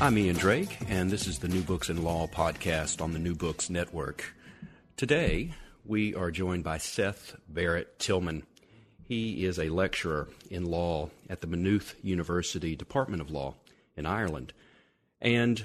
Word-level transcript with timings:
I'm 0.00 0.18
Ian 0.18 0.36
Drake, 0.36 0.76
and 0.88 1.10
this 1.10 1.26
is 1.26 1.38
the 1.38 1.48
New 1.48 1.62
Books 1.62 1.88
in 1.88 2.02
Law 2.02 2.26
podcast 2.26 3.00
on 3.00 3.12
the 3.12 3.18
New 3.18 3.34
Books 3.34 3.70
Network. 3.70 4.34
Today, 4.96 5.54
we 5.84 6.14
are 6.14 6.30
joined 6.30 6.64
by 6.64 6.78
Seth 6.78 7.36
Barrett 7.48 7.98
Tillman. 7.98 8.42
He 9.04 9.46
is 9.46 9.58
a 9.58 9.70
lecturer 9.70 10.28
in 10.50 10.64
law 10.64 11.10
at 11.30 11.40
the 11.40 11.46
Maynooth 11.46 11.94
University 12.02 12.76
Department 12.76 13.22
of 13.22 13.30
Law 13.30 13.54
in 13.96 14.04
Ireland. 14.04 14.52
And 15.22 15.64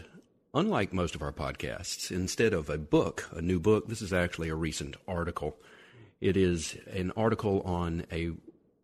unlike 0.54 0.94
most 0.94 1.16
of 1.16 1.22
our 1.22 1.34
podcasts, 1.34 2.12
instead 2.12 2.54
of 2.54 2.70
a 2.70 2.78
book, 2.78 3.28
a 3.34 3.42
new 3.42 3.60
book, 3.60 3.90
this 3.90 4.02
is 4.02 4.14
actually 4.14 4.50
a 4.50 4.56
recent 4.56 4.96
article. 5.08 5.58
It 6.22 6.38
is 6.38 6.78
an 6.94 7.12
article 7.18 7.62
on 7.64 8.06
a 8.12 8.32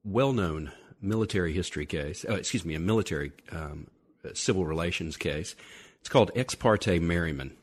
well 0.03 0.33
known 0.33 0.71
military 1.01 1.53
history 1.53 1.85
case, 1.85 2.25
uh, 2.27 2.33
excuse 2.33 2.65
me, 2.65 2.73
a 2.73 2.79
military 2.79 3.31
um, 3.51 3.87
civil 4.33 4.65
relations 4.65 5.17
case. 5.17 5.55
It's 5.99 6.09
called 6.09 6.31
Ex 6.35 6.55
parte 6.55 6.99
Merryman. 6.99 7.55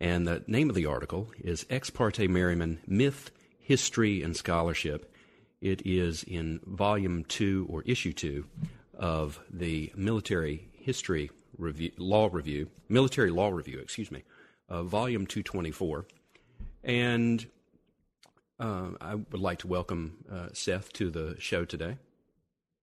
And 0.00 0.26
the 0.26 0.42
name 0.46 0.68
of 0.68 0.74
the 0.74 0.86
article 0.86 1.30
is 1.38 1.66
Ex 1.70 1.90
parte 1.90 2.26
Merryman 2.26 2.80
Myth, 2.86 3.30
History, 3.60 4.22
and 4.22 4.36
Scholarship. 4.36 5.12
It 5.60 5.82
is 5.86 6.22
in 6.24 6.60
volume 6.66 7.24
two 7.24 7.66
or 7.70 7.82
issue 7.82 8.12
two 8.12 8.46
of 8.98 9.40
the 9.50 9.92
Military 9.96 10.68
History 10.72 11.30
Review, 11.56 11.92
Law 11.96 12.28
Review, 12.30 12.68
Military 12.88 13.30
Law 13.30 13.48
Review, 13.48 13.78
excuse 13.78 14.10
me, 14.10 14.24
uh, 14.68 14.82
volume 14.82 15.26
224. 15.26 16.06
And 16.82 17.46
uh, 18.60 18.90
I 19.00 19.14
would 19.14 19.40
like 19.40 19.60
to 19.60 19.66
welcome 19.66 20.24
uh, 20.30 20.48
Seth 20.52 20.92
to 20.94 21.10
the 21.10 21.36
show 21.38 21.64
today. 21.64 21.96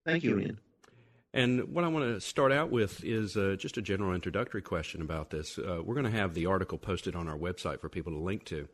Thank 0.04 0.24
you, 0.24 0.38
Ian. 0.38 0.58
And 1.34 1.72
what 1.72 1.84
I 1.84 1.88
want 1.88 2.04
to 2.04 2.20
start 2.20 2.52
out 2.52 2.70
with 2.70 3.02
is 3.04 3.36
uh, 3.36 3.56
just 3.58 3.78
a 3.78 3.82
general 3.82 4.14
introductory 4.14 4.60
question 4.60 5.00
about 5.00 5.30
this. 5.30 5.58
Uh, 5.58 5.80
we're 5.82 5.94
going 5.94 6.10
to 6.10 6.18
have 6.18 6.34
the 6.34 6.46
article 6.46 6.76
posted 6.76 7.16
on 7.16 7.26
our 7.26 7.38
website 7.38 7.80
for 7.80 7.88
people 7.88 8.12
to 8.12 8.18
link 8.18 8.44
to. 8.46 8.68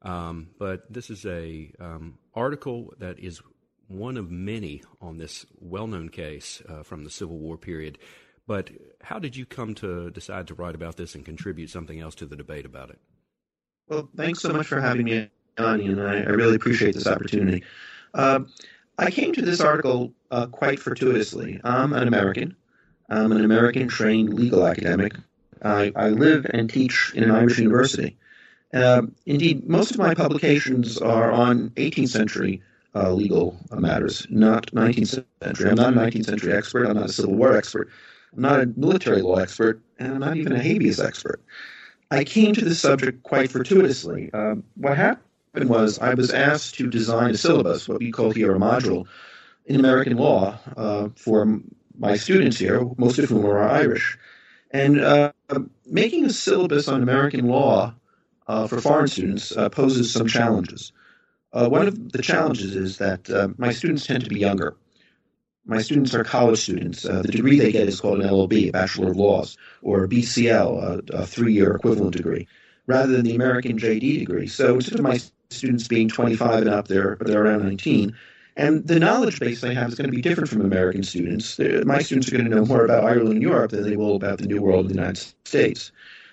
Um, 0.00 0.50
but 0.58 0.90
this 0.90 1.10
is 1.10 1.26
a 1.26 1.72
um, 1.80 2.18
article 2.34 2.94
that 2.98 3.18
is 3.18 3.42
one 3.88 4.16
of 4.16 4.30
many 4.30 4.82
on 5.00 5.18
this 5.18 5.44
well-known 5.60 6.08
case 6.08 6.62
uh, 6.68 6.82
from 6.82 7.04
the 7.04 7.10
Civil 7.10 7.38
War 7.38 7.58
period. 7.58 7.98
But 8.46 8.70
how 9.02 9.18
did 9.18 9.36
you 9.36 9.44
come 9.44 9.74
to 9.76 10.10
decide 10.10 10.46
to 10.46 10.54
write 10.54 10.74
about 10.74 10.96
this 10.96 11.14
and 11.14 11.24
contribute 11.24 11.68
something 11.68 12.00
else 12.00 12.14
to 12.16 12.26
the 12.26 12.36
debate 12.36 12.64
about 12.64 12.90
it? 12.90 12.98
Well, 13.88 14.08
thanks 14.16 14.40
so 14.40 14.50
much 14.50 14.66
for 14.66 14.80
having 14.80 15.04
me 15.04 15.30
on, 15.58 15.80
and 15.80 16.00
I, 16.00 16.20
I 16.20 16.30
really 16.30 16.56
appreciate 16.56 16.94
this 16.94 17.06
opportunity. 17.06 17.64
Uh, 18.14 18.40
I 18.98 19.10
came 19.10 19.32
to 19.34 19.42
this 19.42 19.60
article 19.60 20.12
uh, 20.30 20.46
quite 20.46 20.80
fortuitously. 20.80 21.60
I'm 21.62 21.92
an 21.92 22.08
American. 22.08 22.56
I'm 23.08 23.30
an 23.30 23.44
American 23.44 23.88
trained 23.88 24.34
legal 24.34 24.66
academic. 24.66 25.14
I, 25.62 25.92
I 25.94 26.08
live 26.08 26.46
and 26.50 26.68
teach 26.68 27.12
in 27.14 27.22
an 27.22 27.30
Irish 27.30 27.58
university. 27.58 28.16
Uh, 28.74 29.02
indeed, 29.24 29.68
most 29.68 29.92
of 29.92 29.98
my 29.98 30.14
publications 30.14 30.98
are 30.98 31.30
on 31.30 31.70
18th 31.70 32.08
century 32.08 32.60
uh, 32.94 33.12
legal 33.12 33.56
matters, 33.70 34.26
not 34.30 34.66
19th 34.72 35.24
century. 35.42 35.70
I'm 35.70 35.76
not 35.76 35.94
a 35.94 35.96
19th 35.96 36.26
century 36.26 36.52
expert. 36.52 36.86
I'm 36.86 36.96
not 36.96 37.08
a 37.08 37.12
Civil 37.12 37.34
War 37.34 37.56
expert. 37.56 37.88
I'm 38.34 38.42
not 38.42 38.60
a 38.60 38.66
military 38.76 39.22
law 39.22 39.36
expert, 39.36 39.80
and 39.98 40.12
I'm 40.12 40.20
not 40.20 40.36
even 40.36 40.52
a 40.52 40.62
habeas 40.62 41.00
expert. 41.00 41.40
I 42.10 42.24
came 42.24 42.54
to 42.54 42.64
this 42.64 42.80
subject 42.80 43.22
quite 43.22 43.50
fortuitously. 43.50 44.30
Um, 44.32 44.64
what 44.76 44.96
happened 44.96 45.27
happened 45.58 45.70
was 45.70 45.98
I 45.98 46.14
was 46.14 46.30
asked 46.30 46.76
to 46.76 46.88
design 46.88 47.32
a 47.32 47.36
syllabus, 47.36 47.88
what 47.88 47.98
we 47.98 48.12
call 48.12 48.30
here 48.30 48.54
a 48.54 48.58
module, 48.58 49.06
in 49.66 49.76
American 49.76 50.16
law 50.16 50.56
uh, 50.76 51.08
for 51.16 51.60
my 51.98 52.16
students 52.16 52.58
here, 52.58 52.88
most 52.96 53.18
of 53.18 53.28
whom 53.28 53.44
are 53.44 53.58
Irish. 53.58 54.16
And 54.70 55.00
uh, 55.00 55.32
making 55.84 56.26
a 56.26 56.30
syllabus 56.30 56.86
on 56.86 57.02
American 57.02 57.48
law 57.48 57.94
uh, 58.46 58.68
for 58.68 58.80
foreign 58.80 59.08
students 59.08 59.50
uh, 59.56 59.68
poses 59.68 60.12
some 60.12 60.28
challenges. 60.28 60.92
Uh, 61.52 61.68
one 61.68 61.88
of 61.88 62.12
the 62.12 62.22
challenges 62.22 62.76
is 62.76 62.98
that 62.98 63.28
uh, 63.28 63.48
my 63.58 63.72
students 63.72 64.06
tend 64.06 64.22
to 64.22 64.30
be 64.30 64.38
younger. 64.38 64.76
My 65.66 65.82
students 65.82 66.14
are 66.14 66.22
college 66.22 66.60
students. 66.60 67.02
the 67.02 67.22
degree 67.24 67.58
they 67.58 67.72
get 67.72 67.88
is 67.88 68.00
called 68.00 68.20
an 68.20 68.28
LLB, 68.28 68.68
a 68.68 68.70
Bachelor 68.70 69.10
of 69.10 69.16
Laws, 69.16 69.58
or 69.82 70.04
a 70.04 70.08
BCL, 70.08 71.10
a, 71.10 71.16
a 71.16 71.26
three 71.26 71.52
year 71.52 71.74
equivalent 71.74 72.16
degree, 72.16 72.46
rather 72.86 73.12
than 73.12 73.24
the 73.24 73.34
American 73.34 73.76
JD 73.76 74.20
degree. 74.20 74.46
So 74.46 74.76
instead 74.76 74.98
of 74.98 75.04
my 75.04 75.18
students 75.50 75.88
being 75.88 76.08
25 76.08 76.62
and 76.62 76.70
up, 76.70 76.88
they're, 76.88 77.16
they're 77.20 77.44
around 77.44 77.62
19. 77.62 78.14
And 78.56 78.86
the 78.86 78.98
knowledge 78.98 79.38
base 79.38 79.60
they 79.60 79.74
have 79.74 79.88
is 79.88 79.94
going 79.94 80.10
to 80.10 80.14
be 80.14 80.20
different 80.20 80.48
from 80.48 80.62
American 80.62 81.04
students. 81.04 81.58
My 81.84 82.00
students 82.02 82.28
are 82.28 82.32
going 82.32 82.50
to 82.50 82.56
know 82.56 82.64
more 82.64 82.84
about 82.84 83.04
Ireland 83.04 83.34
and 83.34 83.42
Europe 83.42 83.70
than 83.70 83.84
they 83.84 83.96
will 83.96 84.16
about 84.16 84.38
the 84.38 84.46
New 84.46 84.60
World 84.60 84.86
in 84.86 84.88
the 84.88 84.94
United 84.94 85.32
States. 85.44 85.92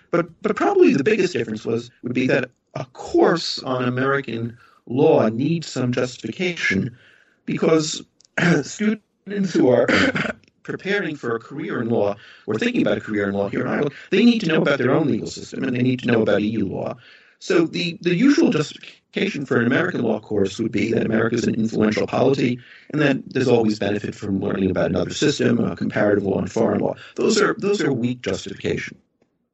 But, 0.09 0.27
but 0.41 0.55
probably 0.55 0.93
the 0.93 1.03
biggest 1.03 1.33
difference 1.33 1.65
was 1.65 1.91
would 2.01 2.13
be 2.13 2.25
that 2.27 2.49
a 2.73 2.85
course 2.85 3.59
on 3.59 3.85
American 3.85 4.57
law 4.87 5.29
needs 5.29 5.67
some 5.67 5.91
justification 5.91 6.97
because 7.45 8.01
students 8.63 9.53
who 9.53 9.69
are 9.69 9.87
preparing 10.63 11.15
for 11.15 11.35
a 11.35 11.39
career 11.39 11.79
in 11.81 11.89
law 11.89 12.15
or 12.47 12.55
thinking 12.55 12.81
about 12.81 12.97
a 12.97 13.01
career 13.01 13.29
in 13.29 13.35
law 13.35 13.49
here 13.49 13.61
in 13.61 13.67
Ireland, 13.67 13.93
they 14.09 14.25
need 14.25 14.39
to 14.39 14.47
know 14.47 14.61
about 14.61 14.79
their 14.79 14.91
own 14.91 15.07
legal 15.07 15.27
system 15.27 15.63
and 15.63 15.75
they 15.75 15.83
need 15.83 15.99
to 15.99 16.07
know 16.07 16.23
about 16.23 16.41
EU 16.41 16.65
law. 16.65 16.97
So 17.45 17.67
the, 17.67 17.99
the 18.01 18.15
usual 18.15 18.49
justification 18.49 19.45
for 19.45 19.57
an 19.57 19.67
American 19.67 20.01
law 20.01 20.19
course 20.19 20.57
would 20.57 20.71
be 20.71 20.91
that 20.93 21.05
America 21.05 21.35
is 21.35 21.43
an 21.43 21.53
influential 21.53 22.07
polity 22.07 22.59
and 22.89 22.99
that 22.99 23.17
there's 23.31 23.47
always 23.47 23.77
benefit 23.77 24.15
from 24.15 24.39
learning 24.39 24.71
about 24.71 24.89
another 24.89 25.13
system, 25.13 25.63
uh, 25.63 25.75
comparative 25.75 26.23
law 26.23 26.39
and 26.39 26.51
foreign 26.51 26.79
law. 26.79 26.95
Those 27.17 27.39
are 27.39 27.55
those 27.59 27.81
are 27.81 27.93
weak 27.93 28.23
justification. 28.23 28.97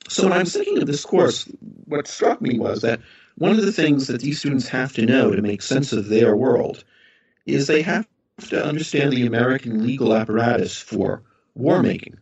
So 0.07 0.24
when 0.24 0.31
I 0.31 0.40
was 0.40 0.53
thinking 0.53 0.78
of 0.78 0.88
this 0.88 1.03
course, 1.03 1.50
what 1.84 2.07
struck 2.07 2.41
me 2.41 2.57
was 2.57 2.81
that 2.84 3.02
one 3.35 3.59
of 3.59 3.66
the 3.66 3.74
things 3.74 4.08
that 4.08 4.22
these 4.22 4.40
students 4.40 4.69
have 4.69 4.94
to 4.94 5.06
know 5.06 5.31
to 5.31 5.41
make 5.41 5.62
sense 5.62 5.91
of 5.91 6.08
their 6.08 6.34
world 6.34 6.85
is 7.46 7.68
they 7.68 7.81
have 7.81 8.08
to 8.47 8.63
understand 8.63 9.12
the 9.12 9.28
American 9.28 9.85
legal 9.85 10.13
apparatus 10.13 10.78
for 10.78 11.23
war 11.56 11.84
making. 11.84 12.18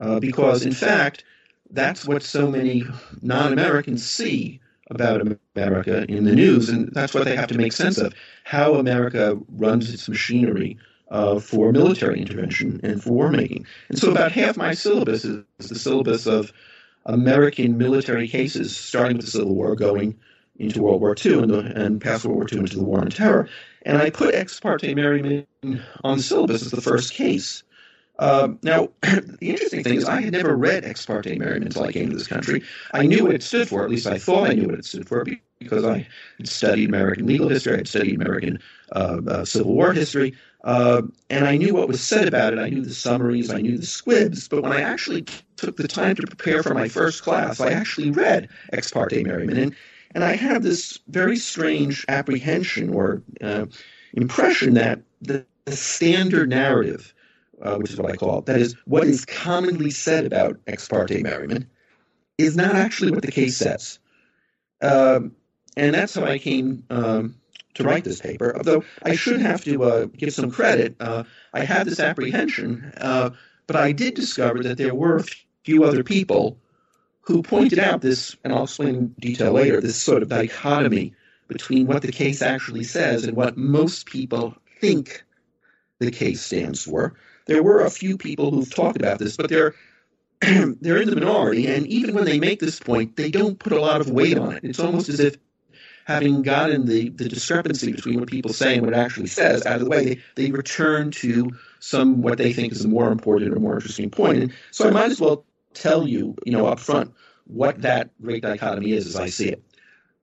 Uh, 0.00 0.18
because, 0.18 0.64
in 0.64 0.72
fact, 0.72 1.24
that's 1.70 2.06
what 2.06 2.22
so 2.22 2.50
many 2.50 2.84
non 3.20 3.52
Americans 3.52 4.08
see 4.10 4.60
about 4.90 5.22
America 5.56 6.04
in 6.08 6.24
the 6.24 6.34
news, 6.34 6.68
and 6.68 6.90
that's 6.92 7.14
what 7.14 7.24
they 7.24 7.36
have 7.36 7.48
to 7.48 7.56
make 7.56 7.72
sense 7.72 7.98
of 7.98 8.12
how 8.44 8.74
America 8.74 9.38
runs 9.48 9.92
its 9.92 10.08
machinery 10.08 10.76
uh, 11.10 11.38
for 11.38 11.72
military 11.72 12.20
intervention 12.20 12.80
and 12.82 13.02
for 13.02 13.10
war 13.10 13.30
making. 13.30 13.66
And 13.88 13.98
so, 13.98 14.10
about 14.10 14.32
half 14.32 14.56
my 14.56 14.74
syllabus 14.74 15.24
is 15.24 15.44
the 15.58 15.74
syllabus 15.74 16.26
of 16.26 16.52
American 17.06 17.78
military 17.78 18.28
cases, 18.28 18.76
starting 18.76 19.16
with 19.16 19.26
the 19.26 19.32
Civil 19.32 19.54
War, 19.54 19.74
going 19.74 20.18
into 20.58 20.82
World 20.82 21.00
War 21.00 21.16
II 21.24 21.42
and, 21.42 21.50
the, 21.50 21.58
and 21.58 22.00
past 22.00 22.24
World 22.24 22.36
War 22.36 22.46
II 22.52 22.58
into 22.60 22.76
the 22.76 22.84
War 22.84 23.00
on 23.00 23.08
Terror. 23.08 23.48
And 23.82 23.96
I 23.96 24.10
put 24.10 24.34
ex 24.34 24.60
parte 24.60 24.94
merryman 24.94 25.46
on 26.04 26.18
the 26.18 26.22
syllabus 26.22 26.62
as 26.62 26.70
the 26.70 26.80
first 26.80 27.14
case. 27.14 27.62
Uh, 28.20 28.48
now, 28.62 28.90
the 29.02 29.36
interesting 29.40 29.82
thing 29.82 29.94
is, 29.94 30.04
I 30.04 30.20
had 30.20 30.32
never 30.32 30.54
read 30.54 30.84
ex 30.84 31.06
parte 31.06 31.34
merryman 31.36 31.64
until 31.64 31.84
I 31.84 31.92
came 31.92 32.10
to 32.10 32.16
this 32.16 32.26
country. 32.26 32.62
I 32.92 33.06
knew 33.06 33.24
what 33.24 33.34
it 33.34 33.42
stood 33.42 33.66
for, 33.66 33.82
at 33.82 33.90
least 33.90 34.06
I 34.06 34.18
thought 34.18 34.50
I 34.50 34.52
knew 34.52 34.68
what 34.68 34.78
it 34.78 34.84
stood 34.84 35.08
for, 35.08 35.24
because 35.58 35.84
I 35.86 36.06
had 36.36 36.46
studied 36.46 36.90
American 36.90 37.26
legal 37.26 37.48
history, 37.48 37.72
I 37.72 37.76
had 37.78 37.88
studied 37.88 38.16
American 38.16 38.58
uh, 38.92 39.20
uh, 39.26 39.44
Civil 39.46 39.72
War 39.72 39.94
history, 39.94 40.34
uh, 40.64 41.00
and 41.30 41.46
I 41.46 41.56
knew 41.56 41.72
what 41.72 41.88
was 41.88 42.02
said 42.02 42.28
about 42.28 42.52
it. 42.52 42.58
I 42.58 42.68
knew 42.68 42.84
the 42.84 42.92
summaries, 42.92 43.50
I 43.50 43.62
knew 43.62 43.78
the 43.78 43.86
squibs, 43.86 44.48
but 44.48 44.62
when 44.62 44.72
I 44.72 44.82
actually 44.82 45.22
took 45.56 45.78
the 45.78 45.88
time 45.88 46.14
to 46.16 46.26
prepare 46.26 46.62
for 46.62 46.74
my 46.74 46.88
first 46.88 47.22
class, 47.22 47.58
I 47.58 47.70
actually 47.70 48.10
read 48.10 48.50
ex 48.74 48.90
parte 48.90 49.24
merryman. 49.24 49.56
And, 49.56 49.76
and 50.14 50.24
I 50.24 50.36
had 50.36 50.62
this 50.62 50.98
very 51.08 51.36
strange 51.36 52.04
apprehension 52.08 52.92
or 52.92 53.22
uh, 53.40 53.64
impression 54.12 54.74
that 54.74 55.00
the, 55.22 55.46
the 55.64 55.76
standard 55.76 56.50
narrative 56.50 57.14
uh, 57.62 57.76
which 57.76 57.92
is 57.92 57.98
what 57.98 58.12
I 58.12 58.16
call 58.16 58.38
it, 58.38 58.46
that 58.46 58.60
is, 58.60 58.74
what 58.84 59.04
is 59.04 59.24
commonly 59.24 59.90
said 59.90 60.24
about 60.24 60.58
ex 60.66 60.88
parte 60.88 61.22
merryman, 61.22 61.68
is 62.38 62.56
not 62.56 62.74
actually 62.74 63.10
what 63.10 63.22
the 63.22 63.30
case 63.30 63.56
says. 63.56 63.98
Um, 64.80 65.32
and 65.76 65.94
that's 65.94 66.14
how 66.14 66.24
I 66.24 66.38
came 66.38 66.84
um, 66.90 67.36
to 67.74 67.84
write 67.84 68.04
this 68.04 68.20
paper. 68.20 68.56
Although 68.56 68.84
I 69.02 69.14
should 69.14 69.40
have 69.40 69.62
to 69.64 69.82
uh, 69.84 70.04
give 70.06 70.32
some 70.32 70.50
credit, 70.50 70.96
uh, 71.00 71.24
I 71.52 71.64
had 71.64 71.86
this 71.86 72.00
apprehension, 72.00 72.92
uh, 72.96 73.30
but 73.66 73.76
I 73.76 73.92
did 73.92 74.14
discover 74.14 74.62
that 74.64 74.78
there 74.78 74.94
were 74.94 75.18
a 75.18 75.24
few 75.64 75.84
other 75.84 76.02
people 76.02 76.58
who 77.20 77.42
pointed 77.42 77.78
out 77.78 78.00
this, 78.00 78.36
and 78.42 78.52
I'll 78.52 78.64
explain 78.64 78.94
in 78.94 79.08
detail 79.20 79.52
later, 79.52 79.80
this 79.80 80.00
sort 80.00 80.22
of 80.22 80.28
dichotomy 80.28 81.14
between 81.46 81.86
what 81.86 82.02
the 82.02 82.12
case 82.12 82.42
actually 82.42 82.84
says 82.84 83.24
and 83.24 83.36
what 83.36 83.56
most 83.56 84.06
people 84.06 84.54
think 84.80 85.24
the 85.98 86.10
case 86.10 86.40
stands 86.40 86.82
for. 86.82 87.14
There 87.46 87.62
were 87.62 87.80
a 87.80 87.90
few 87.90 88.16
people 88.16 88.50
who've 88.50 88.72
talked 88.72 88.96
about 88.96 89.18
this, 89.18 89.36
but 89.36 89.48
they're 89.48 89.74
they're 90.40 91.02
in 91.02 91.10
the 91.10 91.16
minority, 91.16 91.66
and 91.66 91.86
even 91.86 92.14
when 92.14 92.24
they 92.24 92.38
make 92.38 92.60
this 92.60 92.80
point, 92.80 93.16
they 93.16 93.30
don't 93.30 93.58
put 93.58 93.72
a 93.72 93.80
lot 93.80 94.00
of 94.00 94.10
weight 94.10 94.38
on 94.38 94.54
it. 94.54 94.64
It's 94.64 94.80
almost 94.80 95.08
as 95.10 95.20
if 95.20 95.36
having 96.04 96.42
gotten 96.42 96.86
the, 96.86 97.10
the 97.10 97.28
discrepancy 97.28 97.92
between 97.92 98.18
what 98.18 98.28
people 98.28 98.52
say 98.52 98.74
and 98.74 98.84
what 98.84 98.94
it 98.94 98.98
actually 98.98 99.28
says 99.28 99.64
out 99.66 99.76
of 99.76 99.84
the 99.84 99.90
way, 99.90 100.04
they, 100.04 100.20
they 100.34 100.50
return 100.50 101.10
to 101.10 101.50
some 101.78 102.22
what 102.22 102.38
they 102.38 102.52
think 102.52 102.72
is 102.72 102.84
a 102.84 102.88
more 102.88 103.12
important 103.12 103.54
or 103.54 103.60
more 103.60 103.74
interesting 103.74 104.10
point. 104.10 104.38
And 104.38 104.52
so 104.70 104.88
I 104.88 104.90
might 104.90 105.10
as 105.10 105.20
well 105.20 105.44
tell 105.74 106.08
you, 106.08 106.34
you 106.44 106.52
know, 106.52 106.66
up 106.66 106.80
front 106.80 107.12
what 107.44 107.82
that 107.82 108.10
great 108.20 108.42
dichotomy 108.42 108.92
is 108.92 109.06
as 109.06 109.16
I 109.16 109.28
see 109.28 109.48
it. 109.48 109.62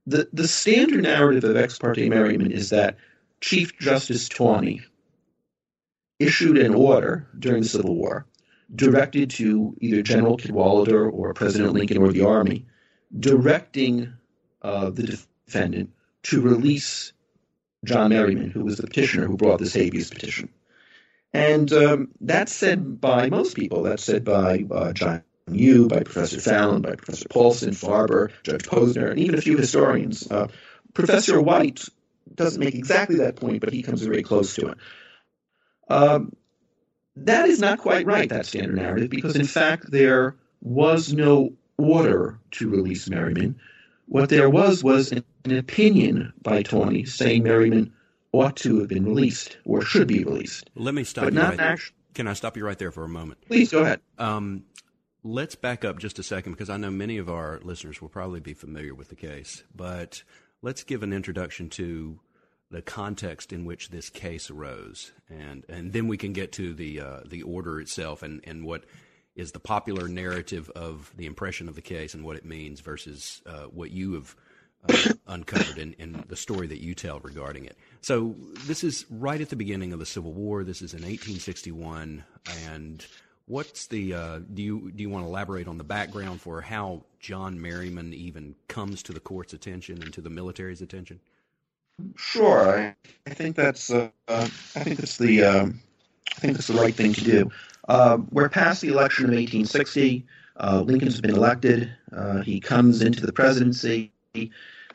The 0.08 0.30
the 0.34 0.48
standard 0.48 1.04
narrative 1.04 1.44
of 1.44 1.56
ex 1.58 1.78
parte 1.78 2.10
Merryman 2.10 2.52
is 2.52 2.70
that 2.70 2.98
Chief 3.42 3.78
Justice 3.78 4.30
Taney 4.30 4.82
issued 6.20 6.58
an 6.58 6.74
order 6.74 7.28
during 7.38 7.64
the 7.64 7.70
Civil 7.70 7.96
War 7.96 8.26
directed 8.74 9.30
to 9.32 9.76
either 9.80 10.02
General 10.02 10.38
Cadwalader 10.38 11.12
or 11.12 11.34
President 11.34 11.74
Lincoln 11.74 11.98
or 11.98 12.12
the 12.12 12.26
Army, 12.26 12.66
directing 13.18 14.14
uh, 14.62 14.90
the 14.90 15.04
defendant 15.04 15.92
to 16.24 16.42
release 16.42 17.14
John 17.86 18.10
Merryman, 18.10 18.50
who 18.50 18.64
was 18.64 18.78
the 18.78 18.84
petitioner 18.84 19.26
who 19.26 19.38
brought 19.38 19.60
this 19.60 19.74
habeas 19.74 20.10
petition. 20.10 20.50
And 21.34 21.72
um, 21.72 22.10
that's 22.20 22.52
said 22.52 23.00
by 23.00 23.30
most 23.30 23.56
people. 23.56 23.84
That's 23.84 24.04
said 24.04 24.26
by 24.26 24.66
uh, 24.72 24.94
John 24.94 25.24
Yoo, 25.52 25.88
by 25.88 26.02
Professor 26.02 26.40
Fallon, 26.40 26.82
by 26.82 26.96
Professor 26.96 27.28
Paulsen, 27.30 27.70
Farber, 27.70 28.32
Judge 28.44 28.64
Posner, 28.64 29.12
and 29.12 29.20
even 29.20 29.38
a 29.38 29.42
few 29.42 29.58
historians. 29.58 30.30
Uh, 30.30 30.48
Professor 30.94 31.40
White 31.40 31.86
doesn't 32.34 32.60
make 32.60 32.76
exactly 32.76 33.18
that 33.18 33.36
point, 33.36 33.62
but 33.62 33.72
he 33.72 33.84
comes 33.84 34.02
very 34.02 34.24
close 34.24 34.56
to 34.56 34.68
it. 34.70 34.78
Um, 35.90 36.34
that 37.16 37.48
is 37.48 37.60
not 37.60 37.80
quite 37.80 38.06
right, 38.06 38.30
that 38.30 38.46
standard 38.46 38.76
narrative, 38.76 39.10
because 39.10 39.36
in 39.36 39.46
fact 39.46 39.90
there 39.90 40.36
was 40.62 41.14
no 41.14 41.54
order 41.78 42.40
to 42.52 42.70
release 42.70 43.10
Merryman. 43.10 43.60
What 44.08 44.30
there 44.30 44.50
was 44.50 44.84
was 44.84 45.12
an, 45.12 45.24
opinion 45.50 46.34
by 46.42 46.62
Taney 46.62 47.06
saying 47.06 47.44
Merryman 47.44 47.94
ought 48.34 48.58
to 48.58 48.80
have 48.80 48.90
been 48.90 49.06
released 49.06 49.58
or 49.64 49.82
should 49.82 50.08
be 50.08 50.26
released. 50.26 50.70
Let 50.76 50.94
me 50.94 51.06
stop 51.06 51.24
but 51.24 51.34
you 51.34 51.40
right 51.40 51.58
there. 51.58 51.78
Can 52.14 52.28
I 52.28 52.34
stop 52.34 52.58
you 52.58 52.66
right 52.66 52.78
there 52.78 52.92
for 52.92 53.06
a 53.06 53.10
moment? 53.10 53.40
Please 53.48 53.72
go 53.72 53.84
ahead. 53.84 54.02
Um, 54.18 54.66
let's 55.24 55.56
back 55.56 55.86
up 55.86 56.00
just 56.00 56.20
a 56.20 56.24
second 56.24 56.54
because 56.54 56.70
I 56.70 56.78
know 56.78 56.92
many 56.92 57.18
of 57.18 57.30
our 57.30 57.60
listeners 57.64 58.02
will 58.02 58.10
probably 58.10 58.40
be 58.40 58.54
familiar 58.54 58.94
with 58.94 59.10
the 59.10 59.16
case, 59.16 59.64
but 59.74 60.24
let's 60.62 60.84
give 60.84 61.04
an 61.04 61.14
introduction 61.14 61.70
to 61.70 62.20
the 62.70 62.82
context 62.82 63.54
in 63.54 63.66
which 63.66 63.90
this 63.90 64.10
case 64.10 64.50
arose, 64.50 65.12
and 65.30 65.64
and 65.70 65.94
then 65.94 66.08
we 66.08 66.18
can 66.18 66.34
get 66.34 66.52
to 66.54 66.74
the 66.74 67.00
uh, 67.00 67.20
the 67.26 67.44
order 67.44 67.80
itself 67.80 68.24
and 68.24 68.42
and 68.46 68.66
what 68.66 68.84
is 69.36 69.52
the 69.52 69.60
popular 69.60 70.08
narrative 70.08 70.70
of 70.76 71.14
the 71.16 71.28
impression 71.28 71.70
of 71.70 71.76
the 71.76 71.82
case 71.82 72.14
and 72.14 72.26
what 72.26 72.36
it 72.36 72.44
means 72.44 72.80
versus 72.80 73.42
uh, 73.46 73.66
what 73.66 73.92
you 73.92 74.14
have 74.14 74.36
uh, 74.90 75.14
uncovered 75.28 75.78
in, 75.78 75.94
in 75.94 76.24
the 76.28 76.36
story 76.36 76.66
that 76.68 76.82
you 76.82 76.96
tell 76.96 77.20
regarding 77.20 77.66
it. 77.66 77.78
So 78.02 78.36
this 78.66 78.84
is 78.84 79.06
right 79.12 79.40
at 79.40 79.50
the 79.50 79.56
beginning 79.56 79.94
of 79.94 80.00
the 80.00 80.06
Civil 80.08 80.34
War. 80.34 80.64
This 80.64 80.82
is 80.82 80.94
in 80.94 81.02
1861, 81.02 82.24
and 82.66 83.06
what's 83.46 83.88
the 83.88 84.14
uh, 84.14 84.40
do 84.54 84.62
you 84.62 84.92
do 84.92 85.04
you 85.04 85.10
want 85.10 85.24
to 85.24 85.30
elaborate 85.30 85.68
on 85.68 85.78
the 85.78 85.84
background 85.84 86.42
for 86.42 86.62
how 86.62 87.04
John 87.20 87.62
Merryman 87.62 88.14
even 88.14 88.56
comes 88.68 89.04
to 89.04 89.14
the 89.14 89.20
court's 89.20 89.54
attention 89.54 90.02
and 90.02 90.12
to 90.14 90.22
the 90.22 90.30
military's 90.30 90.82
attention? 90.82 91.20
Sure, 92.16 92.78
I, 92.78 92.96
I 93.30 93.34
think 93.34 93.56
that's 93.56 93.92
uh, 93.92 94.10
uh, 94.28 94.44
I 94.76 94.84
think 94.84 95.00
that's 95.00 95.18
the 95.18 95.44
um, 95.44 95.82
I 96.36 96.40
think 96.40 96.54
that's 96.54 96.68
the 96.68 96.74
right 96.80 96.94
thing 96.94 97.14
to 97.14 97.24
do. 97.24 97.52
Uh, 97.88 98.20
we're 98.32 98.50
past 98.50 98.82
the 98.82 98.90
election 98.90 99.26
of 99.26 99.32
1860. 99.32 100.26
Uh, 100.58 100.82
Lincoln's 100.82 101.22
been 101.22 101.36
elected. 101.36 101.92
Uh, 102.12 102.42
he 102.42 102.60
comes 102.60 103.02
into 103.02 103.26
the 103.26 103.34
presidency. 103.34 104.12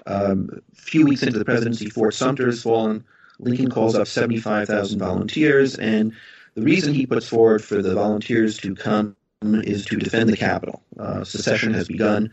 Um, 0.07 0.51
a 0.73 0.81
few 0.81 1.07
weeks 1.07 1.23
into 1.23 1.39
the 1.39 1.45
presidency, 1.45 1.89
Fort 1.89 2.15
Sumter 2.15 2.47
has 2.47 2.63
fallen. 2.63 3.05
Lincoln 3.39 3.71
calls 3.71 3.95
up 3.95 4.07
75,000 4.07 4.99
volunteers, 4.99 5.77
and 5.77 6.13
the 6.55 6.63
reason 6.63 6.95
he 6.95 7.07
puts 7.07 7.27
forward 7.27 7.65
for 7.65 7.83
the 7.83 7.95
volunteers 7.95 8.59
to 8.59 8.75
come 8.75 9.17
is 9.43 9.85
to 9.87 9.97
defend 9.97 10.29
the 10.29 10.37
capital. 10.37 10.83
Uh, 10.99 11.25
secession 11.25 11.75
has 11.75 11.89
begun, 11.89 12.33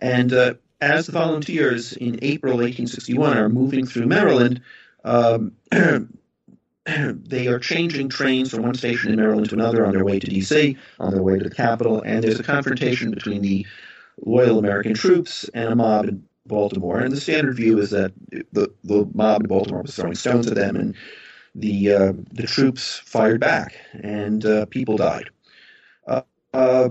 and 0.00 0.30
as 0.84 1.06
the 1.06 1.12
volunteers 1.12 1.94
in 1.94 2.18
April 2.22 2.54
1861 2.54 3.38
are 3.38 3.48
moving 3.48 3.86
through 3.86 4.06
Maryland, 4.06 4.60
um, 5.04 5.52
they 6.86 7.46
are 7.46 7.58
changing 7.58 8.10
trains 8.10 8.50
from 8.50 8.62
one 8.62 8.74
station 8.74 9.10
in 9.10 9.16
Maryland 9.16 9.48
to 9.48 9.54
another 9.54 9.86
on 9.86 9.94
their 9.94 10.04
way 10.04 10.18
to 10.18 10.26
D.C., 10.26 10.76
on 11.00 11.14
their 11.14 11.22
way 11.22 11.38
to 11.38 11.44
the 11.44 11.54
capital, 11.54 12.02
and 12.02 12.22
there's 12.22 12.38
a 12.38 12.44
confrontation 12.44 13.10
between 13.10 13.40
the 13.40 13.66
loyal 14.24 14.58
American 14.58 14.94
troops 14.94 15.48
and 15.54 15.72
a 15.72 15.76
mob 15.76 16.04
in 16.06 16.22
Baltimore. 16.46 17.00
And 17.00 17.12
the 17.12 17.20
standard 17.20 17.56
view 17.56 17.78
is 17.78 17.90
that 17.90 18.12
the, 18.52 18.70
the 18.84 19.08
mob 19.14 19.42
in 19.42 19.48
Baltimore 19.48 19.82
was 19.82 19.96
throwing 19.96 20.14
stones 20.14 20.46
at 20.46 20.54
them, 20.54 20.76
and 20.76 20.94
the 21.54 21.92
uh, 21.92 22.12
the 22.32 22.42
troops 22.42 22.98
fired 22.98 23.40
back, 23.40 23.76
and 24.02 24.44
uh, 24.44 24.66
people 24.66 24.98
died. 24.98 25.30
Uh, 26.06 26.22
uh 26.52 26.90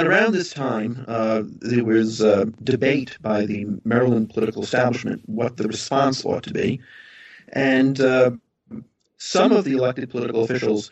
around 0.00 0.32
this 0.32 0.52
time, 0.52 1.04
uh, 1.08 1.42
there 1.60 1.84
was 1.84 2.20
a 2.20 2.46
debate 2.62 3.16
by 3.20 3.46
the 3.46 3.66
Maryland 3.84 4.30
political 4.30 4.62
establishment 4.62 5.22
what 5.26 5.56
the 5.56 5.66
response 5.66 6.24
ought 6.24 6.44
to 6.44 6.52
be. 6.52 6.80
And 7.52 8.00
uh, 8.00 8.30
some 9.18 9.52
of 9.52 9.64
the 9.64 9.72
elected 9.72 10.10
political 10.10 10.44
officials 10.44 10.90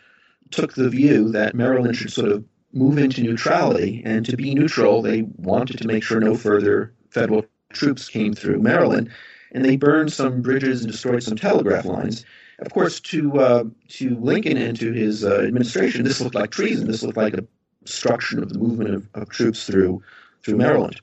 took 0.51 0.73
the 0.73 0.89
view 0.89 1.29
that 1.31 1.55
Maryland 1.55 1.95
should 1.95 2.11
sort 2.11 2.31
of 2.31 2.43
move 2.73 2.97
into 2.97 3.23
neutrality. 3.23 4.01
And 4.05 4.25
to 4.25 4.35
be 4.37 4.53
neutral, 4.53 5.01
they 5.01 5.23
wanted 5.37 5.77
to 5.79 5.87
make 5.87 6.03
sure 6.03 6.19
no 6.19 6.35
further 6.35 6.93
federal 7.09 7.45
troops 7.73 8.09
came 8.09 8.33
through 8.33 8.59
Maryland. 8.59 9.09
And 9.53 9.65
they 9.65 9.77
burned 9.77 10.13
some 10.13 10.41
bridges 10.41 10.81
and 10.81 10.91
destroyed 10.91 11.23
some 11.23 11.37
telegraph 11.37 11.85
lines. 11.85 12.25
Of 12.59 12.71
course, 12.71 12.99
to 12.99 13.39
uh, 13.39 13.63
to 13.89 14.15
Lincoln 14.19 14.55
and 14.55 14.79
to 14.79 14.91
his 14.91 15.25
uh, 15.25 15.41
administration, 15.41 16.03
this 16.03 16.21
looked 16.21 16.35
like 16.35 16.51
treason. 16.51 16.87
This 16.87 17.01
looked 17.01 17.17
like 17.17 17.33
a 17.33 17.43
obstruction 17.81 18.41
of 18.41 18.49
the 18.49 18.59
movement 18.59 18.93
of, 18.93 19.07
of 19.13 19.29
troops 19.29 19.65
through 19.65 20.01
through 20.43 20.57
Maryland. 20.57 20.99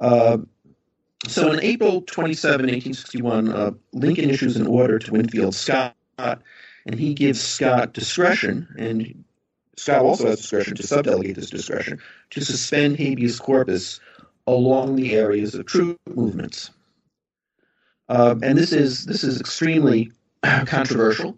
Uh, 0.00 0.38
so 1.26 1.50
on 1.50 1.60
April 1.60 2.02
27, 2.02 2.66
1861, 2.66 3.48
uh, 3.48 3.72
Lincoln 3.92 4.30
issues 4.30 4.56
an 4.56 4.66
order 4.66 4.98
to 5.00 5.12
Winfield 5.12 5.54
Scott, 5.54 5.94
and 6.16 6.94
he 6.94 7.12
gives 7.12 7.40
Scott 7.40 7.92
discretion, 7.92 8.68
and 8.78 9.24
Scott 9.76 10.04
also 10.04 10.28
has 10.28 10.40
discretion 10.40 10.76
to 10.76 10.82
subdelegate 10.84 11.34
this 11.34 11.50
discretion 11.50 11.98
to 12.30 12.44
suspend 12.44 12.96
habeas 12.96 13.38
corpus 13.40 14.00
along 14.46 14.96
the 14.96 15.14
areas 15.14 15.54
of 15.54 15.66
troop 15.66 15.98
movements. 16.08 16.70
Uh, 18.08 18.36
and 18.42 18.56
this 18.56 18.72
is 18.72 19.04
this 19.04 19.22
is 19.22 19.40
extremely 19.40 20.12
controversial 20.66 21.36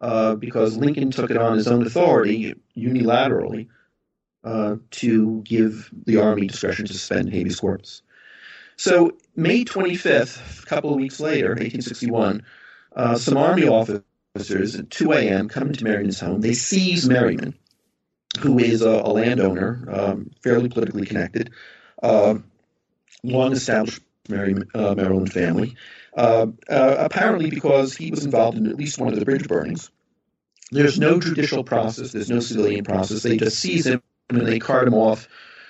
uh, 0.00 0.34
because 0.36 0.76
Lincoln 0.76 1.10
took 1.10 1.30
it 1.30 1.36
on 1.36 1.56
his 1.56 1.66
own 1.66 1.86
authority 1.86 2.54
unilaterally 2.76 3.66
uh, 4.44 4.76
to 4.90 5.42
give 5.42 5.90
the 6.06 6.16
Army 6.18 6.46
discretion 6.46 6.86
to 6.86 6.92
suspend 6.92 7.32
habeas 7.32 7.60
corpus. 7.60 8.02
So, 8.76 9.12
May 9.36 9.64
25th, 9.64 10.62
a 10.62 10.66
couple 10.66 10.90
of 10.90 10.96
weeks 10.96 11.20
later, 11.20 11.50
1861, 11.50 12.42
uh, 12.96 13.16
some 13.16 13.36
Army 13.36 13.68
officers 13.68 14.74
at 14.74 14.90
2 14.90 15.12
a.m. 15.12 15.48
come 15.48 15.68
into 15.68 15.84
Merryman's 15.84 16.20
home. 16.20 16.40
They 16.40 16.54
seize 16.54 17.08
Merryman, 17.08 17.54
who 18.40 18.58
is 18.58 18.82
a, 18.82 18.88
a 18.88 19.12
landowner, 19.12 19.86
um, 19.90 20.30
fairly 20.42 20.68
politically 20.68 21.06
connected, 21.06 21.50
uh, 22.02 22.34
long 23.22 23.52
established 23.52 24.02
Merry, 24.28 24.54
uh, 24.74 24.94
Maryland 24.94 25.32
family, 25.32 25.76
uh, 26.16 26.46
uh, 26.68 26.96
apparently 26.98 27.50
because 27.50 27.96
he 27.96 28.10
was 28.10 28.24
involved 28.24 28.56
in 28.56 28.66
at 28.66 28.76
least 28.76 28.98
one 28.98 29.12
of 29.12 29.18
the 29.18 29.24
bridge 29.24 29.48
burnings. 29.48 29.90
There's 30.70 30.98
no 30.98 31.20
judicial 31.20 31.64
process, 31.64 32.12
there's 32.12 32.30
no 32.30 32.40
civilian 32.40 32.84
process. 32.84 33.22
They 33.22 33.36
just 33.36 33.58
seize 33.58 33.86
him 33.86 34.02
and 34.36 34.46
they 34.46 34.58
cart 34.58 34.86
him 34.86 34.94
off 34.94 35.28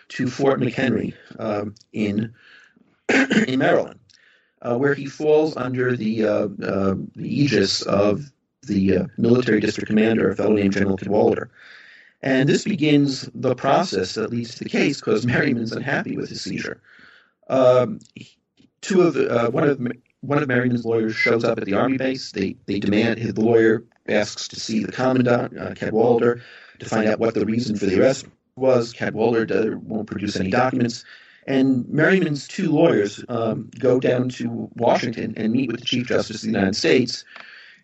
to 0.09 0.28
Fort 0.28 0.61
McHenry 0.61 1.14
um, 1.38 1.75
in 1.92 2.35
in 3.47 3.59
Maryland, 3.59 3.99
uh, 4.62 4.76
where 4.76 4.95
he 4.95 5.07
falls 5.07 5.57
under 5.57 5.97
the 5.97 6.26
uh, 6.26 6.49
uh, 6.62 6.95
the 7.14 7.42
aegis 7.42 7.83
of 7.83 8.31
the 8.62 8.99
uh, 8.99 9.07
military 9.19 9.61
district 9.61 9.88
commander, 9.88 10.31
a 10.31 10.37
fellow 10.37 10.54
named 10.54 10.73
General 10.73 10.97
Cadwalader. 10.97 11.49
And 12.23 12.49
this 12.49 12.64
begins 12.64 13.28
the 13.35 13.57
process 13.57 14.14
that 14.14 14.31
leads 14.31 14.54
to 14.54 14.64
the 14.64 14.71
case 14.71 15.00
because 15.00 15.26
Merryman's 15.26 15.73
unhappy 15.73 16.16
with 16.16 16.28
his 16.28 16.40
seizure. 16.40 16.81
Um, 17.49 17.99
two 18.81 19.02
of 19.02 19.14
the, 19.14 19.28
uh, 19.28 19.50
one 19.50 19.69
of 19.69 19.81
one 20.21 20.40
of 20.40 20.47
Merryman's 20.47 20.85
lawyers 20.85 21.16
shows 21.16 21.42
up 21.42 21.59
at 21.59 21.64
the 21.64 21.75
army 21.75 21.97
base. 21.97 22.31
They 22.31 22.57
they 22.66 22.78
demand 22.78 23.21
the 23.21 23.40
lawyer 23.40 23.85
asks 24.09 24.47
to 24.49 24.61
see 24.61 24.85
the 24.85 24.92
commandant, 24.92 25.59
uh, 25.59 25.71
Cadwalader 25.71 26.40
to 26.78 26.88
find 26.88 27.09
out 27.09 27.19
what 27.19 27.35
the 27.35 27.45
reason 27.45 27.76
for 27.76 27.87
the 27.87 28.00
arrest 28.00 28.26
was. 28.56 28.92
Cadwalader 28.92 29.76
won't 29.76 30.06
produce 30.06 30.37
any 30.37 30.50
documents. 30.50 31.04
And 31.47 31.88
Merryman's 31.88 32.47
two 32.47 32.71
lawyers 32.71 33.25
um, 33.28 33.71
go 33.78 33.99
down 33.99 34.28
to 34.30 34.71
Washington 34.76 35.35
and 35.37 35.52
meet 35.52 35.71
with 35.71 35.80
the 35.80 35.87
Chief 35.87 36.06
Justice 36.06 36.37
of 36.37 36.42
the 36.42 36.59
United 36.59 36.76
States 36.76 37.25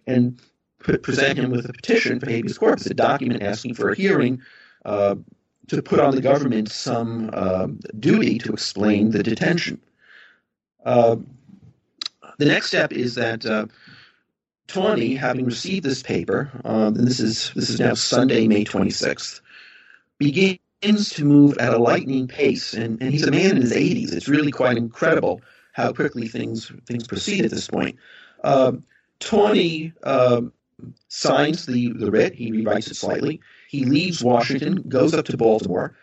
and 0.07 0.41
present 0.79 1.39
him 1.39 1.51
with 1.51 1.69
a 1.69 1.73
petition 1.73 2.21
for 2.21 2.31
habeas 2.31 2.57
corpus, 2.57 2.87
a 2.87 2.95
document 2.95 3.43
asking 3.43 3.75
for 3.75 3.91
a 3.91 3.97
hearing 3.97 4.41
uh, 4.85 5.17
to 5.67 5.83
put 5.83 5.99
on 5.99 6.15
the 6.15 6.21
government 6.21 6.71
some 6.71 7.31
uh, 7.33 7.67
duty 7.99 8.39
to 8.39 8.53
explain 8.53 9.11
the 9.11 9.23
detention. 9.23 9.81
Uh, 10.85 11.17
the 12.39 12.45
next 12.45 12.69
step 12.69 12.93
is 12.93 13.17
that 13.17 13.45
uh, 13.45 13.67
Taney, 14.69 15.15
having 15.15 15.45
received 15.45 15.85
this 15.85 16.03
paper, 16.03 16.51
um, 16.65 16.95
and 16.95 17.07
this 17.07 17.21
is 17.21 17.51
this 17.55 17.69
is 17.69 17.81
now 17.81 17.95
Sunday, 17.95 18.47
May 18.47 18.65
26th, 18.65 19.41
begins 20.19 21.11
to 21.11 21.25
move 21.25 21.59
at 21.59 21.75
a 21.75 21.79
lightning 21.79 22.29
pace, 22.29 22.75
and, 22.75 23.01
and 23.03 23.13
he's 23.13 23.27
a 23.27 23.31
man 23.31 23.53
in 23.53 23.63
his 23.63 23.73
80s. 23.73 24.13
It's 24.13 24.29
really 24.29 24.51
quite 24.51 24.77
incredible 24.77 25.41
how 25.73 25.93
quickly 25.93 26.29
things 26.29 26.73
things 26.87 27.07
proceed 27.07 27.45
at 27.45 27.51
this 27.51 27.69
point. 27.69 27.97
Uh, 28.43 28.73
Taney 29.21 29.93
uh, 30.03 30.43
signs 31.09 31.67
the, 31.67 31.93
the 31.93 32.11
writ, 32.11 32.35
he 32.35 32.53
rewrites 32.53 32.91
it 32.91 32.97
slightly. 32.97 33.41
He 33.69 33.85
leaves 33.85 34.23
Washington, 34.23 34.83
goes 34.89 35.15
up 35.15 35.27
to 35.27 35.37
Baltimore, 35.37 35.97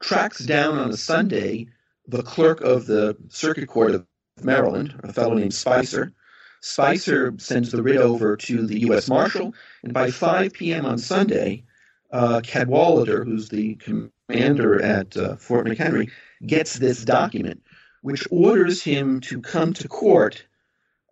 tracks 0.00 0.38
down 0.38 0.78
on 0.78 0.90
a 0.90 0.96
Sunday 0.96 1.68
the 2.08 2.22
clerk 2.22 2.60
of 2.60 2.86
the 2.86 3.16
Circuit 3.28 3.68
Court 3.68 3.94
of 3.94 4.06
Maryland, 4.42 4.94
a 5.04 5.12
fellow 5.12 5.34
named 5.34 5.54
Spicer. 5.54 6.12
Spicer 6.60 7.34
sends 7.38 7.70
the 7.70 7.82
writ 7.82 7.96
over 7.96 8.36
to 8.36 8.66
the 8.66 8.80
U.S. 8.80 9.08
Marshal, 9.08 9.54
and 9.82 9.92
by 9.92 10.10
5 10.10 10.52
p.m. 10.52 10.86
on 10.86 10.98
Sunday, 10.98 11.64
uh, 12.12 12.40
Cadwalader, 12.40 13.24
who's 13.24 13.48
the 13.48 13.76
commander 13.76 14.80
at 14.82 15.16
uh, 15.16 15.36
Fort 15.36 15.66
McHenry, 15.66 16.10
gets 16.46 16.78
this 16.78 17.04
document, 17.04 17.62
which 18.02 18.26
orders 18.30 18.82
him 18.82 19.20
to 19.22 19.40
come 19.40 19.72
to 19.72 19.88
court 19.88 20.44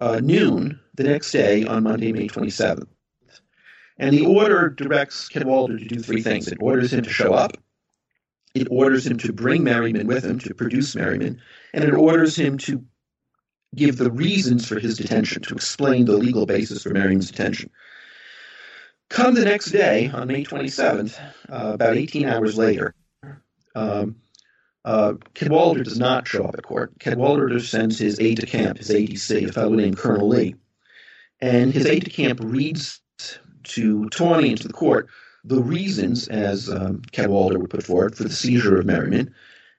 uh, 0.01 0.21
noon 0.23 0.79
the 0.95 1.05
next 1.05 1.31
day 1.33 1.65
on 1.67 1.85
Monday, 1.85 2.13
May 2.13 2.29
27th. 2.29 2.87
And 3.99 4.15
the 4.15 4.25
order 4.25 4.71
directs 4.71 5.29
Cadwalader 5.29 5.79
to 5.79 5.85
do 5.85 6.01
three 6.01 6.23
things. 6.23 6.49
It 6.49 6.59
orders 6.61 6.93
him 6.93 7.03
to 7.03 7.11
show 7.11 7.35
up, 7.35 7.57
it 8.55 8.67
orders 8.71 9.07
him 9.07 9.19
to 9.19 9.33
bring 9.33 9.63
Merryman 9.63 10.07
with 10.07 10.25
him, 10.25 10.39
to 10.41 10.55
produce 10.55 10.97
Merryman, 10.97 11.41
and 11.73 11.85
it 11.85 11.95
orders 11.95 12.37
him 12.37 12.59
to 12.59 12.83
give 13.75 13.99
the 13.99 14.11
reasons 14.11 14.67
for 14.67 14.79
his 14.79 14.97
detention, 14.97 15.43
to 15.43 15.55
explain 15.55 16.07
the 16.07 16.17
legal 16.17 16.47
basis 16.47 16.83
for 16.83 16.91
Merryman's 16.91 17.31
detention. 17.31 17.71
Come 19.11 19.35
the 19.35 19.45
next 19.45 19.73
day, 19.73 20.09
on 20.09 20.29
May 20.29 20.45
27th, 20.45 21.19
uh, 21.49 21.73
about 21.75 21.97
18 21.97 22.29
hours 22.29 22.57
later, 22.57 22.95
um, 23.75 24.17
uh, 24.85 25.15
does 25.35 25.99
not 25.99 26.29
show 26.29 26.45
up 26.45 26.55
at 26.55 26.63
court. 26.63 26.97
Cadwalader 27.01 27.61
sends 27.61 27.99
his 27.99 28.21
aide 28.21 28.39
de 28.39 28.47
camp, 28.47 28.79
his 28.79 28.89
ADC, 28.89 29.49
a 29.49 29.53
fellow 29.53 29.75
named 29.75 29.99
Colonel 29.99 30.29
Lee. 30.29 30.55
And 31.41 31.75
his 31.75 31.87
aide 31.87 32.05
de 32.05 32.11
camp 32.11 32.39
reads 32.41 33.01
to 33.65 34.09
Taney 34.11 34.51
and 34.51 34.61
to 34.61 34.69
the 34.69 34.73
court 34.73 35.09
the 35.43 35.61
reasons, 35.61 36.29
as 36.29 36.71
um, 36.71 37.03
would 37.17 37.71
put 37.71 37.83
forward, 37.83 38.17
for 38.17 38.23
the 38.23 38.31
seizure 38.31 38.79
of 38.79 38.87
Merryman, 38.87 39.35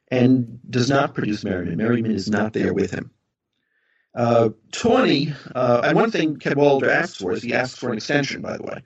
and 0.10 0.60
does 0.70 0.90
not 0.90 1.14
produce 1.14 1.46
Merryman. 1.46 1.78
Merryman 1.78 2.12
is 2.12 2.30
not 2.30 2.52
there 2.52 2.74
with 2.74 2.92
him. 2.92 3.12
Uh, 4.14 4.50
Taney, 4.74 5.34
uh, 5.56 5.82
and 5.86 5.96
one 5.96 6.12
thing 6.12 6.36
Cadwalader 6.36 6.90
asks 6.90 7.18
for 7.18 7.32
is 7.32 7.42
he 7.42 7.54
asks 7.54 7.80
for 7.80 7.92
an 7.92 7.96
extension, 7.96 8.42
by 8.42 8.58
the 8.58 8.64
way. 8.64 8.82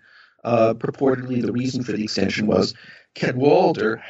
Uh, 0.45 0.75
purportedly, 0.75 1.41
the 1.41 1.51
reason 1.51 1.83
for 1.83 1.91
the 1.91 2.03
extension 2.03 2.45
was 2.45 2.75
Cadwalader 3.15 4.01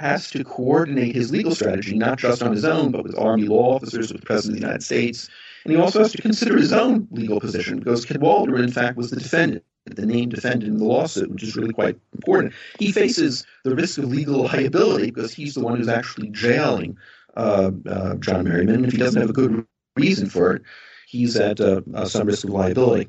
has 0.00 0.30
to 0.30 0.44
coordinate 0.44 1.14
his 1.14 1.30
legal 1.30 1.54
strategy, 1.54 1.96
not 1.96 2.18
just 2.18 2.42
on 2.42 2.52
his 2.52 2.64
own, 2.64 2.90
but 2.90 3.04
with 3.04 3.18
Army 3.18 3.44
law 3.44 3.76
officers, 3.76 4.12
with 4.12 4.20
the 4.20 4.26
President 4.26 4.56
of 4.56 4.60
the 4.60 4.66
United 4.66 4.82
States. 4.82 5.28
And 5.64 5.72
he 5.72 5.80
also 5.80 6.00
has 6.00 6.12
to 6.12 6.22
consider 6.22 6.56
his 6.56 6.72
own 6.72 7.06
legal 7.12 7.40
position, 7.40 7.78
because 7.78 8.04
Cadwalader, 8.04 8.62
in 8.62 8.70
fact, 8.70 8.96
was 8.96 9.10
the 9.10 9.16
defendant 9.16 9.64
the 9.94 10.04
named 10.04 10.32
defendant 10.32 10.64
in 10.64 10.76
the 10.76 10.84
lawsuit, 10.84 11.30
which 11.30 11.42
is 11.42 11.56
really 11.56 11.72
quite 11.72 11.98
important. 12.14 12.52
He 12.78 12.92
faces 12.92 13.46
the 13.64 13.74
risk 13.74 13.98
of 13.98 14.04
legal 14.04 14.42
liability 14.44 15.06
because 15.06 15.32
he's 15.32 15.54
the 15.54 15.60
one 15.60 15.76
who's 15.76 15.88
actually 15.88 16.28
jailing 16.28 16.98
uh, 17.36 17.70
uh, 17.88 18.14
John 18.16 18.44
Merryman. 18.44 18.84
If 18.84 18.92
he 18.92 18.98
doesn't 18.98 19.20
have 19.20 19.30
a 19.30 19.32
good 19.32 19.64
reason 19.96 20.28
for 20.28 20.52
it, 20.52 20.62
he's 21.06 21.36
at 21.36 21.60
uh, 21.60 21.80
uh 21.94 22.04
some 22.04 22.26
risk 22.26 22.44
of 22.44 22.50
liability. 22.50 23.08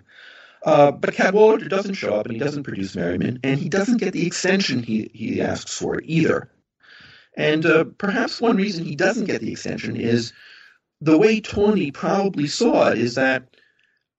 Uh, 0.64 0.92
but 0.92 1.14
Cadwalader 1.14 1.70
doesn't 1.70 1.94
show 1.94 2.16
up 2.16 2.26
and 2.26 2.34
he 2.34 2.40
doesn't 2.40 2.64
produce 2.64 2.96
Merryman, 2.96 3.40
and 3.44 3.60
he 3.60 3.70
doesn't 3.70 3.98
get 3.98 4.14
the 4.14 4.28
extension 4.28 4.84
he, 4.84 5.10
he 5.14 5.42
asks 5.42 5.78
for 5.78 6.02
either. 6.04 6.50
And 7.38 7.66
uh, 7.66 7.86
perhaps 7.98 8.42
one 8.42 8.58
reason 8.58 8.84
he 8.84 8.96
doesn't 8.96 9.26
get 9.26 9.42
the 9.42 9.52
extension 9.52 9.96
is 9.96 10.34
the 11.00 11.18
way 11.18 11.40
Taney 11.40 11.92
probably 11.92 12.48
saw 12.48 12.90
it 12.90 12.98
is 12.98 13.16
that 13.16 13.56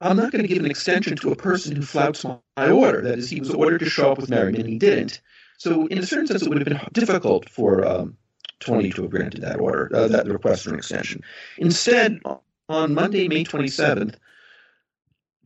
I'm 0.01 0.17
not 0.17 0.33
going 0.33 0.43
to 0.43 0.49
give 0.49 0.65
an 0.65 0.71
extension 0.71 1.17
to 1.17 1.31
a 1.31 1.37
person 1.37 1.77
who 1.77 1.83
flouts 1.83 2.25
my 2.25 2.71
order. 2.71 3.03
That 3.03 3.19
is, 3.19 3.29
he 3.29 3.41
was 3.41 3.51
ordered 3.51 3.81
to 3.81 3.91
show 3.91 4.13
up 4.13 4.19
with 4.19 4.31
Merryman, 4.31 4.63
and 4.63 4.71
he 4.71 4.79
didn't. 4.79 5.21
So, 5.59 5.87
in 5.89 5.99
a 5.99 6.07
certain 6.07 6.27
sense, 6.27 6.43
it 6.43 6.49
would 6.49 6.57
have 6.57 6.67
been 6.67 6.81
difficult 6.95 7.51
for 7.51 7.87
um, 7.87 8.17
Taney 8.61 8.91
to 8.93 9.03
have 9.03 9.11
granted 9.11 9.43
that 9.43 9.61
order, 9.61 9.91
uh, 9.95 10.09
that 10.09 10.27
request 10.27 10.65
for 10.65 10.71
an 10.71 10.77
extension. 10.77 11.23
Instead, 11.59 12.21
on 12.71 12.95
Monday, 12.95 13.29
May 13.29 13.45
27th, 13.45 14.15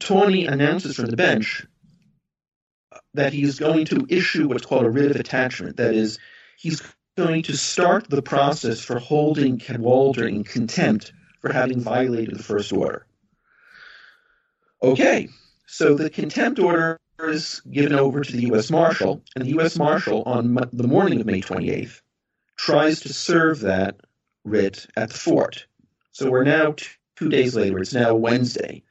Taney 0.00 0.46
announces 0.46 0.96
from 0.96 1.06
the 1.06 1.16
bench 1.16 1.66
uh, 2.92 2.98
that 3.14 3.32
he 3.32 3.42
is 3.42 3.58
going 3.58 3.86
to 3.86 4.06
issue 4.08 4.48
what's 4.48 4.66
called 4.66 4.84
a 4.84 4.90
writ 4.90 5.10
of 5.10 5.16
attachment. 5.16 5.76
That 5.76 5.94
is, 5.94 6.18
he's 6.58 6.82
going 7.16 7.44
to 7.44 7.56
start 7.56 8.08
the 8.10 8.22
process 8.22 8.80
for 8.80 8.98
holding 8.98 9.58
Cadwalader 9.58 10.28
in 10.28 10.44
contempt 10.44 11.12
for 11.40 11.52
having 11.52 11.80
violated 11.80 12.36
the 12.36 12.42
first 12.42 12.72
order. 12.72 13.06
Okay, 14.82 15.28
so 15.66 15.94
the 15.94 16.10
contempt 16.10 16.58
order 16.58 16.98
is 17.20 17.60
given 17.70 17.94
over 17.94 18.22
to 18.22 18.32
the 18.32 18.42
U.S. 18.48 18.70
Marshal, 18.70 19.22
and 19.34 19.44
the 19.44 19.50
U.S. 19.50 19.78
Marshal 19.78 20.22
on 20.24 20.54
the 20.72 20.88
morning 20.88 21.20
of 21.20 21.26
May 21.26 21.40
28th 21.40 22.00
tries 22.56 23.00
to 23.00 23.12
serve 23.12 23.60
that 23.60 24.00
writ 24.44 24.86
at 24.96 25.10
the 25.10 25.18
fort. 25.18 25.66
So 26.12 26.30
we're 26.30 26.44
now 26.44 26.74
two 27.16 27.28
days 27.28 27.56
later. 27.56 27.78
It's 27.78 27.94
now 27.94 28.14
Wednesday. 28.14 28.82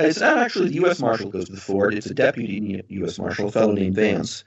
It's 0.00 0.20
not 0.20 0.38
actually 0.38 0.68
the 0.68 0.74
U.S. 0.76 1.00
Marshal 1.00 1.30
goes 1.30 1.46
to 1.46 1.52
the 1.52 1.60
fort. 1.60 1.94
It's 1.94 2.06
a 2.06 2.14
deputy 2.14 2.82
U.S. 2.88 3.18
Marshal, 3.18 3.48
a 3.48 3.52
fellow 3.52 3.72
named 3.72 3.96
Vance. 3.96 4.44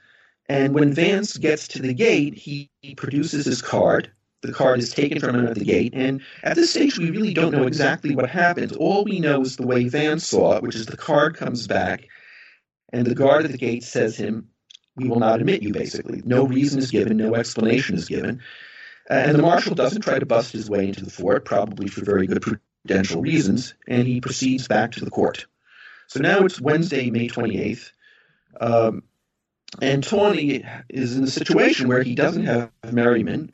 And 0.48 0.74
when 0.74 0.92
Vance 0.92 1.36
gets 1.36 1.68
to 1.68 1.80
the 1.80 1.94
gate, 1.94 2.34
he, 2.34 2.70
he 2.82 2.94
produces 2.94 3.46
his 3.46 3.62
card 3.62 4.10
the 4.44 4.52
card 4.52 4.78
is 4.78 4.90
taken 4.90 5.18
from 5.18 5.36
him 5.36 5.46
at 5.46 5.54
the 5.54 5.64
gate. 5.64 5.92
And 5.94 6.20
at 6.42 6.56
this 6.56 6.70
stage, 6.70 6.98
we 6.98 7.10
really 7.10 7.32
don't 7.32 7.52
know 7.52 7.66
exactly 7.66 8.14
what 8.14 8.28
happens. 8.28 8.72
All 8.72 9.04
we 9.04 9.18
know 9.18 9.40
is 9.40 9.56
the 9.56 9.66
way 9.66 9.88
Vance 9.88 10.26
saw 10.26 10.56
it, 10.56 10.62
which 10.62 10.76
is 10.76 10.86
the 10.86 10.96
card 10.96 11.36
comes 11.36 11.66
back, 11.66 12.06
and 12.92 13.06
the 13.06 13.14
guard 13.14 13.44
at 13.44 13.52
the 13.52 13.58
gate 13.58 13.82
says 13.82 14.16
him, 14.16 14.48
"We 14.96 15.08
will 15.08 15.18
not 15.18 15.40
admit 15.40 15.62
you." 15.62 15.72
Basically, 15.72 16.22
no 16.24 16.46
reason 16.46 16.78
is 16.78 16.90
given, 16.90 17.16
no 17.16 17.34
explanation 17.34 17.96
is 17.96 18.06
given, 18.06 18.40
and 19.08 19.36
the 19.36 19.42
marshal 19.42 19.74
doesn't 19.74 20.02
try 20.02 20.18
to 20.18 20.26
bust 20.26 20.52
his 20.52 20.68
way 20.68 20.88
into 20.88 21.04
the 21.04 21.10
fort, 21.10 21.44
probably 21.44 21.88
for 21.88 22.04
very 22.04 22.26
good 22.26 22.42
prudential 22.86 23.22
reasons, 23.22 23.74
and 23.86 24.06
he 24.06 24.20
proceeds 24.20 24.68
back 24.68 24.92
to 24.92 25.04
the 25.04 25.10
court. 25.10 25.46
So 26.06 26.20
now 26.20 26.44
it's 26.44 26.60
Wednesday, 26.60 27.10
May 27.10 27.28
twenty 27.28 27.60
eighth. 27.60 27.92
Um, 28.60 29.02
and 29.82 30.04
Taney 30.04 30.64
is 30.88 31.16
in 31.16 31.24
a 31.24 31.28
situation 31.28 31.88
where 31.88 32.02
he 32.02 32.14
doesn't 32.14 32.44
have 32.46 32.70
Merryman 32.92 33.50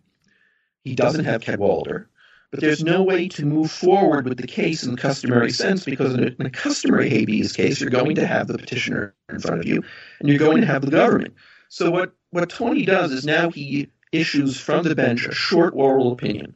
he 0.84 0.94
doesn't 0.94 1.24
have 1.24 1.42
Cadwalader, 1.42 2.06
but 2.50 2.60
there's 2.60 2.82
no 2.82 3.02
way 3.02 3.28
to 3.28 3.44
move 3.44 3.70
forward 3.70 4.28
with 4.28 4.38
the 4.38 4.46
case 4.46 4.82
in 4.82 4.92
the 4.92 5.00
customary 5.00 5.50
sense 5.50 5.84
because 5.84 6.14
in 6.14 6.24
a, 6.24 6.26
in 6.38 6.46
a, 6.46 6.50
customary 6.50 7.10
habeas 7.10 7.52
case, 7.52 7.80
you're 7.80 7.90
going 7.90 8.14
to 8.16 8.26
have 8.26 8.46
the 8.48 8.58
petitioner 8.58 9.14
in 9.28 9.38
front 9.40 9.60
of 9.60 9.66
you 9.66 9.82
and 10.18 10.28
you're 10.28 10.38
going 10.38 10.60
to 10.60 10.66
have 10.66 10.82
the 10.82 10.90
government. 10.90 11.34
So 11.68 11.90
what, 11.90 12.12
what 12.30 12.48
Taney 12.48 12.84
does 12.84 13.12
is 13.12 13.24
now 13.24 13.50
he 13.50 13.88
issues 14.10 14.58
from 14.58 14.82
the 14.82 14.94
bench 14.94 15.26
a 15.26 15.32
short 15.32 15.74
oral 15.76 16.12
opinion 16.12 16.54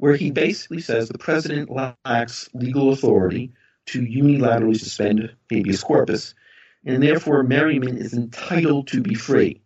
where 0.00 0.16
he 0.16 0.30
basically 0.30 0.80
says 0.80 1.08
the 1.08 1.18
president 1.18 1.70
lacks 1.70 2.48
legal 2.54 2.90
authority 2.90 3.52
to 3.84 4.00
unilaterally 4.00 4.78
suspend 4.78 5.30
habeas 5.50 5.82
corpus, 5.82 6.34
and 6.86 7.02
therefore 7.02 7.42
Merryman 7.42 7.98
is 7.98 8.14
entitled 8.14 8.88
to 8.88 9.02
be 9.02 9.14
free. 9.14 9.60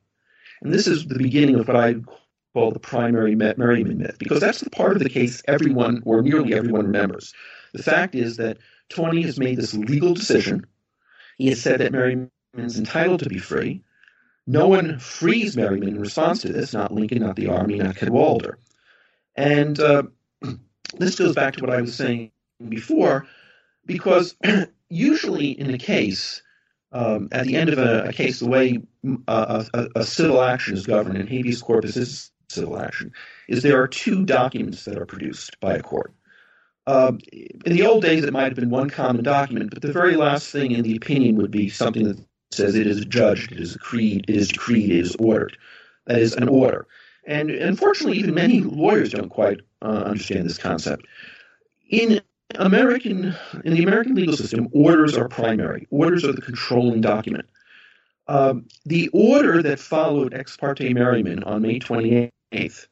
And 0.60 0.74
this 0.74 0.88
is 0.88 1.06
the 1.06 1.18
beginning 1.18 1.54
of 1.54 1.68
what 1.68 1.76
I 1.76 1.94
call 2.52 2.72
the 2.72 2.80
primary 2.80 3.36
Merryman 3.36 3.98
myth, 3.98 4.18
because 4.18 4.40
that's 4.40 4.60
the 4.60 4.70
part 4.70 4.96
of 4.96 5.02
the 5.04 5.08
case 5.08 5.40
everyone, 5.46 6.02
or 6.04 6.20
nearly 6.20 6.52
everyone, 6.52 6.86
remembers. 6.86 7.32
The 7.72 7.84
fact 7.84 8.16
is 8.16 8.36
that 8.38 8.58
Taney 8.88 9.22
has 9.22 9.38
made 9.38 9.56
this 9.56 9.72
legal 9.72 10.14
decision. 10.14 10.66
He 11.38 11.48
has 11.48 11.62
said 11.62 11.78
that 11.78 11.92
Merryman 11.92 12.32
is 12.56 12.76
entitled 12.76 13.20
to 13.20 13.28
be 13.28 13.38
free. 13.38 13.84
No 14.48 14.66
one 14.66 14.98
frees 14.98 15.56
Merryman 15.56 15.90
in 15.90 16.00
response 16.00 16.42
to 16.42 16.52
this, 16.52 16.72
not 16.72 16.92
Lincoln, 16.92 17.20
not 17.20 17.36
the 17.36 17.48
Army, 17.48 17.78
not 17.78 17.94
Cadwalader. 17.94 18.54
And 19.36 19.78
uh, 19.78 20.04
this 20.98 21.16
goes 21.16 21.34
back 21.34 21.54
to 21.54 21.60
what 21.60 21.74
I 21.74 21.80
was 21.80 21.94
saying 21.94 22.30
before, 22.68 23.26
because 23.86 24.34
usually 24.88 25.48
in 25.48 25.72
a 25.72 25.78
case, 25.78 26.42
um, 26.92 27.28
at 27.32 27.46
the 27.46 27.56
end 27.56 27.70
of 27.70 27.78
a, 27.78 28.04
a 28.04 28.12
case, 28.12 28.38
the 28.38 28.48
way 28.48 28.82
uh, 29.26 29.64
a, 29.74 29.88
a, 29.96 30.04
civil 30.04 30.40
action 30.40 30.76
is 30.76 30.86
governed, 30.86 31.18
and 31.18 31.28
habeas 31.28 31.60
corpus 31.60 31.96
is 31.96 32.30
civil 32.48 32.78
action, 32.78 33.12
is 33.48 33.62
there 33.62 33.80
are 33.82 33.88
two 33.88 34.24
documents 34.24 34.84
that 34.84 34.96
are 34.96 35.06
produced 35.06 35.58
by 35.60 35.74
a 35.74 35.82
court. 35.82 36.12
Um, 36.86 37.18
in 37.32 37.72
the 37.72 37.86
old 37.86 38.02
days, 38.02 38.24
it 38.24 38.32
might 38.32 38.44
have 38.44 38.54
been 38.54 38.70
one 38.70 38.90
common 38.90 39.24
document, 39.24 39.70
but 39.70 39.82
the 39.82 39.92
very 39.92 40.16
last 40.16 40.50
thing 40.50 40.70
in 40.70 40.82
the 40.82 40.94
opinion 40.94 41.36
would 41.36 41.50
be 41.50 41.68
something 41.68 42.04
that 42.04 42.24
says 42.52 42.74
it 42.74 42.86
is 42.86 43.04
judged, 43.06 43.52
it 43.52 43.60
is 43.60 43.72
decreed, 43.72 44.26
it 44.28 44.36
is 44.36 44.48
decreed, 44.48 44.90
it 44.90 44.98
is 44.98 45.16
ordered. 45.16 45.56
That 46.06 46.18
is 46.18 46.34
an 46.34 46.48
order. 46.48 46.86
And 47.26 47.50
unfortunately, 47.50 48.18
even 48.18 48.34
many 48.34 48.60
lawyers 48.60 49.12
don't 49.12 49.30
quite 49.30 49.60
uh, 49.82 50.04
understand 50.06 50.48
this 50.48 50.58
concept. 50.58 51.06
In 51.88 52.20
American, 52.56 53.34
in 53.64 53.74
the 53.74 53.82
American 53.82 54.14
legal 54.14 54.36
system, 54.36 54.68
orders 54.72 55.16
are 55.16 55.28
primary. 55.28 55.86
Orders 55.90 56.24
are 56.24 56.32
the 56.32 56.42
controlling 56.42 57.00
document. 57.00 57.46
Um, 58.26 58.66
the 58.86 59.08
order 59.08 59.62
that 59.62 59.78
followed 59.78 60.34
Ex 60.34 60.56
parte 60.56 60.92
Merryman 60.92 61.42
on 61.44 61.62
May 61.62 61.78
28th 61.78 62.86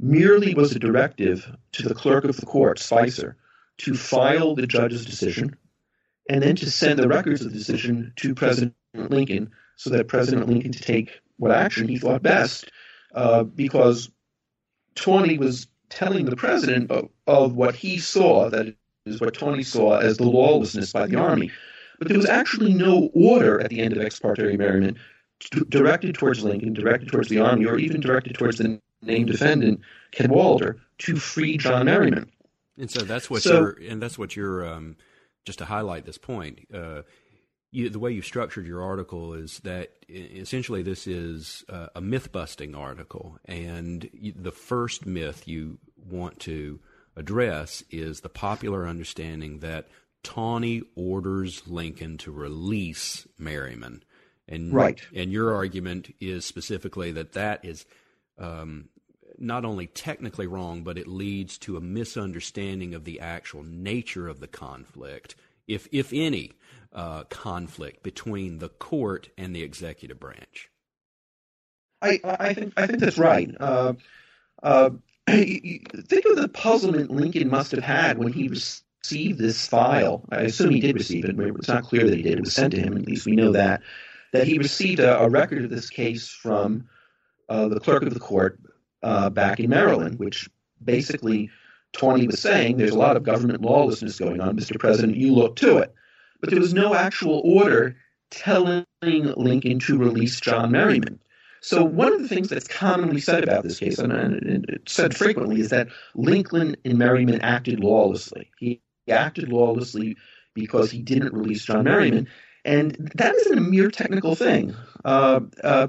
merely 0.00 0.54
was 0.54 0.74
a 0.74 0.78
directive 0.78 1.50
to 1.72 1.88
the 1.88 1.94
clerk 1.94 2.24
of 2.24 2.36
the 2.36 2.46
court, 2.46 2.78
Spicer, 2.78 3.36
to 3.78 3.94
file 3.94 4.54
the 4.54 4.66
judge's 4.66 5.04
decision 5.04 5.56
and 6.28 6.42
then 6.42 6.56
to 6.56 6.70
send 6.70 6.98
the 6.98 7.08
records 7.08 7.42
of 7.42 7.52
the 7.52 7.58
decision 7.58 8.12
to 8.16 8.34
President 8.34 8.74
Lincoln 8.94 9.50
so 9.76 9.90
that 9.90 10.08
President 10.08 10.48
Lincoln 10.48 10.72
to 10.72 10.80
take 10.80 11.20
what 11.36 11.50
action 11.50 11.88
he 11.88 11.98
thought 11.98 12.22
best 12.22 12.70
uh, 13.14 13.44
because 13.44 14.10
Taney 14.94 15.38
was 15.38 15.66
telling 15.88 16.26
the 16.26 16.36
president 16.36 16.90
of, 16.90 17.08
of 17.26 17.54
what 17.54 17.74
he 17.74 17.98
saw, 17.98 18.48
that 18.50 18.74
is 19.06 19.20
what 19.20 19.34
Taney 19.34 19.62
saw 19.62 19.98
as 19.98 20.16
the 20.16 20.24
lawlessness 20.24 20.92
by 20.92 21.06
the 21.06 21.16
army. 21.16 21.50
But 21.98 22.08
there 22.08 22.16
was 22.16 22.28
actually 22.28 22.74
no 22.74 23.10
order 23.14 23.60
at 23.60 23.70
the 23.70 23.80
end 23.80 23.96
of 23.96 24.02
ex 24.02 24.18
parte 24.18 24.56
Merryman 24.56 24.98
directed 25.68 26.14
towards 26.14 26.42
Lincoln, 26.42 26.72
directed 26.72 27.08
towards 27.08 27.28
the 27.28 27.40
army, 27.40 27.66
or 27.66 27.78
even 27.78 28.00
directed 28.00 28.34
towards 28.34 28.58
the 28.58 28.80
named 29.02 29.26
defendant, 29.26 29.80
Cadwalader, 30.12 30.78
to 30.98 31.16
free 31.16 31.56
John 31.56 31.86
Merryman. 31.86 32.30
And 32.78 32.90
so 32.90 33.00
that's 33.00 33.28
what 33.28 33.42
so, 33.42 33.60
you're, 33.60 33.78
and 33.88 34.00
that's 34.00 34.18
what 34.18 34.36
you're, 34.36 34.66
um, 34.66 34.96
just 35.44 35.58
to 35.58 35.64
highlight 35.64 36.06
this 36.06 36.18
point, 36.18 36.60
uh, 36.72 37.02
you, 37.72 37.88
the 37.88 37.98
way 37.98 38.12
you 38.12 38.22
structured 38.22 38.66
your 38.66 38.82
article 38.82 39.32
is 39.32 39.58
that 39.60 39.92
essentially 40.08 40.82
this 40.82 41.06
is 41.06 41.64
uh, 41.70 41.88
a 41.96 42.00
myth 42.02 42.30
busting 42.30 42.74
article. 42.74 43.38
And 43.46 44.08
you, 44.12 44.32
the 44.36 44.52
first 44.52 45.06
myth 45.06 45.48
you 45.48 45.78
want 46.08 46.38
to 46.40 46.80
address 47.16 47.82
is 47.90 48.20
the 48.20 48.28
popular 48.28 48.86
understanding 48.86 49.60
that 49.60 49.88
Taney 50.22 50.82
orders 50.94 51.66
Lincoln 51.66 52.18
to 52.18 52.30
release 52.30 53.26
Merryman. 53.38 54.04
And, 54.46 54.72
right. 54.74 55.00
and 55.14 55.32
your 55.32 55.54
argument 55.54 56.14
is 56.20 56.44
specifically 56.44 57.10
that 57.12 57.32
that 57.32 57.64
is 57.64 57.86
um, 58.38 58.90
not 59.38 59.64
only 59.64 59.86
technically 59.86 60.46
wrong, 60.46 60.82
but 60.82 60.98
it 60.98 61.08
leads 61.08 61.56
to 61.58 61.78
a 61.78 61.80
misunderstanding 61.80 62.94
of 62.94 63.04
the 63.04 63.20
actual 63.20 63.62
nature 63.62 64.28
of 64.28 64.40
the 64.40 64.46
conflict, 64.46 65.36
if, 65.66 65.88
if 65.90 66.12
any 66.12 66.52
uh, 66.94 67.24
conflict 67.24 68.02
between 68.02 68.58
the 68.58 68.68
court 68.68 69.30
and 69.38 69.54
the 69.54 69.62
executive 69.62 70.20
branch. 70.20 70.70
I, 72.00 72.20
I 72.24 72.54
think 72.54 72.72
I 72.76 72.86
think 72.86 72.98
that's 72.98 73.18
right. 73.18 73.50
Uh, 73.58 73.94
uh, 74.62 74.90
think 75.28 76.24
of 76.26 76.36
the 76.36 76.50
puzzlement 76.52 77.10
Lincoln 77.10 77.48
must 77.48 77.70
have 77.70 77.84
had 77.84 78.18
when 78.18 78.32
he 78.32 78.48
received 78.48 79.38
this 79.38 79.66
file. 79.66 80.24
I 80.30 80.42
assume 80.42 80.70
he 80.70 80.80
did 80.80 80.96
receive 80.96 81.24
it. 81.24 81.38
It's 81.38 81.68
not 81.68 81.84
clear 81.84 82.04
that 82.04 82.16
he 82.16 82.22
did. 82.22 82.38
It 82.38 82.40
was 82.40 82.54
sent 82.54 82.72
to 82.72 82.80
him. 82.80 82.96
At 82.96 83.06
least 83.06 83.26
we 83.26 83.36
know 83.36 83.52
that 83.52 83.82
that 84.32 84.48
he 84.48 84.58
received 84.58 85.00
a, 85.00 85.20
a 85.20 85.28
record 85.28 85.64
of 85.64 85.70
this 85.70 85.90
case 85.90 86.28
from 86.28 86.88
uh, 87.48 87.68
the 87.68 87.80
clerk 87.80 88.02
of 88.02 88.14
the 88.14 88.20
court 88.20 88.58
uh, 89.02 89.30
back 89.30 89.60
in 89.60 89.70
Maryland, 89.70 90.18
which 90.18 90.50
basically 90.82 91.50
Taney 91.92 92.26
was 92.26 92.40
saying 92.40 92.76
there's 92.76 92.92
a 92.92 92.98
lot 92.98 93.16
of 93.16 93.22
government 93.22 93.60
lawlessness 93.60 94.18
going 94.18 94.40
on, 94.40 94.56
Mr. 94.56 94.78
President. 94.78 95.16
You 95.16 95.34
look 95.34 95.56
to 95.56 95.78
it 95.78 95.94
but 96.42 96.50
there 96.50 96.60
was 96.60 96.74
no 96.74 96.94
actual 96.94 97.40
order 97.44 97.96
telling 98.30 98.84
Lincoln 99.02 99.78
to 99.78 99.96
release 99.96 100.40
John 100.40 100.72
Merryman. 100.72 101.20
So 101.62 101.84
one 101.84 102.12
of 102.12 102.20
the 102.20 102.28
things 102.28 102.48
that's 102.48 102.66
commonly 102.66 103.20
said 103.20 103.44
about 103.44 103.62
this 103.62 103.78
case, 103.78 103.98
and 103.98 104.12
it's 104.68 104.92
said 104.92 105.16
frequently, 105.16 105.60
is 105.60 105.70
that 105.70 105.88
Lincoln 106.16 106.76
and 106.84 106.98
Merryman 106.98 107.40
acted 107.40 107.78
lawlessly. 107.78 108.50
He 108.58 108.82
acted 109.08 109.48
lawlessly 109.50 110.16
because 110.54 110.90
he 110.90 111.00
didn't 111.00 111.32
release 111.32 111.64
John 111.64 111.84
Merryman, 111.84 112.28
and 112.64 113.12
that 113.14 113.34
isn't 113.36 113.58
a 113.58 113.62
mere 113.62 113.90
technical 113.92 114.34
thing. 114.34 114.74
Uh, 115.04 115.40
uh, 115.62 115.86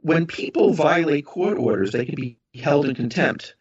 when 0.00 0.26
people 0.26 0.74
violate 0.74 1.24
court 1.24 1.56
orders, 1.56 1.92
they 1.92 2.04
can 2.04 2.14
be 2.14 2.38
held 2.54 2.86
in 2.86 2.94
contempt 2.94 3.55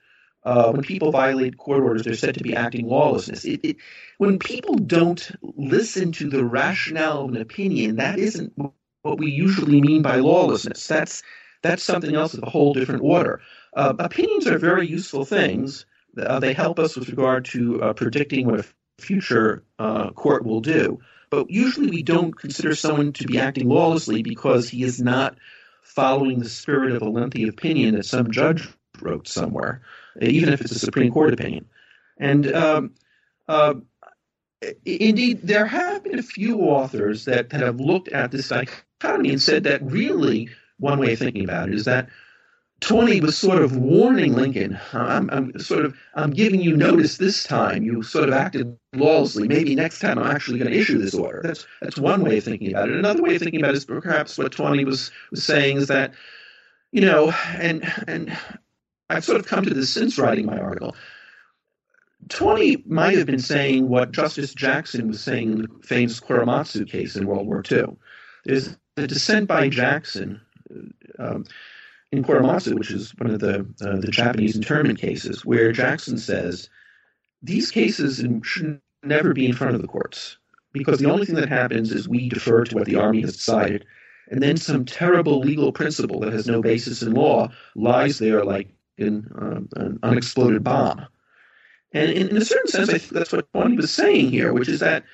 uh, 0.46 0.72
when 0.72 0.84
people 0.84 1.12
violate 1.12 1.58
court 1.58 1.84
orders, 1.84 2.04
they're 2.04 2.16
said 2.16 2.36
to 2.36 2.44
be 2.44 2.56
acting 2.56 2.88
lawlessness. 2.88 3.46
It, 3.46 3.60
it, 3.64 3.78
when 4.20 4.40
people 4.40 4.76
don't 4.76 5.32
listen 5.42 6.12
to 6.14 6.30
the 6.30 6.46
rationale 6.46 7.26
of 7.26 7.30
an 7.32 7.38
opinion, 7.42 7.98
that 7.98 8.20
isn't 8.20 8.54
what 8.58 9.18
we 9.20 9.32
usually 9.32 9.82
mean 9.82 10.02
by 10.02 10.18
lawlessness. 10.18 10.88
That's 10.88 11.24
that's 11.64 11.84
something 11.84 12.16
else 12.16 12.34
of 12.36 12.44
a 12.44 12.50
whole 12.50 12.74
different 12.74 13.02
order. 13.04 13.42
Uh, 13.76 13.94
opinions 14.00 14.48
are 14.48 14.60
very 14.60 14.88
useful 14.88 15.26
things. 15.26 15.86
Uh, 16.18 16.40
they 16.40 16.54
help 16.54 16.80
us 16.80 16.96
with 16.96 17.10
regard 17.10 17.46
to 17.46 17.82
uh, 17.82 17.94
predicting 17.94 18.46
what 18.48 18.60
a 18.62 18.66
future 19.00 19.64
uh, 19.80 20.12
court 20.12 20.46
will 20.46 20.62
do. 20.62 21.00
But 21.32 21.50
usually 21.50 21.90
we 21.90 22.04
don't 22.04 22.34
consider 22.34 22.76
someone 22.76 23.14
to 23.14 23.26
be 23.26 23.40
acting 23.40 23.68
lawlessly 23.68 24.22
because 24.24 24.70
he 24.70 24.84
is 24.84 25.02
not 25.02 25.38
following 25.82 26.40
the 26.40 26.50
spirit 26.50 26.94
of 26.96 27.02
a 27.02 27.10
lengthy 27.10 27.48
opinion 27.48 27.96
that 27.96 28.06
some 28.06 28.32
judge 28.32 28.70
wrote 29.02 29.28
somewhere 29.28 29.82
even 30.22 30.54
if 30.54 30.62
it's 30.62 30.72
a 30.72 30.80
Supreme 30.80 31.12
Court 31.12 31.34
opinion. 31.34 31.66
And 32.18 32.54
um, 32.54 32.94
uh, 33.48 33.76
indeed, 34.86 35.42
there 35.44 35.66
have 35.66 36.04
been 36.04 36.20
a 36.20 36.24
few 36.24 36.62
authors 36.62 37.26
that, 37.26 37.52
have 37.52 37.80
looked 37.80 38.10
at 38.10 38.32
this 38.32 38.50
dichotomy 38.50 39.30
and 39.30 39.42
said 39.42 39.64
that 39.64 39.84
really 39.84 40.50
one 40.78 41.00
way 41.00 41.14
of 41.14 41.20
thinking 41.20 41.44
about 41.44 41.70
it 41.70 41.76
is 41.76 41.86
that 41.86 42.10
Taney 42.82 43.22
was 43.22 43.38
sort 43.38 43.62
of 43.62 43.78
warning 43.78 44.34
Lincoln. 44.34 44.78
I'm, 44.92 45.30
I'm, 45.30 45.58
sort 45.60 45.86
of 45.86 45.96
I'm 46.14 46.32
giving 46.32 46.62
you 46.62 46.76
notice 46.76 47.18
this 47.18 47.44
time. 47.44 47.84
You 47.84 48.04
sort 48.04 48.28
of 48.28 48.36
acted 48.36 48.78
lawlessly. 48.94 49.48
Maybe 49.48 49.76
next 49.76 50.00
time 50.00 50.20
I'm 50.20 50.30
actually 50.30 50.60
going 50.60 50.72
to 50.72 50.78
issue 50.78 50.98
this 50.98 51.14
order. 51.14 51.42
That's 51.42 51.66
that's 51.82 51.98
one 51.98 52.22
way 52.24 52.38
of 52.38 52.44
thinking 52.44 52.72
about 52.72 52.90
it. 52.90 52.96
Another 52.98 53.24
way 53.24 53.36
of 53.36 53.42
thinking 53.42 53.62
about 53.62 53.72
it 53.72 53.78
is 53.78 53.86
perhaps 53.86 54.38
what 54.38 54.52
Taney 54.52 54.84
was 54.84 55.10
was 55.32 55.44
saying 55.44 55.78
is 55.78 55.88
that, 55.88 56.14
you 56.92 57.02
know, 57.02 57.32
and 57.58 57.92
and 58.08 58.38
I've 59.10 59.26
sort 59.26 59.40
of 59.40 59.48
come 59.48 59.66
to 59.66 59.74
this 59.74 59.94
since 59.94 60.18
writing 60.18 60.46
my 60.46 60.58
article. 60.58 60.96
Taney 62.28 62.84
might 62.88 63.18
have 63.18 63.28
been 63.28 63.40
saying 63.40 63.88
what 63.88 64.12
Justice 64.12 64.54
Jackson 64.54 65.08
was 65.08 65.22
saying 65.22 65.52
in 65.52 65.62
the 65.62 65.68
famous 65.84 66.20
Korematsu 66.20 66.90
case 66.90 67.16
in 67.16 67.28
World 67.28 67.46
War 67.46 67.64
II. 67.70 67.98
There's 68.46 68.76
a 68.98 69.06
dissent 69.06 69.48
by 69.48 69.70
Jackson 69.70 70.42
um, 71.20 71.46
in 72.12 72.24
Korematsu, 72.24 72.78
which 72.78 72.92
is 72.92 73.14
one 73.18 73.30
of 73.30 73.40
the 73.40 73.60
uh, 73.82 74.00
the 74.00 74.10
Japanese 74.12 74.56
internment 74.56 75.00
cases, 75.00 75.46
where 75.46 75.72
Jackson 75.72 76.18
says 76.18 76.70
these 77.44 77.70
cases 77.70 78.24
should 78.44 78.82
never 79.04 79.34
be 79.34 79.46
in 79.46 79.54
front 79.54 79.76
of 79.76 79.82
the 79.82 79.88
courts 79.88 80.38
because 80.74 81.00
the 81.00 81.10
only 81.10 81.26
thing 81.26 81.36
that 81.36 81.50
happens 81.50 81.92
is 81.92 82.10
we 82.10 82.28
defer 82.28 82.64
to 82.64 82.76
what 82.76 82.86
the 82.86 82.96
army 82.96 83.22
has 83.22 83.36
decided, 83.36 83.86
and 84.30 84.42
then 84.42 84.58
some 84.58 84.84
terrible 84.84 85.40
legal 85.40 85.72
principle 85.72 86.20
that 86.22 86.34
has 86.34 86.48
no 86.48 86.62
basis 86.62 87.04
in 87.04 87.14
law 87.14 87.50
lies 87.76 88.18
there 88.18 88.44
like 88.44 88.75
in 88.98 89.28
uh, 89.40 89.82
an 89.82 90.00
unexploded 90.04 90.64
bomb. 90.64 91.06
And 91.92 92.12
in, 92.12 92.30
in, 92.30 92.38
a 92.38 92.46
certain 92.46 92.68
sense, 92.68 92.90
I 92.90 92.98
think 92.98 93.12
that's 93.14 93.32
what 93.32 93.48
Taney 93.54 93.78
was 93.78 93.92
saying 93.92 94.30
here, 94.30 94.54
which 94.54 94.68
is 94.68 94.82
that, 94.82 95.06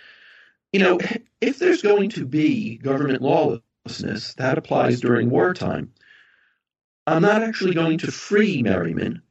you 0.73 0.79
know, 0.79 0.99
if 1.39 1.59
there's 1.59 1.81
going 1.81 2.09
to 2.11 2.25
be 2.25 2.77
government 2.77 3.21
lawlessness, 3.21 4.33
that 4.35 4.57
applies 4.57 4.99
during 4.99 5.29
wartime. 5.29 5.91
I'm 7.07 7.21
not 7.21 7.43
actually 7.43 7.73
going 7.73 7.97
to 7.99 8.11
free 8.11 8.63
Merryman, 8.63 9.21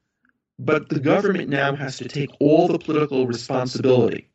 but 0.58 0.88
the 0.88 1.00
government 1.00 1.48
now 1.48 1.74
has 1.74 1.96
to 1.98 2.08
take 2.08 2.30
all 2.38 2.68
the 2.68 2.78
political 2.78 3.26
responsibility. 3.26 4.28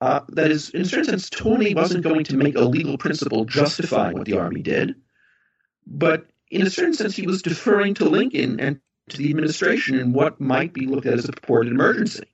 Uh, 0.00 0.20
that 0.28 0.50
is, 0.50 0.70
in 0.70 0.82
a 0.82 0.84
certain 0.86 1.04
sense, 1.04 1.28
Taney 1.28 1.74
wasn't 1.74 2.04
going 2.04 2.24
to 2.24 2.36
make 2.36 2.56
a 2.56 2.64
legal 2.64 2.96
principle 2.96 3.44
justifying 3.44 4.16
what 4.16 4.24
the 4.24 4.38
army 4.38 4.62
did, 4.62 4.94
but 5.86 6.26
in 6.50 6.66
a 6.66 6.70
certain 6.70 6.94
sense, 6.94 7.14
he 7.14 7.26
was 7.26 7.42
deferring 7.42 7.94
to 7.94 8.08
Lincoln 8.08 8.58
and 8.60 8.80
to 9.10 9.16
the 9.16 9.30
administration 9.30 9.98
in 9.98 10.12
what 10.12 10.40
might 10.40 10.72
be 10.72 10.86
looked 10.86 11.06
at 11.06 11.18
as 11.18 11.28
a 11.28 11.32
purported 11.32 11.72
emergency. 11.72 12.24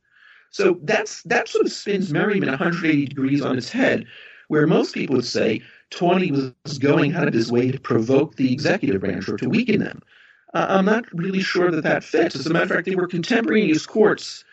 So 0.50 0.78
that's 0.82 1.22
that 1.24 1.48
sort 1.48 1.66
of 1.66 1.72
spins 1.72 2.12
Merryman 2.12 2.48
180 2.48 3.06
degrees 3.06 3.42
on 3.42 3.58
its 3.58 3.70
head, 3.70 4.06
where 4.48 4.66
most 4.66 4.94
people 4.94 5.16
would 5.16 5.24
say 5.24 5.62
Taney 5.90 6.32
was 6.32 6.78
going 6.78 7.14
out 7.14 7.28
of 7.28 7.34
his 7.34 7.52
way 7.52 7.70
to 7.70 7.78
provoke 7.78 8.36
the 8.36 8.52
executive 8.52 9.00
branch 9.00 9.28
or 9.28 9.36
to 9.36 9.48
weaken 9.48 9.80
them. 9.80 10.02
Uh, 10.54 10.66
I'm 10.70 10.84
not 10.84 11.04
really 11.12 11.42
sure 11.42 11.70
that 11.70 11.84
that 11.84 12.04
fits. 12.04 12.36
As 12.36 12.46
a 12.46 12.52
matter 12.52 12.64
of 12.64 12.70
fact, 12.70 12.86
there 12.86 12.96
were 12.96 13.06
contemporaneous 13.06 13.84
courts 13.86 14.44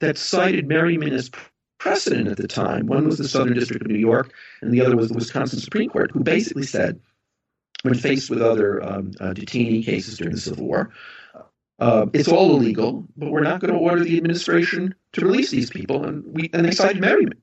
that 0.00 0.18
cited 0.18 0.68
Merryman 0.68 1.12
as 1.12 1.30
precedent 1.78 2.28
at 2.28 2.36
the 2.36 2.48
time. 2.48 2.86
One 2.86 3.06
was 3.06 3.18
the 3.18 3.28
Southern 3.28 3.54
District 3.54 3.82
of 3.82 3.88
New 3.88 3.98
York, 3.98 4.32
and 4.60 4.72
the 4.72 4.82
other 4.82 4.96
was 4.96 5.08
the 5.08 5.14
Wisconsin 5.14 5.60
Supreme 5.60 5.88
Court, 5.88 6.10
who 6.10 6.20
basically 6.20 6.64
said, 6.64 7.00
when 7.82 7.94
faced 7.94 8.30
with 8.30 8.42
other 8.42 8.82
um, 8.82 9.12
uh, 9.20 9.32
detainee 9.32 9.84
cases 9.84 10.18
during 10.18 10.34
the 10.34 10.40
Civil 10.40 10.66
War, 10.66 10.92
uh, 11.78 12.06
it's 12.12 12.28
all 12.28 12.56
illegal, 12.56 13.06
but 13.16 13.30
we're 13.30 13.42
not 13.42 13.60
going 13.60 13.72
to 13.72 13.78
order 13.78 14.02
the 14.02 14.16
administration 14.16 14.94
to 15.12 15.20
release 15.20 15.50
these 15.50 15.70
people, 15.70 16.04
and 16.04 16.24
we 16.26 16.50
and 16.52 16.64
they 16.64 16.70
cited 16.70 17.00
Merryman. 17.00 17.40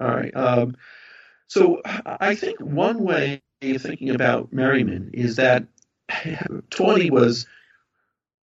All 0.00 0.08
right. 0.08 0.34
Um, 0.34 0.76
so 1.46 1.82
I 1.84 2.34
think 2.34 2.60
one 2.60 3.04
way 3.04 3.42
of 3.62 3.82
thinking 3.82 4.10
about 4.10 4.52
Merryman 4.52 5.10
is 5.12 5.36
that 5.36 5.64
Taney 6.70 7.10
was, 7.10 7.46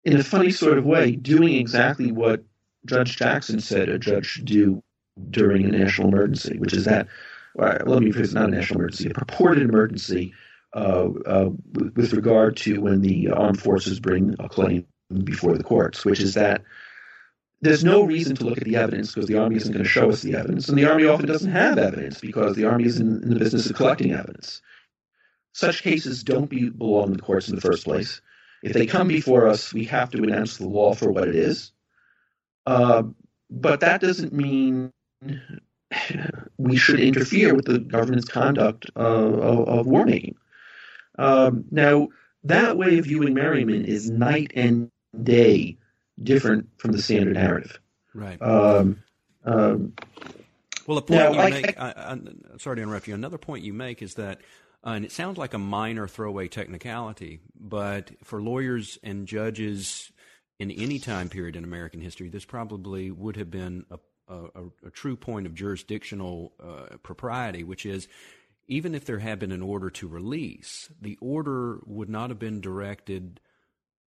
in 0.03 0.17
a 0.17 0.23
funny 0.23 0.51
sort 0.51 0.77
of 0.77 0.85
way, 0.85 1.11
doing 1.11 1.55
exactly 1.55 2.11
what 2.11 2.43
Judge 2.85 3.17
Jackson 3.17 3.59
said 3.59 3.89
a 3.89 3.99
judge 3.99 4.25
should 4.25 4.45
do 4.45 4.81
during 5.29 5.65
a 5.65 5.77
national 5.77 6.07
emergency, 6.07 6.57
which 6.57 6.73
is 6.73 6.85
that, 6.85 7.07
well, 7.53 7.77
let 7.85 8.01
me 8.01 8.11
phrase 8.11 8.33
not 8.33 8.49
a 8.49 8.51
national 8.51 8.79
emergency, 8.79 9.09
a 9.09 9.13
purported 9.13 9.63
emergency 9.63 10.33
uh, 10.73 11.09
uh, 11.25 11.49
with 11.95 12.13
regard 12.13 12.57
to 12.57 12.81
when 12.81 13.01
the 13.01 13.29
armed 13.29 13.61
forces 13.61 13.99
bring 13.99 14.35
a 14.39 14.49
claim 14.49 14.85
before 15.21 15.57
the 15.57 15.63
courts, 15.63 16.05
which 16.05 16.19
is 16.19 16.33
that 16.33 16.63
there's 17.61 17.83
no 17.83 18.03
reason 18.03 18.35
to 18.35 18.43
look 18.43 18.57
at 18.57 18.65
the 18.65 18.75
evidence 18.75 19.13
because 19.13 19.27
the 19.27 19.37
Army 19.37 19.55
isn't 19.55 19.71
going 19.71 19.83
to 19.83 19.89
show 19.89 20.09
us 20.09 20.21
the 20.21 20.35
evidence. 20.35 20.67
And 20.67 20.77
the 20.77 20.85
Army 20.85 21.05
often 21.05 21.27
doesn't 21.27 21.51
have 21.51 21.77
evidence 21.77 22.19
because 22.19 22.55
the 22.55 22.65
Army 22.65 22.85
is 22.85 22.99
in, 22.99 23.23
in 23.23 23.29
the 23.29 23.39
business 23.39 23.69
of 23.69 23.75
collecting 23.75 24.11
evidence. 24.11 24.61
Such 25.53 25.81
cases 25.81 26.23
don't 26.23 26.49
be, 26.49 26.69
belong 26.69 27.07
in 27.07 27.13
the 27.13 27.21
courts 27.21 27.47
in 27.47 27.55
the 27.55 27.61
first 27.61 27.85
place. 27.85 28.21
If 28.63 28.73
they 28.73 28.85
come 28.85 29.07
before 29.07 29.47
us, 29.47 29.73
we 29.73 29.85
have 29.85 30.11
to 30.11 30.23
announce 30.23 30.57
the 30.57 30.67
law 30.67 30.93
for 30.93 31.11
what 31.11 31.27
it 31.27 31.35
is. 31.35 31.71
Uh, 32.65 33.03
but 33.49 33.81
that 33.81 34.01
doesn't 34.01 34.33
mean 34.33 34.91
we 36.57 36.75
should 36.75 36.99
interfere 36.99 37.53
with 37.53 37.65
the 37.65 37.79
government's 37.79 38.27
conduct 38.27 38.87
of, 38.95 39.39
of 39.39 39.85
war 39.85 40.05
making. 40.05 40.35
Um, 41.17 41.65
now, 41.71 42.09
that 42.45 42.77
way 42.77 42.97
of 42.97 43.05
viewing 43.05 43.33
Merryman 43.33 43.85
is 43.85 44.09
night 44.09 44.51
and 44.55 44.89
day 45.21 45.77
different 46.21 46.69
from 46.77 46.91
the 46.91 47.01
standard 47.01 47.35
narrative. 47.35 47.79
Right. 48.13 48.41
Um, 48.41 49.03
um, 49.45 49.93
well, 50.87 50.95
the 50.95 51.01
point 51.01 51.21
now, 51.21 51.31
you 51.31 51.39
I, 51.39 51.49
make, 51.49 51.79
I, 51.79 51.93
am 51.95 52.59
sorry 52.59 52.77
to 52.77 52.81
interrupt 52.81 53.07
you. 53.07 53.13
Another 53.13 53.37
point 53.37 53.63
you 53.63 53.73
make 53.73 54.01
is 54.01 54.15
that, 54.15 54.41
uh, 54.85 54.91
and 54.91 55.05
it 55.05 55.11
sounds 55.11 55.37
like 55.37 55.53
a 55.53 55.57
minor 55.57 56.07
throwaway 56.07 56.47
technicality, 56.47 57.39
but 57.59 58.11
for 58.23 58.41
lawyers 58.41 58.99
and 59.03 59.27
judges 59.27 60.11
in 60.59 60.71
any 60.71 60.99
time 60.99 61.29
period 61.29 61.55
in 61.55 61.63
American 61.63 62.01
history, 62.01 62.29
this 62.29 62.45
probably 62.45 63.11
would 63.11 63.37
have 63.37 63.49
been 63.49 63.85
a, 63.89 63.99
a, 64.33 64.87
a 64.87 64.89
true 64.91 65.15
point 65.15 65.47
of 65.47 65.55
jurisdictional 65.55 66.53
uh, 66.61 66.97
propriety, 67.01 67.63
which 67.63 67.85
is 67.85 68.07
even 68.67 68.95
if 68.95 69.05
there 69.05 69.19
had 69.19 69.39
been 69.39 69.51
an 69.51 69.61
order 69.61 69.89
to 69.89 70.07
release, 70.07 70.89
the 71.01 71.17
order 71.21 71.79
would 71.85 72.09
not 72.09 72.29
have 72.29 72.39
been 72.39 72.61
directed 72.61 73.39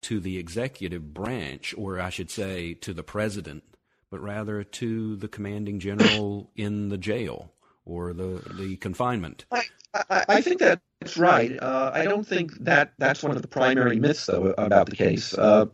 to 0.07 0.21
the 0.21 0.39
executive 0.39 1.13
branch, 1.13 1.75
or 1.77 2.01
I 2.01 2.11
should 2.11 2.31
say 2.31 2.75
to 2.75 2.95
the 2.95 3.03
president, 3.03 3.65
but 4.09 4.21
rather 4.21 4.63
to 4.63 5.17
the 5.17 5.27
commanding 5.27 5.81
general 5.81 6.49
in 6.57 6.91
the 6.91 6.97
jail 6.97 7.53
or 7.85 8.13
the, 8.13 8.41
the 8.55 8.77
confinement. 8.77 9.47
I, 9.51 9.63
I, 9.93 10.25
I 10.29 10.41
think 10.43 10.61
that's 10.61 11.17
right. 11.17 11.61
Uh, 11.61 11.91
I 11.93 12.05
don't 12.05 12.25
think 12.25 12.53
that 12.61 12.93
that's 12.99 13.25
one 13.25 13.35
of 13.35 13.43
the 13.43 13.49
primary 13.49 13.99
myths, 13.99 14.27
though, 14.27 14.55
about 14.57 14.89
the 14.89 14.95
case. 14.95 15.35
Uh, 15.35 15.67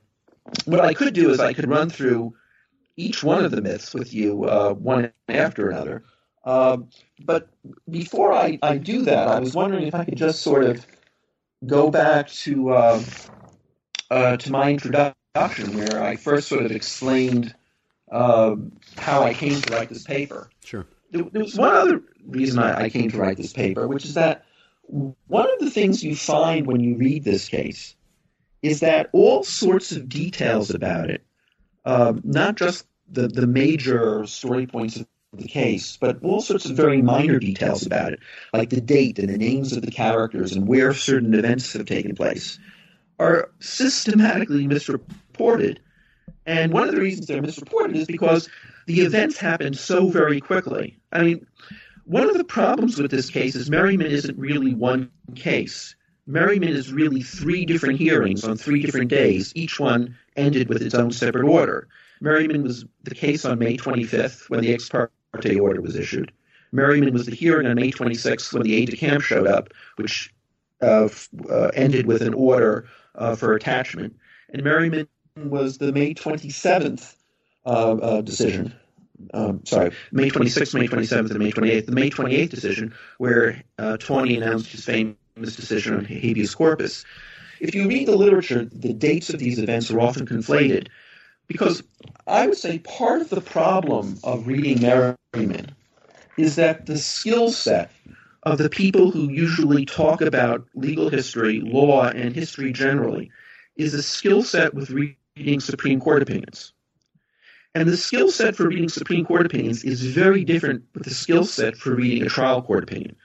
what 0.64 0.81
I 0.81 0.95
could 0.95 1.12
do 1.12 1.29
is 1.29 1.38
I 1.38 1.53
could 1.53 1.68
run 1.68 1.90
through 1.90 2.35
each 2.97 3.23
one 3.23 3.45
of 3.45 3.51
the 3.51 3.61
myths 3.61 3.92
with 3.92 4.14
you, 4.14 4.45
uh, 4.45 4.73
one 4.73 5.12
after 5.29 5.68
another. 5.68 6.05
Uh, 6.42 6.79
but 7.23 7.51
before 7.90 8.33
I, 8.33 8.59
I 8.62 8.79
do 8.79 9.03
that, 9.03 9.29
I 9.29 9.40
was 9.40 9.53
wondering 9.53 9.87
if 9.87 9.95
I 9.95 10.07
could 10.07 10.16
just 10.16 10.40
sort 10.40 10.64
of 10.64 10.87
go 11.66 11.90
back 11.90 12.29
to 12.29 12.71
uh, 14.12 14.37
to 14.37 14.53
my 14.53 14.70
introduction, 14.70 15.75
where 15.75 16.03
I 16.03 16.16
first 16.16 16.48
sort 16.48 16.66
of 16.66 16.70
explained 16.70 17.55
uh, 18.11 18.57
how 18.98 19.22
I 19.22 19.33
came 19.33 19.59
to 19.59 19.72
write 19.72 19.88
this 19.88 20.05
paper. 20.05 20.51
Sure. 20.64 20.87
There, 21.11 21.25
there 21.33 21.42
was 21.42 21.57
one 21.57 21.75
other 21.75 22.03
reason 22.27 22.59
I, 22.59 22.85
I 22.85 22.90
came 22.90 23.11
to 23.11 23.16
write 23.16 23.38
this 23.38 23.55
paper, 23.55 23.88
which 23.88 24.05
is 24.05 24.14
that 24.14 24.44
one 25.29 25.51
of 25.51 25.59
the 25.61 25.70
things 25.70 26.05
you 26.05 26.14
find 26.14 26.66
when 26.66 26.81
you 26.81 26.96
read 26.96 27.25
this 27.25 27.48
case 27.48 27.96
is 28.61 28.81
that 28.81 29.09
all 29.12 29.42
sorts 29.42 29.92
of 29.92 30.11
details 30.11 30.70
about 30.70 31.09
it, 31.09 31.25
uh, 31.87 32.12
not 32.22 32.57
just 32.57 32.87
the, 33.11 33.29
the 33.29 33.46
major 33.46 34.27
story 34.27 34.66
points 34.66 34.96
of 34.96 35.07
the 35.33 35.48
case, 35.48 35.96
but 35.96 36.22
all 36.22 36.42
sorts 36.42 36.66
of 36.66 36.77
very 36.77 37.01
minor 37.01 37.38
details 37.38 37.87
about 37.87 38.12
it, 38.12 38.20
like 38.53 38.68
the 38.68 38.83
date 38.83 39.18
and 39.18 39.31
the 39.31 39.38
names 39.38 39.72
of 39.72 39.83
the 39.83 39.90
characters 39.90 40.53
and 40.53 40.68
where 40.68 40.92
certain 40.92 41.33
events 41.33 41.72
have 41.72 41.87
taken 41.87 42.14
place, 42.14 42.59
are 43.18 43.51
systematically 43.61 44.66
misreported. 44.66 45.81
And 46.46 46.72
one 46.72 46.88
of 46.88 46.94
the 46.94 47.01
reasons 47.01 47.27
they're 47.27 47.42
misreported 47.42 47.96
is 47.96 48.07
because 48.07 48.48
the 48.87 49.01
events 49.01 49.38
happened 49.38 49.79
so 49.79 50.09
very 50.09 50.40
quickly. 50.40 50.98
I 51.12 51.22
mean, 51.22 51.46
one 52.05 52.29
of 52.29 52.37
the 52.37 52.44
problems 52.44 52.98
with 52.98 53.11
this 53.11 53.31
case 53.31 53.55
is 53.55 53.70
Merryman 53.70 54.09
isn't 54.09 54.38
really 54.38 54.75
one 54.75 55.11
case. 55.35 55.94
Merryman 56.27 56.70
is 56.70 56.92
really 56.92 57.22
three 57.22 57.64
different 57.64 57.98
hearings 57.98 58.44
on 58.44 58.57
three 58.57 58.83
different 58.83 59.09
days. 59.09 59.53
Each 59.55 59.79
one 59.79 60.16
ended 60.37 60.68
with 60.68 60.83
its 60.83 60.94
own 60.94 61.11
separate 61.11 61.44
order. 61.44 61.88
Merryman 62.20 62.62
was 62.62 62.85
the 63.03 63.14
case 63.14 63.44
on 63.44 63.59
May 63.59 63.77
25th 63.77 64.48
when 64.48 64.61
the 64.61 64.72
ex 64.72 64.88
parte 64.88 65.59
order 65.59 65.81
was 65.81 65.96
issued. 65.96 66.33
Merryman 66.70 67.12
was 67.12 67.27
the 67.27 67.35
hearing 67.35 67.66
on 67.66 67.77
May 67.77 67.90
26th 67.90 68.53
when 68.53 68.62
the 68.62 68.75
aide 68.75 68.90
de 68.90 68.96
camp 68.96 69.22
showed 69.22 69.46
up, 69.46 69.68
which 69.96 70.33
uh, 70.81 71.09
uh, 71.51 71.70
ended 71.75 72.07
with 72.07 72.22
an 72.22 72.35
order 72.35 72.88
uh, 73.14 73.35
for 73.37 73.55
attachment. 73.55 74.16
And 74.53 74.62
Merryman 74.62 75.09
was 75.37 75.79
the 75.79 75.92
May 75.92 76.14
27th 76.14 77.14
uh, 77.64 77.68
uh, 77.68 78.20
decision. 78.20 78.75
Um, 79.33 79.64
sorry, 79.64 79.92
May 80.11 80.31
26th, 80.31 80.75
May 80.75 80.88
27th, 80.88 81.31
and 81.31 81.38
May 81.38 81.53
28th. 81.53 81.87
The 81.87 81.92
May 81.92 82.11
28th 82.11 82.51
decision, 82.51 82.94
where 83.18 83.62
uh, 83.79 83.96
Taney 83.96 84.37
announced 84.37 84.72
his 84.72 84.85
famous 84.85 85.16
decision 85.37 85.94
on 85.94 86.05
habeas 86.05 86.55
corpus. 86.55 87.05
If 87.61 87.75
you 87.75 87.87
read 87.87 88.09
the 88.09 88.16
literature, 88.16 88.64
the 88.64 88.92
dates 88.92 89.31
of 89.31 89.38
these 89.38 89.59
events 89.61 89.90
are 89.90 90.01
often 90.01 90.27
conflated 90.27 90.88
because 91.46 91.83
I 92.27 92.46
would 92.46 92.59
say 92.59 92.79
part 92.81 93.20
of 93.20 93.31
the 93.31 93.40
problem 93.40 94.18
of 94.25 94.48
reading 94.48 94.83
Merryman 94.83 95.75
is 96.37 96.57
that 96.57 96.87
the 96.87 96.98
skill 96.98 97.51
set 97.51 97.92
of 98.44 98.59
the 98.59 98.70
people 98.70 99.11
who 99.11 99.31
usually 99.31 99.85
talk 99.85 100.20
about 100.20 100.66
legal 100.74 101.09
history, 101.09 101.61
law, 101.61 102.09
and 102.09 102.35
history 102.35 102.72
generally 102.72 103.31
is 103.76 103.94
a 103.94 104.02
skill 104.02 104.42
set 104.42 104.74
with 104.74 104.90
reading 104.90 105.61
Supreme 105.61 106.00
Court 106.00 106.22
opinions. 106.22 106.72
And 107.74 107.88
the 107.88 107.96
skill 107.96 108.31
set 108.31 108.55
for 108.55 108.68
reading 108.68 108.88
Supreme 108.88 109.24
Court 109.24 109.46
opinions 109.46 109.83
is 109.85 110.05
very 110.05 110.44
different 110.44 110.85
with 110.94 111.05
the 111.05 111.14
skill 111.14 111.44
set 111.44 111.76
for 111.76 111.94
reading 111.94 112.22
a 112.22 112.28
trial 112.28 112.61
court 112.61 112.83
opinion. 112.83 113.16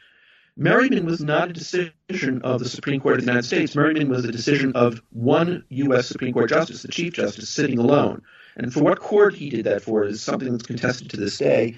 Merryman 0.56 1.06
was 1.06 1.20
not 1.20 1.50
a 1.50 1.54
decision 1.54 2.42
of 2.44 2.60
the 2.60 2.70
Supreme 2.70 3.00
Court 3.00 3.16
of 3.16 3.22
the 3.22 3.28
United 3.28 3.46
States. 3.46 3.76
Merryman 3.76 4.10
was 4.10 4.26
a 4.26 4.32
decision 4.32 4.72
of 4.74 5.02
one 5.12 5.64
U.S. 5.70 6.08
Supreme 6.08 6.34
Court 6.34 6.50
justice, 6.50 6.82
the 6.82 6.88
Chief 6.88 7.14
Justice, 7.14 7.50
sitting 7.50 7.78
alone. 7.78 8.22
And 8.56 8.74
for 8.74 8.84
what 8.84 9.00
court 9.00 9.36
he 9.36 9.50
did 9.50 9.66
that 9.66 9.84
for 9.84 10.06
is 10.06 10.22
something 10.22 10.52
that's 10.52 10.66
contested 10.66 11.12
to 11.12 11.18
this 11.18 11.38
day. 11.38 11.76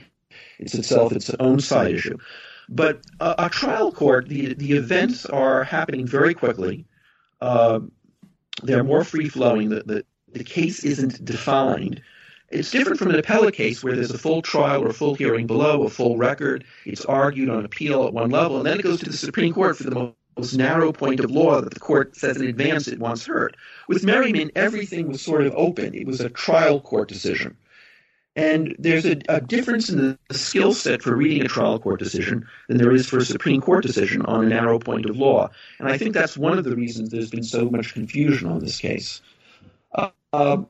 It's 0.60 0.75
itself 0.75 1.12
its 1.12 1.30
own 1.39 1.60
side 1.60 1.95
issue. 1.95 2.17
But 2.71 3.01
a, 3.19 3.49
trial 3.49 3.91
court, 3.91 4.29
the 4.29 4.53
the 4.53 4.73
events 4.73 5.25
are 5.25 5.63
happening 5.63 6.05
very 6.05 6.36
quickly. 6.36 6.86
Uh, 7.41 7.79
they're 8.62 8.84
more 8.84 9.03
free 9.03 9.27
flowing. 9.27 9.69
The, 9.69 9.84
the 9.84 10.05
the 10.32 10.43
case 10.43 10.84
isn't 10.84 11.25
defined. 11.25 12.01
It's 12.49 12.69
different 12.69 12.99
from 12.99 13.10
an 13.10 13.15
appellate 13.15 13.55
case 13.55 13.84
where 13.84 13.95
there's 13.95 14.12
a 14.12 14.17
full 14.17 14.41
trial 14.43 14.84
or 14.84 14.89
a 14.89 14.93
full 14.93 15.15
hearing 15.15 15.47
below, 15.47 15.84
a 15.84 15.89
full 15.89 16.17
record. 16.17 16.63
It's 16.86 17.05
argued 17.05 17.49
on 17.49 17.65
appeal 17.65 18.05
at 18.05 18.13
one 18.13 18.29
level, 18.29 18.58
and 18.58 18.65
then 18.65 18.79
it 18.79 18.84
goes 18.84 18.99
to 18.99 19.10
the 19.10 19.17
Supreme 19.17 19.53
Court 19.53 19.77
for 19.77 19.84
the 19.84 20.13
most 20.38 20.55
narrow 20.55 20.91
point 20.91 21.19
of 21.19 21.32
law 21.32 21.62
that 21.62 21.73
the 21.73 21.79
court 21.79 22.15
says 22.15 22.38
in 22.38 22.47
advance 22.47 22.88
it 22.88 22.99
wants 22.99 23.25
heard. 23.25 23.58
With 23.88 24.03
Merryman, 24.03 24.51
everything 24.55 25.08
was 25.08 25.21
sort 25.21 25.45
of 25.45 25.53
open. 25.55 25.93
It 25.95 26.08
was 26.08 26.21
a 26.21 26.29
trial 26.29 26.79
court 26.79 27.10
decision. 27.10 27.58
And 28.39 28.73
there's 28.80 29.06
a, 29.06 29.17
a 29.28 29.41
difference 29.41 29.89
in 29.89 29.97
the 29.97 30.34
skill 30.34 30.73
set 30.73 31.02
for 31.02 31.13
reading 31.13 31.41
a 31.43 31.49
trial 31.49 31.78
court 31.78 31.99
decision 31.99 32.47
than 32.69 32.78
there 32.78 32.93
is 32.93 33.06
for 33.06 33.17
a 33.17 33.25
Supreme 33.25 33.60
Court 33.60 33.84
decision 33.84 34.21
on 34.21 34.45
a 34.45 34.47
narrow 34.47 34.80
point 34.80 35.08
of 35.08 35.17
law. 35.17 35.49
And 35.78 35.89
I 35.89 35.97
think 35.97 36.13
that's 36.13 36.38
one 36.38 36.58
of 36.58 36.63
the 36.63 36.73
reasons 36.73 37.10
there's 37.10 37.30
been 37.30 37.43
so 37.43 37.69
much 37.69 37.93
confusion 37.93 38.49
on 38.49 38.60
this 38.60 38.80
case. 38.80 39.21
Uh, 39.93 40.12
uh, 40.32 40.63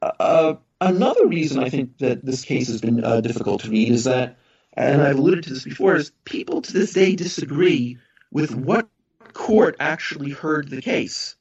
uh, 0.00 0.54
another 0.80 1.26
reason 1.26 1.60
I 1.60 1.70
think 1.70 1.98
that 1.98 2.24
this 2.24 2.44
case 2.44 2.68
has 2.68 2.80
been 2.80 3.02
uh, 3.02 3.20
difficult 3.20 3.62
to 3.62 3.70
read 3.70 3.90
is 3.90 4.04
that, 4.04 4.36
and 4.74 5.02
I've 5.02 5.18
alluded 5.18 5.42
to 5.42 5.54
this 5.54 5.64
before, 5.64 5.96
is 5.96 6.12
people 6.24 6.62
to 6.62 6.72
this 6.72 6.92
day 6.92 7.16
disagree 7.16 7.98
with 8.30 8.54
what 8.54 8.86
court 9.32 9.74
actually 9.80 10.30
heard 10.30 10.70
the 10.70 10.80
case. 10.80 11.34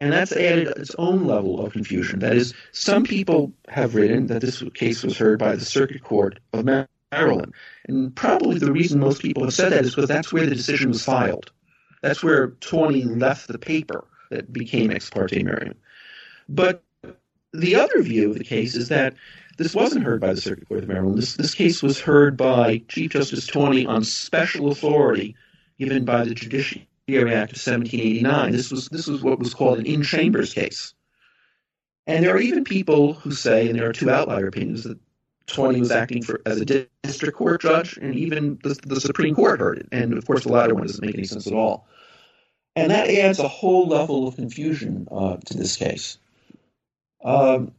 And 0.00 0.12
that's 0.12 0.32
added 0.32 0.68
its 0.78 0.94
own 0.98 1.26
level 1.26 1.64
of 1.64 1.72
confusion. 1.72 2.20
That 2.20 2.34
is, 2.34 2.54
some 2.72 3.04
people 3.04 3.52
have 3.68 3.94
written 3.94 4.28
that 4.28 4.40
this 4.40 4.62
case 4.74 5.02
was 5.02 5.18
heard 5.18 5.38
by 5.38 5.56
the 5.56 5.64
Circuit 5.64 6.02
Court 6.02 6.40
of 6.54 6.64
Maryland. 6.64 7.52
And 7.86 8.14
probably 8.16 8.58
the 8.58 8.72
reason 8.72 8.98
most 8.98 9.20
people 9.20 9.44
have 9.44 9.52
said 9.52 9.72
that 9.72 9.84
is 9.84 9.94
because 9.94 10.08
that's 10.08 10.32
where 10.32 10.46
the 10.46 10.54
decision 10.54 10.88
was 10.88 11.04
filed. 11.04 11.52
That's 12.02 12.22
where 12.22 12.48
Taney 12.60 13.04
left 13.04 13.48
the 13.48 13.58
paper 13.58 14.06
that 14.30 14.52
became 14.52 14.90
Ex 14.90 15.10
parte 15.10 15.42
Merryman. 15.42 15.76
But 16.48 16.82
the 17.52 17.76
other 17.76 18.02
view 18.02 18.30
of 18.30 18.38
the 18.38 18.44
case 18.44 18.74
is 18.74 18.88
that 18.88 19.14
this 19.58 19.74
wasn't 19.74 20.04
heard 20.04 20.22
by 20.22 20.32
the 20.32 20.40
Circuit 20.40 20.66
Court 20.66 20.82
of 20.82 20.88
Maryland. 20.88 21.18
This, 21.18 21.34
this 21.34 21.54
case 21.54 21.82
was 21.82 22.00
heard 22.00 22.38
by 22.38 22.82
Chief 22.88 23.10
Justice 23.10 23.46
Taney 23.46 23.84
on 23.84 24.04
special 24.04 24.70
authority 24.70 25.36
given 25.78 26.06
by 26.06 26.24
the 26.24 26.34
Judiciary 26.34 26.88
Act 27.18 27.52
of 27.52 27.58
1789. 27.58 28.52
This 28.52 28.70
was, 28.70 28.88
this 28.88 29.06
was 29.06 29.22
what 29.22 29.38
was 29.38 29.54
called 29.54 29.78
an 29.78 29.86
in 29.86 30.02
chambers 30.02 30.54
case. 30.54 30.94
And 32.06 32.24
there 32.24 32.34
are 32.34 32.40
even 32.40 32.64
people 32.64 33.14
who 33.14 33.32
say, 33.32 33.68
and 33.68 33.78
there 33.78 33.88
are 33.88 33.92
two 33.92 34.10
outlier 34.10 34.48
opinions, 34.48 34.84
that 34.84 34.98
Taney 35.46 35.80
was 35.80 35.90
acting 35.90 36.22
for 36.22 36.40
as 36.46 36.60
a 36.60 36.86
district 37.02 37.36
court 37.36 37.60
judge, 37.60 37.96
and 37.96 38.14
even 38.14 38.58
the, 38.62 38.78
the 38.86 39.00
Supreme 39.00 39.34
Court 39.34 39.60
heard 39.60 39.78
it. 39.78 39.88
And 39.92 40.14
of 40.14 40.26
course, 40.26 40.44
the 40.44 40.52
latter 40.52 40.74
one 40.74 40.86
doesn't 40.86 41.04
make 41.04 41.14
any 41.14 41.24
sense 41.24 41.46
at 41.46 41.52
all. 41.52 41.86
And 42.76 42.90
that 42.90 43.10
adds 43.10 43.38
a 43.38 43.48
whole 43.48 43.88
level 43.88 44.28
of 44.28 44.36
confusion 44.36 45.08
uh, 45.10 45.36
to 45.46 45.56
this 45.56 45.76
case. 45.76 46.18
Um, 47.22 47.72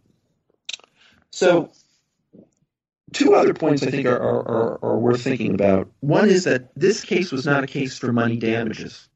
so, 1.32 1.72
two 3.14 3.34
other 3.34 3.54
points 3.54 3.84
I 3.84 3.90
think 3.90 4.06
are, 4.06 4.18
are, 4.18 4.84
are, 4.84 4.98
worth 4.98 5.22
thinking 5.22 5.54
about. 5.54 5.90
One 6.02 6.30
is 6.30 6.44
that 6.44 6.72
this 6.76 7.04
case 7.04 7.32
was 7.32 7.46
not 7.46 7.64
a 7.64 7.68
case 7.68 7.98
for 7.98 8.12
money 8.12 8.38
damages. 8.38 9.08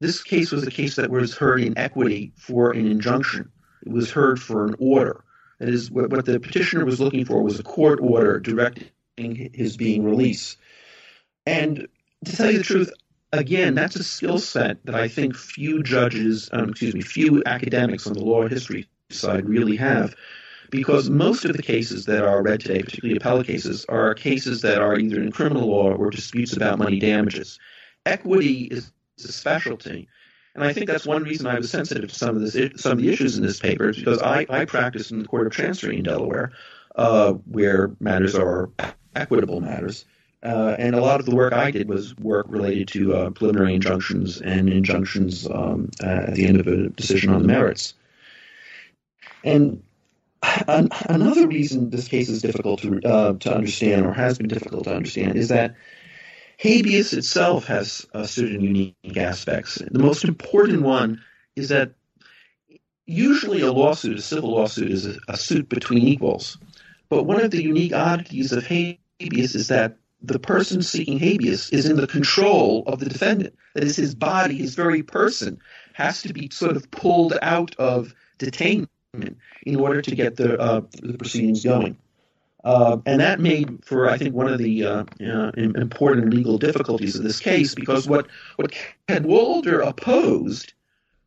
This 0.00 0.22
case 0.22 0.50
was 0.50 0.66
a 0.66 0.70
case 0.70 0.96
that 0.96 1.10
was 1.10 1.36
heard 1.36 1.62
in 1.62 1.78
equity 1.78 2.32
for 2.36 2.72
an 2.72 2.86
injunction. 2.86 3.50
It 3.86 3.92
was 3.92 4.10
heard 4.10 4.40
for 4.40 4.66
an 4.66 4.74
order. 4.78 5.24
That 5.60 5.68
is, 5.68 5.90
what, 5.90 6.10
what 6.10 6.26
the 6.26 6.40
petitioner 6.40 6.84
was 6.84 7.00
looking 7.00 7.24
for 7.24 7.42
was 7.42 7.58
a 7.60 7.62
court 7.62 8.00
order 8.02 8.40
directing 8.40 8.90
his 9.16 9.76
being 9.76 10.04
released. 10.04 10.58
And 11.46 11.86
to 12.24 12.36
tell 12.36 12.50
you 12.50 12.58
the 12.58 12.64
truth, 12.64 12.92
again, 13.32 13.74
that's 13.74 13.96
a 13.96 14.04
skill 14.04 14.38
set 14.38 14.84
that 14.86 14.94
I 14.94 15.08
think 15.08 15.36
few 15.36 15.82
judges, 15.82 16.48
um, 16.52 16.70
excuse 16.70 16.94
me, 16.94 17.02
few 17.02 17.42
academics 17.46 18.06
on 18.06 18.14
the 18.14 18.24
law 18.24 18.48
history 18.48 18.88
side 19.10 19.48
really 19.48 19.76
have. 19.76 20.14
Because 20.70 21.08
most 21.08 21.44
of 21.44 21.56
the 21.56 21.62
cases 21.62 22.06
that 22.06 22.24
are 22.24 22.42
read 22.42 22.60
today, 22.60 22.82
particularly 22.82 23.16
appellate 23.16 23.46
cases, 23.46 23.84
are 23.88 24.14
cases 24.14 24.62
that 24.62 24.80
are 24.80 24.98
either 24.98 25.22
in 25.22 25.30
criminal 25.30 25.68
law 25.68 25.92
or 25.92 26.10
disputes 26.10 26.56
about 26.56 26.78
money 26.78 26.98
damages. 26.98 27.60
Equity 28.06 28.64
is 28.64 28.90
a 29.22 29.32
specialty. 29.32 30.08
And 30.54 30.64
I 30.64 30.72
think 30.72 30.86
that's 30.86 31.06
one 31.06 31.24
reason 31.24 31.46
I 31.46 31.58
was 31.58 31.70
sensitive 31.70 32.10
to 32.10 32.14
some 32.14 32.36
of 32.36 32.42
this, 32.42 32.80
some 32.80 32.92
of 32.92 32.98
the 32.98 33.10
issues 33.10 33.36
in 33.36 33.42
this 33.44 33.58
paper, 33.58 33.90
is 33.90 33.96
because 33.96 34.22
I, 34.22 34.46
I 34.48 34.64
practice 34.64 35.10
in 35.10 35.20
the 35.20 35.28
Court 35.28 35.46
of 35.46 35.52
Chancery 35.52 35.98
in 35.98 36.04
Delaware, 36.04 36.52
uh, 36.94 37.32
where 37.32 37.90
matters 38.00 38.34
are 38.34 38.70
equitable 39.14 39.60
matters. 39.60 40.04
Uh, 40.44 40.76
and 40.78 40.94
a 40.94 41.00
lot 41.00 41.20
of 41.20 41.26
the 41.26 41.34
work 41.34 41.52
I 41.52 41.70
did 41.70 41.88
was 41.88 42.14
work 42.16 42.46
related 42.48 42.88
to 42.88 43.14
uh, 43.14 43.30
preliminary 43.30 43.74
injunctions 43.74 44.40
and 44.40 44.68
injunctions 44.68 45.48
um, 45.48 45.90
at 46.02 46.34
the 46.34 46.46
end 46.46 46.60
of 46.60 46.66
a 46.66 46.88
decision 46.90 47.30
on 47.30 47.40
the 47.40 47.48
merits. 47.48 47.94
And 49.42 49.82
an, 50.68 50.90
another 51.08 51.48
reason 51.48 51.90
this 51.90 52.08
case 52.08 52.28
is 52.28 52.42
difficult 52.42 52.82
to 52.82 53.00
uh, 53.02 53.32
to 53.34 53.54
understand, 53.54 54.06
or 54.06 54.12
has 54.12 54.38
been 54.38 54.48
difficult 54.48 54.84
to 54.84 54.94
understand, 54.94 55.36
is 55.36 55.48
that 55.48 55.74
habeas 56.58 57.12
itself 57.12 57.66
has 57.66 58.06
uh, 58.14 58.26
certain 58.26 58.60
unique 58.60 59.16
aspects. 59.16 59.76
The 59.90 59.98
most 59.98 60.24
important 60.24 60.82
one 60.82 61.22
is 61.56 61.68
that 61.68 61.92
usually 63.06 63.60
a 63.60 63.72
lawsuit, 63.72 64.18
a 64.18 64.22
civil 64.22 64.52
lawsuit, 64.52 64.90
is 64.90 65.06
a, 65.06 65.16
a 65.28 65.36
suit 65.36 65.68
between 65.68 66.06
equals. 66.06 66.58
But 67.08 67.24
one 67.24 67.40
of 67.40 67.50
the 67.50 67.62
unique 67.62 67.92
oddities 67.92 68.52
of 68.52 68.66
habeas 68.66 69.54
is 69.54 69.68
that 69.68 69.96
the 70.22 70.38
person 70.38 70.82
seeking 70.82 71.18
habeas 71.18 71.68
is 71.70 71.86
in 71.86 71.96
the 71.96 72.06
control 72.06 72.82
of 72.86 72.98
the 72.98 73.08
defendant. 73.08 73.54
That 73.74 73.84
is, 73.84 73.96
his 73.96 74.14
body, 74.14 74.56
his 74.56 74.74
very 74.74 75.02
person, 75.02 75.58
has 75.92 76.22
to 76.22 76.32
be 76.32 76.48
sort 76.50 76.76
of 76.76 76.90
pulled 76.90 77.36
out 77.42 77.76
of 77.76 78.14
detainment 78.38 78.88
in 79.62 79.76
order 79.76 80.00
to 80.00 80.14
get 80.14 80.36
the, 80.36 80.58
uh, 80.58 80.80
the 81.02 81.18
proceedings 81.18 81.62
going. 81.62 81.98
Uh, 82.64 82.96
and 83.04 83.20
that 83.20 83.40
made 83.40 83.84
for, 83.84 84.08
I 84.08 84.16
think, 84.16 84.34
one 84.34 84.48
of 84.48 84.58
the 84.58 84.84
uh, 84.84 85.04
uh, 85.20 85.50
important 85.56 86.32
legal 86.32 86.56
difficulties 86.56 87.14
of 87.14 87.22
this 87.22 87.38
case, 87.38 87.74
because 87.74 88.08
what 88.08 88.26
what 88.56 88.72
Cadwalader 89.06 89.86
opposed 89.86 90.72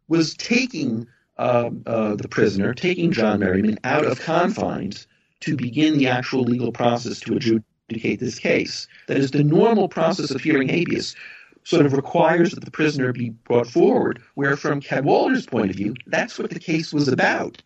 was 0.07 0.33
taking 0.33 1.07
um, 1.37 1.83
uh, 1.85 2.15
the 2.15 2.27
prisoner, 2.27 2.73
taking 2.73 3.11
John 3.11 3.39
Merryman 3.39 3.77
out 3.83 4.05
of 4.05 4.19
confines 4.19 5.05
to 5.41 5.55
begin 5.55 5.99
the 5.99 6.07
actual 6.07 6.41
legal 6.41 6.71
process 6.71 7.19
to 7.19 7.35
adjudicate 7.35 8.19
this 8.19 8.39
case. 8.39 8.87
That 9.07 9.17
is, 9.17 9.29
the 9.29 9.43
normal 9.43 9.87
process 9.87 10.31
of 10.31 10.41
hearing 10.41 10.69
habeas 10.69 11.15
sort 11.63 11.85
of 11.85 11.93
requires 11.93 12.51
that 12.51 12.65
the 12.65 12.71
prisoner 12.71 13.13
be 13.13 13.29
brought 13.29 13.67
forward, 13.67 14.23
where 14.33 14.57
from 14.57 14.81
Cadwalader's 14.81 15.45
point 15.45 15.69
of 15.69 15.75
view, 15.75 15.93
that's 16.07 16.39
what 16.39 16.49
the 16.49 16.59
case 16.59 16.91
was 16.91 17.07
about 17.07 17.61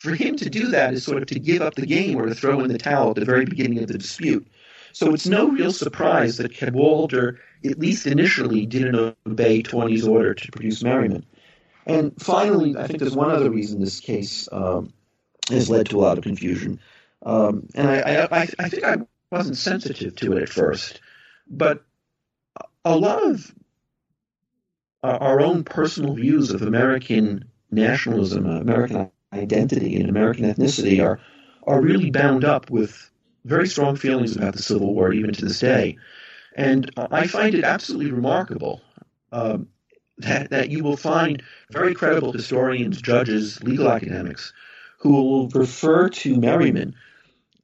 for 0.00 0.14
him 0.14 0.36
to 0.36 0.50
do 0.50 0.68
that 0.68 0.94
is 0.94 1.04
sort 1.04 1.22
of 1.22 1.28
to 1.28 1.38
give 1.38 1.60
up 1.60 1.74
the 1.74 1.86
game 1.86 2.18
or 2.18 2.26
to 2.26 2.34
throw 2.34 2.60
in 2.60 2.68
the 2.68 2.78
towel 2.78 3.10
at 3.10 3.16
the 3.16 3.24
very 3.24 3.44
beginning 3.44 3.78
of 3.78 3.86
the 3.86 3.98
dispute. 3.98 4.46
So 4.92 5.14
it's 5.14 5.26
no 5.26 5.48
real 5.50 5.72
surprise 5.72 6.38
that 6.38 6.52
Cadwalader, 6.52 7.36
at 7.64 7.78
least 7.78 8.06
initially, 8.06 8.66
didn't 8.66 9.16
obey 9.26 9.62
Taney's 9.62 10.06
order 10.06 10.34
to 10.34 10.50
produce 10.50 10.82
Merryman. 10.82 11.24
And 11.86 12.12
finally, 12.20 12.76
I 12.76 12.86
think 12.86 12.98
there's 12.98 13.14
one 13.14 13.30
other 13.30 13.50
reason 13.50 13.80
this 13.80 14.00
case 14.00 14.48
um, 14.50 14.92
has 15.48 15.68
led 15.68 15.90
to 15.90 15.98
a 15.98 16.00
lot 16.00 16.18
of 16.18 16.24
confusion. 16.24 16.80
Um, 17.22 17.68
and 17.74 17.88
I, 17.88 18.24
I, 18.24 18.48
I 18.58 18.68
think 18.68 18.84
I 18.84 18.96
wasn't 19.30 19.58
sensitive 19.58 20.16
to 20.16 20.32
it 20.32 20.42
at 20.42 20.48
first, 20.48 21.00
but 21.46 21.84
a 22.84 22.96
lot 22.96 23.22
of 23.22 23.54
our 25.02 25.40
own 25.40 25.62
personal 25.64 26.14
views 26.14 26.50
of 26.50 26.62
American 26.62 27.44
nationalism, 27.70 28.46
American 28.46 29.10
identity 29.32 30.00
and 30.00 30.08
American 30.08 30.44
ethnicity 30.44 31.02
are 31.02 31.20
are 31.66 31.80
really 31.80 32.10
bound 32.10 32.44
up 32.44 32.70
with 32.70 33.10
very 33.44 33.68
strong 33.68 33.96
feelings 33.96 34.36
about 34.36 34.54
the 34.54 34.62
Civil 34.62 34.94
War, 34.94 35.12
even 35.12 35.32
to 35.34 35.44
this 35.44 35.60
day. 35.60 35.98
And 36.56 36.90
I 36.96 37.26
find 37.26 37.54
it 37.54 37.64
absolutely 37.64 38.10
remarkable 38.12 38.82
um, 39.32 39.68
that, 40.18 40.50
that 40.50 40.70
you 40.70 40.82
will 40.82 40.96
find 40.96 41.42
very 41.70 41.94
credible 41.94 42.32
historians, 42.32 43.00
judges, 43.00 43.62
legal 43.62 43.90
academics 43.90 44.52
who 44.98 45.10
will 45.10 45.48
refer 45.48 46.08
to 46.08 46.36
Merryman 46.36 46.94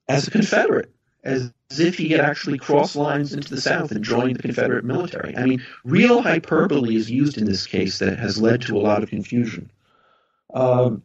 as 0.08 0.26
a 0.26 0.30
Confederate, 0.30 0.90
as 1.24 1.52
if 1.70 1.98
he 1.98 2.08
had 2.08 2.20
actually 2.20 2.58
crossed 2.58 2.96
lines 2.96 3.34
into 3.34 3.50
the 3.50 3.60
South 3.60 3.90
and 3.90 4.04
joined 4.04 4.36
the 4.36 4.42
Confederate 4.42 4.84
military. 4.84 5.36
I 5.36 5.44
mean, 5.44 5.62
real 5.84 6.22
hyperbole 6.22 6.96
is 6.96 7.10
used 7.10 7.36
in 7.36 7.44
this 7.44 7.66
case 7.66 7.98
that 7.98 8.18
has 8.18 8.40
led 8.40 8.62
to 8.62 8.78
a 8.78 8.80
lot 8.80 9.02
of 9.02 9.10
confusion. 9.10 9.70
Um, 10.54 11.02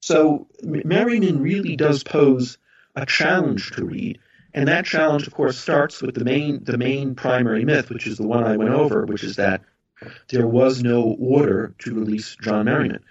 so 0.00 0.46
Merryman 0.62 1.40
really 1.40 1.76
does 1.76 2.02
pose 2.02 2.58
a 2.96 3.06
challenge 3.06 3.70
to 3.72 3.84
read, 3.84 4.18
and 4.52 4.68
that 4.68 4.84
challenge, 4.84 5.26
of 5.26 5.34
course, 5.34 5.58
starts 5.58 6.02
with 6.02 6.14
the 6.14 6.24
main 6.24 6.64
the 6.64 6.78
main 6.78 7.14
primary 7.14 7.64
myth, 7.64 7.90
which 7.90 8.06
is 8.06 8.16
the 8.16 8.26
one 8.26 8.44
I 8.44 8.56
went 8.56 8.70
over, 8.70 9.04
which 9.04 9.22
is 9.22 9.36
that 9.36 9.62
there 10.28 10.46
was 10.46 10.82
no 10.82 11.02
order 11.02 11.74
to 11.80 11.94
release 11.94 12.36
John 12.40 12.64
Merryman. 12.64 13.04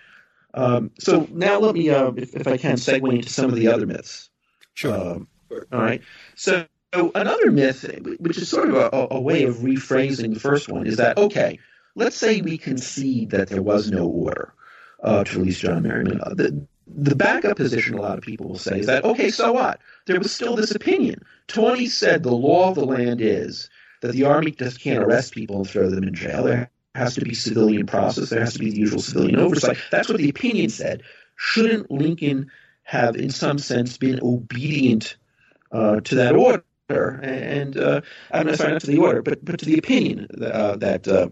Um, 0.53 0.91
so 0.99 1.27
now 1.31 1.59
let 1.59 1.75
me, 1.75 1.89
uh, 1.89 2.11
if, 2.15 2.35
if, 2.35 2.47
I 2.47 2.57
can, 2.57 2.75
segue 2.75 3.13
into 3.13 3.29
some 3.29 3.45
of 3.45 3.55
the 3.55 3.67
other 3.67 3.85
myths. 3.85 4.29
Sure. 4.73 4.93
Um, 4.93 5.27
all 5.71 5.79
right. 5.79 6.01
So, 6.35 6.65
so, 6.93 7.11
another 7.13 7.51
myth, 7.51 7.85
which 8.19 8.37
is 8.37 8.49
sort 8.49 8.69
of 8.69 8.75
a, 8.75 9.07
a 9.11 9.21
way 9.21 9.43
of 9.43 9.57
rephrasing 9.57 10.33
the 10.33 10.39
first 10.39 10.67
one, 10.69 10.87
is 10.87 10.97
that 10.97 11.17
okay, 11.17 11.59
let's 11.95 12.15
say 12.15 12.41
we 12.41 12.57
concede 12.57 13.31
that 13.31 13.49
there 13.49 13.61
was 13.61 13.91
no 13.91 14.07
order 14.07 14.53
uh, 15.03 15.23
to 15.23 15.39
release 15.39 15.59
John 15.59 15.83
Merryman. 15.83 16.19
Uh, 16.21 16.33
the, 16.33 16.65
the 16.95 17.15
backup 17.15 17.57
position 17.57 17.95
a 17.95 18.01
lot 18.01 18.17
of 18.17 18.23
people 18.23 18.47
will 18.47 18.57
say 18.57 18.79
is 18.79 18.85
that 18.87 19.03
okay 19.03 19.29
so 19.29 19.51
what? 19.51 19.79
There 20.05 20.19
was 20.19 20.33
still 20.33 20.55
this 20.55 20.71
opinion. 20.71 21.23
Taney 21.47 21.87
said 21.87 22.23
the 22.23 22.31
law 22.31 22.69
of 22.69 22.75
the 22.75 22.85
land 22.85 23.21
is 23.21 23.69
that 24.01 24.11
the 24.13 24.25
army 24.25 24.51
just 24.51 24.81
can't 24.81 25.03
arrest 25.03 25.33
people 25.33 25.57
and 25.57 25.69
throw 25.69 25.89
them 25.89 26.03
in 26.03 26.13
jail. 26.13 26.43
There 26.43 26.71
has 26.95 27.15
to 27.15 27.21
be 27.21 27.33
civilian 27.33 27.85
process. 27.85 28.29
There 28.29 28.39
has 28.39 28.53
to 28.53 28.59
be 28.59 28.71
the 28.71 28.77
usual 28.77 29.01
civilian 29.01 29.39
oversight. 29.39 29.77
That's 29.91 30.09
what 30.09 30.17
the 30.17 30.29
opinion 30.29 30.69
said. 30.69 31.03
Shouldn't 31.35 31.91
lincoln 31.91 32.51
have 32.83 33.15
in 33.15 33.29
some 33.29 33.59
sense 33.59 33.97
been 33.97 34.19
obedient 34.21 35.15
uh, 35.71 36.01
to 36.01 36.15
that 36.15 36.35
order? 36.35 36.63
And 36.89 37.77
uh, 37.77 38.01
i'm 38.31 38.47
not 38.47 38.55
sorry 38.55 38.71
not 38.71 38.81
to 38.81 38.87
the 38.87 38.97
order 38.97 39.21
but 39.21 39.45
but 39.45 39.59
to 39.59 39.65
the 39.65 39.77
opinion 39.77 40.25
uh, 40.41 40.75
that 40.77 41.07
uh, 41.07 41.29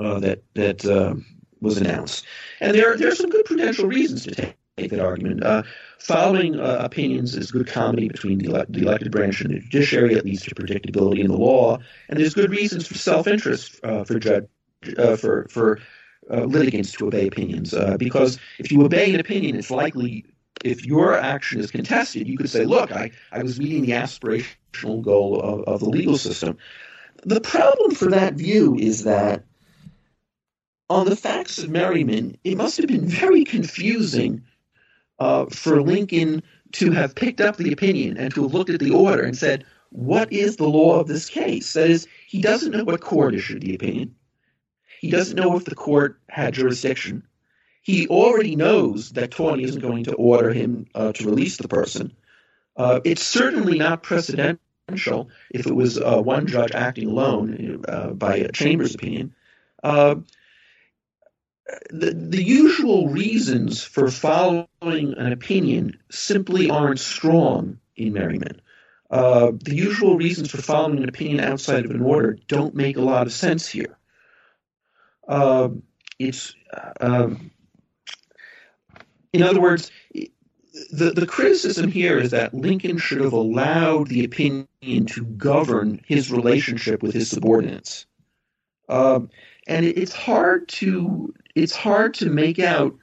uh, 0.00 0.18
that 0.18 0.42
that 0.54 0.84
uh, 0.84 1.14
was 1.60 1.78
announced. 1.78 2.24
And 2.60 2.76
there, 2.76 2.96
there 2.96 3.08
are 3.08 3.14
some 3.14 3.30
good 3.30 3.44
prudential 3.44 3.86
reasons 3.86 4.24
to 4.24 4.32
take 4.32 4.56
make 4.76 4.90
that 4.90 5.00
argument. 5.00 5.44
Uh, 5.44 5.62
following 5.98 6.58
uh, 6.58 6.78
opinions 6.80 7.36
is 7.36 7.52
good 7.52 7.66
comity 7.66 8.08
between 8.08 8.38
the, 8.38 8.48
ele- 8.48 8.66
the, 8.68 8.82
elected 8.82 9.12
branch 9.12 9.40
and 9.40 9.54
the 9.54 9.60
judiciary. 9.60 10.14
It 10.14 10.24
leads 10.24 10.42
to 10.42 10.54
predictability 10.54 11.20
in 11.20 11.28
the 11.28 11.36
law, 11.36 11.78
and 12.08 12.18
there's 12.18 12.34
good 12.34 12.50
reasons 12.50 12.86
for 12.86 12.94
self-interest 12.94 13.80
uh, 13.84 14.04
for 14.04 14.18
judge 14.18 14.48
uh, 14.98 15.16
for 15.16 15.46
for 15.48 15.80
uh, 16.30 16.44
litigants 16.44 16.92
to 16.92 17.06
obey 17.06 17.28
opinions. 17.28 17.72
Uh, 17.72 17.96
because 17.98 18.38
if 18.58 18.72
you 18.72 18.84
obey 18.84 19.14
an 19.14 19.20
opinion, 19.20 19.56
it's 19.56 19.70
likely 19.70 20.24
if 20.64 20.84
your 20.84 21.16
action 21.16 21.60
is 21.60 21.70
contested, 21.70 22.26
you 22.26 22.36
could 22.36 22.50
say, 22.50 22.64
look, 22.64 22.90
I, 22.90 23.10
I 23.30 23.42
was 23.42 23.60
meeting 23.60 23.82
the 23.82 23.92
aspirational 23.92 25.02
goal 25.02 25.40
of, 25.40 25.60
of 25.64 25.80
the 25.80 25.88
legal 25.88 26.16
system. 26.16 26.56
The 27.24 27.40
problem 27.40 27.92
for 27.94 28.10
that 28.10 28.34
view 28.34 28.76
is 28.76 29.04
that 29.04 29.44
on 30.88 31.06
the 31.06 31.16
facts 31.16 31.58
of 31.58 31.70
Merryman, 31.70 32.38
it 32.44 32.56
must 32.56 32.78
have 32.78 32.86
been 32.86 33.06
very 33.06 33.44
confusing 33.44 34.42
uh, 35.18 35.46
for 35.46 35.82
Lincoln 35.82 36.42
to 36.72 36.90
have 36.90 37.14
picked 37.14 37.40
up 37.40 37.56
the 37.56 37.72
opinion 37.72 38.16
and 38.16 38.34
to 38.34 38.42
have 38.42 38.54
looked 38.54 38.70
at 38.70 38.80
the 38.80 38.90
order 38.90 39.22
and 39.22 39.36
said, 39.36 39.64
what 39.90 40.32
is 40.32 40.56
the 40.56 40.68
law 40.68 40.98
of 40.98 41.06
this 41.06 41.28
case? 41.28 41.72
That 41.74 41.88
is, 41.88 42.08
he 42.26 42.40
doesn't 42.40 42.72
know 42.72 42.84
what 42.84 43.00
court 43.00 43.34
issued 43.34 43.62
the 43.62 43.74
opinion. 43.74 44.16
He 45.00 45.10
doesn't 45.10 45.36
know 45.36 45.56
if 45.56 45.64
the 45.64 45.74
court 45.74 46.18
had 46.28 46.54
jurisdiction. 46.54 47.22
He 47.82 48.08
already 48.08 48.56
knows 48.56 49.10
that 49.10 49.30
Taney 49.30 49.64
isn't 49.64 49.82
going 49.82 50.04
to 50.04 50.14
order 50.14 50.52
him 50.52 50.86
uh, 50.94 51.12
to 51.12 51.26
release 51.26 51.58
the 51.58 51.68
person. 51.68 52.16
Uh, 52.76 53.00
it's 53.04 53.22
certainly 53.22 53.78
not 53.78 54.02
precedential 54.02 55.28
if 55.50 55.66
it 55.66 55.74
was 55.74 56.00
uh, 56.00 56.20
one 56.20 56.46
judge 56.46 56.72
acting 56.72 57.08
alone 57.08 57.84
uh, 57.86 58.08
by 58.08 58.36
a 58.36 58.50
Chambers 58.50 58.94
opinion. 58.94 59.34
The, 61.90 62.12
the 62.12 62.42
usual 62.42 63.08
reasons 63.08 63.82
for 63.82 64.10
following 64.10 64.68
an 64.82 65.32
opinion 65.32 65.98
simply 66.10 66.68
aren't 66.70 67.00
strong 67.00 67.78
in 67.96 68.12
Merryman. 68.12 68.60
Uh, 69.10 69.52
the 69.52 69.74
usual 69.74 70.16
reasons 70.16 70.50
for 70.50 70.60
following 70.60 71.02
an 71.02 71.08
opinion 71.08 71.40
outside 71.40 71.84
of 71.84 71.90
an 71.90 72.02
order 72.02 72.38
don't 72.48 72.74
make 72.74 72.96
a 72.96 73.02
lot 73.02 73.26
of 73.26 73.32
sense 73.32 73.66
here. 73.66 73.96
Uh, 75.26 75.68
it's, 76.18 76.54
um, 77.00 77.50
in 79.32 79.42
other 79.42 79.60
words, 79.60 79.90
the, 80.90 81.12
the 81.12 81.26
criticism 81.26 81.90
here 81.90 82.18
is 82.18 82.32
that 82.32 82.52
Lincoln 82.54 82.98
should 82.98 83.20
have 83.20 83.32
allowed 83.32 84.08
the 84.08 84.24
opinion 84.24 84.66
to 85.06 85.24
govern 85.24 86.00
his 86.06 86.30
relationship 86.30 87.02
with 87.02 87.14
his 87.14 87.30
subordinates. 87.30 88.06
Um, 88.88 89.30
and 89.66 89.86
it's 89.86 90.12
hard 90.12 90.68
to 90.68 91.32
it's 91.54 91.74
hard 91.74 92.14
to 92.14 92.28
make 92.28 92.58
out 92.58 92.94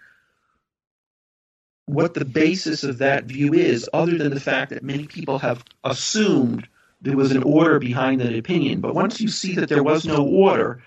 what 1.86 2.14
the 2.14 2.26
basis 2.26 2.84
of 2.84 3.00
that 3.00 3.26
view 3.26 3.54
is, 3.54 3.90
other 3.94 4.18
than 4.18 4.34
the 4.34 4.40
fact 4.40 4.70
that 4.70 4.84
many 4.84 5.08
people 5.08 5.40
have 5.40 5.64
assumed 5.84 6.68
there 7.02 7.18
was 7.18 7.32
an 7.32 7.44
order 7.44 7.80
behind 7.80 8.22
that 8.22 8.36
opinion. 8.36 8.80
But 8.80 8.96
once 8.96 9.20
you 9.20 9.28
see 9.28 9.56
that 9.56 9.70
there 9.70 9.84
was 9.84 10.06
no 10.06 10.26
order, 10.26 10.84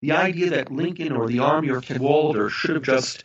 the 0.00 0.12
idea 0.12 0.50
that 0.50 0.72
Lincoln 0.72 1.12
or 1.12 1.28
the 1.28 1.38
Army 1.38 1.70
or 1.70 1.80
Cadwalader 1.80 2.50
should 2.50 2.74
have 2.74 2.82
just 2.82 3.24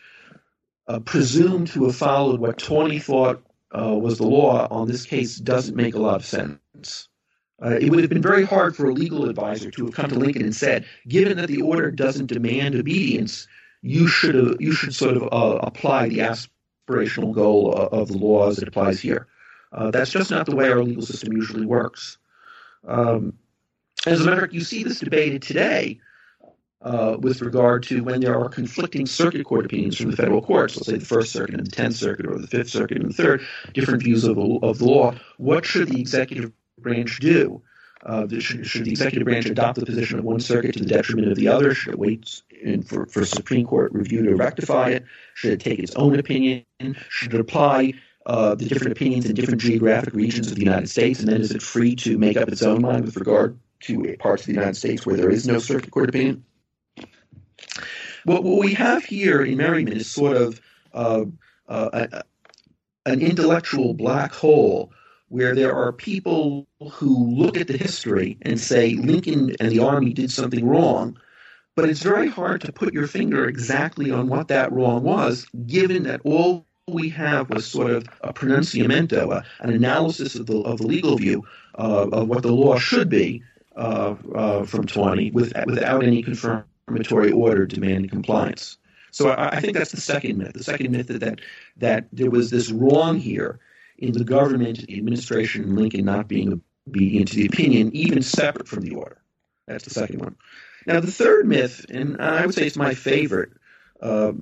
uh, 0.86 1.00
presumed 1.00 1.68
to 1.68 1.84
have 1.84 1.96
followed 1.96 2.40
what 2.40 2.58
Taney 2.58 3.00
thought 3.00 3.42
uh, 3.76 3.94
was 3.94 4.18
the 4.18 4.26
law 4.26 4.66
on 4.70 4.88
this 4.88 5.04
case 5.04 5.36
doesn't 5.36 5.76
make 5.76 5.94
a 5.94 5.98
lot 5.98 6.16
of 6.16 6.24
sense. 6.24 7.08
Uh, 7.62 7.76
it 7.80 7.90
would 7.90 8.00
have 8.00 8.10
been 8.10 8.22
very 8.22 8.44
hard 8.44 8.76
for 8.76 8.88
a 8.88 8.92
legal 8.92 9.28
advisor 9.28 9.70
to 9.70 9.84
have 9.84 9.94
come 9.94 10.08
to 10.08 10.18
Lincoln 10.18 10.42
and 10.42 10.54
said, 10.54 10.84
given 11.08 11.36
that 11.38 11.48
the 11.48 11.60
order 11.60 11.90
doesn't 11.90 12.26
demand 12.26 12.74
obedience, 12.76 13.48
you 13.82 14.06
should 14.06 14.56
you 14.60 14.72
should 14.72 14.94
sort 14.94 15.16
of 15.16 15.22
uh, 15.24 15.58
apply 15.62 16.08
the 16.08 16.18
aspirational 16.18 17.32
goal 17.32 17.72
of 17.72 18.08
the 18.08 18.18
law 18.18 18.48
as 18.48 18.58
it 18.58 18.68
applies 18.68 19.00
here. 19.00 19.26
Uh, 19.72 19.90
that's 19.90 20.10
just 20.10 20.30
not 20.30 20.46
the 20.46 20.54
way 20.54 20.70
our 20.70 20.82
legal 20.82 21.02
system 21.02 21.32
usually 21.32 21.66
works. 21.66 22.18
Um, 22.86 23.34
as 24.06 24.20
a 24.20 24.24
matter 24.24 24.36
of 24.36 24.40
fact, 24.42 24.54
you 24.54 24.62
see 24.62 24.84
this 24.84 25.00
debated 25.00 25.42
today 25.42 26.00
uh, 26.82 27.16
with 27.18 27.42
regard 27.42 27.82
to 27.82 28.02
when 28.02 28.20
there 28.20 28.38
are 28.38 28.48
conflicting 28.48 29.04
circuit 29.04 29.44
court 29.44 29.66
opinions 29.66 29.96
from 29.96 30.10
the 30.10 30.16
federal 30.16 30.40
courts, 30.40 30.76
let's 30.76 30.86
say 30.86 30.96
the 30.96 31.04
First 31.04 31.32
Circuit 31.32 31.56
and 31.56 31.66
the 31.66 31.70
Tenth 31.70 31.96
Circuit 31.96 32.26
or 32.26 32.38
the 32.38 32.46
Fifth 32.46 32.70
Circuit 32.70 32.98
and 32.98 33.10
the 33.10 33.14
Third, 33.14 33.42
different 33.74 34.02
views 34.02 34.24
of, 34.24 34.38
of 34.38 34.78
the 34.78 34.84
law. 34.84 35.14
What 35.38 35.66
should 35.66 35.88
the 35.88 36.00
executive 36.00 36.52
branch 36.82 37.20
do? 37.20 37.62
Uh, 38.04 38.26
should, 38.38 38.64
should, 38.64 38.84
the 38.84 38.90
executive 38.90 39.24
branch 39.24 39.46
adopt 39.46 39.78
the 39.78 39.84
position 39.84 40.18
of 40.18 40.24
one 40.24 40.38
circuit 40.38 40.72
to 40.72 40.80
the 40.80 40.88
detriment 40.88 41.28
of 41.28 41.36
the 41.36 41.48
other? 41.48 41.74
Should 41.74 41.94
it 41.94 41.98
wait 41.98 42.42
for, 42.86 43.06
for 43.06 43.24
Supreme 43.24 43.66
Court 43.66 43.92
review 43.92 44.22
to 44.22 44.36
rectify 44.36 44.90
it? 44.90 45.04
Should 45.34 45.52
it 45.52 45.60
take 45.60 45.80
its 45.80 45.94
own 45.96 46.18
opinion? 46.18 46.64
Should 47.08 47.34
it 47.34 47.40
apply 47.40 47.94
uh, 48.26 48.54
the 48.54 48.66
different 48.66 48.92
opinions 48.92 49.26
in 49.26 49.34
different 49.34 49.60
geographic 49.60 50.14
regions 50.14 50.48
of 50.48 50.54
the 50.54 50.62
United 50.62 50.88
States? 50.88 51.18
And 51.18 51.28
then 51.28 51.40
is 51.40 51.50
it 51.50 51.62
free 51.62 51.96
to 51.96 52.16
make 52.18 52.36
up 52.36 52.48
its 52.48 52.62
own 52.62 52.82
mind 52.82 53.04
with 53.04 53.16
regard 53.16 53.58
to 53.80 54.16
parts 54.18 54.42
of 54.42 54.46
the 54.46 54.52
United 54.52 54.76
States 54.76 55.04
where 55.04 55.16
there 55.16 55.30
is 55.30 55.46
no 55.46 55.58
circuit 55.58 55.90
court 55.90 56.08
opinion? 56.08 56.44
What, 58.24 58.44
what 58.44 58.58
we 58.58 58.74
have 58.74 59.04
here 59.04 59.42
in 59.42 59.56
Merryman 59.56 59.94
is 59.94 60.10
sort 60.10 60.36
of 60.36 60.60
uh, 60.92 61.24
uh, 61.68 62.22
an 63.06 63.20
intellectual 63.20 63.94
black 63.94 64.32
hole 64.32 64.92
where 65.28 65.54
there 65.54 65.74
are 65.74 65.92
people 65.92 66.66
who 66.90 67.30
look 67.30 67.56
at 67.56 67.66
the 67.66 67.76
history 67.76 68.38
and 68.42 68.58
say 68.58 68.94
Lincoln 68.94 69.54
and 69.60 69.70
the 69.70 69.80
Army 69.80 70.12
did 70.12 70.30
something 70.30 70.66
wrong, 70.66 71.18
but 71.76 71.88
it's 71.88 72.02
very 72.02 72.28
hard 72.28 72.60
to 72.62 72.72
put 72.72 72.94
your 72.94 73.06
finger 73.06 73.46
exactly 73.46 74.10
on 74.10 74.28
what 74.28 74.48
that 74.48 74.72
wrong 74.72 75.02
was, 75.02 75.46
given 75.66 76.04
that 76.04 76.20
all 76.24 76.66
we 76.88 77.10
have 77.10 77.50
was 77.50 77.66
sort 77.66 77.90
of 77.90 78.06
a 78.22 78.32
pronunciamento, 78.32 79.42
an 79.60 79.70
analysis 79.70 80.34
of 80.34 80.46
the, 80.46 80.58
of 80.62 80.78
the 80.78 80.86
legal 80.86 81.16
view 81.16 81.44
uh, 81.78 82.08
of 82.10 82.28
what 82.28 82.42
the 82.42 82.52
law 82.52 82.78
should 82.78 83.10
be 83.10 83.42
uh, 83.76 84.14
uh, 84.34 84.64
from 84.64 84.86
Taney 84.86 85.30
with, 85.30 85.52
without 85.66 86.02
any 86.02 86.22
confirmatory 86.22 87.30
order 87.30 87.66
demanding 87.66 88.10
compliance. 88.10 88.78
So 89.10 89.30
I, 89.30 89.56
I, 89.56 89.60
think 89.60 89.74
that's 89.76 89.92
the 89.92 90.00
second 90.00 90.38
myth. 90.38 90.54
The 90.54 90.64
second 90.64 90.90
myth 90.90 91.08
that, 91.08 91.20
that 91.20 91.40
that 91.76 92.06
there 92.12 92.30
was 92.30 92.50
this 92.50 92.70
wrong 92.70 93.18
here 93.18 93.58
in 93.98 94.12
the 94.12 94.24
government, 94.24 94.86
the 94.86 94.96
administration, 94.96 95.74
Lincoln 95.74 96.04
not 96.04 96.28
being 96.28 96.62
obedient 96.88 97.28
to 97.28 97.36
the 97.36 97.46
opinion, 97.46 97.94
even 97.94 98.22
separate 98.22 98.68
from 98.68 98.82
the 98.82 98.94
order. 98.94 99.20
That's 99.66 99.84
the 99.84 99.90
second 99.90 100.20
one. 100.20 100.36
Now, 100.86 101.00
the 101.00 101.10
third 101.10 101.46
myth, 101.46 101.84
and 101.90 102.20
I 102.20 102.46
would 102.46 102.54
say 102.54 102.66
it's 102.66 102.76
my 102.76 102.94
favorite, 102.94 103.50
uh, 104.00 104.32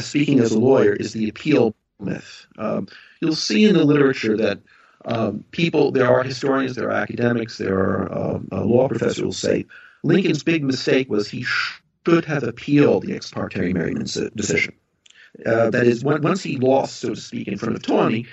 speaking 0.00 0.40
as 0.40 0.52
a 0.52 0.58
lawyer, 0.58 0.94
is 0.94 1.12
the 1.12 1.28
appeal 1.28 1.76
myth. 2.00 2.46
Um, 2.58 2.88
you'll 3.20 3.36
see 3.36 3.66
in 3.66 3.74
the 3.74 3.84
literature 3.84 4.36
that 4.38 4.60
um, 5.04 5.44
people, 5.52 5.92
there 5.92 6.08
are 6.08 6.22
historians, 6.22 6.74
there 6.74 6.88
are 6.88 6.92
academics, 6.92 7.58
there 7.58 7.78
are 7.78 8.12
um, 8.12 8.48
uh, 8.50 8.64
law 8.64 8.88
professors 8.88 9.22
will 9.22 9.32
say 9.32 9.66
Lincoln's 10.02 10.42
big 10.42 10.64
mistake 10.64 11.08
was 11.08 11.28
he 11.28 11.42
should 11.42 12.24
have 12.24 12.42
appealed 12.42 13.04
the 13.04 13.14
ex 13.14 13.30
parte 13.30 13.72
Merryman's 13.72 14.14
decision. 14.34 14.74
Uh, 15.46 15.70
that 15.70 15.86
is, 15.86 16.04
once 16.04 16.42
he 16.42 16.56
lost, 16.56 16.96
so 16.96 17.10
to 17.10 17.20
speak, 17.20 17.48
in 17.48 17.56
front 17.56 17.76
of 17.76 17.82
Taney, 17.82 18.26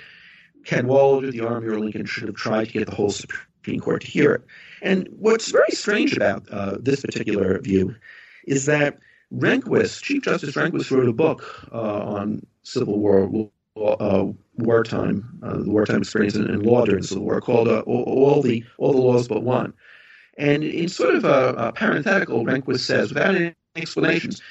Cadwalader, 0.64 1.30
the 1.32 1.40
Army, 1.40 1.68
or 1.68 1.78
Lincoln 1.78 2.06
should 2.06 2.28
have 2.28 2.36
tried 2.36 2.66
to 2.66 2.72
get 2.72 2.86
the 2.86 2.94
whole 2.94 3.10
Supreme 3.10 3.80
Court 3.80 4.02
to 4.02 4.06
hear 4.06 4.34
it. 4.34 4.42
And 4.82 5.08
what's 5.18 5.50
very 5.50 5.70
strange 5.70 6.16
about 6.16 6.48
uh, 6.50 6.76
this 6.80 7.00
particular 7.00 7.58
view 7.60 7.94
is 8.46 8.66
that 8.66 8.98
Rehnquist, 9.32 10.02
Chief 10.02 10.22
Justice 10.22 10.54
Rehnquist, 10.54 10.90
wrote 10.90 11.08
a 11.08 11.12
book 11.12 11.68
uh, 11.72 11.76
on 11.80 12.44
Civil 12.62 12.98
War 12.98 13.50
uh, 13.76 14.26
wartime, 14.54 15.38
uh, 15.42 15.58
the 15.58 15.70
wartime 15.70 15.98
experience 15.98 16.34
and, 16.34 16.48
and, 16.48 16.66
law 16.66 16.84
during 16.84 17.02
the 17.02 17.08
Civil 17.08 17.24
War, 17.24 17.40
called 17.40 17.68
uh, 17.68 17.80
all, 17.80 18.02
all, 18.02 18.42
the 18.42 18.64
all 18.78 18.92
the 18.92 18.98
laws 18.98 19.28
but 19.28 19.42
one. 19.42 19.72
And 20.36 20.64
in 20.64 20.88
sort 20.88 21.14
of 21.14 21.24
a, 21.24 21.54
a 21.56 21.72
parenthetical, 21.72 22.44
Rehnquist 22.44 22.80
says, 22.80 23.10
without 23.10 23.34
any 23.34 23.54
explanations, 23.76 24.42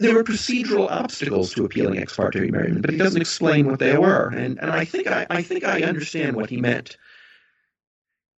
there 0.00 0.14
were 0.14 0.24
procedural 0.24 0.90
obstacles 0.90 1.52
to 1.54 1.64
appealing 1.64 1.98
ex 1.98 2.16
parte 2.16 2.50
Merryman, 2.50 2.80
but 2.80 2.90
he 2.90 2.96
doesn't 2.96 3.20
explain 3.20 3.66
what 3.66 3.78
they 3.78 3.96
were. 3.98 4.30
And, 4.30 4.58
and 4.58 4.70
I 4.70 4.86
think 4.86 5.06
I, 5.06 5.26
I 5.28 5.42
think 5.42 5.62
I 5.62 5.82
understand 5.82 6.36
what 6.36 6.48
he 6.48 6.56
meant. 6.56 6.96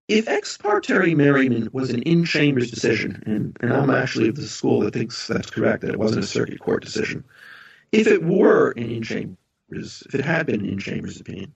If 0.09 0.29
ex 0.29 0.59
parte 0.59 1.15
Merryman 1.15 1.71
was 1.73 1.91
an 1.91 2.03
in 2.03 2.25
chambers 2.25 2.69
decision, 2.69 3.23
and, 3.25 3.57
and 3.61 3.73
I'm 3.73 3.91
actually 3.91 4.29
of 4.29 4.35
the 4.35 4.43
school 4.43 4.81
that 4.81 4.93
thinks 4.93 5.29
that's 5.29 5.51
correct, 5.51 5.83
that 5.83 5.93
it 5.93 5.99
wasn't 5.99 6.25
a 6.25 6.27
circuit 6.27 6.59
court 6.59 6.83
decision. 6.83 7.25
If 7.93 8.09
it 8.09 8.25
were 8.25 8.73
an 8.73 8.91
in 8.91 9.03
chambers, 9.03 10.03
if 10.07 10.15
it 10.17 10.25
had 10.25 10.47
been 10.47 10.61
an 10.61 10.67
in 10.67 10.79
chambers 10.79 11.21
opinion, 11.21 11.55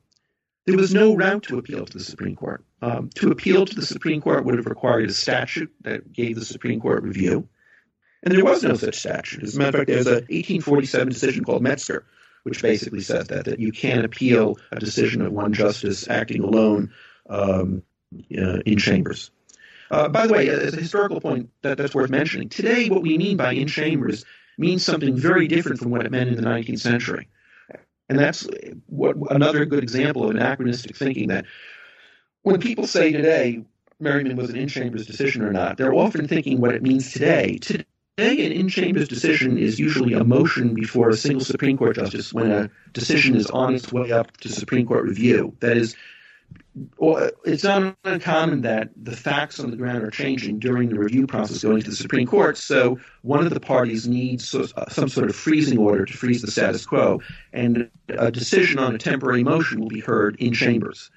there 0.66 0.76
was 0.76 0.94
no 0.94 1.16
route 1.16 1.42
to 1.44 1.58
appeal 1.58 1.84
to 1.84 1.98
the 1.98 2.04
Supreme 2.04 2.36
Court. 2.36 2.64
Um, 2.80 3.10
to 3.16 3.32
appeal 3.32 3.66
to 3.66 3.74
the 3.74 3.84
Supreme 3.84 4.20
Court 4.20 4.44
would 4.44 4.56
have 4.56 4.66
required 4.66 5.10
a 5.10 5.12
statute 5.12 5.72
that 5.80 6.12
gave 6.12 6.36
the 6.36 6.44
Supreme 6.44 6.80
Court 6.80 7.02
review. 7.02 7.48
And 8.26 8.34
there 8.34 8.44
was 8.44 8.64
no 8.64 8.74
such 8.74 8.96
statute. 8.96 9.44
As 9.44 9.54
a 9.54 9.58
matter 9.60 9.68
of 9.68 9.74
fact, 9.82 9.86
there's 9.86 10.08
an 10.08 10.14
1847 10.14 11.08
decision 11.08 11.44
called 11.44 11.62
Metzger, 11.62 12.04
which 12.42 12.60
basically 12.60 13.00
says 13.00 13.28
that, 13.28 13.44
that 13.44 13.60
you 13.60 13.70
can't 13.70 14.04
appeal 14.04 14.58
a 14.72 14.80
decision 14.80 15.22
of 15.22 15.32
one 15.32 15.52
justice 15.52 16.08
acting 16.08 16.42
alone 16.42 16.92
um, 17.30 17.84
uh, 18.36 18.58
in 18.66 18.78
chambers. 18.78 19.30
Uh, 19.92 20.08
by 20.08 20.26
the 20.26 20.32
way, 20.32 20.48
as 20.48 20.74
a 20.74 20.76
historical 20.76 21.20
point 21.20 21.50
that, 21.62 21.78
that's 21.78 21.94
worth 21.94 22.10
mentioning, 22.10 22.48
today 22.48 22.88
what 22.88 23.00
we 23.00 23.16
mean 23.16 23.36
by 23.36 23.52
in 23.52 23.68
chambers 23.68 24.24
means 24.58 24.84
something 24.84 25.16
very 25.16 25.46
different 25.46 25.78
from 25.78 25.92
what 25.92 26.04
it 26.04 26.10
meant 26.10 26.28
in 26.28 26.34
the 26.34 26.42
19th 26.42 26.80
century. 26.80 27.28
And 28.08 28.18
that's 28.18 28.44
what 28.86 29.14
another 29.30 29.64
good 29.66 29.84
example 29.84 30.24
of 30.24 30.30
anachronistic 30.30 30.96
thinking 30.96 31.28
that 31.28 31.44
when 32.42 32.58
people 32.58 32.88
say 32.88 33.12
today 33.12 33.62
Merryman 34.00 34.36
was 34.36 34.50
an 34.50 34.56
in 34.56 34.66
chambers 34.66 35.06
decision 35.06 35.42
or 35.42 35.52
not, 35.52 35.76
they're 35.76 35.94
often 35.94 36.26
thinking 36.26 36.60
what 36.60 36.74
it 36.74 36.82
means 36.82 37.12
today. 37.12 37.60
An 38.18 38.52
in 38.52 38.68
chambers 38.70 39.08
decision 39.08 39.58
is 39.58 39.78
usually 39.78 40.14
a 40.14 40.24
motion 40.24 40.72
before 40.72 41.10
a 41.10 41.16
single 41.16 41.44
Supreme 41.44 41.76
Court 41.76 41.96
justice 41.96 42.32
when 42.32 42.50
a 42.50 42.70
decision 42.94 43.36
is 43.36 43.50
on 43.50 43.74
its 43.74 43.92
way 43.92 44.10
up 44.10 44.34
to 44.38 44.48
Supreme 44.48 44.86
Court 44.86 45.04
review. 45.04 45.54
That 45.60 45.76
is, 45.76 45.94
it's 47.44 47.62
not 47.62 47.94
uncommon 48.04 48.62
that 48.62 48.88
the 48.96 49.14
facts 49.14 49.60
on 49.60 49.70
the 49.70 49.76
ground 49.76 50.02
are 50.02 50.10
changing 50.10 50.60
during 50.60 50.88
the 50.88 50.98
review 50.98 51.26
process 51.26 51.62
going 51.62 51.82
to 51.82 51.90
the 51.90 51.96
Supreme 51.96 52.26
Court. 52.26 52.56
So 52.56 52.98
one 53.20 53.44
of 53.44 53.52
the 53.52 53.60
parties 53.60 54.08
needs 54.08 54.54
uh, 54.54 54.88
some 54.88 55.10
sort 55.10 55.28
of 55.28 55.36
freezing 55.36 55.76
order 55.76 56.06
to 56.06 56.12
freeze 56.14 56.40
the 56.40 56.50
status 56.50 56.86
quo, 56.86 57.20
and 57.52 57.90
a 58.08 58.30
decision 58.30 58.78
on 58.78 58.94
a 58.94 58.98
temporary 58.98 59.44
motion 59.44 59.78
will 59.78 59.88
be 59.88 60.00
heard 60.00 60.36
in 60.36 60.54
chambers. 60.54 61.10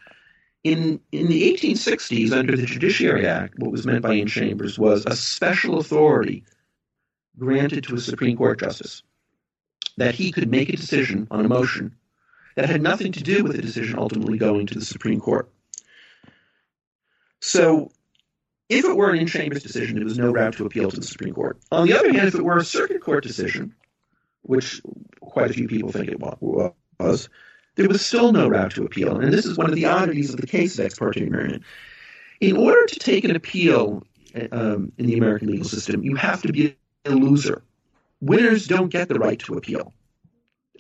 In, 0.66 1.00
in 1.14 1.28
the 1.30 1.54
1860s, 1.54 2.34
under 2.34 2.58
the 2.58 2.66
Judiciary 2.66 3.26
Act, 3.26 3.58
what 3.58 3.72
was 3.72 3.86
meant 3.86 4.02
by 4.02 4.16
in 4.16 4.28
chambers 4.28 4.78
was 4.78 5.06
a 5.06 5.16
special 5.16 5.80
authority 5.80 6.44
granted 7.40 7.86
to 7.86 7.96
a 7.96 8.00
Supreme 8.00 8.38
Court 8.38 8.60
justice 8.60 9.04
that 9.98 10.16
he 10.16 10.32
could 10.32 10.50
make 10.50 10.70
a 10.70 10.78
decision 10.78 11.28
on 11.32 11.46
a 11.46 11.50
motion 11.50 11.96
that 12.56 12.70
had 12.70 12.82
nothing 12.82 13.12
to 13.14 13.24
do 13.24 13.44
with 13.44 13.56
the 13.56 13.62
decision 13.62 13.98
ultimately 13.98 14.38
going 14.38 14.68
to 14.68 14.76
the 14.76 14.86
Supreme 14.86 15.20
Court. 15.20 15.50
So, 17.42 17.92
if 18.68 18.86
it 18.86 18.96
were 18.96 19.12
an 19.12 19.20
in 19.20 19.28
chambers 19.28 19.64
decision, 19.64 19.96
there 19.96 20.06
was 20.06 20.18
no 20.18 20.32
route 20.32 20.54
to 20.58 20.66
appeal 20.66 20.92
to 20.92 21.00
the 21.00 21.06
Supreme 21.06 21.34
Court. 21.34 21.58
On 21.72 21.88
the 21.88 21.98
other 21.98 22.12
hand, 22.14 22.28
if 22.28 22.36
it 22.36 22.44
were 22.44 22.58
a 22.58 22.64
circuit 22.64 23.02
court 23.02 23.24
decision, 23.24 23.74
which 24.42 24.82
quite 25.22 25.50
a 25.50 25.54
few 25.54 25.68
people 25.68 25.92
think 25.92 26.10
it 26.10 26.20
was, 26.20 27.30
there 27.76 27.88
was 27.88 28.06
still 28.06 28.32
no 28.32 28.48
route 28.48 28.72
to 28.72 28.84
appeal. 28.84 29.20
And 29.20 29.34
this 29.34 29.46
is 29.46 29.58
one 29.58 29.70
of 29.70 29.76
the 29.76 29.86
oddities 29.86 30.34
of 30.34 30.42
the 30.42 30.48
case 30.48 30.78
of 30.78 30.86
ex 30.86 31.00
parte 31.00 31.26
Merryman. 31.26 31.64
In 32.42 32.58
order 32.58 32.86
to 32.86 33.00
take 33.00 33.24
an 33.24 33.36
appeal 33.36 34.04
um, 34.52 34.92
in 34.98 35.06
the 35.08 35.18
American 35.18 35.50
legal 35.50 35.68
system, 35.68 36.04
you 36.04 36.16
have 36.16 36.42
to 36.44 36.52
be 36.52 36.76
a 37.06 37.12
loser. 37.12 37.64
Winners 38.22 38.68
don't 38.68 38.90
get 38.90 39.08
the 39.08 39.20
right 39.20 39.40
to 39.40 39.56
appeal. 39.56 39.94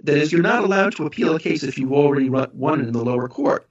That 0.03 0.17
is, 0.17 0.31
you're 0.31 0.41
not 0.41 0.63
allowed 0.63 0.95
to 0.95 1.05
appeal 1.05 1.35
a 1.35 1.39
case 1.39 1.63
if 1.63 1.77
you've 1.77 1.93
already 1.93 2.29
won 2.29 2.81
in 2.81 2.91
the 2.93 3.03
lower 3.03 3.27
court. 3.27 3.67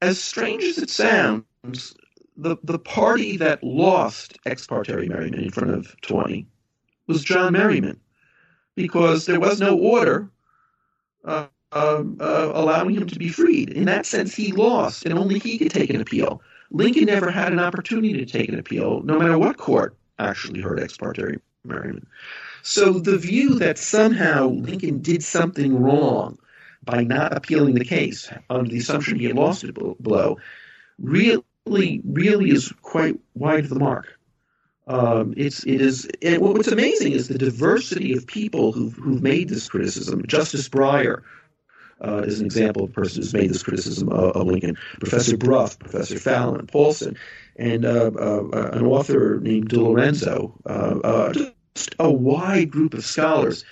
As 0.00 0.20
strange 0.20 0.62
as 0.64 0.78
it 0.78 0.90
sounds, 0.90 1.94
the, 2.36 2.56
the 2.62 2.78
party 2.78 3.36
that 3.38 3.62
lost 3.64 4.38
ex 4.46 4.66
parte 4.66 5.08
Merryman 5.08 5.40
in 5.40 5.50
front 5.50 5.70
of 5.70 5.94
Taney 6.02 6.46
was 7.06 7.24
John 7.24 7.52
Merryman 7.52 7.98
because 8.76 9.26
there 9.26 9.40
was 9.40 9.60
no 9.60 9.76
order 9.76 10.30
uh, 11.24 11.46
uh, 11.72 12.04
uh, 12.20 12.52
allowing 12.54 12.94
him 12.94 13.06
to 13.06 13.18
be 13.18 13.28
freed. 13.28 13.70
In 13.70 13.84
that 13.86 14.06
sense, 14.06 14.34
he 14.34 14.52
lost, 14.52 15.04
and 15.04 15.18
only 15.18 15.38
he 15.38 15.58
could 15.58 15.70
take 15.70 15.90
an 15.90 16.00
appeal. 16.00 16.40
Lincoln 16.70 17.06
never 17.06 17.30
had 17.30 17.52
an 17.52 17.58
opportunity 17.58 18.12
to 18.12 18.26
take 18.26 18.48
an 18.48 18.58
appeal, 18.58 19.02
no 19.02 19.18
matter 19.18 19.38
what 19.38 19.56
court 19.56 19.96
actually 20.18 20.60
heard 20.60 20.80
ex 20.80 20.96
parte 20.96 21.38
Merryman. 21.64 22.06
So 22.62 22.92
the 22.92 23.18
view 23.18 23.58
that 23.58 23.78
somehow 23.78 24.48
Lincoln 24.48 25.00
did 25.00 25.22
something 25.22 25.80
wrong 25.80 26.38
by 26.84 27.02
not 27.02 27.36
appealing 27.36 27.74
the 27.74 27.84
case 27.84 28.30
under 28.50 28.70
the 28.70 28.78
assumption 28.78 29.18
he 29.18 29.26
had 29.26 29.36
lost 29.36 29.64
it 29.64 29.74
below 29.74 30.38
really, 30.98 31.42
really 32.04 32.50
is 32.50 32.72
quite 32.82 33.18
wide 33.34 33.64
of 33.64 33.70
the 33.70 33.78
mark. 33.78 34.18
Um, 34.86 35.34
it's 35.36 35.64
it 35.64 35.82
is 35.82 36.08
and 36.22 36.40
what's 36.40 36.68
amazing 36.68 37.12
is 37.12 37.28
the 37.28 37.36
diversity 37.36 38.14
of 38.14 38.26
people 38.26 38.72
who've, 38.72 38.94
who've 38.94 39.22
made 39.22 39.50
this 39.50 39.68
criticism. 39.68 40.26
Justice 40.26 40.66
Breyer 40.68 41.22
uh, 42.00 42.18
is 42.18 42.40
an 42.40 42.46
example 42.46 42.84
of 42.84 42.90
a 42.90 42.92
person 42.92 43.22
who's 43.22 43.34
made 43.34 43.50
this 43.50 43.62
criticism 43.62 44.08
of, 44.08 44.36
of 44.36 44.46
Lincoln. 44.46 44.76
Professor 45.00 45.36
Brough, 45.36 45.70
Professor 45.78 46.18
Fallon, 46.18 46.66
Paulsen, 46.66 47.16
and 47.56 47.84
uh, 47.84 48.10
uh, 48.18 48.70
an 48.72 48.86
author 48.86 49.38
named 49.40 49.68
DiLorenzo. 49.70 50.52
Uh, 50.66 50.98
uh, 51.04 51.32
a 52.00 52.10
wide 52.10 52.70
group 52.70 52.94
of 52.94 53.04
scholars. 53.04 53.64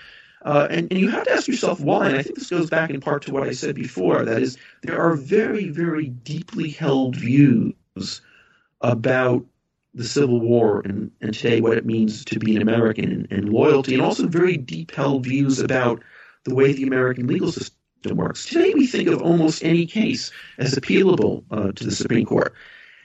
And, 0.45 0.93
and 0.93 1.01
you 1.01 1.11
have 1.11 1.25
to 1.25 1.33
ask 1.33 1.49
yourself 1.49 1.81
why. 1.81 2.07
And 2.09 2.17
I 2.17 2.23
think 2.23 2.37
this 2.37 2.51
goes 2.51 2.71
back 2.71 2.91
in 2.91 3.01
part 3.01 3.23
to 3.25 3.33
what 3.33 3.43
I 3.43 3.53
said 3.53 3.75
before. 3.75 4.25
That 4.25 4.43
is, 4.43 4.57
there 4.83 5.01
are 5.01 5.15
very, 5.17 5.71
very 5.71 6.07
deeply 6.07 6.71
held 6.71 7.17
views 7.17 8.21
about 8.81 9.45
the 9.95 10.05
Civil 10.05 10.41
War 10.41 10.83
and, 10.85 11.11
and 11.21 11.35
today 11.35 11.61
what 11.61 11.79
it 11.79 11.87
means 11.87 12.25
to 12.27 12.39
be 12.39 12.55
an 12.55 12.63
American 12.63 13.11
and, 13.11 13.33
and 13.33 13.49
loyalty, 13.49 13.95
and 13.95 14.03
also 14.03 14.29
very 14.29 14.57
deep 14.57 14.95
held 14.95 15.25
views 15.25 15.59
about 15.59 16.03
the 16.45 16.55
way 16.55 16.73
the 16.73 16.85
American 16.85 17.27
legal 17.27 17.51
system 17.51 17.75
works. 18.05 18.47
Today, 18.47 18.73
we 18.75 18.87
think 18.87 19.09
of 19.09 19.21
almost 19.23 19.65
any 19.65 19.87
case 19.87 20.31
as 20.59 20.75
appealable 20.75 21.45
uh, 21.51 21.73
to 21.73 21.85
the 21.85 21.91
Supreme 21.91 22.27
Court. 22.27 22.55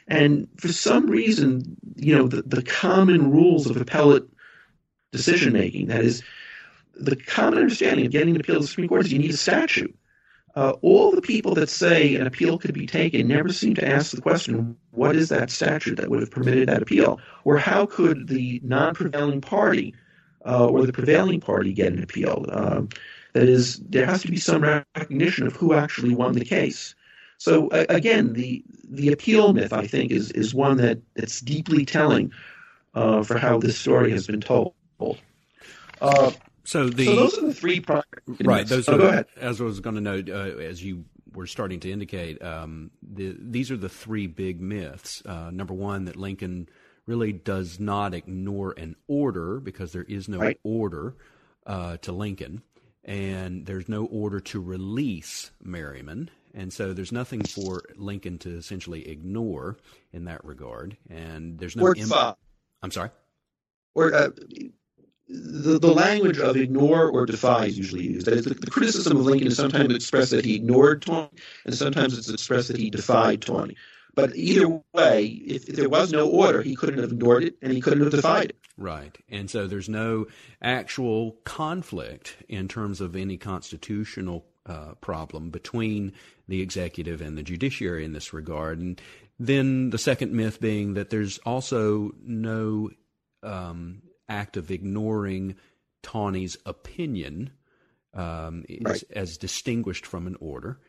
And 0.07 0.47
for 0.57 0.67
some 0.67 1.07
reason, 1.07 1.77
you 1.95 2.15
know, 2.15 2.27
the, 2.27 2.41
the 2.43 2.63
common 2.63 3.31
rules 3.31 3.67
of 3.67 3.77
appellate 3.77 4.27
decision 5.11 5.53
making. 5.53 5.87
That 5.87 6.03
is, 6.03 6.23
the 6.95 7.15
common 7.15 7.59
understanding 7.59 8.05
of 8.05 8.11
getting 8.11 8.35
an 8.35 8.41
appeal 8.41 8.55
to 8.55 8.61
the 8.61 8.67
Supreme 8.67 8.87
Court 8.87 9.05
is 9.05 9.13
you 9.13 9.19
need 9.19 9.31
a 9.31 9.37
statute. 9.37 9.95
Uh, 10.55 10.71
all 10.81 11.11
the 11.11 11.21
people 11.21 11.55
that 11.55 11.69
say 11.69 12.15
an 12.15 12.27
appeal 12.27 12.57
could 12.57 12.73
be 12.73 12.85
taken 12.85 13.27
never 13.27 13.53
seem 13.53 13.73
to 13.73 13.87
ask 13.87 14.11
the 14.11 14.21
question, 14.21 14.75
what 14.91 15.15
is 15.15 15.29
that 15.29 15.49
statute 15.49 15.95
that 15.95 16.09
would 16.09 16.19
have 16.19 16.31
permitted 16.31 16.67
that 16.67 16.81
appeal? 16.81 17.19
Or 17.45 17.57
how 17.57 17.85
could 17.85 18.27
the 18.27 18.59
non 18.63 18.93
prevailing 18.93 19.39
party 19.39 19.95
uh, 20.45 20.67
or 20.67 20.85
the 20.85 20.91
prevailing 20.91 21.39
party 21.39 21.71
get 21.71 21.93
an 21.93 22.03
appeal? 22.03 22.45
Uh, 22.49 22.81
that 23.33 23.47
is, 23.47 23.77
there 23.79 24.05
has 24.05 24.21
to 24.23 24.27
be 24.27 24.37
some 24.37 24.63
recognition 24.63 25.47
of 25.47 25.55
who 25.55 25.73
actually 25.73 26.15
won 26.15 26.33
the 26.33 26.45
case. 26.45 26.95
So 27.37 27.69
uh, 27.69 27.85
again, 27.89 28.33
the 28.33 28.63
the 28.87 29.11
appeal 29.11 29.53
myth, 29.53 29.73
I 29.73 29.87
think, 29.87 30.11
is 30.11 30.29
is 30.31 30.53
one 30.53 30.77
that 30.77 30.99
that's 31.15 31.39
deeply 31.41 31.85
telling 31.85 32.31
uh, 32.93 33.23
for 33.23 33.39
how 33.39 33.57
this 33.57 33.79
story 33.79 34.11
has 34.11 34.27
been 34.27 34.41
told. 34.41 34.75
Uh, 35.99 36.31
so 36.63 36.87
the 36.87 37.05
so 37.05 37.15
those 37.15 37.37
are 37.39 37.47
the 37.47 37.53
three 37.53 37.83
right. 38.43 38.67
Those 38.67 38.87
oh, 38.87 39.07
are, 39.07 39.25
as 39.37 39.59
I 39.59 39.63
was 39.63 39.79
going 39.79 39.95
to 39.95 40.01
note, 40.01 40.29
uh, 40.29 40.59
as 40.59 40.83
you 40.83 41.05
were 41.33 41.47
starting 41.47 41.79
to 41.79 41.91
indicate, 41.91 42.41
um, 42.43 42.91
the, 43.01 43.35
these 43.39 43.71
are 43.71 43.77
the 43.77 43.89
three 43.89 44.27
big 44.27 44.61
myths. 44.61 45.23
Uh, 45.25 45.49
number 45.51 45.73
one, 45.73 46.05
that 46.05 46.15
Lincoln 46.15 46.69
really 47.07 47.31
does 47.31 47.79
not 47.79 48.13
ignore 48.13 48.73
an 48.77 48.95
order 49.07 49.59
because 49.59 49.93
there 49.93 50.03
is 50.03 50.27
no 50.29 50.37
right. 50.37 50.59
order 50.63 51.15
uh, 51.65 51.97
to 51.97 52.11
Lincoln, 52.11 52.61
and 53.03 53.65
there's 53.65 53.89
no 53.89 54.05
order 54.05 54.39
to 54.39 54.61
release 54.61 55.51
Merryman. 55.61 56.29
And 56.53 56.71
so 56.71 56.93
there's 56.93 57.11
nothing 57.11 57.43
for 57.43 57.83
Lincoln 57.95 58.37
to 58.39 58.57
essentially 58.57 59.07
ignore 59.07 59.77
in 60.11 60.25
that 60.25 60.43
regard. 60.43 60.97
And 61.09 61.57
there's 61.57 61.75
no. 61.75 61.83
Or 61.83 61.95
Im- 61.95 62.11
I'm 62.83 62.91
sorry. 62.91 63.09
Or 63.95 64.13
uh, 64.13 64.29
the, 65.31 65.79
the 65.79 65.93
language 65.93 66.39
of 66.39 66.57
ignore 66.57 67.09
or 67.09 67.25
defy 67.25 67.65
is 67.65 67.77
usually 67.77 68.03
used. 68.03 68.27
That 68.27 68.35
is, 68.35 68.45
the, 68.45 68.53
the, 68.53 68.69
criticism 68.69 69.17
of 69.17 69.25
Lincoln 69.25 69.47
is 69.47 69.57
sometimes 69.57 69.93
expressed 69.93 70.31
that 70.31 70.45
he 70.45 70.55
ignored 70.55 71.01
Taney, 71.03 71.29
and 71.65 71.73
sometimes 71.73 72.17
it's 72.17 72.29
expressed 72.29 72.67
that 72.69 72.77
he 72.77 72.89
defied 72.89 73.41
Taney. 73.41 73.75
But 74.13 74.35
either 74.35 74.67
way, 74.93 75.25
if, 75.25 75.69
if, 75.69 75.75
there 75.75 75.89
was 75.89 76.11
no 76.11 76.29
order, 76.29 76.61
he 76.61 76.75
couldn't 76.75 76.99
have 76.99 77.13
ignored 77.13 77.43
it 77.43 77.55
and 77.61 77.71
he 77.71 77.81
couldn't 77.81 78.01
have 78.01 78.11
defied 78.11 78.49
it. 78.49 78.57
Right. 78.77 79.17
And 79.29 79.49
so 79.49 79.67
there's 79.67 79.89
no 79.89 80.27
actual 80.61 81.37
conflict 81.45 82.37
in 82.49 82.67
terms 82.67 82.99
of 82.99 83.15
any 83.15 83.37
constitutional 83.37 84.45
uh, 84.65 84.93
problem 85.01 85.49
between 85.49 86.13
the 86.47 86.61
executive 86.61 87.21
and 87.21 87.37
the 87.37 87.43
judiciary 87.43 88.03
in 88.03 88.13
this 88.13 88.33
regard. 88.33 88.79
And 88.79 89.01
then 89.39 89.89
the 89.91 89.97
second 89.97 90.33
myth 90.33 90.59
being 90.59 90.95
that 90.95 91.09
there's 91.09 91.37
also 91.39 92.11
no 92.21 92.89
um, 93.43 94.01
act 94.27 94.57
of 94.57 94.71
ignoring 94.71 95.55
Taney's 96.03 96.57
opinion 96.65 97.51
um, 98.13 98.65
right. 98.81 99.03
as 99.11 99.37
distinguished 99.37 100.05
from 100.05 100.27
an 100.27 100.35
order. 100.39 100.79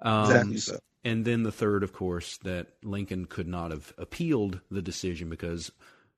Um, 0.00 0.24
exactly 0.24 0.56
so. 0.58 0.78
And 1.04 1.24
then 1.24 1.42
the 1.42 1.52
third, 1.52 1.82
of 1.82 1.92
course, 1.92 2.38
that 2.38 2.68
Lincoln 2.82 3.26
could 3.26 3.48
not 3.48 3.70
have 3.70 3.92
appealed 3.98 4.60
the 4.70 4.82
decision 4.82 5.30
because, 5.30 5.70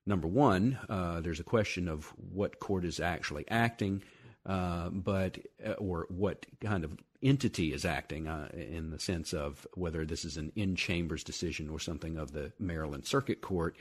number 0.07 0.27
one, 0.27 0.79
uh, 0.89 1.21
there's 1.21 1.41
a 1.41 1.45
question 1.45 1.89
of 1.89 2.07
what 2.17 2.61
court 2.61 2.85
is 2.85 2.99
actually 2.99 3.45
acting, 3.49 4.03
uh, 4.47 4.89
but 4.89 5.39
uh, 5.65 5.73
or 5.73 6.07
what 6.09 6.47
kind 6.61 6.85
of 6.85 6.97
entity 7.23 7.73
is 7.75 7.85
acting 7.85 8.27
uh, 8.27 8.49
in 8.53 8.91
the 8.91 8.99
sense 8.99 9.35
of 9.35 9.67
whether 9.75 10.07
this 10.07 10.25
is 10.25 10.39
an 10.39 10.51
in 10.57 10.75
chambers 10.77 11.23
decision 11.23 11.69
or 11.69 11.79
something 11.79 12.17
of 12.17 12.33
the 12.33 12.53
Maryland 12.59 13.05
Circuit 13.07 13.43
Court. 13.43 13.77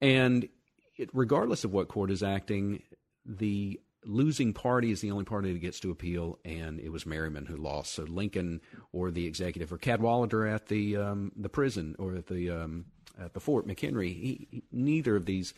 And 0.00 0.48
it, 0.96 1.10
regardless 1.12 1.64
of 1.64 1.72
what 1.72 1.88
court 1.88 2.10
is 2.10 2.22
acting, 2.22 2.82
the 3.24 3.80
losing 4.06 4.52
party 4.52 4.90
is 4.90 5.00
the 5.00 5.10
only 5.10 5.24
party 5.24 5.52
that 5.52 5.58
gets 5.58 5.80
to 5.80 5.90
appeal, 5.90 6.38
and 6.44 6.80
it 6.80 6.90
was 6.90 7.04
Merryman 7.04 7.46
who 7.46 7.56
lost. 7.56 7.92
So 7.94 8.04
Lincoln 8.04 8.60
or 8.92 9.10
the 9.10 9.26
executive 9.26 9.72
or 9.72 9.78
Cadwalader 9.78 10.50
at 10.50 10.66
the 10.68 10.96
um, 10.96 11.32
the 11.36 11.48
prison 11.48 11.96
or 11.98 12.14
at 12.14 12.26
the 12.26 12.50
um, 12.50 12.86
at 13.18 13.34
the 13.34 13.40
fort 13.40 13.66
McHenry, 13.66 14.08
he, 14.14 14.46
he, 14.50 14.62
neither 14.72 15.16
of 15.16 15.24
these 15.26 15.54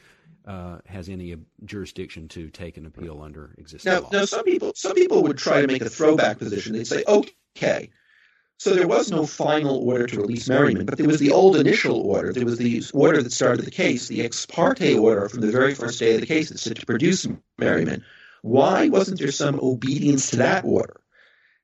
uh, 0.46 0.78
has 0.86 1.09
any 1.09 1.36
jurisdiction 1.64 2.28
to 2.28 2.49
take 2.51 2.76
an 2.76 2.86
appeal 2.86 3.20
under 3.22 3.55
existing 3.59 3.92
now, 3.92 4.01
law. 4.01 4.09
Now, 4.12 4.24
some 4.24 4.44
people 4.44 4.72
some 4.74 4.94
people 4.94 5.22
would 5.24 5.38
try 5.38 5.61
to 5.61 5.66
make 5.66 5.82
a 5.82 5.90
throwback 5.90 6.38
position. 6.38 6.72
They'd 6.72 6.86
say, 6.86 7.05
okay, 7.07 7.90
So 8.59 8.74
there 8.74 8.88
was 8.88 9.11
no 9.11 9.24
final 9.26 9.76
order 9.88 10.07
to 10.07 10.20
release 10.20 10.49
Merryman, 10.49 10.84
but 10.84 10.99
there 10.99 11.07
was 11.07 11.20
the 11.20 11.30
old 11.30 11.57
initial 11.57 12.01
order. 12.01 12.32
There 12.32 12.44
was 12.44 12.59
the 12.59 12.82
order 12.92 13.22
that 13.22 13.32
started 13.32 13.64
the 13.64 13.70
case, 13.70 14.09
the 14.09 14.22
ex 14.22 14.46
parte 14.46 14.96
order 14.96 15.28
from 15.28 15.42
the 15.42 15.51
very 15.51 15.74
first 15.74 15.99
day 16.01 16.14
of 16.14 16.20
the 16.20 16.26
case 16.26 16.49
that 16.49 16.59
said 16.59 16.76
to 16.76 16.86
produce 16.86 17.26
Merryman. 17.57 18.05
Why 18.43 18.89
wasn't 18.89 19.18
there 19.18 19.32
some 19.32 19.59
obedience 19.61 20.30
to 20.30 20.36
that 20.36 20.64
order? 20.64 21.01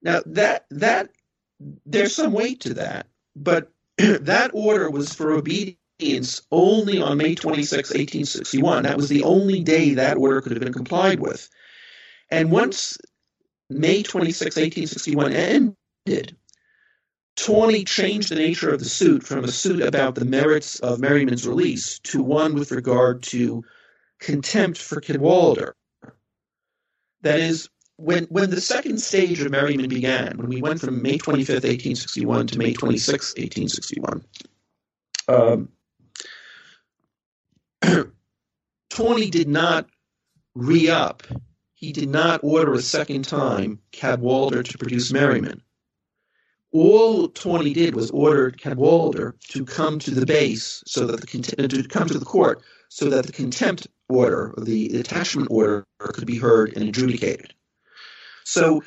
Now 0.03 0.22
that 0.27 0.66
that 0.70 1.11
there's 1.87 2.14
some 2.14 2.33
weight 2.33 2.61
to 2.61 2.75
that, 2.75 3.07
but 3.37 3.72
that 3.99 4.51
order 4.53 4.91
was 4.91 5.14
for 5.14 5.33
obedience 5.33 6.43
only 6.51 7.01
on 7.01 7.18
May 7.18 7.35
26, 7.35 7.91
1861. 7.91 8.83
That 8.83 8.97
was 8.97 9.09
the 9.09 9.22
only 9.22 9.62
day 9.62 9.95
that 9.95 10.16
order 10.16 10.41
could 10.41 10.53
have 10.53 10.62
been 10.62 10.72
complied 10.72 11.20
with. 11.20 11.49
And 12.31 12.51
once 12.51 12.99
May 13.70 14.03
26, 14.03 14.57
1861 14.57 15.33
ended, 15.33 16.37
Taney 17.37 17.85
changed 17.85 18.29
the 18.29 18.37
nature 18.37 18.70
of 18.70 18.81
the 18.81 18.89
suit 18.89 19.25
from 19.25 19.45
a 19.45 19.49
suit 19.49 19.83
about 19.83 20.14
the 20.14 20.25
merits 20.25 20.79
of 20.81 21.01
Merryman's 21.01 21.47
release 21.47 21.99
to 22.01 22.22
one 22.22 22.55
with 22.55 22.70
regard 22.70 23.22
to 23.25 23.64
contempt 24.20 24.79
for 24.79 25.01
Cadwalader. 25.01 25.72
That 27.25 27.41
is, 27.41 27.68
when 27.97 28.25
when 28.25 28.51
the 28.51 28.61
second 28.61 29.01
stage 29.01 29.41
of 29.41 29.51
Merryman 29.51 29.89
began, 29.89 30.37
when 30.37 30.49
we 30.49 30.61
went 30.61 30.81
from 30.81 31.03
May 31.03 31.16
25th, 31.16 31.64
1861 31.64 32.49
to 32.49 32.59
May 32.59 32.75
26th, 32.75 33.39
1861, 33.39 34.25
um, 35.29 35.70
did 39.31 39.49
not 39.49 39.87
re-up. 40.55 41.22
He 41.72 41.93
did 41.93 42.11
not 42.11 42.41
order 42.43 42.75
a 42.75 42.83
second 42.83 43.25
time 43.25 43.79
Cadwalader 43.93 44.62
to 44.62 44.79
produce 44.79 45.11
Merryman 45.11 45.62
all 46.75 47.29
Taney 47.29 47.72
did 47.72 47.95
was 47.95 48.11
order 48.11 48.51
Cadwalader 48.51 49.39
to 49.49 49.64
come 49.64 50.01
to 50.01 50.11
the 50.11 50.27
base 50.27 50.83
so 50.87 51.07
that 51.07 51.20
the 51.20 51.27
to 51.27 51.89
come 51.89 52.09
to 52.09 52.18
the 52.18 52.25
court 52.25 52.62
so 52.89 53.09
that 53.11 53.27
the 53.27 53.33
contempt 53.33 53.87
order 54.09 54.53
or 54.57 54.64
the 54.64 54.99
attachment 54.99 55.49
order 55.51 55.87
could 56.01 56.27
be 56.27 56.37
heard 56.37 56.77
and 56.77 56.89
adjudicated. 56.89 57.55
So 58.45 58.83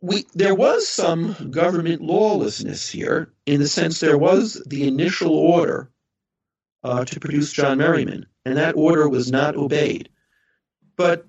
we 0.00 0.24
there 0.34 0.54
was 0.54 0.88
some 0.88 1.50
government 1.50 2.00
lawlessness 2.00 2.88
here 2.88 3.32
in 3.44 3.60
the 3.60 3.68
sense 3.68 4.00
there 4.00 4.18
was 4.18 4.62
the 4.66 4.88
initial 4.88 5.34
order 5.34 5.90
uh, 6.84 7.04
to 7.04 7.20
produce 7.20 7.52
John 7.52 7.78
Merryman, 7.78 8.26
and 8.46 8.56
that 8.56 8.76
order 8.76 9.08
was 9.10 9.30
not 9.30 9.56
obeyed. 9.56 10.08
But 10.96 11.26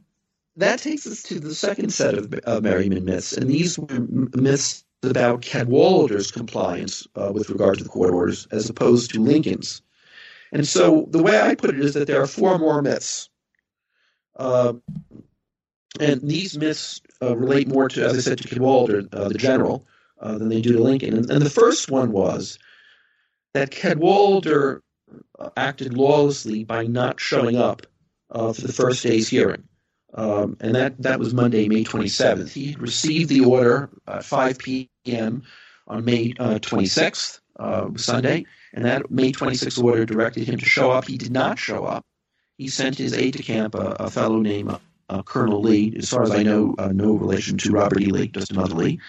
that 0.56 0.80
takes 0.80 1.06
us 1.06 1.22
to 1.24 1.40
the 1.40 1.54
second 1.54 1.92
set 1.92 2.14
of 2.14 2.34
uh, 2.46 2.62
Merryman 2.62 3.04
myths, 3.04 3.34
and 3.34 3.50
these 3.50 3.78
were 3.78 4.00
myths 4.00 4.85
about 5.04 5.42
Cadwalader's 5.42 6.32
compliance 6.32 7.08
uh, 7.16 7.32
with 7.34 7.50
regard 7.50 7.78
to 7.78 7.84
the 7.84 7.90
court 7.90 8.14
orders 8.14 8.48
as 8.52 8.70
opposed 8.70 9.12
to 9.12 9.22
Lincoln's. 9.22 9.82
And 10.52 10.68
so 10.68 11.08
the 11.10 11.22
way 11.22 11.40
I 11.40 11.56
put 11.56 11.72
it 11.72 11.80
is 11.80 11.94
that 11.94 12.08
there 12.08 12.22
are 12.22 12.28
four 12.28 12.58
more 12.58 12.82
myths. 12.82 13.30
Uh, 14.36 14.74
and 16.00 16.22
these 16.22 16.58
myths 16.58 17.02
uh, 17.22 17.36
relate 17.36 17.68
more 17.68 17.88
to, 17.90 18.06
as 18.06 18.18
I 18.18 18.20
said, 18.20 18.38
to 18.40 18.48
Cadwalader, 18.48 19.08
uh, 19.14 19.30
the 19.30 19.38
general, 19.38 19.86
uh, 20.20 20.38
than 20.38 20.50
they 20.50 20.62
do 20.62 20.74
to 20.74 20.84
Lincoln. 20.84 21.16
And, 21.16 21.30
and, 21.30 21.42
the 21.42 21.50
first 21.50 21.90
one 21.90 22.12
was 22.12 22.60
that 23.54 23.72
Cadwalader 23.72 24.82
uh, 25.40 25.50
acted 25.56 25.96
lawlessly 25.96 26.64
by 26.64 26.86
not 26.86 27.20
showing 27.20 27.56
up 27.56 27.86
for 28.32 28.54
the 28.54 28.74
first 28.74 29.04
day's 29.04 29.30
hearing. 29.30 29.64
Um, 30.16 30.56
and 30.62 30.74
that, 30.76 31.02
that 31.02 31.20
was 31.20 31.34
Monday, 31.34 31.68
May 31.68 31.84
27th. 31.84 32.52
He 32.52 32.76
received 32.80 33.30
the 33.30 33.42
order 33.42 33.90
at 34.08 34.24
5 34.24 34.58
p.m. 34.58 35.44
on 35.88 36.06
May 36.06 36.34
uh, 36.40 36.60
26th, 36.60 37.42
uh, 37.60 37.90
Sunday, 37.98 38.46
and 38.74 38.86
that 38.86 39.12
May 39.12 39.34
26th 39.34 39.84
order 39.84 40.06
directed 40.06 40.48
him 40.48 40.58
to 40.58 40.66
show 40.66 40.92
up. 40.92 41.06
He 41.06 41.18
did 41.18 41.32
not 41.32 41.60
show 41.60 41.86
up. 41.86 42.06
He 42.58 42.70
sent 42.70 42.98
his 42.98 43.14
aide 43.14 43.36
de 43.36 43.44
camp, 43.44 43.76
a, 43.76 43.98
a 44.00 44.10
fellow 44.10 44.40
named 44.40 44.78
uh, 45.10 45.24
Colonel 45.24 45.62
Lee, 45.62 45.94
as 45.98 46.10
far 46.10 46.24
as 46.24 46.32
I 46.32 46.44
know, 46.44 46.76
uh, 46.78 46.94
no 46.94 47.14
relation 47.14 47.58
to 47.60 47.72
Robert 47.72 48.02
E. 48.02 48.06
Lee, 48.06 48.30
just 48.30 48.52
another 48.52 48.76
Lee. 48.76 49.00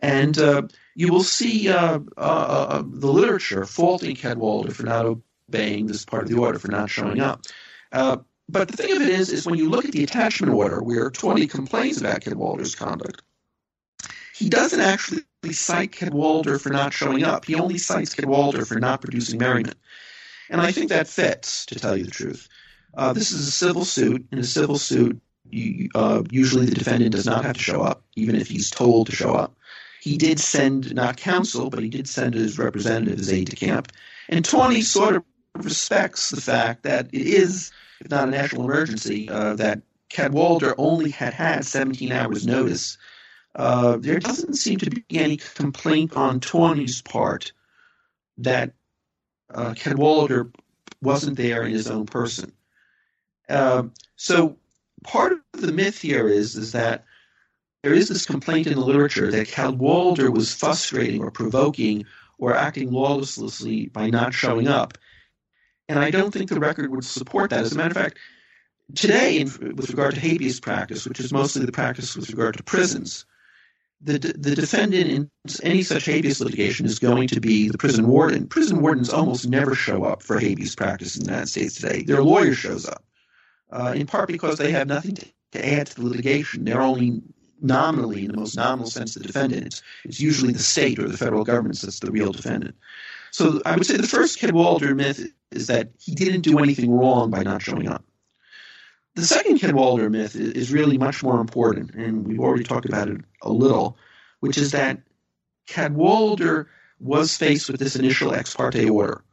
And 0.00 0.38
uh, 0.38 0.62
you 0.94 1.12
will 1.12 1.24
see 1.24 1.68
uh, 1.68 1.98
the 2.16 3.12
literature 3.12 3.64
faulting 3.64 4.14
Cadwalader 4.14 4.72
for 4.72 4.84
not 4.84 5.06
obeying 5.06 5.86
this 5.86 6.04
part 6.04 6.22
of 6.22 6.28
the 6.28 6.36
order, 6.38 6.58
for 6.58 6.70
not 6.70 6.90
showing 6.90 7.20
up. 7.20 7.44
But 8.48 8.68
the 8.68 8.76
thing 8.76 8.94
of 8.94 9.02
it 9.02 9.08
is, 9.08 9.30
is 9.30 9.46
when 9.46 9.58
you 9.58 9.70
look 9.70 9.84
at 9.84 9.92
the 9.92 10.04
attachment 10.04 10.52
order 10.52 10.82
where 10.82 11.10
Taney 11.10 11.46
complains 11.46 12.00
about 12.00 12.20
Cadwalader's 12.20 12.74
conduct, 12.74 13.22
he 14.34 14.48
doesn't 14.48 14.80
actually 14.80 15.22
cite 15.52 15.92
Cadwalader 15.92 16.60
for 16.60 16.70
not 16.70 16.92
showing 16.92 17.24
up. 17.24 17.44
He 17.44 17.54
only 17.54 17.78
cites 17.78 18.14
Cadwalader 18.14 18.66
for 18.66 18.78
not 18.78 19.00
producing 19.00 19.38
Merryman. 19.38 19.74
And 20.50 20.60
I 20.60 20.72
think 20.72 20.90
that 20.90 21.08
fits, 21.08 21.64
to 21.66 21.76
tell 21.76 21.96
you 21.96 22.04
the 22.04 22.10
truth. 22.10 22.48
Uh, 22.96 23.12
this 23.12 23.32
is 23.32 23.48
a 23.48 23.50
civil 23.50 23.84
suit. 23.84 24.26
In 24.30 24.38
a 24.38 24.44
civil 24.44 24.78
suit, 24.78 25.20
you, 25.50 25.88
uh, 25.94 26.22
usually 26.30 26.66
the 26.66 26.74
defendant 26.74 27.12
does 27.12 27.26
not 27.26 27.44
have 27.44 27.56
to 27.56 27.62
show 27.62 27.80
up, 27.82 28.02
even 28.16 28.36
if 28.36 28.48
he's 28.48 28.70
told 28.70 29.06
to 29.06 29.16
show 29.16 29.34
up. 29.34 29.56
He 30.00 30.18
did 30.18 30.38
send 30.38 30.94
not 30.94 31.16
counsel, 31.16 31.70
but 31.70 31.82
he 31.82 31.88
did 31.88 32.06
send 32.06 32.34
his 32.34 32.58
representative, 32.58 33.18
his 33.18 33.32
aide 33.32 33.48
de 33.48 33.56
camp. 33.56 33.90
And 34.28 34.44
Taney 34.44 34.82
sort 34.82 35.16
of 35.16 35.24
respects 35.54 36.30
the 36.30 36.40
fact 36.40 36.82
that 36.82 37.06
it 37.12 37.26
is 37.26 37.72
if 38.00 38.10
not 38.10 38.28
a 38.28 38.30
national 38.30 38.64
emergency, 38.64 39.28
uh, 39.28 39.54
that 39.54 39.82
Cadwalader 40.10 40.74
only 40.78 41.10
had 41.10 41.34
had 41.34 41.64
17 41.64 42.12
hours 42.12 42.46
notice. 42.46 42.98
Uh, 43.54 43.96
there 43.96 44.18
doesn't 44.18 44.54
seem 44.54 44.78
to 44.78 44.90
be 44.90 45.04
any 45.10 45.36
complaint 45.36 46.16
on 46.16 46.40
Taney's 46.40 47.02
part 47.02 47.52
that 48.38 48.72
uh, 49.52 49.74
Cadwalader 49.74 50.52
wasn't 51.02 51.36
there 51.36 51.62
in 51.62 51.72
his 51.72 51.88
own 51.88 52.06
person. 52.06 52.52
Uh, 53.48 53.84
so 54.16 54.56
part 55.02 55.32
of 55.32 55.60
the 55.60 55.72
myth 55.72 56.00
here 56.00 56.28
is 56.28 56.56
is 56.56 56.72
that 56.72 57.04
there 57.82 57.92
is 57.92 58.08
this 58.08 58.24
complaint 58.24 58.66
in 58.66 58.74
the 58.74 58.84
literature 58.84 59.30
that 59.30 59.48
Cadwalader 59.48 60.32
was 60.32 60.54
frustrating 60.54 61.22
or 61.22 61.30
provoking 61.30 62.06
or 62.38 62.56
acting 62.56 62.90
lawlessly 62.90 63.86
by 63.86 64.08
not 64.08 64.32
showing 64.32 64.68
up. 64.68 64.96
And 65.88 65.98
I 65.98 66.10
don't 66.10 66.32
think 66.32 66.50
the 66.50 66.60
record 66.60 66.90
would 66.90 67.04
support 67.04 67.50
that. 67.50 67.60
As 67.60 67.72
a 67.72 67.76
matter 67.76 67.90
of 67.90 67.96
fact, 67.96 68.18
today, 68.94 69.38
in, 69.38 69.46
with 69.76 69.90
regard 69.90 70.14
to 70.14 70.20
habeas 70.20 70.60
practice, 70.60 71.06
which 71.06 71.20
is 71.20 71.32
mostly 71.32 71.64
the 71.64 71.72
practice 71.72 72.16
with 72.16 72.30
regard 72.30 72.56
to 72.56 72.62
prisons, 72.62 73.26
the, 74.00 74.18
the 74.18 74.54
defendant 74.54 75.10
in 75.10 75.30
any 75.62 75.82
such 75.82 76.04
habeas 76.04 76.40
litigation 76.40 76.84
is 76.84 76.98
going 76.98 77.28
to 77.28 77.40
be 77.40 77.68
the 77.68 77.78
prison 77.78 78.06
warden. 78.06 78.46
Prison 78.46 78.80
wardens 78.80 79.10
almost 79.10 79.48
never 79.48 79.74
show 79.74 80.04
up 80.04 80.22
for 80.22 80.38
habeas 80.38 80.74
practice 80.74 81.16
in 81.16 81.24
the 81.24 81.30
United 81.30 81.48
States 81.48 81.76
today. 81.76 82.02
Their 82.02 82.22
lawyer 82.22 82.54
shows 82.54 82.86
up, 82.86 83.04
uh, 83.70 83.94
in 83.96 84.06
part 84.06 84.28
because 84.28 84.58
they 84.58 84.72
have 84.72 84.88
nothing 84.88 85.14
to, 85.14 85.26
to 85.52 85.66
add 85.66 85.86
to 85.88 85.96
the 85.96 86.06
litigation. 86.06 86.64
They're 86.64 86.82
only 86.82 87.22
nominally, 87.62 88.26
in 88.26 88.32
the 88.32 88.36
most 88.36 88.56
nominal 88.56 88.90
sense, 88.90 89.14
the 89.14 89.20
defendant. 89.20 89.66
It's, 89.66 89.82
it's 90.04 90.20
usually 90.20 90.52
the 90.52 90.58
state 90.58 90.98
or 90.98 91.08
the 91.08 91.16
federal 91.16 91.44
government 91.44 91.80
that's 91.80 92.00
the 92.00 92.10
real 92.10 92.32
defendant. 92.32 92.74
So 93.34 93.60
I 93.66 93.74
would 93.74 93.84
say 93.84 93.96
the 93.96 94.06
first 94.06 94.38
Cadwalader 94.38 94.94
myth 94.94 95.26
is 95.50 95.66
that 95.66 95.90
he 95.98 96.14
didn't 96.14 96.42
do 96.42 96.60
anything 96.60 96.92
wrong 96.92 97.32
by 97.32 97.42
not 97.42 97.62
showing 97.62 97.88
up. 97.88 98.04
The 99.16 99.24
second 99.24 99.58
Cadwalader 99.58 100.08
myth 100.08 100.36
is 100.36 100.70
really 100.70 100.98
much 100.98 101.20
more 101.20 101.40
important, 101.40 101.96
and 101.96 102.24
we've 102.24 102.38
already 102.38 102.62
talked 102.62 102.86
about 102.86 103.08
it 103.08 103.22
a 103.42 103.50
little, 103.50 103.98
which 104.38 104.56
is 104.56 104.70
that 104.70 105.00
Cadwalader 105.66 106.66
was 107.00 107.36
faced 107.36 107.68
with 107.68 107.80
this 107.80 107.96
initial 107.96 108.32
ex 108.32 108.54
parte 108.54 108.88
order. 108.88 109.24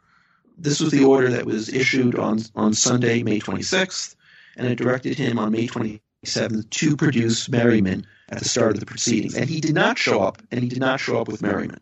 This 0.58 0.80
was 0.80 0.90
the 0.90 1.04
order 1.04 1.30
that 1.30 1.46
was 1.46 1.70
issued 1.70 2.16
on, 2.16 2.40
on 2.56 2.74
Sunday, 2.74 3.22
May 3.22 3.40
26th, 3.40 4.16
and 4.58 4.66
it 4.66 4.80
directed 4.80 5.16
him 5.16 5.38
on 5.38 5.52
May 5.52 5.68
27th 5.68 6.68
to 6.72 6.98
produce 6.98 7.48
Merryman 7.50 8.08
at 8.30 8.40
the 8.40 8.50
start 8.50 8.74
of 8.74 8.80
the 8.80 8.88
proceedings. 8.88 9.36
And 9.36 9.48
he 9.48 9.62
did 9.62 9.76
not 9.76 10.00
show 10.00 10.24
up, 10.24 10.42
and 10.50 10.60
he 10.60 10.70
did 10.70 10.80
not 10.80 11.00
show 11.00 11.22
up 11.22 11.28
with 11.28 11.44
Merryman. 11.44 11.82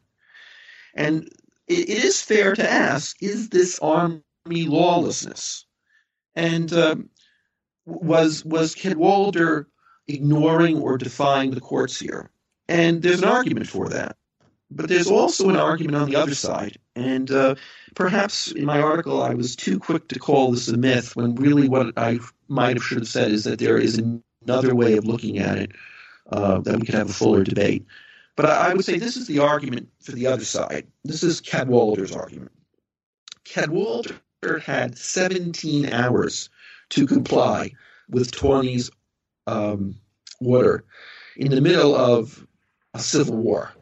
And 0.96 1.30
it 1.70 1.90
is 1.90 2.22
fair 2.22 2.56
to 2.56 2.70
ask 2.70 3.22
is 3.22 3.50
this 3.50 3.80
army 3.80 4.22
lawlessness? 4.50 5.66
And 6.36 6.72
um, 6.74 7.10
was 7.86 8.44
was 8.44 8.76
Cadwalader 8.76 9.66
ignoring 10.08 10.80
or 10.80 10.98
defying 10.98 11.52
the 11.52 11.62
courts 11.62 12.00
here? 12.00 12.32
And 12.68 13.02
there's 13.02 13.22
an 13.22 13.30
argument 13.30 13.68
for 13.68 13.90
that. 13.90 14.18
But 14.72 14.88
there's 14.88 15.10
also 15.10 15.50
an 15.50 15.56
argument 15.56 15.96
on 15.96 16.10
the 16.10 16.16
other 16.16 16.36
side. 16.36 16.78
And 16.96 17.32
uh, 17.32 17.56
perhaps 17.96 18.52
in 18.52 18.66
my 18.66 18.80
article, 18.80 19.24
I 19.24 19.34
was 19.34 19.56
too 19.56 19.80
quick 19.80 20.08
to 20.10 20.20
call 20.20 20.52
this 20.52 20.68
a 20.68 20.78
myth 20.78 21.16
when 21.16 21.34
really 21.36 21.68
what 21.68 21.98
I 21.98 22.20
might 22.48 22.78
have 22.78 22.84
should 22.84 23.00
have 23.00 23.08
said 23.08 23.32
is 23.32 23.46
that 23.46 23.58
there 23.58 23.80
is 23.80 24.00
another 24.46 24.76
way 24.76 24.98
of 24.98 25.06
looking 25.06 25.40
at 25.40 25.58
it 25.58 25.72
uh, 26.32 26.60
that 26.60 26.80
we 26.80 26.86
could 26.86 26.96
have 26.96 27.10
a 27.10 27.14
fuller 27.14 27.44
debate. 27.44 27.88
But 28.40 28.50
I, 28.50 28.70
I 28.70 28.74
would 28.74 28.86
say 28.86 28.98
this 28.98 29.18
is 29.18 29.28
the 29.28 29.40
argument 29.40 29.90
for 30.00 30.14
the 30.14 30.28
other 30.28 30.46
side. 30.46 30.88
This 31.04 31.24
is 31.24 31.42
Cadwalader's 31.42 32.16
argument. 32.16 32.54
Cadwalader 33.44 34.62
had 34.64 34.98
17 34.98 35.92
hours 35.92 36.50
to 36.92 37.06
comply 37.06 37.74
with 38.08 38.32
Taney's 38.32 38.92
um, 39.46 39.96
order 40.40 40.86
in 41.36 41.52
the 41.52 41.60
middle 41.60 41.94
of 41.94 42.48
a 42.94 43.00
civil 43.00 43.36
war. 43.36 43.74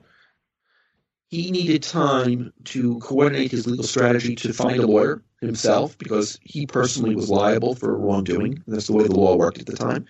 he 1.29 1.51
needed 1.51 1.83
time 1.83 2.51
to 2.63 2.97
coordinate 2.97 3.51
his 3.51 3.67
legal 3.67 3.83
strategy 3.83 4.33
to 4.37 4.53
find 4.53 4.79
a 4.79 4.87
lawyer 4.87 5.21
himself 5.39 5.95
because 5.99 6.39
he 6.41 6.65
personally 6.65 7.15
was 7.15 7.29
liable 7.29 7.75
for 7.75 7.95
wrongdoing. 7.95 8.63
That's 8.65 8.87
the 8.87 8.93
way 8.93 9.03
the 9.03 9.19
law 9.19 9.35
worked 9.35 9.59
at 9.59 9.67
the 9.67 9.75
time. 9.75 10.07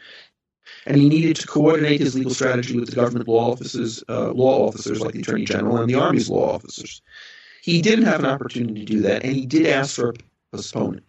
And 0.85 0.97
he 0.97 1.09
needed 1.09 1.35
to 1.37 1.47
coordinate 1.47 1.99
his 1.99 2.15
legal 2.15 2.33
strategy 2.33 2.79
with 2.79 2.89
the 2.89 2.95
government 2.95 3.27
law 3.27 3.51
offices, 3.51 4.03
uh, 4.09 4.31
law 4.31 4.67
officers 4.67 5.01
like 5.01 5.13
the 5.13 5.19
Attorney 5.19 5.45
General 5.45 5.77
and 5.77 5.89
the 5.89 5.95
Army's 5.95 6.29
law 6.29 6.53
officers. 6.53 7.01
He 7.61 7.81
didn't 7.81 8.05
have 8.05 8.19
an 8.19 8.25
opportunity 8.25 8.85
to 8.85 8.85
do 8.85 9.01
that, 9.01 9.23
and 9.23 9.35
he 9.35 9.45
did 9.45 9.67
ask 9.67 9.95
for 9.95 10.11
a 10.11 10.13
postponement. 10.51 11.03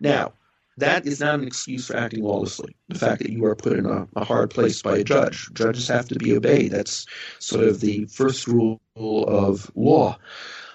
Now, 0.00 0.32
that 0.80 1.06
is 1.06 1.20
not 1.20 1.36
an 1.36 1.46
excuse 1.46 1.86
for 1.86 1.96
acting 1.96 2.24
lawlessly. 2.24 2.74
The 2.88 2.98
fact 2.98 3.22
that 3.22 3.30
you 3.30 3.44
are 3.44 3.54
put 3.54 3.78
in 3.78 3.86
a, 3.86 4.08
a, 4.16 4.24
hard 4.24 4.50
place 4.50 4.82
by 4.82 4.98
a 4.98 5.04
judge. 5.04 5.48
Judges 5.52 5.86
have 5.88 6.08
to 6.08 6.16
be 6.16 6.36
obeyed. 6.36 6.72
That's 6.72 7.06
sort 7.38 7.64
of 7.64 7.80
the 7.80 8.06
first 8.06 8.46
rule 8.46 8.80
of 8.96 9.70
law. 9.74 10.18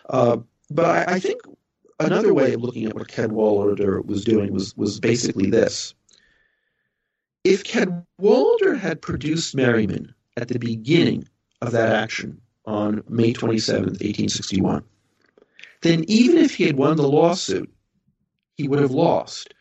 Uh, 0.10 0.38
but 0.70 0.86
I, 0.86 1.16
I, 1.16 1.20
think 1.20 1.42
another 2.00 2.34
way 2.34 2.54
of 2.54 2.62
looking 2.62 2.86
at 2.86 2.94
what 2.94 3.08
Ken 3.08 3.30
Cadwalader 3.30 4.06
was 4.06 4.24
doing 4.24 4.54
was, 4.54 4.76
was 4.78 5.00
basically 5.00 5.50
this. 5.50 5.94
If 7.44 7.64
Cadwalader 8.20 8.78
had 8.78 9.02
produced 9.02 9.56
Merryman 9.56 10.14
at 10.38 10.48
the 10.48 10.60
beginning 10.60 11.28
of 11.62 11.72
that 11.72 11.94
action 11.94 12.42
on 12.66 13.04
May 13.10 13.34
27, 13.34 13.84
1861, 13.84 14.84
then 15.82 16.04
even 16.08 16.38
if 16.38 16.56
he 16.56 16.64
had 16.64 16.78
won 16.78 16.98
the 16.98 17.08
lawsuit, 17.08 17.70
he 18.58 18.68
would 18.68 18.80
have 18.80 18.92
lost 18.92 19.54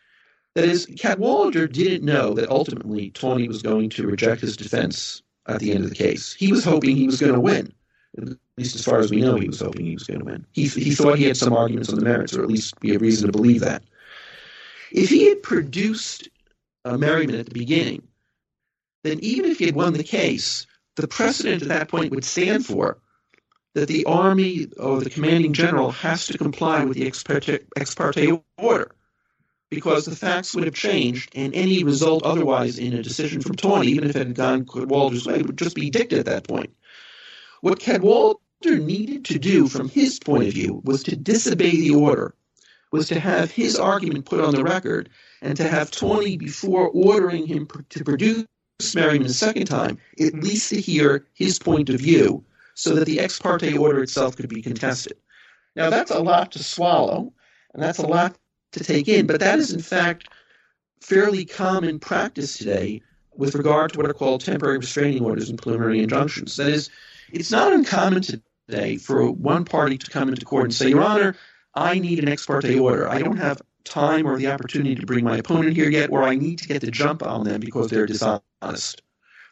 that 0.55 0.65
is, 0.65 0.87
Cadwalader 0.87 1.71
didn't 1.71 2.05
know 2.05 2.33
that 2.35 2.49
ultimately 2.49 3.11
Taney 3.11 3.49
was 3.49 3.61
going 3.61 3.91
to 3.91 4.07
reject 4.07 4.41
his 4.41 4.57
defense 4.57 5.23
at 5.47 5.59
the 5.59 5.73
end 5.73 5.83
of 5.85 5.91
the 5.91 5.97
case. 5.97 6.33
He 6.33 6.53
was 6.53 6.65
hoping 6.65 6.97
he 6.97 7.07
was 7.07 7.21
going 7.21 7.35
to 7.35 7.41
win. 7.41 7.73
At 8.17 8.29
least 8.57 8.77
as 8.77 8.85
far 8.85 9.01
as 9.01 9.11
we 9.11 9.21
know, 9.21 9.35
he 9.35 9.49
was 9.49 9.61
hoping 9.61 9.85
he 9.85 9.95
was 9.95 10.05
going 10.05 10.21
to 10.21 10.25
win. 10.25 10.47
He, 10.53 10.69
he 10.69 10.95
thought 10.95 11.19
he 11.19 11.25
had 11.25 11.37
some 11.37 11.53
arguments 11.53 11.89
on 11.89 11.99
the 11.99 12.05
merits, 12.05 12.37
or 12.37 12.43
at 12.43 12.49
least 12.49 12.75
we 12.81 12.91
have 12.91 13.03
reason 13.03 13.27
to 13.27 13.33
believe 13.33 13.63
that. 13.63 13.83
If 14.93 15.11
he 15.11 15.29
had 15.29 15.43
produced 15.43 16.29
a 16.85 16.97
Merryman 16.97 17.35
at 17.35 17.47
the 17.47 17.53
beginning, 17.55 18.07
then 19.05 19.21
even 19.21 19.51
if 19.51 19.61
he 19.61 19.67
had 19.67 19.77
won 19.77 19.93
the 19.93 20.03
case, 20.03 20.67
the 20.97 21.07
precedent 21.07 21.63
at 21.63 21.69
that 21.69 21.89
point 21.89 22.13
would 22.13 22.25
stand 22.25 22.67
for 22.67 22.99
that 23.75 23.89
the 23.89 24.05
Army 24.07 24.67
or 24.79 25.01
the 25.01 25.11
commanding 25.11 25.53
general 25.53 25.91
has 25.93 26.27
to 26.27 26.39
comply 26.39 26.85
with 26.85 26.97
the 26.97 27.07
ex 27.07 27.23
parte, 27.23 27.61
ex 27.77 27.95
parte 27.95 28.41
order 28.59 28.91
because 29.71 30.05
the 30.05 30.17
facts 30.17 30.55
would 30.55 30.65
have 30.65 30.75
changed, 30.75 31.31
and 31.35 31.55
any 31.55 31.83
result 31.83 32.23
otherwise 32.23 32.79
in 32.79 32.93
a 32.93 33.03
decision 33.03 33.41
from 33.41 33.57
Taney, 33.57 33.89
even 33.89 34.09
if 34.09 34.15
it 34.15 34.27
had 34.27 34.35
gone 34.35 34.65
Cadwalader's 34.65 35.27
way, 35.27 35.43
would 35.43 35.59
just 35.59 35.75
be 35.75 35.91
dicta 35.91 36.19
at 36.19 36.27
that 36.27 36.47
point. 36.47 36.71
What 37.61 37.81
Cadwalader 37.81 38.39
needed 38.81 39.25
to 39.27 39.39
do, 39.39 39.67
from 39.67 39.89
his 39.89 40.21
point 40.21 40.47
of 40.47 40.55
view, 40.55 40.81
was 40.85 41.03
to 41.05 41.17
disobey 41.17 41.73
the 41.73 41.95
order, 41.95 42.35
was 42.93 43.09
to 43.09 43.19
have 43.19 43.51
his 43.51 43.77
argument 43.77 44.27
put 44.27 44.41
on 44.41 44.55
the 44.55 44.63
record, 44.63 45.11
and 45.43 45.57
to 45.57 45.69
have 45.69 45.91
Taney, 45.91 46.37
before 46.37 46.89
ordering 46.89 47.47
him 47.47 47.67
to 47.89 48.05
produce 48.05 48.45
Merryman 48.95 49.29
a 49.29 49.33
second 49.33 49.67
time, 49.67 49.99
at 50.19 50.27
mm-hmm. 50.27 50.41
least 50.41 50.71
to 50.71 50.81
hear 50.81 51.27
his 51.35 51.59
point 51.59 51.91
of 51.91 52.01
view, 52.01 52.45
so 52.75 52.95
that 52.97 53.07
the 53.07 53.21
ex 53.21 53.39
parte 53.39 53.77
order 53.77 54.03
itself 54.03 54.37
could 54.37 54.49
be 54.49 54.63
contested. 54.63 55.17
Now, 55.77 55.91
that's 55.91 56.11
a 56.11 56.19
lot 56.19 56.53
to 56.53 56.63
swallow, 56.63 57.33
and 57.73 57.83
that's 57.83 57.99
a 57.99 58.07
lot 58.07 58.37
to 58.73 58.83
take 58.83 59.07
in, 59.07 59.27
but 59.27 59.39
that 59.41 59.61
is 59.61 59.73
in 59.73 59.81
fact 59.81 60.29
fairly 61.01 61.45
common 61.45 62.01
practice 62.01 62.59
today 62.59 63.01
with 63.37 63.55
regard 63.55 63.93
to 63.93 63.99
what 63.99 64.11
are 64.11 64.15
called 64.15 64.41
temporary 64.41 64.79
restraining 64.79 65.25
orders 65.25 65.51
and 65.51 65.61
preliminary 65.61 66.01
injunctions. 66.03 66.57
That 66.57 66.69
is, 66.69 66.91
it's 67.33 67.51
not 67.53 67.73
uncommon 67.73 68.23
today 68.23 68.97
for 68.97 69.31
one 69.31 69.65
party 69.65 69.99
to 69.99 70.11
come 70.11 70.29
into 70.29 70.45
court 70.45 70.65
and 70.65 70.75
say, 70.75 70.89
Your 70.89 71.03
Honor, 71.03 71.37
I 71.75 71.99
need 71.99 72.19
an 72.19 72.29
ex 72.29 72.47
parte 72.47 72.77
order. 72.79 73.09
I 73.09 73.21
don't 73.21 73.37
have 73.37 73.63
time 73.85 74.27
or 74.27 74.39
the 74.39 74.49
opportunity 74.49 74.95
to 74.95 75.07
bring 75.07 75.25
my 75.25 75.37
opponent 75.37 75.77
here 75.77 75.91
yet, 75.91 76.11
or 76.11 76.23
I 76.23 76.35
need 76.35 76.59
to 76.61 76.69
get 76.69 76.81
the 76.81 76.91
jump 76.91 77.23
on 77.23 77.45
them 77.45 77.61
because 77.61 77.91
they're 77.91 78.07
dishonest. 78.07 79.03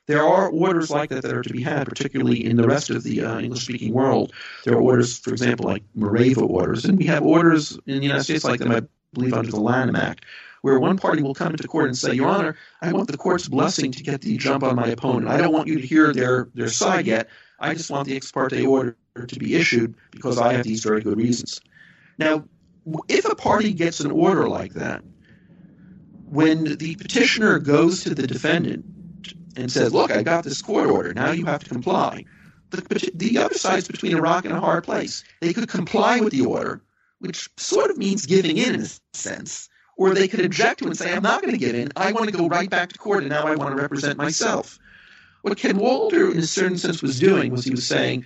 There 0.06 0.22
are 0.22 0.50
orders 0.50 0.90
like 0.90 1.10
that 1.10 1.22
that 1.22 1.32
are 1.32 1.42
to 1.42 1.52
be 1.52 1.62
had, 1.62 1.86
particularly 1.86 2.44
in 2.44 2.56
the 2.56 2.66
rest 2.66 2.90
of 2.90 3.04
the 3.04 3.22
uh, 3.22 3.38
English 3.38 3.62
speaking 3.62 3.92
world. 3.92 4.32
There 4.64 4.74
are 4.74 4.80
orders, 4.80 5.18
for 5.18 5.30
example, 5.30 5.66
like 5.66 5.84
Mareva 5.96 6.48
orders, 6.48 6.84
and 6.84 6.98
we 6.98 7.06
have 7.06 7.22
orders 7.22 7.78
in 7.86 7.98
the 7.98 8.02
United 8.02 8.24
States 8.24 8.44
like 8.44 8.58
them, 8.58 8.72
I 8.72 8.82
believe, 9.12 9.32
under 9.32 9.50
the 9.50 9.60
Lanham 9.60 9.94
Act, 9.94 10.24
where 10.62 10.80
one 10.80 10.96
party 10.96 11.22
will 11.22 11.34
come 11.34 11.52
into 11.52 11.68
court 11.68 11.86
and 11.86 11.96
say, 11.96 12.14
Your 12.14 12.28
Honor, 12.28 12.56
I 12.80 12.92
want 12.92 13.08
the 13.08 13.16
court's 13.16 13.46
blessing 13.46 13.92
to 13.92 14.02
get 14.02 14.22
the 14.22 14.36
jump 14.36 14.64
on 14.64 14.74
my 14.74 14.88
opponent. 14.88 15.28
I 15.28 15.36
don't 15.36 15.52
want 15.52 15.68
you 15.68 15.80
to 15.80 15.86
hear 15.86 16.12
their, 16.12 16.48
their 16.54 16.68
side 16.68 17.06
yet. 17.06 17.28
I 17.60 17.74
just 17.74 17.90
want 17.90 18.08
the 18.08 18.16
ex 18.16 18.32
parte 18.32 18.66
order 18.66 18.96
to 19.26 19.38
be 19.38 19.54
issued 19.54 19.94
because 20.10 20.38
I 20.38 20.54
have 20.54 20.64
these 20.64 20.82
very 20.82 21.00
good 21.00 21.16
reasons. 21.16 21.60
Now, 22.18 22.44
if 23.08 23.24
a 23.24 23.34
party 23.34 23.72
gets 23.72 24.00
an 24.00 24.10
order 24.10 24.48
like 24.48 24.74
that, 24.74 25.02
when 26.28 26.76
the 26.78 26.96
petitioner 26.96 27.58
goes 27.58 28.04
to 28.04 28.14
the 28.14 28.26
defendant 28.26 28.84
and 29.56 29.70
says, 29.70 29.92
Look, 29.92 30.10
I 30.10 30.22
got 30.22 30.44
this 30.44 30.62
court 30.62 30.88
order, 30.88 31.12
now 31.12 31.32
you 31.32 31.44
have 31.46 31.62
to 31.64 31.68
comply, 31.68 32.24
the, 32.70 33.10
the 33.14 33.38
other 33.38 33.54
side's 33.54 33.86
between 33.86 34.14
a 34.14 34.20
rock 34.20 34.44
and 34.44 34.54
a 34.54 34.60
hard 34.60 34.84
place. 34.84 35.24
They 35.40 35.52
could 35.52 35.68
comply 35.68 36.20
with 36.20 36.32
the 36.32 36.46
order, 36.46 36.82
which 37.18 37.48
sort 37.56 37.90
of 37.90 37.98
means 37.98 38.26
giving 38.26 38.56
in 38.56 38.74
in 38.74 38.82
a 38.82 38.88
sense. 39.12 39.68
Or 39.96 40.14
they 40.14 40.26
could 40.26 40.44
object 40.44 40.78
to 40.78 40.86
it 40.86 40.88
and 40.88 40.96
say, 40.96 41.12
I'm 41.12 41.22
not 41.22 41.42
going 41.42 41.52
to 41.52 41.58
give 41.58 41.74
in. 41.74 41.92
I 41.96 42.12
want 42.12 42.30
to 42.30 42.36
go 42.36 42.48
right 42.48 42.70
back 42.70 42.92
to 42.92 42.98
court 42.98 43.22
and 43.22 43.28
now 43.28 43.46
I 43.46 43.56
want 43.56 43.76
to 43.76 43.82
represent 43.82 44.16
myself. 44.16 44.78
What 45.42 45.56
Cadwalader, 45.58 46.32
in 46.32 46.38
a 46.38 46.46
certain 46.46 46.78
sense, 46.78 47.02
was 47.02 47.20
doing 47.20 47.52
was 47.52 47.64
he 47.64 47.72
was 47.72 47.86
saying, 47.86 48.24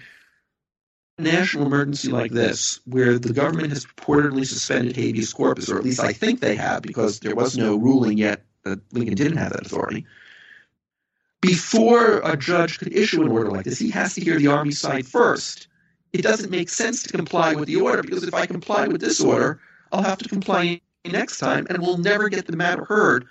national 1.19 1.67
emergency 1.67 2.11
like 2.11 2.31
this, 2.31 2.81
where 2.85 3.19
the 3.19 3.33
government 3.33 3.71
has 3.71 3.87
purportedly 3.87 4.47
suspended 4.47 4.97
habeas 4.97 5.33
corpus, 5.33 5.71
or 5.71 5.79
at 5.79 5.85
least 5.85 6.01
I 6.01 6.13
think 6.13 6.41
they 6.41 6.57
have, 6.57 6.83
because 6.83 7.21
there 7.21 7.35
was 7.35 7.57
no 7.57 7.77
ruling 7.77 8.19
yet 8.19 8.43
that 8.65 8.81
Lincoln 8.93 9.15
didn't 9.15 9.39
have 9.39 9.53
that 9.53 9.67
authority. 9.67 10.07
Before 11.41 12.19
a 12.25 12.37
judge 12.37 12.79
could 12.79 12.93
issue 12.93 13.23
an 13.23 13.29
order 13.29 13.51
like 13.51 13.65
this, 13.65 13.79
he 13.79 13.91
has 13.91 14.15
to 14.15 14.21
hear 14.21 14.39
the 14.39 14.49
Army 14.49 14.73
side 14.73 15.07
first 15.07 15.69
it 16.13 16.23
doesn't 16.23 16.51
make 16.51 16.71
sense 16.71 17.03
to 17.03 17.11
comply 17.11 17.55
with 17.55 17.67
the 17.67 17.77
order 17.77 18.03
because 18.03 18.25
if 18.25 18.33
I 18.33 18.47
comply 18.47 18.89
with 18.89 19.01
this 19.01 19.21
order, 19.21 19.61
I'll 19.93 20.03
have 20.03 20.19
to 20.19 20.29
comply 20.29 20.81
next 21.05 21.39
time 21.39 21.67
and 21.69 21.79
we'll 21.79 21.99
never 21.99 22.29
get 22.29 22.47
the 22.47 22.57
matter 22.57 22.85
heard 22.85 23.27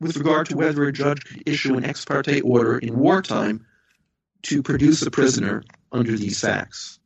with 0.00 0.16
regard 0.16 0.46
to 0.50 0.56
whether 0.56 0.84
a 0.84 0.92
judge 0.92 1.24
could 1.24 1.42
issue 1.46 1.76
an 1.76 1.84
ex 1.84 2.04
parte 2.04 2.42
order 2.42 2.78
in 2.78 2.98
wartime 2.98 3.64
to 4.42 4.62
produce 4.62 5.00
a 5.02 5.10
prisoner 5.10 5.64
under 5.92 6.16
these 6.16 6.40
facts. 6.40 6.98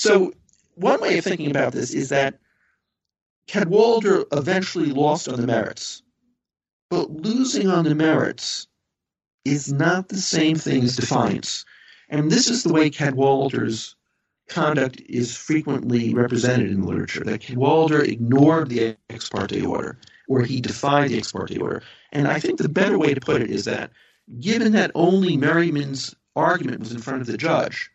So, 0.00 0.32
one 0.76 0.98
way 1.02 1.18
of 1.18 1.24
thinking 1.24 1.50
about 1.50 1.74
this 1.74 1.92
is 1.92 2.08
that 2.08 2.38
Cadwalader 3.46 4.24
eventually 4.32 4.92
lost 4.92 5.28
on 5.28 5.38
the 5.38 5.46
merits, 5.46 6.02
but 6.88 7.10
losing 7.10 7.68
on 7.68 7.84
the 7.84 7.94
merits 7.94 8.66
is 9.44 9.70
not 9.70 10.08
the 10.08 10.16
same 10.16 10.56
thing 10.56 10.84
as 10.84 10.96
defiance. 10.96 11.66
And 12.08 12.30
this 12.30 12.48
is 12.48 12.62
the 12.62 12.72
way 12.72 12.88
Cadwalader's 12.88 13.94
conduct 14.48 15.02
is 15.06 15.36
frequently 15.36 16.14
represented 16.14 16.70
in 16.70 16.86
literature. 16.86 17.22
That 17.22 17.42
Cadwalader 17.42 18.02
ignored 18.02 18.70
the 18.70 18.96
ex 19.10 19.28
parte 19.28 19.60
order, 19.60 19.98
or 20.28 20.40
he 20.40 20.62
defied 20.62 21.10
the 21.10 21.18
ex 21.18 21.30
parte 21.30 21.58
order. 21.58 21.82
And 22.10 22.26
I 22.26 22.40
think 22.40 22.56
the 22.56 22.70
better 22.70 22.98
way 22.98 23.12
to 23.12 23.20
put 23.20 23.42
it 23.42 23.50
is 23.50 23.66
that, 23.66 23.90
given 24.40 24.72
that 24.72 24.92
only 24.94 25.36
Merryman's 25.36 26.16
argument 26.34 26.80
was 26.80 26.92
in 26.92 27.02
front 27.02 27.20
of 27.20 27.26
the 27.26 27.36
judge, 27.36 27.90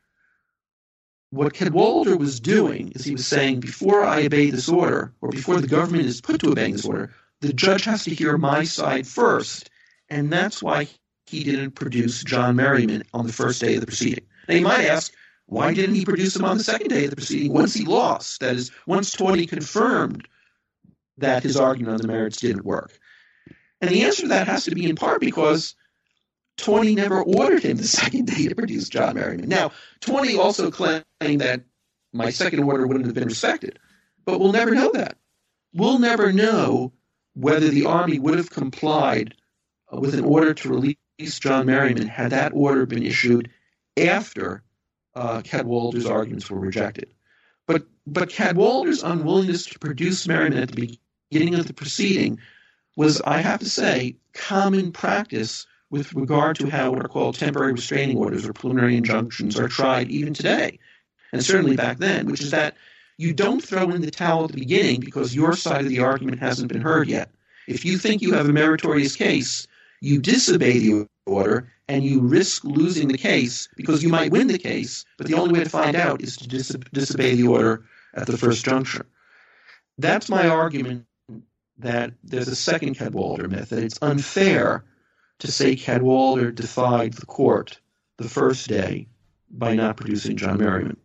what 1.31 1.53
Cadwalader 1.53 2.17
was 2.17 2.39
doing 2.39 2.91
is 2.93 3.03
he 3.03 3.13
was 3.13 3.27
saying, 3.27 3.59
before 3.59 4.03
I 4.03 4.25
obey 4.25 4.51
this 4.51 4.69
order, 4.69 5.13
or 5.21 5.29
before 5.29 5.59
the 5.59 5.67
government 5.67 6.05
is 6.05 6.21
put 6.21 6.39
to 6.41 6.51
obeying 6.51 6.73
this 6.73 6.85
order, 6.85 7.13
the 7.41 7.53
judge 7.53 7.83
has 7.85 8.03
to 8.05 8.15
hear 8.15 8.37
my 8.37 8.63
side 8.63 9.05
first. 9.05 9.69
And 10.09 10.31
that's 10.31 10.61
why 10.61 10.87
he 11.25 11.43
didn't 11.43 11.71
produce 11.71 12.23
John 12.23 12.55
Merryman 12.55 13.03
on 13.13 13.27
the 13.27 13.33
first 13.33 13.59
day 13.59 13.75
of 13.75 13.81
the 13.81 13.87
proceeding. 13.87 14.25
Now, 14.47 14.55
you 14.55 14.61
might 14.61 14.85
ask, 14.85 15.11
why 15.47 15.73
didn't 15.73 15.95
he 15.95 16.05
produce 16.05 16.35
him 16.35 16.45
on 16.45 16.57
the 16.57 16.63
second 16.63 16.89
day 16.89 17.05
of 17.05 17.09
the 17.09 17.15
proceeding 17.15 17.51
once 17.51 17.73
he 17.73 17.85
lost? 17.85 18.39
That 18.39 18.55
is, 18.55 18.71
once 18.87 19.11
Taney 19.11 19.45
confirmed 19.45 20.27
that 21.17 21.43
his 21.43 21.57
argument 21.57 21.95
on 21.95 22.01
the 22.01 22.07
merits 22.07 22.37
didn't 22.37 22.65
work. 22.65 22.97
And 23.81 23.89
the 23.89 24.03
answer 24.03 24.23
to 24.23 24.27
that 24.29 24.47
has 24.47 24.65
to 24.65 24.75
be 24.75 24.89
in 24.89 24.95
part 24.95 25.21
because 25.21 25.75
Taney 26.57 26.95
never 26.95 27.21
ordered 27.21 27.63
him 27.63 27.77
the 27.77 27.83
second 27.87 28.27
day 28.27 28.47
to 28.47 28.55
produce 28.55 28.89
John 28.89 29.15
Merryman. 29.15 29.49
Now, 29.49 29.71
Taney 29.99 30.37
also 30.37 30.71
claimed 30.71 31.03
that 31.19 31.63
my 32.13 32.29
second 32.29 32.63
order 32.63 32.87
wouldn't 32.87 33.05
have 33.05 33.15
been 33.15 33.27
respected, 33.27 33.79
but 34.23 34.39
we'll 34.39 34.53
never 34.53 34.73
know 34.73 34.91
that. 34.93 35.17
We'll 35.73 35.99
never 35.99 36.31
know 36.31 36.93
whether 37.33 37.67
the 37.67 37.85
Army 37.85 38.19
would 38.19 38.37
have 38.37 38.49
complied 38.49 39.35
with 39.91 40.13
an 40.13 40.23
order 40.23 40.53
to 40.53 40.69
release 40.69 41.39
John 41.39 41.65
Merryman 41.65 42.07
had 42.07 42.31
that 42.31 42.53
order 42.53 42.85
been 42.85 43.03
issued 43.03 43.49
after 43.97 44.63
uh, 45.13 45.41
Cadwalader's 45.41 46.05
arguments 46.05 46.49
were 46.49 46.59
rejected. 46.59 47.13
But, 47.67 47.83
but 48.05 48.29
Cadwalader's 48.29 49.03
unwillingness 49.03 49.65
to 49.67 49.79
produce 49.79 50.27
Merryman 50.27 50.59
at 50.59 50.71
the 50.71 50.97
beginning 51.29 51.55
of 51.55 51.67
the 51.67 51.73
proceeding 51.73 52.39
was, 52.95 53.21
I 53.21 53.39
have 53.41 53.59
to 53.61 53.69
say, 53.69 54.17
common 54.33 54.91
practice 54.91 55.65
with 55.89 56.13
regard 56.13 56.57
to 56.57 56.69
how 56.69 56.91
what 56.91 57.05
are 57.05 57.09
called 57.09 57.35
temporary 57.37 57.73
restraining 57.73 58.17
orders 58.17 58.45
or 58.45 58.53
preliminary 58.53 58.97
injunctions 58.97 59.59
are 59.59 59.67
tried 59.67 60.09
even 60.09 60.33
today. 60.33 60.79
and 61.31 61.43
certainly 61.43 61.75
back 61.75 61.97
then, 61.97 62.25
which 62.27 62.41
is 62.41 62.51
that 62.51 62.75
you 63.17 63.33
don't 63.33 63.63
throw 63.63 63.89
in 63.91 64.01
the 64.01 64.11
towel 64.11 64.45
at 64.45 64.51
the 64.51 64.59
beginning 64.59 64.99
because 64.99 65.35
your 65.35 65.55
side 65.55 65.83
of 65.83 65.89
the 65.89 65.99
argument 65.99 66.39
hasn't 66.39 66.71
been 66.71 66.81
heard 66.81 67.07
yet. 67.07 67.29
If 67.67 67.85
you 67.85 67.97
think 67.97 68.21
you 68.21 68.33
have 68.33 68.47
a 68.47 68.53
meritorious 68.53 69.15
case, 69.15 69.67
you 70.01 70.19
disobey 70.19 70.79
the 70.79 71.07
order 71.25 71.71
and 71.87 72.03
you 72.03 72.19
risk 72.19 72.63
losing 72.63 73.07
the 73.07 73.17
case 73.17 73.69
because 73.75 74.03
you 74.03 74.09
might 74.09 74.31
win 74.31 74.47
the 74.47 74.57
case, 74.57 75.05
but 75.17 75.27
the 75.27 75.35
only 75.35 75.53
way 75.53 75.63
to 75.63 75.69
find 75.69 75.95
out 75.95 76.21
is 76.21 76.37
to 76.37 76.47
dis- 76.47 76.75
disobey 76.93 77.35
the 77.35 77.47
order 77.47 77.85
at 78.13 78.27
the 78.27 78.37
first 78.37 78.65
juncture. 78.65 79.05
That's 79.97 80.29
my 80.29 80.47
argument 80.47 81.05
that 81.77 82.13
there's 82.23 82.47
a 82.47 82.55
second 82.55 82.97
Cadwalader 82.97 83.49
myth, 83.49 83.69
that 83.69 83.83
it's 83.83 83.99
unfair 84.01 84.83
to 85.39 85.51
say 85.51 85.75
Cadwalader 85.75 86.53
defied 86.53 87.13
the 87.13 87.25
court 87.25 87.79
the 88.17 88.29
first 88.29 88.67
day 88.67 89.07
by 89.49 89.75
not 89.75 89.97
producing 89.97 90.37
John 90.37 90.57
Merryman. 90.57 90.97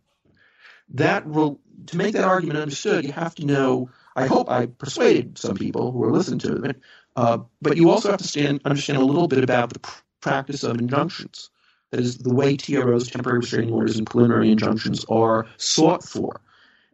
That 0.93 1.27
will, 1.27 1.59
to 1.87 1.97
make 1.97 2.13
that 2.13 2.23
argument 2.23 2.59
understood, 2.59 3.05
you 3.05 3.11
have 3.13 3.35
to 3.35 3.45
know. 3.45 3.89
I 4.15 4.27
hope 4.27 4.49
I 4.49 4.65
persuaded 4.65 5.37
some 5.37 5.55
people 5.55 5.91
who 5.91 6.03
are 6.03 6.11
listening 6.11 6.39
to 6.39 6.63
it, 6.63 6.81
uh, 7.15 7.39
but 7.61 7.77
you 7.77 7.89
also 7.89 8.11
have 8.11 8.19
to 8.19 8.27
stand, 8.27 8.61
understand 8.65 8.99
a 8.99 9.05
little 9.05 9.27
bit 9.27 9.43
about 9.43 9.71
the 9.71 9.79
pr- 9.79 10.01
practice 10.19 10.63
of 10.63 10.79
injunctions. 10.79 11.49
That 11.91 11.99
is, 11.99 12.17
the 12.17 12.33
way 12.33 12.55
TROs, 12.55 13.09
temporary 13.09 13.39
restraining 13.39 13.73
orders, 13.73 13.97
and 13.97 14.07
preliminary 14.07 14.51
injunctions 14.51 15.05
are 15.09 15.45
sought 15.57 16.03
for. 16.03 16.41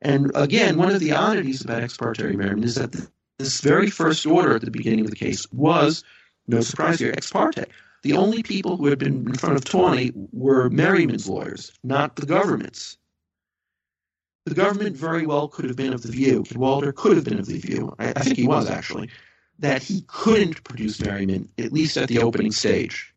And 0.01 0.31
again, 0.35 0.77
one 0.77 0.93
of 0.93 0.99
the 0.99 1.13
oddities 1.13 1.63
about 1.63 1.83
ex 1.83 1.97
parte 1.97 2.23
Merryman 2.35 2.63
is 2.63 2.75
that 2.75 2.95
this 3.37 3.61
very 3.61 3.89
first 3.89 4.25
order 4.25 4.55
at 4.55 4.61
the 4.61 4.71
beginning 4.71 5.01
of 5.01 5.09
the 5.09 5.15
case 5.15 5.45
was, 5.51 6.03
no 6.47 6.61
surprise 6.61 6.99
here, 6.99 7.13
ex 7.15 7.29
parte. 7.29 7.65
The 8.03 8.13
only 8.13 8.43
people 8.43 8.77
who 8.77 8.87
had 8.87 8.99
been 8.99 9.27
in 9.27 9.33
front 9.33 9.55
of 9.55 9.65
Taney 9.65 10.11
were 10.31 10.69
Merryman's 10.69 11.27
lawyers, 11.27 11.71
not 11.83 12.15
the 12.15 12.25
government's. 12.25 12.97
The 14.45 14.53
government 14.53 14.95
very 14.95 15.25
well 15.25 15.49
could 15.49 15.65
have 15.65 15.75
been 15.75 15.91
of 15.91 16.03
the 16.03 16.11
view, 16.11 16.45
Walter 16.55 16.93
could 16.93 17.17
have 17.17 17.25
been 17.25 17.39
of 17.39 17.47
the 17.47 17.59
view, 17.59 17.93
I, 17.99 18.13
I 18.15 18.21
think 18.21 18.37
he 18.37 18.47
was 18.47 18.69
actually, 18.69 19.09
that 19.59 19.83
he 19.83 20.05
couldn't 20.07 20.63
produce 20.63 21.01
Merryman, 21.01 21.49
at 21.57 21.73
least 21.73 21.97
at 21.97 22.07
the 22.07 22.19
opening 22.19 22.53
stage. 22.53 23.13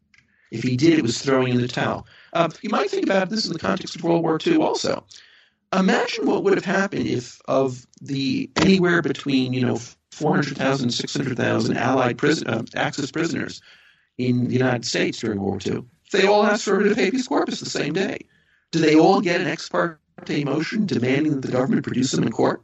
If 0.51 0.65
he 0.65 0.77
did, 0.77 0.99
it 0.99 1.03
was 1.03 1.23
throwing 1.23 1.53
in 1.53 1.61
the 1.61 1.69
towel. 1.69 2.07
Uh, 2.33 2.49
you 2.63 2.71
might 2.71 2.91
think 2.91 3.05
about 3.05 3.31
this 3.31 3.47
in 3.47 3.53
the 3.53 3.59
context 3.59 3.95
of 3.95 4.03
World 4.03 4.23
War 4.23 4.41
II 4.45 4.57
also. 4.57 5.05
Imagine 5.73 6.27
what 6.27 6.43
would 6.43 6.55
have 6.55 6.65
happened 6.65 7.07
if, 7.07 7.41
of 7.47 7.87
the 8.03 8.51
anywhere 8.57 9.03
between 9.03 9.53
you 9.53 9.65
know 9.65 9.79
400,000 10.13 10.91
600,000 10.91 11.77
Allied 11.77 12.23
uh, 12.25 12.63
Axis 12.75 13.11
prisoners 13.11 13.61
in 14.19 14.49
the 14.49 14.55
United 14.55 14.85
States 14.85 15.19
during 15.21 15.41
World 15.41 15.67
War 15.67 15.77
II, 15.77 15.85
they 16.13 16.27
all 16.27 16.45
asked 16.45 16.65
for 16.65 16.85
of 16.85 16.97
habeas 16.97 17.29
corpus 17.29 17.61
the 17.61 17.71
same 17.71 17.93
day, 17.93 18.19
do 18.71 18.79
they 18.79 18.97
all 18.97 19.21
get 19.21 19.41
an 19.41 19.47
ex 19.47 19.69
parte 19.69 20.45
motion 20.45 20.87
demanding 20.87 21.35
that 21.35 21.47
the 21.47 21.53
government 21.53 21.85
produce 21.85 22.13
them 22.13 22.25
in 22.25 22.33
court? 22.33 22.63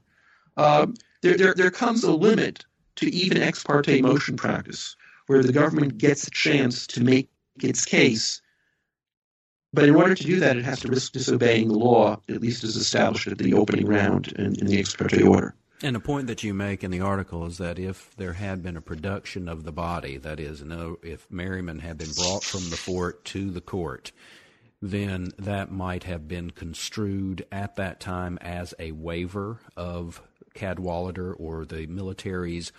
Uh, 0.57 0.87
there, 1.23 1.37
there, 1.37 1.55
there 1.55 1.71
comes 1.71 2.05
a 2.05 2.13
limit 2.13 2.65
to 2.97 3.13
even 3.13 3.43
ex 3.43 3.63
parte 3.63 4.01
motion 4.01 4.37
practice, 4.37 4.97
where 5.27 5.43
the 5.43 5.53
government 5.53 5.99
gets 5.99 6.27
a 6.27 6.31
chance 6.31 6.87
to 6.89 7.03
make 7.03 7.31
its 7.63 7.85
case. 7.85 8.41
But 9.73 9.89
in 9.89 9.95
order 9.95 10.15
to 10.15 10.25
do 10.25 10.41
that, 10.41 10.57
it 10.57 10.65
has 10.65 10.81
to 10.81 10.89
risk 10.89 11.13
disobeying 11.13 11.69
the 11.69 11.79
law, 11.79 12.21
at 12.29 12.41
least 12.41 12.65
as 12.65 12.77
established 12.77 13.27
at 13.27 13.39
the 13.39 13.55
opening 13.55 13.87
round 13.87 14.29
in, 14.33 14.55
in 14.57 14.67
the 14.67 14.79
ex 14.79 14.95
parte 14.95 15.23
order. 15.23 15.55
And 15.83 15.95
a 15.95 16.01
point 16.01 16.27
that 16.29 16.43
you 16.43 16.55
make 16.55 16.83
in 16.83 16.91
the 16.91 17.01
article 17.01 17.45
is 17.45 17.59
that 17.59 17.79
if 17.79 18.15
there 18.17 18.33
had 18.33 18.63
been 18.63 18.77
a 18.77 18.83
production 18.83 19.49
of 19.49 19.65
the 19.65 19.73
body, 19.73 20.17
that 20.17 20.41
is, 20.41 20.63
if 21.03 21.31
Merryman 21.31 21.81
had 21.81 21.99
been 21.99 22.13
brought 22.13 22.45
from 22.45 22.71
the 22.71 22.77
fort 22.77 23.25
to 23.27 23.51
the 23.51 23.61
court, 23.61 24.13
then 24.81 25.33
that 25.39 25.71
might 25.71 26.05
have 26.05 26.27
been 26.29 26.51
construed 26.51 27.45
at 27.53 27.77
that 27.77 28.01
time 28.01 28.39
as 28.41 28.73
a 28.79 28.93
waiver 28.93 29.61
of 29.77 30.23
Cadwalader 30.55 31.35
or 31.39 31.65
the 31.65 31.87
military's 31.87 32.73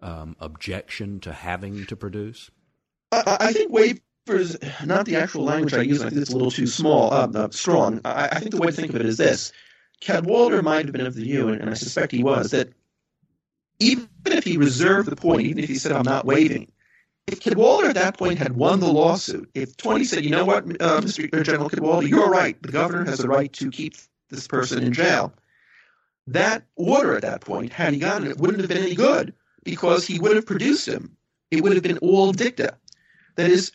um, 0.00 0.36
objection 0.40 1.20
to 1.20 1.32
having 1.32 1.86
to 1.86 1.96
produce? 1.96 2.50
I, 3.12 3.36
I 3.40 3.52
think 3.52 3.72
waivers, 3.72 4.86
not 4.86 5.06
the 5.06 5.16
actual 5.16 5.44
language 5.44 5.74
I 5.74 5.82
use, 5.82 6.02
I 6.02 6.08
think 6.08 6.22
it's 6.22 6.30
a 6.30 6.36
little 6.36 6.50
too 6.50 6.66
small, 6.66 7.12
uh, 7.12 7.28
uh, 7.34 7.48
strong. 7.50 8.00
I, 8.04 8.28
I, 8.32 8.40
think 8.40 8.52
the 8.52 8.58
way 8.58 8.68
to 8.68 8.72
think 8.72 8.90
of 8.90 8.96
it 8.96 9.06
is 9.06 9.16
this. 9.16 9.52
Cadwalader 10.00 10.62
might 10.62 10.84
have 10.84 10.92
been 10.92 11.06
of 11.06 11.14
the 11.14 11.22
view, 11.22 11.48
and, 11.48 11.60
and 11.60 11.70
I 11.70 11.74
suspect 11.74 12.12
he 12.12 12.22
was, 12.22 12.52
that 12.52 12.72
even 13.80 14.08
if 14.26 14.44
he 14.44 14.56
reserved 14.56 15.10
the 15.10 15.16
point, 15.16 15.46
even 15.46 15.62
if 15.62 15.68
he 15.68 15.76
said, 15.76 15.92
I'm 15.92 16.04
not 16.04 16.24
waiving, 16.24 16.70
if 17.26 17.40
Cadwalader 17.40 17.90
at 17.90 17.94
that 17.96 18.16
point 18.16 18.38
had 18.38 18.56
won 18.56 18.80
the 18.80 18.92
lawsuit, 18.92 19.50
if 19.54 19.76
Taney 19.76 20.04
said, 20.04 20.24
you 20.24 20.30
know 20.30 20.44
what, 20.44 20.64
uh, 20.80 21.00
Mr. 21.00 21.44
General 21.44 21.68
Cadwalader, 21.68 22.08
you're 22.08 22.30
right, 22.30 22.60
the 22.62 22.72
governor 22.72 23.04
has 23.04 23.18
the 23.18 23.28
right 23.28 23.52
to 23.54 23.70
keep 23.70 23.96
this 24.30 24.46
person 24.46 24.82
in 24.82 24.92
jail, 24.92 25.32
that 26.26 26.64
order 26.76 27.16
at 27.16 27.22
that 27.22 27.40
point, 27.40 27.72
had 27.72 27.92
he 27.92 27.98
gotten 27.98 28.28
it, 28.28 28.38
wouldn't 28.38 28.60
have 28.60 28.68
been 28.68 28.82
any 28.82 28.94
good 28.94 29.34
because 29.64 30.06
he 30.06 30.18
would 30.18 30.36
have 30.36 30.46
produced 30.46 30.86
him. 30.86 31.16
It 31.50 31.62
would 31.62 31.72
have 31.72 31.82
been 31.82 31.98
all 31.98 32.32
dicta. 32.32 32.76
That 33.36 33.50
is, 33.50 33.72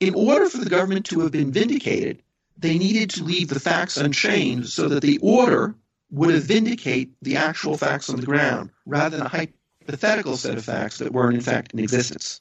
in 0.00 0.14
order 0.14 0.48
for 0.48 0.58
the 0.58 0.70
government 0.70 1.06
to 1.06 1.20
have 1.20 1.32
been 1.32 1.52
vindicated, 1.52 2.22
they 2.58 2.78
needed 2.78 3.10
to 3.10 3.24
leave 3.24 3.48
the 3.48 3.60
facts 3.60 3.96
unchanged 3.96 4.70
so 4.70 4.88
that 4.88 5.02
the 5.02 5.18
order 5.18 5.74
would 6.10 6.34
vindicate 6.42 7.10
the 7.22 7.36
actual 7.36 7.76
facts 7.76 8.08
on 8.08 8.16
the 8.16 8.26
ground 8.26 8.70
rather 8.86 9.16
than 9.16 9.26
a 9.26 9.28
hypothetical 9.28 10.36
set 10.36 10.56
of 10.56 10.64
facts 10.64 10.98
that 10.98 11.12
weren't 11.12 11.34
in 11.34 11.40
fact 11.40 11.72
in 11.72 11.78
existence. 11.78 12.40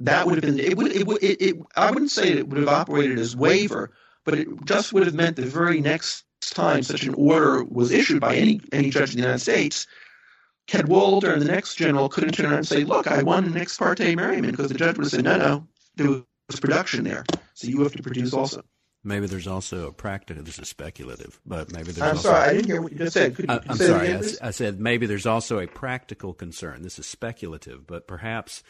That 0.00 0.26
would 0.26 0.34
have 0.34 0.42
been 0.42 0.58
it 0.58 0.76
would 0.76 0.92
it 0.92 1.06
would 1.06 1.22
it, 1.22 1.40
it 1.40 1.56
I 1.76 1.90
wouldn't 1.90 2.10
say 2.10 2.28
it 2.28 2.48
would 2.48 2.58
have 2.58 2.68
operated 2.68 3.18
as 3.18 3.34
waiver, 3.34 3.92
but 4.24 4.38
it 4.38 4.48
just 4.64 4.92
would 4.92 5.06
have 5.06 5.14
meant 5.14 5.36
the 5.36 5.46
very 5.46 5.80
next 5.80 6.24
time 6.42 6.82
such 6.82 7.04
an 7.04 7.14
order 7.14 7.64
was 7.64 7.90
issued 7.90 8.20
by 8.20 8.36
any 8.36 8.60
any 8.72 8.90
judge 8.90 9.10
in 9.10 9.16
the 9.16 9.22
United 9.22 9.38
States, 9.38 9.86
Cadwalader 10.66 11.32
and 11.32 11.40
the 11.40 11.46
next 11.46 11.76
general 11.76 12.08
couldn't 12.08 12.32
turn 12.32 12.46
around 12.46 12.56
and 12.56 12.66
say, 12.66 12.84
"Look, 12.84 13.06
I 13.06 13.22
won 13.22 13.44
an 13.44 13.56
ex 13.56 13.76
parte 13.76 14.14
Merryman," 14.14 14.50
because 14.50 14.68
the 14.68 14.74
judge 14.74 14.96
would 14.96 15.04
have 15.04 15.12
said, 15.12 15.24
"No, 15.24 15.38
no, 15.38 15.68
there 15.94 16.22
was 16.48 16.60
production 16.60 17.04
there, 17.04 17.24
so 17.54 17.68
you 17.68 17.80
have 17.82 17.92
to 17.92 18.02
produce 18.02 18.32
also." 18.32 18.62
Maybe 19.06 19.28
there's 19.28 19.46
also 19.46 19.86
a 19.86 19.92
practical. 19.92 20.42
This 20.42 20.58
is 20.58 20.68
speculative, 20.68 21.40
but 21.46 21.72
maybe 21.72 21.92
there's. 21.92 22.02
I'm 22.02 22.16
also, 22.16 22.30
sorry, 22.30 22.48
I 22.48 22.52
didn't 22.54 22.66
hear 22.66 22.82
what 22.82 22.90
you 22.90 22.98
just 22.98 23.12
said. 23.12 23.36
Could, 23.36 23.48
I, 23.48 23.60
I'm 23.68 23.76
sorry. 23.76 24.08
Again, 24.10 24.30
I, 24.42 24.48
I, 24.48 24.50
said 24.50 24.80
maybe 24.80 25.06
there's 25.06 25.26
also 25.26 25.60
a 25.60 25.68
practical 25.68 26.34
concern. 26.34 26.82
This 26.82 26.98
is 26.98 27.06
speculative, 27.06 27.86
but 27.86 28.08
perhaps 28.08 28.64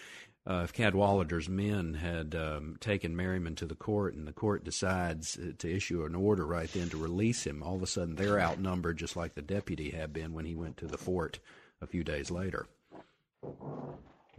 uh, 0.47 0.61
if 0.65 0.75
Cadwalader's 0.75 1.49
men 1.49 1.95
had 1.95 2.35
um, 2.35 2.77
taken 2.81 3.17
Merryman 3.17 3.55
to 3.57 3.67
the 3.67 3.75
court 3.75 4.15
and 4.15 4.29
the 4.29 4.33
court 4.33 4.63
decides 4.63 5.39
uh, 5.39 5.53
to 5.59 5.75
issue 5.75 6.05
an 6.05 6.15
order 6.15 6.47
right 6.47 6.71
then 6.71 6.91
to 6.91 6.99
release 6.99 7.45
him, 7.45 7.63
all 7.63 7.77
of 7.77 7.83
a 7.83 7.87
sudden 7.87 8.15
they're 8.15 8.39
outnumbered 8.39 8.99
just 8.99 9.17
like 9.17 9.35
the 9.35 9.43
deputy 9.43 9.91
had 9.91 10.13
been 10.13 10.35
when 10.35 10.45
he 10.45 10.55
went 10.55 10.77
to 10.77 10.87
the 10.87 10.99
fort 10.99 11.41
a 11.81 11.87
few 11.87 12.05
days 12.05 12.31
later. 12.31 12.67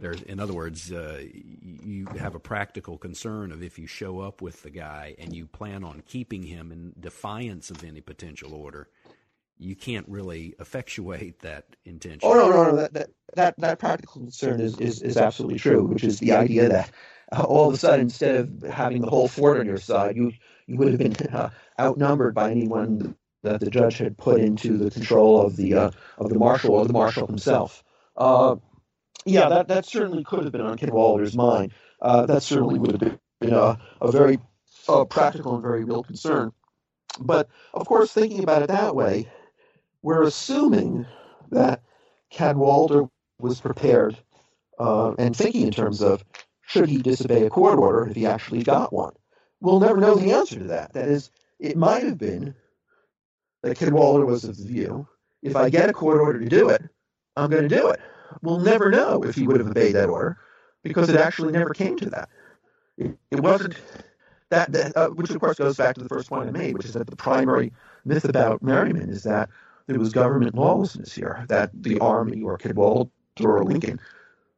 There's, 0.00 0.22
in 0.22 0.40
other 0.40 0.54
words, 0.54 0.92
uh, 0.92 1.22
you 1.32 2.06
have 2.18 2.34
a 2.34 2.40
practical 2.40 2.98
concern 2.98 3.52
of 3.52 3.62
if 3.62 3.78
you 3.78 3.86
show 3.86 4.20
up 4.20 4.40
with 4.40 4.62
the 4.62 4.70
guy 4.70 5.16
and 5.18 5.34
you 5.34 5.46
plan 5.46 5.84
on 5.84 6.02
keeping 6.06 6.44
him 6.44 6.70
in 6.70 6.94
defiance 7.00 7.70
of 7.70 7.82
any 7.82 8.00
potential 8.00 8.54
order, 8.54 8.88
you 9.58 9.74
can't 9.74 10.08
really 10.08 10.54
effectuate 10.60 11.40
that 11.40 11.76
intention. 11.84 12.28
Oh 12.28 12.34
no, 12.34 12.50
no, 12.50 12.70
no. 12.70 12.76
That 12.76 13.10
that 13.34 13.54
that, 13.58 13.78
practical 13.78 14.20
concern 14.22 14.60
is, 14.60 14.78
is 14.78 15.02
is 15.02 15.16
absolutely 15.16 15.58
true, 15.58 15.84
which 15.84 16.04
is 16.04 16.20
the 16.20 16.32
idea 16.32 16.68
that 16.68 16.90
uh, 17.32 17.42
all 17.42 17.68
of 17.68 17.74
a 17.74 17.76
sudden, 17.76 18.02
instead 18.02 18.36
of 18.36 18.62
having 18.70 19.02
the 19.02 19.10
whole 19.10 19.28
fort 19.28 19.58
on 19.58 19.66
your 19.66 19.78
side, 19.78 20.16
you 20.16 20.32
you 20.66 20.76
would 20.76 20.88
have 20.88 20.98
been 20.98 21.16
uh, 21.32 21.50
outnumbered 21.80 22.34
by 22.34 22.50
anyone 22.52 23.16
that 23.42 23.60
the 23.60 23.70
judge 23.70 23.98
had 23.98 24.16
put 24.16 24.40
into 24.40 24.76
the 24.76 24.90
control 24.90 25.42
of 25.42 25.56
the 25.56 25.74
uh, 25.74 25.90
of 26.18 26.28
the 26.28 26.38
marshal 26.38 26.74
or 26.74 26.86
the 26.86 26.92
marshal 26.92 27.26
himself. 27.26 27.82
Uh, 29.28 29.32
yeah, 29.32 29.48
that, 29.48 29.68
that 29.68 29.86
certainly 29.86 30.24
could 30.24 30.44
have 30.44 30.52
been 30.52 30.62
on 30.62 30.78
Cadwalader's 30.78 31.36
mind. 31.36 31.72
Uh, 32.00 32.26
that 32.26 32.42
certainly 32.42 32.78
would 32.78 33.00
have 33.00 33.18
been 33.40 33.52
a, 33.52 33.78
a 34.00 34.12
very 34.12 34.38
uh, 34.88 35.04
practical 35.04 35.54
and 35.54 35.62
very 35.62 35.84
real 35.84 36.02
concern. 36.02 36.52
But 37.20 37.48
of 37.74 37.86
course, 37.86 38.12
thinking 38.12 38.42
about 38.42 38.62
it 38.62 38.68
that 38.68 38.94
way, 38.94 39.28
we're 40.02 40.22
assuming 40.22 41.06
that 41.50 41.82
Cadwalader 42.32 43.10
was 43.40 43.60
prepared 43.60 44.16
uh, 44.78 45.12
and 45.18 45.36
thinking 45.36 45.62
in 45.66 45.72
terms 45.72 46.02
of 46.02 46.24
should 46.62 46.88
he 46.88 46.98
disobey 46.98 47.44
a 47.44 47.50
court 47.50 47.78
order 47.78 48.06
if 48.08 48.16
he 48.16 48.26
actually 48.26 48.62
got 48.62 48.92
one. 48.92 49.14
We'll 49.60 49.80
never 49.80 49.98
know 49.98 50.14
the 50.14 50.32
answer 50.32 50.58
to 50.58 50.64
that. 50.64 50.92
That 50.92 51.08
is, 51.08 51.30
it 51.58 51.76
might 51.76 52.04
have 52.04 52.18
been 52.18 52.54
that 53.62 53.78
Cadwalader 53.78 54.26
was 54.26 54.44
of 54.44 54.56
the 54.56 54.64
view 54.64 55.08
if 55.42 55.56
I 55.56 55.70
get 55.70 55.88
a 55.90 55.92
court 55.92 56.20
order 56.20 56.40
to 56.40 56.48
do 56.48 56.68
it, 56.68 56.82
I'm 57.36 57.50
going 57.50 57.68
to 57.68 57.74
do 57.74 57.88
it. 57.90 58.00
We'll 58.42 58.60
never 58.60 58.90
know 58.90 59.22
if 59.22 59.34
he 59.34 59.46
would 59.46 59.60
have 59.60 59.68
obeyed 59.68 59.94
that 59.94 60.08
order 60.08 60.38
because 60.82 61.08
it 61.08 61.16
actually 61.16 61.52
never 61.52 61.70
came 61.70 61.96
to 61.98 62.10
that. 62.10 62.28
It, 62.96 63.16
it 63.30 63.40
wasn't 63.40 63.76
that, 64.50 64.72
that 64.72 64.96
uh, 64.96 65.08
which 65.08 65.30
of 65.30 65.40
course 65.40 65.58
goes 65.58 65.76
back 65.76 65.94
to 65.96 66.02
the 66.02 66.08
first 66.08 66.28
point 66.28 66.48
I 66.48 66.52
made, 66.52 66.76
which 66.76 66.86
is 66.86 66.94
that 66.94 67.06
the 67.06 67.16
primary 67.16 67.72
myth 68.04 68.24
about 68.24 68.62
Merryman 68.62 69.10
is 69.10 69.22
that 69.24 69.50
there 69.86 69.98
was 69.98 70.12
government 70.12 70.54
lawlessness 70.54 71.14
here, 71.14 71.44
that 71.48 71.70
the 71.74 71.98
army 72.00 72.42
or 72.42 72.58
Cadwalader 72.58 73.10
or 73.42 73.64
Lincoln 73.64 74.00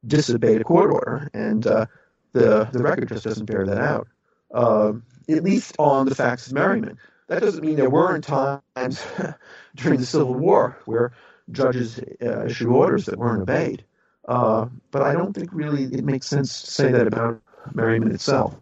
disobeyed 0.06 0.60
a 0.60 0.64
court 0.64 0.90
order, 0.90 1.30
and 1.34 1.66
uh, 1.66 1.86
the 2.32 2.68
the 2.72 2.82
record 2.82 3.08
just 3.08 3.24
doesn't 3.24 3.46
bear 3.46 3.66
that 3.66 3.78
out. 3.78 4.08
Uh, 4.52 4.92
at 5.28 5.44
least 5.44 5.76
on 5.78 6.06
the 6.06 6.14
facts 6.14 6.48
of 6.48 6.52
Merryman, 6.52 6.98
that 7.28 7.40
doesn't 7.40 7.64
mean 7.64 7.76
there 7.76 7.90
weren't 7.90 8.24
times 8.24 9.06
during 9.76 10.00
the 10.00 10.06
Civil 10.06 10.34
War 10.34 10.76
where 10.84 11.12
judges 11.52 12.00
uh, 12.22 12.46
issued 12.46 12.68
orders 12.68 13.06
that 13.06 13.18
weren't 13.18 13.42
obeyed. 13.42 13.84
Uh, 14.28 14.66
but 14.90 15.02
I 15.02 15.12
don't 15.12 15.34
think 15.34 15.50
really 15.52 15.84
it 15.84 16.04
makes 16.04 16.26
sense 16.26 16.62
to 16.62 16.70
say 16.70 16.92
that 16.92 17.06
about 17.06 17.40
Merryman 17.74 18.12
itself. 18.12 18.54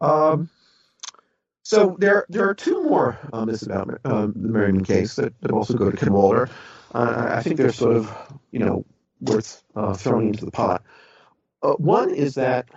Um, 0.00 0.48
so 1.62 1.96
there, 1.98 2.26
there 2.28 2.48
are 2.48 2.54
two 2.54 2.82
more 2.82 3.18
this 3.46 3.62
about 3.62 4.00
um, 4.04 4.32
the 4.34 4.48
Merryman 4.48 4.84
case 4.84 5.16
that, 5.16 5.38
that 5.40 5.52
also 5.52 5.74
go 5.74 5.90
to 5.90 5.96
Cadwalader. 5.96 6.50
Uh, 6.94 7.26
I 7.30 7.42
think 7.42 7.56
they're 7.56 7.72
sort 7.72 7.96
of, 7.96 8.10
you 8.50 8.58
know, 8.58 8.84
worth 9.20 9.62
uh, 9.76 9.94
throwing 9.94 10.28
into 10.28 10.44
the 10.44 10.50
pot. 10.50 10.82
Uh, 11.62 11.74
one 11.74 12.10
is 12.10 12.34
that 12.34 12.68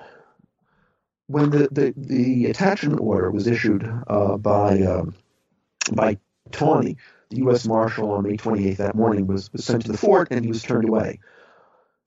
when 1.28 1.50
the, 1.50 1.68
the, 1.72 1.94
the 1.98 2.46
attachment 2.46 3.00
order 3.02 3.32
was 3.32 3.48
issued 3.48 3.84
uh, 4.08 4.38
by 4.38 4.82
um, 4.82 5.16
by 5.92 6.18
Taney, 6.52 6.98
the 7.36 7.42
U.S. 7.42 7.68
Marshal 7.68 8.12
on 8.12 8.24
May 8.24 8.38
28th 8.38 8.78
that 8.78 8.96
morning 8.96 9.28
was, 9.28 9.52
was 9.52 9.64
sent 9.64 9.86
to 9.86 9.92
the 9.92 9.98
fort 9.98 10.30
and 10.32 10.44
he 10.44 10.50
was 10.50 10.64
turned 10.64 10.88
away. 10.88 11.20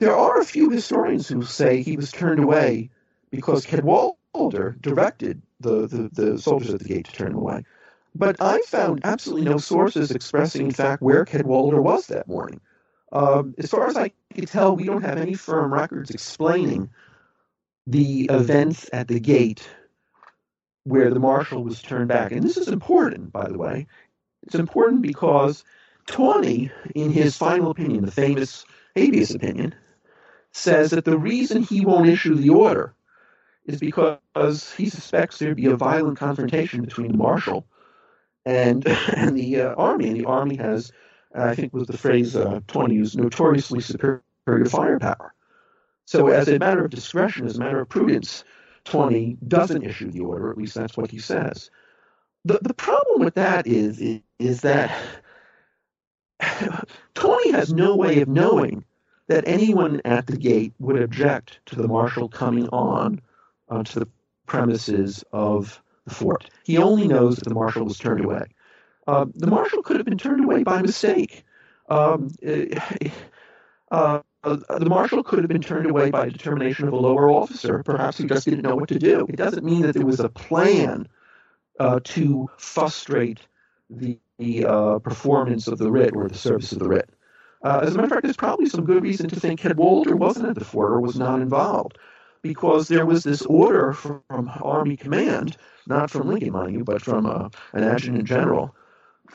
There 0.00 0.16
are 0.16 0.40
a 0.40 0.44
few 0.44 0.70
historians 0.70 1.28
who 1.28 1.42
say 1.42 1.82
he 1.82 1.96
was 1.96 2.12
turned 2.12 2.42
away 2.42 2.90
because 3.30 3.66
Cadwalader 3.66 4.80
directed 4.80 5.42
the, 5.60 5.86
the, 5.86 6.08
the 6.12 6.38
soldiers 6.38 6.74
at 6.74 6.80
the 6.80 6.88
gate 6.88 7.06
to 7.06 7.12
turn 7.12 7.32
him 7.32 7.38
away. 7.38 7.64
But 8.14 8.36
I 8.40 8.60
found 8.66 9.00
absolutely 9.04 9.48
no 9.48 9.58
sources 9.58 10.10
expressing, 10.10 10.66
in 10.66 10.72
fact, 10.72 11.02
where 11.02 11.24
Cadwalader 11.24 11.82
was 11.82 12.06
that 12.06 12.28
morning. 12.28 12.60
Um, 13.12 13.54
as 13.58 13.70
far 13.70 13.86
as 13.86 13.96
I 13.96 14.12
can 14.34 14.46
tell, 14.46 14.76
we 14.76 14.84
don't 14.84 15.02
have 15.02 15.18
any 15.18 15.34
firm 15.34 15.72
records 15.72 16.10
explaining 16.10 16.90
the 17.86 18.24
events 18.30 18.88
at 18.92 19.08
the 19.08 19.20
gate 19.20 19.66
where 20.84 21.10
the 21.10 21.20
marshal 21.20 21.64
was 21.64 21.82
turned 21.82 22.08
back. 22.08 22.32
And 22.32 22.42
this 22.42 22.56
is 22.56 22.68
important, 22.68 23.32
by 23.32 23.48
the 23.48 23.58
way. 23.58 23.86
It's 24.48 24.54
important 24.54 25.02
because 25.02 25.62
Taney, 26.06 26.72
in 26.94 27.12
his 27.12 27.36
final 27.36 27.70
opinion, 27.70 28.06
the 28.06 28.10
famous 28.10 28.64
habeas 28.96 29.34
opinion, 29.34 29.74
says 30.52 30.92
that 30.92 31.04
the 31.04 31.18
reason 31.18 31.62
he 31.62 31.84
won't 31.84 32.08
issue 32.08 32.34
the 32.34 32.48
order 32.48 32.94
is 33.66 33.78
because 33.78 34.72
he 34.74 34.88
suspects 34.88 35.38
there'd 35.38 35.54
be 35.54 35.66
a 35.66 35.76
violent 35.76 36.16
confrontation 36.16 36.80
between 36.80 37.12
the 37.12 37.18
marshal 37.18 37.66
and 38.46 38.86
and 39.14 39.36
the 39.36 39.60
uh, 39.60 39.74
army. 39.74 40.08
And 40.08 40.16
the 40.16 40.24
army 40.24 40.56
has, 40.56 40.92
I 41.34 41.54
think, 41.54 41.74
was 41.74 41.86
the 41.86 41.98
phrase 41.98 42.34
uh, 42.34 42.60
Taney 42.68 42.94
used, 42.94 43.18
notoriously 43.18 43.80
superior 43.80 44.22
firepower. 44.70 45.34
So, 46.06 46.28
as 46.28 46.48
a 46.48 46.58
matter 46.58 46.86
of 46.86 46.90
discretion, 46.90 47.44
as 47.44 47.58
a 47.58 47.60
matter 47.60 47.80
of 47.82 47.90
prudence, 47.90 48.44
Taney 48.84 49.36
doesn't 49.46 49.82
issue 49.82 50.10
the 50.10 50.20
order. 50.20 50.50
At 50.50 50.56
least 50.56 50.74
that's 50.74 50.96
what 50.96 51.10
he 51.10 51.18
says. 51.18 51.70
The 52.44 52.58
the 52.62 52.74
problem 52.74 53.24
with 53.24 53.34
that 53.34 53.66
is 53.66 54.00
is, 54.00 54.20
is 54.38 54.60
that 54.62 54.96
Taney 57.14 57.50
has 57.50 57.72
no 57.72 57.96
way 57.96 58.20
of 58.20 58.28
knowing 58.28 58.84
that 59.26 59.44
anyone 59.46 60.00
at 60.04 60.26
the 60.26 60.36
gate 60.36 60.72
would 60.78 61.00
object 61.00 61.60
to 61.66 61.76
the 61.76 61.88
marshal 61.88 62.28
coming 62.28 62.68
on 62.68 63.20
onto 63.68 64.00
the 64.00 64.08
premises 64.46 65.24
of 65.32 65.82
the 66.06 66.14
fort. 66.14 66.48
He 66.64 66.78
only 66.78 67.06
knows 67.06 67.36
that 67.36 67.44
the 67.48 67.54
marshal 67.54 67.84
was 67.84 67.98
turned 67.98 68.24
away. 68.24 68.46
Uh, 69.06 69.26
the 69.34 69.46
marshal 69.46 69.82
could 69.82 69.96
have 69.96 70.06
been 70.06 70.18
turned 70.18 70.42
away 70.42 70.62
by 70.62 70.80
mistake. 70.82 71.44
Um, 71.88 72.30
uh, 73.90 74.20
uh, 74.44 74.56
the 74.78 74.88
marshal 74.88 75.22
could 75.22 75.40
have 75.40 75.48
been 75.48 75.62
turned 75.62 75.88
away 75.88 76.10
by 76.10 76.28
determination 76.28 76.86
of 76.86 76.94
a 76.94 76.98
lower 76.98 77.30
officer. 77.30 77.82
Perhaps 77.82 78.18
he 78.18 78.26
just 78.26 78.44
didn't 78.44 78.62
know 78.62 78.76
what 78.76 78.88
to 78.90 78.98
do. 78.98 79.26
It 79.28 79.36
doesn't 79.36 79.64
mean 79.64 79.82
that 79.82 79.94
there 79.94 80.06
was 80.06 80.20
a 80.20 80.28
plan 80.28 81.08
uh, 81.78 82.00
to 82.04 82.48
frustrate 82.56 83.40
the, 83.90 84.18
the 84.38 84.64
uh, 84.64 84.98
performance 84.98 85.68
of 85.68 85.78
the 85.78 85.90
writ 85.90 86.14
or 86.14 86.28
the 86.28 86.38
service 86.38 86.72
of 86.72 86.78
the 86.78 86.88
writ. 86.88 87.10
Uh, 87.62 87.80
as 87.82 87.94
a 87.94 87.96
matter 87.96 88.04
of 88.04 88.10
fact, 88.10 88.22
there's 88.22 88.36
probably 88.36 88.68
some 88.68 88.84
good 88.84 89.02
reason 89.02 89.28
to 89.28 89.40
think 89.40 89.60
Cadwalader 89.60 90.14
wasn't 90.14 90.48
at 90.48 90.54
the 90.54 90.64
fort 90.64 90.92
or 90.92 91.00
was 91.00 91.18
not 91.18 91.40
involved 91.40 91.98
because 92.42 92.86
there 92.88 93.06
was 93.06 93.24
this 93.24 93.42
order 93.42 93.92
from 93.92 94.22
Army 94.62 94.96
Command, 94.96 95.56
not 95.86 96.10
from 96.10 96.28
Lincoln, 96.28 96.52
mind 96.52 96.74
you, 96.74 96.84
but 96.84 97.02
from 97.02 97.26
uh, 97.26 97.48
an 97.72 97.82
adjutant 97.82 98.24
general, 98.24 98.74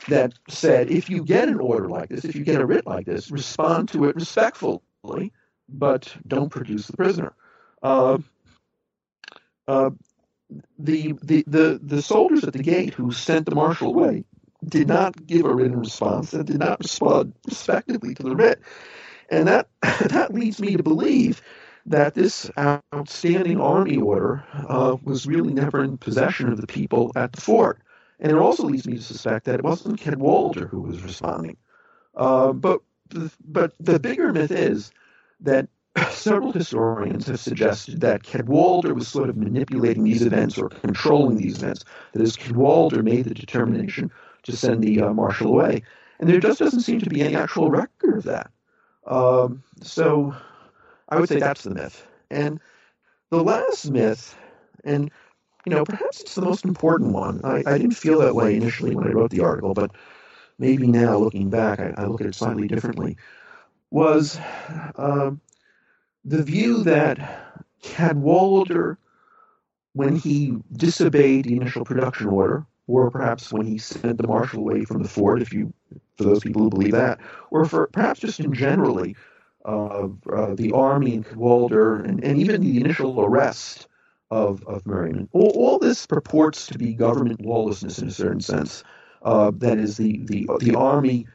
that 0.08 0.34
said 0.48 0.90
if 0.90 1.10
you 1.10 1.22
get 1.22 1.48
an 1.48 1.60
order 1.60 1.88
like 1.88 2.08
this, 2.08 2.24
if 2.24 2.34
you 2.34 2.44
get 2.44 2.60
a 2.60 2.66
writ 2.66 2.86
like 2.86 3.06
this, 3.06 3.30
respond 3.30 3.88
to 3.90 4.06
it 4.06 4.16
respectfully, 4.16 5.32
but 5.68 6.14
don't 6.26 6.50
produce 6.50 6.86
the 6.86 6.96
prisoner. 6.96 7.34
Uh, 7.82 8.18
uh, 9.68 9.90
the, 10.78 11.14
the, 11.22 11.44
the, 11.46 11.80
the 11.82 12.02
soldiers 12.02 12.44
at 12.44 12.52
the 12.52 12.62
gate 12.62 12.94
who 12.94 13.12
sent 13.12 13.46
the 13.46 13.54
marshal 13.54 13.88
away 13.88 14.24
did 14.66 14.88
not 14.88 15.26
give 15.26 15.44
a 15.44 15.54
written 15.54 15.78
response 15.78 16.32
and 16.32 16.46
did 16.46 16.58
not 16.58 16.80
respond 16.80 17.34
respectively 17.46 18.14
to 18.14 18.22
the 18.22 18.36
writ. 18.36 18.60
And 19.30 19.48
that, 19.48 19.68
that 19.82 20.34
leads 20.34 20.60
me 20.60 20.76
to 20.76 20.82
believe 20.82 21.42
that 21.86 22.14
this 22.14 22.50
outstanding 22.58 23.60
army 23.60 23.96
order 23.98 24.44
uh, 24.54 24.96
was 25.02 25.26
really 25.26 25.52
never 25.52 25.84
in 25.84 25.98
possession 25.98 26.50
of 26.50 26.60
the 26.60 26.66
people 26.66 27.12
at 27.16 27.32
the 27.32 27.40
fort. 27.40 27.80
And 28.20 28.32
it 28.32 28.38
also 28.38 28.64
leads 28.64 28.86
me 28.86 28.96
to 28.96 29.02
suspect 29.02 29.46
that 29.46 29.56
it 29.56 29.64
wasn't 29.64 30.00
Cadwalader 30.00 30.68
who 30.68 30.80
was 30.80 31.02
responding. 31.02 31.58
Uh, 32.16 32.52
but, 32.52 32.80
but 33.44 33.72
the 33.80 34.00
bigger 34.00 34.32
myth 34.32 34.50
is 34.50 34.92
that 35.40 35.68
several 36.10 36.52
historians 36.52 37.26
have 37.26 37.38
suggested 37.38 38.00
that 38.00 38.22
Cadwalader 38.22 38.94
was 38.94 39.08
sort 39.08 39.28
of 39.28 39.36
manipulating 39.36 40.04
these 40.04 40.22
events 40.22 40.58
or 40.58 40.68
controlling 40.68 41.36
these 41.36 41.62
events. 41.62 41.84
That 42.12 42.22
is, 42.22 42.36
Cadwalader 42.36 43.02
made 43.02 43.26
the 43.26 43.34
determination 43.34 44.10
to 44.42 44.56
send 44.56 44.82
the 44.82 45.00
uh, 45.02 45.12
marshal 45.12 45.48
away. 45.48 45.82
And 46.18 46.28
there 46.28 46.40
just 46.40 46.58
doesn't 46.58 46.80
seem 46.80 47.00
to 47.00 47.10
be 47.10 47.22
any 47.22 47.36
actual 47.36 47.70
record 47.70 48.18
of 48.18 48.24
that. 48.24 48.50
Um, 49.06 49.62
so 49.82 50.34
I 51.08 51.20
would 51.20 51.28
say 51.28 51.38
that's 51.38 51.62
the 51.62 51.70
myth. 51.70 52.06
And 52.30 52.60
the 53.30 53.42
last 53.42 53.90
myth, 53.90 54.36
and 54.84 55.10
you 55.66 55.70
know, 55.70 55.84
perhaps 55.84 56.20
it's 56.20 56.34
the 56.34 56.42
most 56.42 56.64
important 56.64 57.12
one. 57.12 57.40
I, 57.44 57.62
I 57.66 57.78
didn't 57.78 57.96
feel 57.96 58.18
that 58.20 58.34
way 58.34 58.56
initially 58.56 58.94
when 58.94 59.06
I 59.06 59.10
wrote 59.10 59.30
the 59.30 59.40
article, 59.40 59.74
but 59.74 59.90
maybe 60.58 60.86
now 60.86 61.16
looking 61.16 61.50
back, 61.50 61.80
I, 61.80 61.94
I 61.96 62.06
look 62.06 62.20
at 62.20 62.26
it 62.26 62.34
slightly 62.34 62.68
differently. 62.68 63.16
Was 63.90 64.38
uh, 64.96 65.30
the 66.24 66.42
view 66.42 66.82
that 66.84 67.62
Cadwalader, 67.82 68.96
when 69.92 70.16
he 70.16 70.56
disobeyed 70.72 71.44
the 71.44 71.56
initial 71.56 71.84
production 71.84 72.28
order, 72.28 72.66
or 72.86 73.10
perhaps 73.10 73.52
when 73.52 73.66
he 73.66 73.78
sent 73.78 74.18
the 74.18 74.26
marshal 74.26 74.60
away 74.60 74.84
from 74.84 75.02
the 75.02 75.08
fort, 75.08 75.40
if 75.40 75.52
you, 75.52 75.72
for 76.16 76.24
those 76.24 76.40
people 76.40 76.62
who 76.62 76.70
believe 76.70 76.92
that, 76.92 77.18
or 77.50 77.64
for 77.64 77.86
perhaps 77.88 78.20
just 78.20 78.40
in 78.40 78.52
generally, 78.52 79.16
uh, 79.64 80.08
uh, 80.32 80.54
the 80.54 80.72
army 80.72 81.14
and 81.14 81.26
Cadwalader, 81.26 82.04
and, 82.06 82.22
and 82.22 82.38
even 82.38 82.62
the 82.62 82.78
initial 82.78 83.20
arrest 83.24 83.86
of, 84.30 84.62
of 84.66 84.86
Merryman. 84.86 85.28
All, 85.32 85.50
all, 85.50 85.78
this 85.78 86.06
purports 86.06 86.66
to 86.66 86.78
be 86.78 86.92
government 86.94 87.40
lawlessness 87.40 87.98
in 87.98 88.08
a 88.08 88.12
certain 88.12 88.40
sense. 88.40 88.82
Uh, 89.22 89.50
that 89.56 89.78
is, 89.78 89.96
the, 89.96 90.20
the, 90.24 90.46
the 90.60 90.74
army 90.74 91.26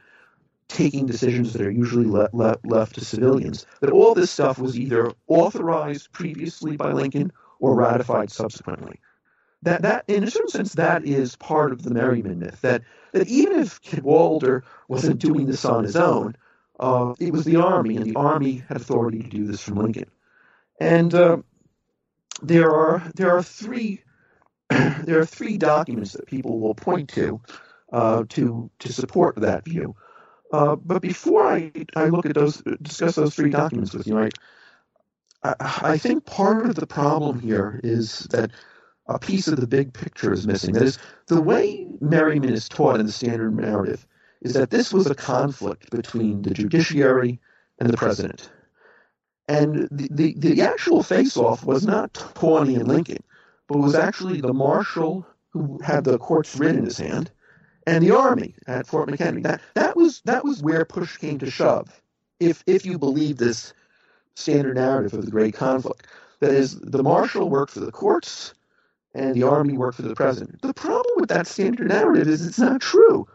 taking 0.70 1.06
decisions 1.06 1.52
that 1.52 1.62
are 1.62 1.70
usually 1.70 2.06
le- 2.06 2.30
le- 2.32 2.58
left 2.64 2.94
to 2.94 3.04
civilians. 3.04 3.66
That 3.80 3.90
all 3.90 4.14
this 4.14 4.30
stuff 4.30 4.58
was 4.58 4.78
either 4.78 5.12
authorized 5.26 6.12
previously 6.12 6.76
by 6.76 6.92
Lincoln 6.92 7.32
or 7.58 7.74
ratified 7.74 8.30
subsequently. 8.30 9.00
That, 9.62 9.82
that 9.82 10.04
in 10.08 10.24
a 10.24 10.30
certain 10.30 10.48
sense, 10.48 10.72
that 10.74 11.04
is 11.04 11.36
part 11.36 11.72
of 11.72 11.82
the 11.82 11.92
Merryman 11.92 12.38
myth. 12.38 12.60
That, 12.62 12.82
that 13.12 13.28
even 13.28 13.58
if 13.58 13.82
Cadwalader 13.82 14.62
wasn't 14.88 15.18
doing 15.18 15.46
this 15.46 15.64
on 15.64 15.84
his 15.84 15.96
own, 15.96 16.36
uh, 16.78 17.14
it 17.20 17.32
was 17.32 17.44
the 17.44 17.56
Army, 17.56 17.96
and 17.96 18.06
the 18.06 18.16
Army 18.16 18.64
had 18.68 18.78
authority 18.78 19.22
to 19.22 19.28
do 19.28 19.44
this 19.46 19.60
from 19.60 19.76
Lincoln. 19.76 20.10
And 20.80 21.12
uh, 21.14 21.38
there 22.42 22.70
are 22.70 23.02
there 23.14 23.36
are 23.36 23.42
three 23.42 24.02
there 24.70 25.18
are 25.18 25.26
three 25.26 25.58
documents 25.58 26.12
that 26.12 26.26
people 26.26 26.58
will 26.58 26.74
point 26.74 27.10
to 27.10 27.40
uh, 27.92 28.24
to 28.30 28.70
to 28.78 28.92
support 28.92 29.36
that 29.36 29.64
view. 29.64 29.94
Uh, 30.52 30.76
but 30.76 31.00
before 31.00 31.46
I, 31.46 31.70
I 31.94 32.06
look 32.06 32.26
at 32.26 32.34
those 32.34 32.62
discuss 32.82 33.14
those 33.14 33.34
three 33.34 33.50
documents 33.50 33.94
with 33.94 34.06
you, 34.06 34.18
I, 34.18 34.30
I 35.60 35.98
think 35.98 36.26
part 36.26 36.66
of 36.66 36.74
the 36.74 36.86
problem 36.86 37.40
here 37.40 37.80
is 37.84 38.26
that 38.30 38.50
a 39.06 39.18
piece 39.18 39.48
of 39.48 39.60
the 39.60 39.66
big 39.66 39.92
picture 39.92 40.32
is 40.32 40.46
missing. 40.46 40.74
That 40.74 40.82
is, 40.84 40.98
the 41.26 41.40
way 41.40 41.86
Merryman 42.00 42.52
is 42.52 42.68
taught 42.68 43.00
in 43.00 43.06
the 43.06 43.12
standard 43.12 43.56
narrative 43.56 44.06
is 44.42 44.54
that 44.54 44.70
this 44.70 44.92
was 44.92 45.06
a 45.06 45.14
conflict 45.14 45.90
between 45.90 46.42
the 46.42 46.50
judiciary 46.50 47.40
and 47.78 47.90
the 47.90 47.96
president. 47.96 48.50
And 49.48 49.88
the, 49.90 50.08
the, 50.12 50.34
the 50.36 50.62
actual 50.62 51.02
face 51.02 51.36
off 51.36 51.64
was 51.64 51.84
not 51.84 52.14
Taney 52.14 52.76
and 52.76 52.86
Lincoln, 52.86 53.22
but 53.66 53.78
was 53.78 53.94
actually 53.94 54.40
the 54.40 54.52
marshal 54.52 55.26
who 55.50 55.80
had 55.82 56.04
the 56.04 56.18
court's 56.18 56.56
writ 56.56 56.76
in 56.76 56.84
his 56.84 56.98
hand 56.98 57.30
and 57.90 58.04
the 58.04 58.16
army 58.16 58.54
at 58.66 58.86
Fort 58.86 59.08
McHenry. 59.08 59.42
That, 59.42 59.60
that, 59.74 59.96
was, 59.96 60.22
that 60.24 60.44
was 60.44 60.62
where 60.62 60.84
push 60.84 61.16
came 61.16 61.38
to 61.40 61.50
shove, 61.50 62.00
if, 62.38 62.62
if 62.66 62.86
you 62.86 62.98
believe 62.98 63.36
this 63.36 63.74
standard 64.34 64.76
narrative 64.76 65.14
of 65.14 65.24
the 65.24 65.30
great 65.30 65.54
conflict. 65.54 66.06
That 66.38 66.52
is, 66.52 66.78
the 66.80 67.02
marshal 67.02 67.50
worked 67.50 67.72
for 67.72 67.80
the 67.80 67.92
courts, 67.92 68.54
and 69.12 69.34
the 69.34 69.42
army 69.42 69.76
worked 69.76 69.96
for 69.96 70.02
the 70.02 70.14
president. 70.14 70.62
The 70.62 70.72
problem 70.72 71.14
with 71.16 71.28
that 71.30 71.46
standard 71.46 71.88
narrative 71.88 72.28
is 72.28 72.46
it's 72.46 72.58
not 72.58 72.80
true. 72.80 73.26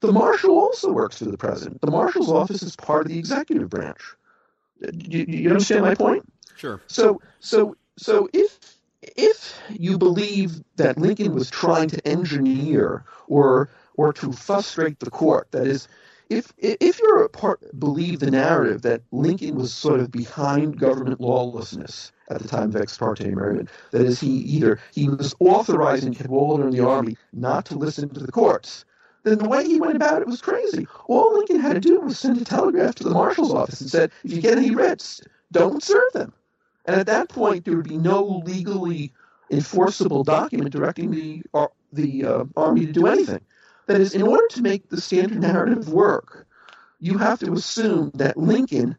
The 0.00 0.12
marshal 0.12 0.58
also 0.58 0.92
works 0.92 1.18
for 1.18 1.26
the 1.26 1.38
president. 1.38 1.80
The 1.80 1.90
marshal's 1.90 2.30
office 2.30 2.62
is 2.62 2.74
part 2.74 3.06
of 3.06 3.12
the 3.12 3.18
executive 3.18 3.70
branch. 3.70 4.00
Uh, 4.82 4.90
you, 4.92 5.24
you 5.28 5.50
understand 5.50 5.82
my 5.82 5.94
point? 5.94 6.30
Sure. 6.56 6.80
So, 6.86 7.22
so, 7.38 7.76
so 7.96 8.28
if 8.32 8.58
if 9.02 9.58
you 9.70 9.96
believe 9.96 10.62
that 10.76 10.98
Lincoln 10.98 11.34
was 11.34 11.50
trying 11.50 11.88
to 11.88 12.06
engineer 12.06 13.04
or 13.28 13.70
or 13.96 14.12
to 14.14 14.32
frustrate 14.32 15.00
the 15.00 15.10
court, 15.10 15.48
that 15.52 15.66
is, 15.66 15.88
if 16.28 16.52
if 16.58 17.00
you're 17.00 17.24
a 17.24 17.28
part 17.28 17.60
believe 17.78 18.20
the 18.20 18.30
narrative 18.30 18.82
that 18.82 19.02
Lincoln 19.10 19.56
was 19.56 19.72
sort 19.72 19.98
of 20.00 20.12
behind 20.12 20.78
government 20.78 21.20
lawlessness 21.20 22.12
at 22.30 22.40
the 22.40 22.46
time 22.46 22.68
of 22.68 22.76
ex 22.76 22.96
parte 22.96 23.24
Merryman, 23.24 23.68
that 23.90 24.02
is, 24.02 24.20
he 24.20 24.28
either 24.28 24.78
he 24.94 25.08
was 25.08 25.34
authorizing 25.40 26.14
Cadwalader 26.14 26.64
and 26.64 26.72
the 26.72 26.86
army 26.86 27.16
not 27.32 27.64
to 27.66 27.74
listen 27.76 28.08
to 28.10 28.20
the 28.20 28.30
courts, 28.30 28.84
then 29.24 29.38
the 29.38 29.48
way 29.48 29.64
he 29.64 29.80
went 29.80 29.96
about 29.96 30.22
it 30.22 30.28
was 30.28 30.40
crazy. 30.40 30.86
All 31.08 31.34
Lincoln 31.34 31.58
had 31.58 31.74
to 31.74 31.80
do 31.80 32.00
was 32.00 32.18
send 32.18 32.40
a 32.40 32.44
telegraph 32.44 32.94
to 32.96 33.04
the 33.04 33.10
marshal's 33.10 33.52
office 33.52 33.80
and 33.80 33.90
said, 33.90 34.12
if 34.22 34.32
you 34.32 34.40
get 34.40 34.56
any 34.56 34.70
writs, 34.70 35.20
don't 35.52 35.82
serve 35.82 36.12
them. 36.12 36.32
And 36.86 36.98
at 36.98 37.06
that 37.06 37.28
point, 37.28 37.64
there 37.64 37.76
would 37.76 37.88
be 37.88 37.98
no 37.98 38.42
legally 38.44 39.12
enforceable 39.50 40.24
document 40.24 40.70
directing 40.70 41.10
the 41.10 41.42
uh, 41.54 41.66
the 41.92 42.24
uh, 42.24 42.44
army 42.56 42.86
to 42.86 42.92
do 42.92 43.06
anything. 43.06 43.40
That 43.90 44.00
is, 44.00 44.14
in 44.14 44.22
order 44.22 44.46
to 44.50 44.62
make 44.62 44.88
the 44.88 45.00
standard 45.00 45.40
narrative 45.40 45.88
work, 45.88 46.46
you 47.00 47.18
have 47.18 47.40
to 47.40 47.54
assume 47.54 48.12
that 48.14 48.36
Lincoln 48.36 48.96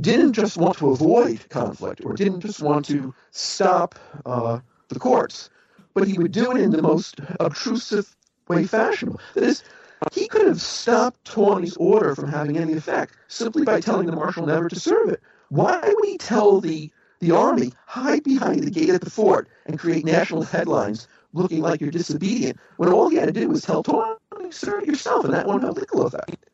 didn't 0.00 0.34
just 0.34 0.56
want 0.56 0.78
to 0.78 0.90
avoid 0.90 1.48
conflict 1.48 2.00
or 2.04 2.12
didn't 2.12 2.38
just 2.38 2.62
want 2.62 2.84
to 2.84 3.12
stop 3.32 3.96
uh, 4.24 4.60
the 4.90 5.00
courts, 5.00 5.50
but 5.92 6.06
he 6.06 6.18
would 6.18 6.30
do 6.30 6.52
it 6.52 6.60
in 6.60 6.70
the 6.70 6.82
most 6.82 7.18
obtrusive 7.40 8.14
way 8.46 8.62
fashionable. 8.62 9.18
That 9.34 9.42
is, 9.42 9.64
he 10.12 10.28
could 10.28 10.46
have 10.46 10.60
stopped 10.60 11.24
Taney's 11.24 11.76
order 11.76 12.14
from 12.14 12.30
having 12.30 12.56
any 12.56 12.74
effect 12.74 13.16
simply 13.26 13.64
by 13.64 13.80
telling 13.80 14.06
the 14.06 14.14
marshal 14.14 14.46
never 14.46 14.68
to 14.68 14.78
serve 14.78 15.08
it. 15.08 15.20
Why 15.48 15.80
would 15.82 16.04
he 16.04 16.16
tell 16.16 16.60
the 16.60 16.92
the 17.18 17.32
army 17.32 17.72
hide 17.86 18.22
behind 18.22 18.62
the 18.62 18.70
gate 18.70 18.90
at 18.90 19.00
the 19.00 19.10
fort 19.10 19.48
and 19.66 19.78
create 19.78 20.04
national 20.04 20.42
headlines 20.42 21.08
looking 21.34 21.60
like 21.60 21.80
you're 21.80 21.90
disobedient 21.90 22.58
when 22.76 22.90
all 22.90 23.08
he 23.08 23.16
had 23.16 23.26
to 23.26 23.32
do 23.32 23.48
was 23.48 23.62
tell 23.62 23.82
Taney, 23.82 24.50
serve 24.50 24.86
yourself, 24.86 25.24
and 25.24 25.34
that 25.34 25.46
won't 25.46 25.64
have 25.64 25.76
legal 25.76 26.06
effect. 26.06 26.46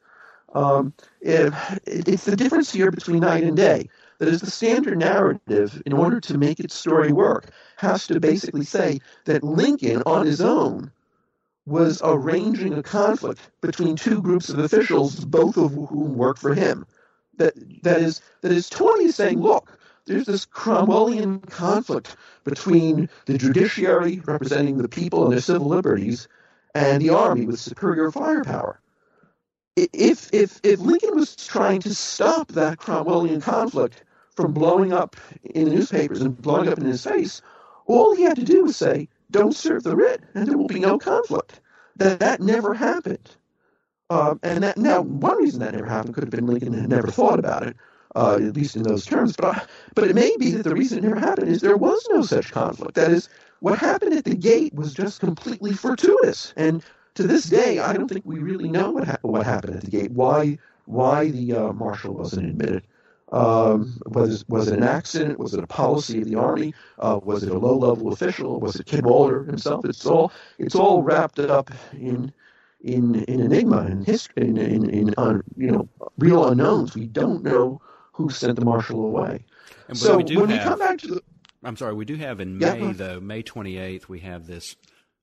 Um, 0.53 0.93
it, 1.21 1.53
it's 1.87 2.25
the 2.25 2.37
difference 2.37 2.73
here 2.73 2.91
between 2.91 3.21
night 3.21 3.45
and 3.45 3.57
day. 3.57 3.89
That 4.19 4.29
is, 4.29 4.41
the 4.41 4.51
standard 4.51 4.99
narrative, 4.99 5.81
in 5.87 5.93
order 5.93 6.21
to 6.21 6.37
make 6.37 6.61
its 6.61 6.75
story 6.75 7.13
work, 7.13 7.51
has 7.77 8.07
to 8.09 8.21
basically 8.21 8.65
say 8.65 9.01
that 9.25 9.43
Lincoln, 9.43 10.03
on 10.05 10.27
his 10.27 10.41
own, 10.41 10.91
was 11.67 12.01
arranging 12.05 12.75
a 12.75 12.83
conflict 12.83 13.41
between 13.61 13.97
two 13.97 14.21
groups 14.21 14.49
of 14.49 14.59
officials, 14.59 15.25
both 15.25 15.57
of 15.57 15.73
whom 15.73 16.17
work 16.17 16.37
for 16.37 16.55
him. 16.55 16.85
That 17.37 17.55
that 17.83 18.03
is 18.03 18.21
that 18.43 18.53
is 18.53 18.69
Taney 18.69 19.05
is 19.05 19.15
saying, 19.15 19.41
look, 19.41 19.79
there's 20.07 20.27
this 20.27 20.47
Cromwellian 20.47 21.49
conflict 21.51 22.17
between 22.45 23.09
the 23.27 23.39
judiciary 23.39 24.21
representing 24.25 24.79
the 24.79 24.89
people 24.89 25.25
and 25.25 25.33
their 25.33 25.41
civil 25.41 25.69
liberties 25.69 26.29
and 26.75 27.03
the 27.03 27.11
army 27.11 27.47
with 27.47 27.61
superior 27.61 28.11
firepower. 28.11 28.81
If 29.77 30.33
if 30.33 30.61
if 30.63 30.81
Lincoln 30.81 31.15
was 31.17 31.37
trying 31.37 31.81
to 31.83 31.95
stop 31.95 32.49
that 32.53 32.79
Cromwellian 32.79 33.41
conflict 33.41 34.05
from 34.35 34.53
blowing 34.53 34.93
up 34.93 35.17
in 35.45 35.67
the 35.67 35.75
newspapers 35.75 36.21
and 36.21 36.41
blowing 36.41 36.69
up 36.69 36.79
in 36.79 36.85
his 36.85 37.05
face, 37.05 37.41
all 37.87 38.15
he 38.15 38.23
had 38.23 38.37
to 38.37 38.45
do 38.45 38.65
was 38.65 38.77
say, 38.77 39.09
don't 39.31 39.55
serve 39.55 39.83
the 39.83 39.97
writ, 39.97 40.23
and 40.35 40.47
there 40.47 40.59
will 40.59 40.67
be 40.67 40.81
no 40.81 40.99
conflict. 40.99 41.61
That 41.97 42.21
that 42.21 42.41
never 42.41 42.75
happened. 42.75 43.37
Um, 44.11 44.41
and 44.43 44.65
that 44.65 44.77
now 44.77 45.03
one 45.03 45.39
reason 45.39 45.61
that 45.61 45.75
never 45.75 45.87
happened 45.87 46.15
could 46.15 46.25
have 46.25 46.31
been 46.31 46.47
Lincoln 46.47 46.73
had 46.73 46.89
never 46.89 47.09
thought 47.09 47.39
about 47.39 47.67
it, 47.67 47.77
uh, 48.15 48.37
at 48.37 48.55
least 48.55 48.77
in 48.77 48.83
those 48.83 49.05
terms. 49.05 49.37
But 49.37 49.69
but 49.95 50.05
it 50.05 50.15
may 50.15 50.35
be 50.39 50.51
that 50.53 50.65
the 50.65 50.75
reason 50.75 50.99
it 50.99 51.05
never 51.05 51.21
happened 51.21 51.49
is 51.49 51.61
there 51.61 51.77
was 51.77 52.07
no 52.11 52.23
such 52.23 52.53
conflict. 52.53 52.95
That 52.95 53.11
is, 53.11 53.29
what 53.61 53.79
happened 53.79 54.15
at 54.15 54.25
the 54.25 54.35
gate 54.35 54.75
was 54.75 54.95
just 54.95 55.21
completely 55.21 55.73
fortuitous. 55.73 56.53
And 56.57 56.83
to 57.15 57.25
this 57.25 57.45
day, 57.45 57.79
I 57.79 57.93
don't 57.93 58.09
think 58.09 58.25
we 58.25 58.39
really 58.39 58.69
know 58.69 58.91
what 58.93 59.07
ha- 59.07 59.19
what 59.23 59.45
happened 59.45 59.77
at 59.77 59.83
the 59.85 59.91
gate. 59.91 60.13
Why 60.13 60.59
why 60.87 61.31
the 61.31 61.55
uh, 61.55 61.73
marshal 61.73 62.15
wasn't 62.15 62.49
admitted? 62.49 62.85
Um, 63.33 63.97
was 64.07 64.45
was 64.49 64.69
it 64.69 64.79
an 64.79 64.83
accident? 64.83 65.39
Was 65.39 65.55
it 65.55 65.63
a 65.63 65.67
policy 65.67 66.21
of 66.21 66.25
the 66.25 66.35
army? 66.35 66.75
Uh, 66.99 67.21
was 67.23 67.45
it 67.45 67.53
a 67.53 67.59
low 67.59 67.77
level 67.77 68.13
official? 68.13 68.59
Was 68.59 68.77
it 68.77 68.87
Cadwalader 68.87 69.47
himself? 69.47 69.85
It's 69.85 70.05
all 70.05 70.33
it's 70.59 70.75
all 70.75 71.03
wrapped 71.03 71.39
up 71.39 71.71
in 71.93 72.33
in 72.81 73.15
in 73.27 73.41
enigma 73.41 73.79
and 73.79 74.05
history 74.05 74.49
in 74.49 74.57
in, 74.57 74.91
in 74.91 75.15
un, 75.17 75.43
you 75.57 75.71
know 75.71 75.89
real 76.19 76.49
unknowns. 76.49 76.97
We 76.97 77.07
don't 77.07 77.45
know 77.45 77.81
who 78.13 78.31
sent 78.31 78.57
the 78.59 78.65
marshal 78.65 79.05
away. 79.05 79.45
And, 79.89 79.97
so 79.97 80.17
we 80.17 80.25
do 80.25 80.41
when 80.41 80.51
have, 80.51 80.65
we 80.65 80.69
come 80.69 80.79
back 80.79 80.99
to 80.99 81.07
the 81.09 81.23
I'm 81.63 81.77
sorry, 81.77 81.95
we 81.95 82.05
do 82.05 82.17
have 82.17 82.41
in 82.41 82.61
Yeah, 82.61 82.75
May, 82.75 82.93
though, 82.93 83.21
May 83.21 83.43
28th, 83.43 84.09
we 84.09 84.21
have 84.21 84.47
this 84.47 84.77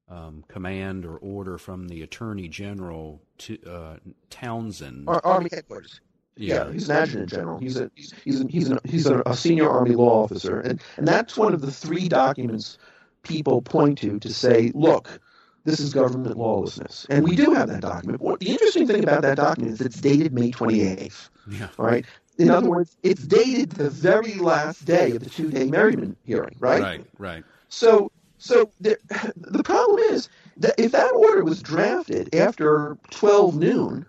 um, 0.10 0.44
command 0.48 1.06
or 1.06 1.18
order 1.18 1.58
from 1.58 1.88
the 1.88 2.04
Attorney 2.04 2.48
General 2.48 3.22
to 3.40 3.58
uh, 3.68 3.98
Townsend. 4.30 5.10
Ar- 5.10 5.22
army 5.24 5.50
headquarters. 5.52 6.00
Yeah. 6.36 6.72
he's 6.72 6.88
an 6.88 6.98
adjutant 6.98 7.30
general. 7.30 7.58
He's 7.58 7.78
a 7.78 7.90
he's 7.96 8.14
he's, 8.24 8.42
a, 8.42 8.48
he's, 8.48 8.70
a, 8.70 8.80
he's 8.86 9.08
a, 9.08 9.24
a 9.26 9.36
senior 9.36 9.68
army 9.68 9.96
law 9.96 10.24
officer, 10.24 10.60
and 10.60 10.80
and 10.98 11.08
that's 11.08 11.36
one 11.36 11.56
of 11.56 11.62
the 11.62 11.72
three 11.72 12.08
documents 12.08 12.78
people 13.24 13.62
point 13.64 13.98
to 14.00 14.20
to 14.20 14.32
say, 14.32 14.72
look, 14.76 15.20
this 15.64 15.80
is 15.80 15.96
government 15.96 16.38
lawlessness, 16.38 17.08
and 17.10 17.24
we 17.24 17.36
do 17.36 17.56
have 17.56 17.70
that 17.70 17.82
document. 17.82 18.22
What, 18.22 18.40
the 18.40 18.52
interesting 18.52 18.86
thing 18.86 19.04
about 19.04 19.24
that 19.24 19.38
document 19.38 19.74
is 19.74 19.82
it's 19.82 20.00
dated 20.00 20.32
May 20.32 20.52
twenty 20.52 20.82
eighth. 20.82 21.32
Yeah. 21.50 21.70
All 21.80 21.86
right. 21.86 22.06
In 22.38 22.50
other 22.50 22.70
words, 22.70 22.98
it's 23.04 23.26
dated 23.26 23.72
the 23.72 23.90
very 23.90 24.36
last 24.36 24.86
day 24.86 25.12
of 25.12 25.24
the 25.24 25.30
two-day 25.30 25.66
Merryman 25.66 26.16
hearing, 26.24 26.56
right? 26.60 26.82
Right, 26.82 27.06
right. 27.18 27.44
So, 27.70 28.12
so 28.38 28.70
the, 28.80 28.98
the 29.36 29.64
problem 29.64 30.00
is 30.00 30.30
that 30.58 30.76
if 30.78 30.92
that 30.92 31.14
order 31.14 31.44
was 31.44 31.62
drafted 31.62 32.34
after 32.36 32.98
12 33.12 33.58
noon, 33.58 34.06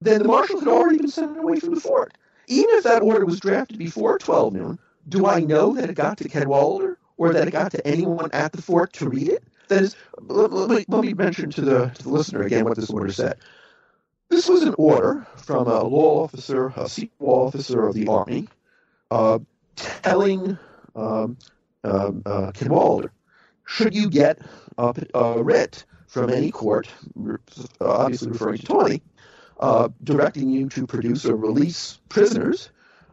then 0.00 0.22
the 0.22 0.28
marshal 0.28 0.60
had 0.60 0.68
already 0.68 0.98
been 0.98 1.08
sent 1.08 1.36
away 1.38 1.58
from 1.58 1.74
the 1.74 1.80
fort. 1.80 2.14
Even 2.46 2.76
if 2.76 2.84
that 2.84 3.02
order 3.02 3.24
was 3.24 3.40
drafted 3.40 3.78
before 3.78 4.18
12 4.18 4.54
noon, 4.54 4.78
do 5.08 5.26
I 5.26 5.40
know 5.40 5.74
that 5.74 5.90
it 5.90 5.94
got 5.94 6.18
to 6.18 6.28
Cadwalader 6.28 6.96
or 7.16 7.32
that 7.32 7.48
it 7.48 7.50
got 7.50 7.70
to 7.72 7.86
anyone 7.86 8.30
at 8.32 8.52
the 8.52 8.62
fort 8.62 8.92
to 8.94 9.08
read 9.08 9.28
it? 9.28 9.44
That 9.68 9.82
is, 9.82 9.96
let 10.20 10.50
me, 10.70 10.84
let 10.88 11.04
me 11.04 11.14
mention 11.14 11.50
to 11.50 11.60
the, 11.60 11.86
to 11.94 12.02
the 12.02 12.08
listener 12.08 12.42
again 12.42 12.64
what 12.64 12.76
this 12.76 12.90
order 12.90 13.12
said. 13.12 13.38
This 14.30 14.48
was 14.48 14.62
an 14.62 14.74
order 14.78 15.26
from 15.36 15.66
a 15.66 15.82
law 15.82 16.22
officer, 16.22 16.72
a 16.76 16.88
senior 16.88 17.10
law 17.18 17.48
officer 17.48 17.86
of 17.86 17.94
the 17.94 18.06
Army, 18.06 18.48
uh, 19.10 19.40
telling 19.76 20.56
um, 20.94 21.36
um, 21.82 22.22
uh, 22.24 22.52
Cadwalader, 22.52 23.10
should 23.66 23.94
you 23.94 24.08
get 24.08 24.38
a, 24.78 24.94
a 25.14 25.42
writ 25.42 25.84
from 26.06 26.30
any 26.30 26.50
court, 26.50 26.88
obviously 27.80 28.30
referring 28.30 28.58
to 28.58 28.66
Taney, 28.66 29.02
uh, 29.58 29.88
directing 30.04 30.48
you 30.48 30.68
to 30.70 30.86
produce 30.86 31.26
or 31.26 31.36
release 31.36 31.98
prisoners, 32.08 32.70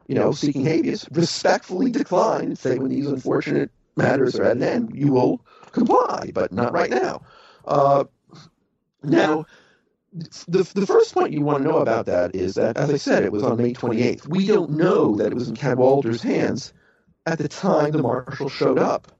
you 0.08 0.16
know, 0.16 0.32
seeking 0.32 0.66
habeas, 0.66 1.08
respectfully 1.12 1.92
decline 1.92 2.46
and 2.46 2.58
say 2.58 2.78
when 2.78 2.90
these 2.90 3.08
unfortunate 3.08 3.72
matters 3.96 4.36
are 4.36 4.46
at 4.46 4.58
an 4.58 4.64
end, 4.64 4.92
you 4.96 5.12
will 5.12 5.42
comply, 5.72 6.32
but 6.34 6.52
not 6.52 6.74
right 6.74 6.90
now. 6.90 7.22
Uh, 7.66 8.04
now, 9.04 9.46
the, 10.48 10.70
the 10.74 10.86
first 10.86 11.14
point 11.14 11.34
you 11.34 11.42
want 11.42 11.64
to 11.64 11.70
know 11.70 11.78
about 11.78 12.06
that 12.08 12.36
is 12.36 12.56
that, 12.56 12.78
as 12.78 12.90
I 12.90 12.98
said, 12.98 13.24
it 13.24 13.32
was 13.32 13.44
on 13.44 13.58
May 13.58 13.74
28th. 13.74 14.28
We 14.28 14.48
don't 14.48 14.72
know 14.72 15.16
that 15.16 15.28
it 15.28 15.36
was 15.36 15.50
in 15.50 15.56
Cadwalader's 15.56 16.22
hands 16.22 16.74
at 17.26 17.38
the 17.38 17.48
time 17.48 17.92
the 17.92 18.02
marshal 18.02 18.50
showed 18.50 18.80
up. 18.80 19.12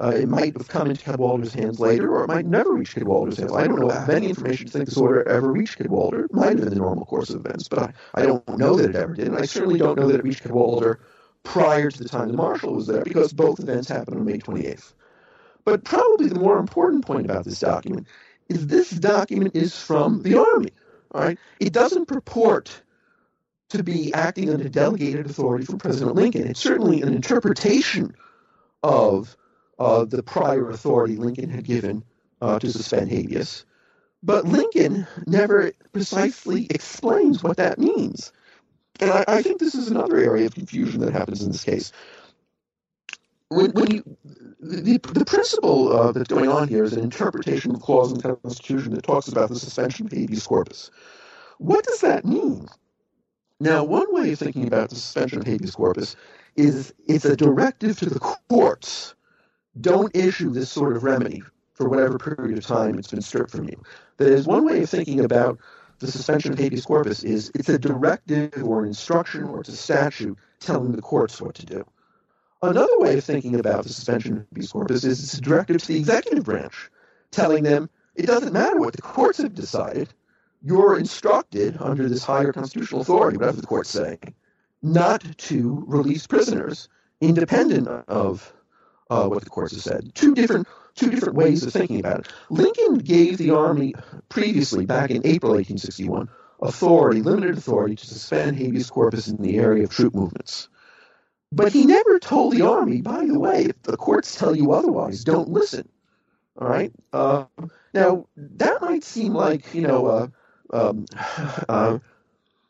Uh, 0.00 0.12
it 0.14 0.28
might 0.28 0.56
have 0.56 0.68
come 0.68 0.88
into 0.88 1.04
Cadwalader's 1.04 1.52
hands 1.52 1.78
later, 1.78 2.10
or 2.10 2.24
it 2.24 2.28
might 2.28 2.46
never 2.46 2.72
reach 2.72 2.94
Cadwalader's 2.94 3.36
hands. 3.36 3.52
I 3.52 3.66
don't 3.66 3.80
know 3.80 3.90
have 3.90 4.08
any 4.08 4.30
information 4.30 4.66
to 4.66 4.72
think 4.72 4.86
this 4.86 4.96
order 4.96 5.28
ever 5.28 5.52
reached 5.52 5.78
Cadwalader. 5.78 6.24
It 6.24 6.32
might 6.32 6.50
have 6.50 6.60
been 6.60 6.70
the 6.70 6.76
normal 6.76 7.04
course 7.04 7.28
of 7.28 7.44
events, 7.44 7.68
but 7.68 7.80
I, 7.80 7.92
I 8.14 8.22
don't 8.24 8.48
know 8.56 8.76
that 8.76 8.90
it 8.90 8.96
ever 8.96 9.12
did, 9.12 9.28
and 9.28 9.36
I 9.36 9.44
certainly 9.44 9.78
don't 9.78 9.98
know 9.98 10.08
that 10.08 10.20
it 10.20 10.24
reached 10.24 10.44
Cadwalader 10.44 11.00
prior 11.42 11.90
to 11.90 12.02
the 12.02 12.08
time 12.08 12.28
the 12.28 12.34
marshal 12.34 12.74
was 12.74 12.86
there, 12.86 13.02
because 13.02 13.34
both 13.34 13.60
events 13.60 13.88
happened 13.88 14.16
on 14.18 14.24
May 14.24 14.38
28th. 14.38 14.94
But 15.64 15.84
probably 15.84 16.28
the 16.28 16.38
more 16.38 16.58
important 16.58 17.04
point 17.04 17.26
about 17.26 17.44
this 17.44 17.60
document 17.60 18.06
is 18.50 18.66
this 18.66 18.90
document 18.90 19.56
is 19.56 19.78
from 19.78 20.22
the 20.22 20.38
Army. 20.38 20.72
All 21.12 21.22
right, 21.22 21.38
it 21.58 21.72
doesn't 21.72 22.06
purport 22.06 22.82
to 23.70 23.82
be 23.82 24.12
acting 24.12 24.50
under 24.50 24.68
delegated 24.68 25.26
authority 25.26 25.64
from 25.64 25.78
President 25.78 26.16
Lincoln. 26.16 26.48
It's 26.48 26.60
certainly 26.60 27.02
an 27.02 27.14
interpretation 27.14 28.14
of 28.82 29.36
uh, 29.78 30.04
the 30.04 30.22
prior 30.22 30.70
authority 30.70 31.16
Lincoln 31.16 31.50
had 31.50 31.64
given 31.64 32.04
uh, 32.40 32.58
to 32.58 32.70
suspend 32.70 33.10
habeas. 33.10 33.64
But 34.22 34.44
Lincoln 34.44 35.06
never 35.26 35.72
precisely 35.92 36.66
explains 36.68 37.42
what 37.42 37.56
that 37.56 37.78
means. 37.78 38.32
And 38.98 39.10
I, 39.10 39.24
I 39.26 39.42
think 39.42 39.60
this 39.60 39.74
is 39.74 39.88
another 39.88 40.18
area 40.18 40.46
of 40.46 40.54
confusion 40.54 41.00
that 41.00 41.12
happens 41.12 41.42
in 41.42 41.52
this 41.52 41.64
case. 41.64 41.92
When, 43.48 43.70
when 43.70 43.90
you, 43.90 44.16
the, 44.60 44.98
the 45.14 45.24
principle 45.24 45.92
uh, 45.92 46.12
that's 46.12 46.28
going 46.28 46.50
on 46.50 46.68
here 46.68 46.84
is 46.84 46.92
an 46.92 47.02
interpretation 47.02 47.74
of 47.74 47.80
clause 47.80 48.12
in 48.12 48.18
the 48.18 48.36
Constitution 48.36 48.94
that 48.94 49.02
talks 49.02 49.28
about 49.28 49.48
the 49.48 49.58
suspension 49.58 50.06
of 50.06 50.12
habeas 50.12 50.46
corpus. 50.46 50.90
What 51.58 51.84
does 51.84 52.00
that 52.00 52.24
mean? 52.24 52.68
Now, 53.58 53.84
one 53.84 54.12
way 54.12 54.32
of 54.32 54.38
thinking 54.38 54.66
about 54.66 54.90
the 54.90 54.96
suspension 54.96 55.38
of 55.38 55.46
habeas 55.46 55.74
corpus 55.74 56.14
is 56.56 56.92
it's 57.06 57.24
a 57.24 57.36
directive 57.36 57.98
to 57.98 58.10
the 58.10 58.18
courts 58.18 59.14
don't 59.80 60.14
issue 60.14 60.50
this 60.50 60.70
sort 60.70 60.96
of 60.96 61.04
remedy 61.04 61.42
for 61.72 61.88
whatever 61.88 62.18
period 62.18 62.58
of 62.58 62.66
time 62.66 62.98
it's 62.98 63.10
been 63.10 63.22
stripped 63.22 63.52
from 63.52 63.64
you. 63.64 63.82
That 64.18 64.28
is, 64.28 64.46
one 64.46 64.66
way 64.66 64.82
of 64.82 64.90
thinking 64.90 65.20
about 65.20 65.58
the 66.00 66.10
suspension 66.10 66.52
of 66.52 66.58
habeas 66.58 66.84
corpus 66.84 67.22
is 67.22 67.50
it's 67.54 67.68
a 67.68 67.78
directive 67.78 68.62
or 68.62 68.80
an 68.80 68.88
instruction 68.88 69.44
or 69.44 69.60
it's 69.60 69.68
a 69.68 69.76
statute 69.76 70.38
telling 70.58 70.92
the 70.92 71.02
courts 71.02 71.40
what 71.40 71.54
to 71.54 71.66
do. 71.66 71.84
Another 72.62 72.98
way 72.98 73.16
of 73.16 73.24
thinking 73.24 73.58
about 73.58 73.84
the 73.84 73.88
suspension 73.88 74.36
of 74.36 74.46
habeas 74.50 74.70
corpus 74.70 75.04
is 75.04 75.22
it's 75.22 75.34
a 75.34 75.40
directive 75.40 75.78
to 75.78 75.88
the 75.88 75.98
executive 75.98 76.44
branch, 76.44 76.90
telling 77.30 77.62
them 77.62 77.88
it 78.14 78.26
doesn't 78.26 78.52
matter 78.52 78.78
what 78.78 78.94
the 78.94 79.00
courts 79.02 79.38
have 79.38 79.54
decided. 79.54 80.12
You're 80.62 80.98
instructed 80.98 81.78
under 81.80 82.06
this 82.06 82.22
higher 82.22 82.52
constitutional 82.52 83.00
authority, 83.00 83.38
whatever 83.38 83.60
the 83.62 83.66
courts 83.66 83.88
say, 83.88 84.18
not 84.82 85.24
to 85.38 85.84
release 85.86 86.26
prisoners 86.26 86.90
independent 87.22 87.88
of 87.88 88.52
uh, 89.08 89.26
what 89.26 89.42
the 89.42 89.50
courts 89.50 89.72
have 89.72 89.82
said. 89.82 90.14
Two 90.14 90.34
different 90.34 90.68
two 90.94 91.10
different 91.10 91.36
ways 91.36 91.62
of 91.62 91.72
thinking 91.72 91.98
about 91.98 92.20
it. 92.20 92.28
Lincoln 92.50 92.98
gave 92.98 93.38
the 93.38 93.50
army 93.50 93.94
previously, 94.28 94.84
back 94.84 95.10
in 95.10 95.22
April 95.24 95.52
1861, 95.52 96.28
authority, 96.60 97.22
limited 97.22 97.56
authority 97.56 97.96
to 97.96 98.06
suspend 98.06 98.58
habeas 98.58 98.90
corpus 98.90 99.28
in 99.28 99.40
the 99.40 99.56
area 99.56 99.84
of 99.84 99.90
troop 99.90 100.14
movements. 100.14 100.68
But 101.52 101.72
he 101.72 101.84
never 101.84 102.18
told 102.18 102.52
the 102.54 102.66
army, 102.66 103.02
by 103.02 103.26
the 103.26 103.38
way, 103.38 103.64
if 103.64 103.82
the 103.82 103.96
courts 103.96 104.36
tell 104.36 104.54
you 104.54 104.72
otherwise, 104.72 105.24
don't 105.24 105.48
listen. 105.48 105.88
All 106.58 106.68
right. 106.68 106.92
Uh, 107.12 107.44
now 107.92 108.26
that 108.36 108.82
might 108.82 109.04
seem 109.04 109.34
like 109.34 109.74
you 109.74 109.82
know, 109.82 110.06
uh, 110.06 110.28
um, 110.72 111.06
uh, 111.68 111.98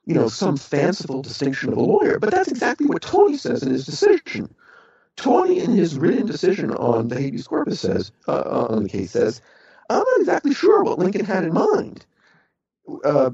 you 0.06 0.14
know, 0.14 0.28
some 0.28 0.56
fanciful 0.56 1.22
distinction 1.22 1.72
of 1.72 1.78
a 1.78 1.82
lawyer, 1.82 2.18
but 2.18 2.30
that's 2.30 2.48
exactly 2.48 2.86
what 2.86 3.02
Taney 3.02 3.36
says 3.36 3.62
in 3.62 3.70
his 3.70 3.84
decision. 3.84 4.54
Taney, 5.16 5.60
in 5.60 5.72
his 5.72 5.98
written 5.98 6.26
decision 6.26 6.72
on 6.72 7.08
the 7.08 7.20
habeas 7.20 7.46
corpus, 7.46 7.80
says 7.80 8.12
uh, 8.28 8.66
on 8.70 8.84
the 8.84 8.88
case 8.88 9.10
says, 9.10 9.42
"I'm 9.90 9.98
not 9.98 10.20
exactly 10.20 10.54
sure 10.54 10.82
what 10.82 10.98
Lincoln 10.98 11.26
had 11.26 11.44
in 11.44 11.52
mind 11.52 12.06
uh, 13.04 13.30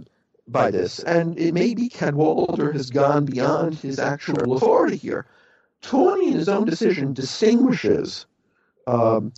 by 0.49 0.70
this, 0.70 1.01
and 1.01 1.38
it 1.38 1.55
may 1.55 1.74
be 1.74 1.88
Cadwalader 1.88 2.72
has 2.72 2.90
gone 2.90 3.24
beyond 3.24 3.74
his 3.74 3.99
actual 3.99 4.55
authority 4.55 4.97
here." 4.97 5.26
Taney, 5.82 6.28
in 6.28 6.38
his 6.38 6.49
own 6.49 6.64
decision, 6.64 7.12
distinguishes 7.12 8.26
um, 8.86 9.32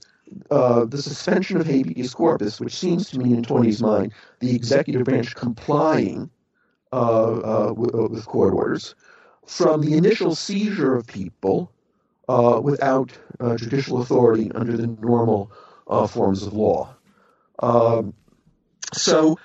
uh, 0.50 0.84
the 0.84 1.00
suspension 1.00 1.60
of 1.60 1.66
habeas 1.66 2.14
corpus, 2.14 2.60
which 2.60 2.74
seems 2.74 3.10
to 3.10 3.18
me, 3.18 3.34
in 3.34 3.42
Taney's 3.42 3.82
mind, 3.82 4.12
the 4.40 4.54
executive 4.54 5.04
branch 5.04 5.34
complying 5.34 6.30
uh, 6.92 6.96
uh, 6.96 7.72
with, 7.72 7.94
uh, 7.94 8.08
with, 8.08 8.26
court 8.26 8.54
orders, 8.54 8.94
from 9.46 9.80
the 9.80 9.94
initial 9.94 10.34
seizure 10.34 10.94
of 10.94 11.06
people 11.06 11.72
uh, 12.28 12.60
without 12.62 13.12
uh, 13.40 13.56
judicial 13.56 14.00
authority 14.00 14.50
under 14.54 14.76
the 14.76 14.86
normal 14.86 15.50
forms 16.08 16.42
of 16.42 16.52
law. 16.52 16.94
Um, 17.60 18.12
so, 18.92 19.38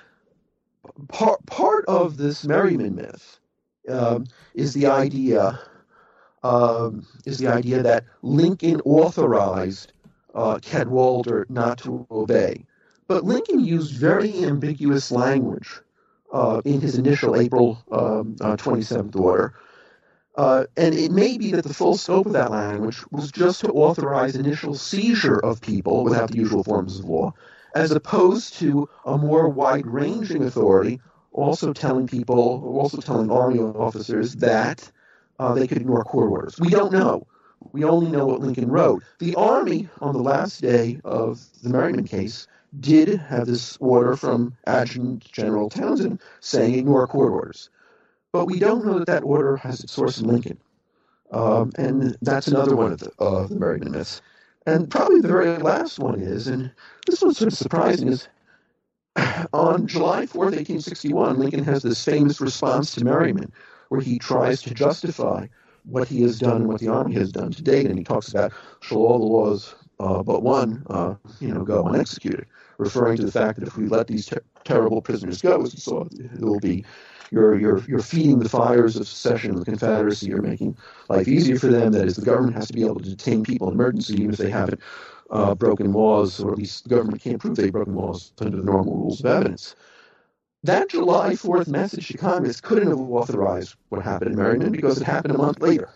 part 1.08 1.44
part 1.46 1.84
of 1.86 2.16
this 2.16 2.44
Merryman 2.44 2.96
myth 2.96 3.40
um, 3.88 4.26
is 4.54 4.74
the 4.74 4.86
idea 4.86 5.60
um, 6.42 7.06
is 7.24 7.38
the 7.38 7.48
idea 7.48 7.82
that 7.82 8.04
Lincoln 8.22 8.80
authorized 8.84 9.92
uh, 10.34 10.58
Cadwalader 10.58 11.48
not 11.48 11.78
to 11.78 12.06
obey. 12.10 12.66
But 13.06 13.24
Lincoln 13.24 13.60
used 13.60 13.94
very 13.94 14.44
ambiguous 14.44 15.10
language 15.10 15.80
uh, 16.32 16.60
in 16.64 16.80
his 16.80 16.96
initial 16.96 17.36
April 17.36 17.82
um, 17.90 18.36
uh, 18.40 18.56
27th 18.56 19.16
order. 19.16 19.54
Uh, 20.36 20.64
and 20.76 20.94
it 20.94 21.12
may 21.12 21.38
be 21.38 21.52
that 21.52 21.64
the 21.64 21.72
full 21.72 21.96
scope 21.96 22.26
of 22.26 22.32
that 22.32 22.50
language 22.50 23.04
was 23.12 23.30
just 23.30 23.60
to 23.60 23.68
authorize 23.68 24.34
initial 24.34 24.74
seizure 24.74 25.38
of 25.38 25.60
people 25.60 26.02
without 26.02 26.30
the 26.30 26.36
usual 26.36 26.64
forms 26.64 26.98
of 26.98 27.04
law, 27.04 27.32
as 27.74 27.90
opposed 27.90 28.54
to 28.54 28.88
a 29.04 29.18
more 29.18 29.48
wide 29.48 29.86
ranging 29.86 30.44
authority 30.44 31.00
also 31.32 31.72
telling 31.72 32.06
people, 32.06 32.62
also 32.64 33.00
telling 33.00 33.30
army 33.30 33.58
officers 33.58 34.36
that 34.36 34.90
uh, 35.38 35.52
they 35.52 35.66
could 35.66 35.78
ignore 35.78 36.04
court 36.04 36.30
orders. 36.30 36.58
We 36.58 36.70
don't 36.70 36.92
know. 36.92 37.26
We 37.72 37.84
only 37.84 38.10
know 38.10 38.26
what 38.26 38.40
Lincoln 38.40 38.70
wrote. 38.70 39.02
The 39.18 39.34
Army, 39.34 39.88
on 40.00 40.14
the 40.14 40.22
last 40.22 40.60
day 40.60 41.00
of 41.04 41.44
the 41.62 41.70
Merryman 41.70 42.06
case, 42.06 42.46
did 42.78 43.08
have 43.08 43.46
this 43.46 43.76
order 43.80 44.16
from 44.16 44.56
Adjutant 44.66 45.24
General 45.32 45.70
Townsend 45.70 46.20
saying 46.40 46.74
ignore 46.74 47.06
court 47.06 47.32
orders. 47.32 47.70
But 48.32 48.46
we 48.46 48.58
don't 48.58 48.84
know 48.84 48.98
that 48.98 49.06
that 49.06 49.22
order 49.24 49.56
has 49.56 49.80
its 49.80 49.92
source 49.92 50.18
in 50.18 50.26
Lincoln. 50.26 50.58
Um, 51.32 51.72
and 51.78 52.16
that's 52.22 52.48
another 52.48 52.76
one 52.76 52.92
of 52.92 53.00
the, 53.00 53.10
uh, 53.18 53.46
the 53.46 53.56
Merryman 53.56 53.92
myths. 53.92 54.20
And 54.66 54.90
probably 54.90 55.20
the 55.20 55.28
very 55.28 55.58
last 55.58 55.98
one 55.98 56.20
is, 56.20 56.46
and 56.46 56.70
this 57.06 57.20
one's 57.20 57.38
sort 57.38 57.52
of 57.52 57.58
surprising, 57.58 58.08
is 58.08 58.28
on 59.52 59.86
July 59.86 60.26
4th, 60.26 60.56
1861, 60.56 61.38
Lincoln 61.38 61.64
has 61.64 61.82
this 61.82 62.04
famous 62.04 62.40
response 62.40 62.94
to 62.94 63.04
Merryman 63.04 63.52
where 63.90 64.00
he 64.00 64.18
tries 64.18 64.62
to 64.62 64.74
justify 64.74 65.46
what 65.84 66.08
he 66.08 66.22
has 66.22 66.38
done 66.38 66.62
and 66.62 66.68
what 66.68 66.80
the 66.80 66.88
army 66.88 67.12
has 67.14 67.30
done 67.30 67.52
to 67.52 67.62
date, 67.62 67.86
and 67.86 67.98
he 67.98 68.04
talks 68.04 68.28
about 68.28 68.52
shall 68.80 68.98
all 68.98 69.18
the 69.18 69.24
laws 69.24 69.74
uh, 70.00 70.22
but 70.22 70.42
one, 70.42 70.84
uh, 70.88 71.14
you 71.40 71.48
know, 71.48 71.62
go 71.62 71.84
unexecuted, 71.84 72.46
referring 72.78 73.16
to 73.16 73.24
the 73.24 73.32
fact 73.32 73.58
that 73.58 73.68
if 73.68 73.76
we 73.76 73.86
let 73.86 74.06
these 74.06 74.26
ter- 74.26 74.42
terrible 74.64 75.00
prisoners 75.00 75.40
go, 75.40 75.62
as 75.62 75.72
we 75.72 75.80
saw, 75.80 76.04
it 76.04 76.40
will 76.40 76.58
be 76.58 76.84
you're 77.34 77.58
you're 77.58 77.82
you're 77.88 77.98
feeding 77.98 78.38
the 78.38 78.48
fires 78.48 78.96
of 78.96 79.06
secession 79.06 79.50
and 79.50 79.60
the 79.60 79.64
Confederacy. 79.64 80.26
You're 80.26 80.42
making 80.42 80.76
life 81.08 81.28
easier 81.28 81.58
for 81.58 81.66
them. 81.66 81.92
That 81.92 82.06
is, 82.06 82.16
the 82.16 82.24
government 82.24 82.56
has 82.56 82.68
to 82.68 82.72
be 82.72 82.84
able 82.84 83.00
to 83.00 83.08
detain 83.08 83.42
people 83.42 83.68
in 83.68 83.74
emergency, 83.74 84.14
even 84.14 84.30
if 84.30 84.38
they 84.38 84.50
haven't 84.50 84.80
uh, 85.30 85.54
broken 85.54 85.92
laws, 85.92 86.40
or 86.40 86.52
at 86.52 86.58
least 86.58 86.84
the 86.84 86.90
government 86.90 87.20
can't 87.20 87.40
prove 87.40 87.56
they've 87.56 87.72
broken 87.72 87.94
laws 87.94 88.32
under 88.40 88.56
the 88.56 88.62
normal 88.62 88.96
rules 88.96 89.20
of 89.20 89.26
evidence 89.26 89.74
that 90.64 90.88
July 90.88 91.34
4th 91.34 91.68
message 91.68 92.08
to 92.08 92.16
Congress 92.16 92.60
couldn't 92.60 92.88
have 92.88 92.98
authorized 92.98 93.76
what 93.90 94.02
happened 94.02 94.30
in 94.30 94.36
Maryland 94.38 94.72
because 94.72 94.98
it 94.98 95.04
happened 95.04 95.34
a 95.34 95.38
month 95.38 95.60
later. 95.60 95.90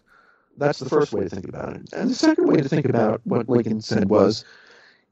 That's 0.58 0.78
the 0.78 0.88
first 0.88 1.12
way 1.12 1.22
to 1.22 1.28
think 1.30 1.48
about 1.48 1.74
it. 1.74 1.88
And 1.94 2.10
the 2.10 2.14
second 2.14 2.46
way 2.46 2.58
to 2.58 2.68
think 2.68 2.84
about 2.84 3.22
what 3.24 3.48
Lincoln 3.48 3.80
said 3.80 4.10
was 4.10 4.44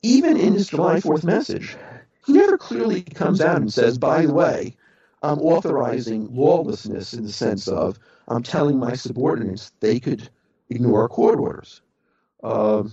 even 0.03 0.37
in 0.37 0.53
his 0.53 0.69
July 0.69 0.97
4th 0.97 1.25
message, 1.25 1.75
he 2.27 2.35
never 2.35 2.59
clearly 2.59 3.01
comes 3.01 3.41
out 3.41 3.57
and 3.57 3.73
says, 3.73 3.97
by 3.97 4.27
the 4.27 4.35
way, 4.35 4.77
I'm 5.23 5.39
authorizing 5.41 6.29
lawlessness 6.35 7.15
in 7.15 7.25
the 7.25 7.33
sense 7.33 7.69
of 7.69 7.99
I'm 8.29 8.43
telling 8.43 8.79
my 8.79 8.95
subordinates 8.95 9.73
they 9.81 9.99
could 9.99 10.29
ignore 10.71 11.09
court 11.09 11.39
orders. 11.39 11.81
Uh, 12.43 12.85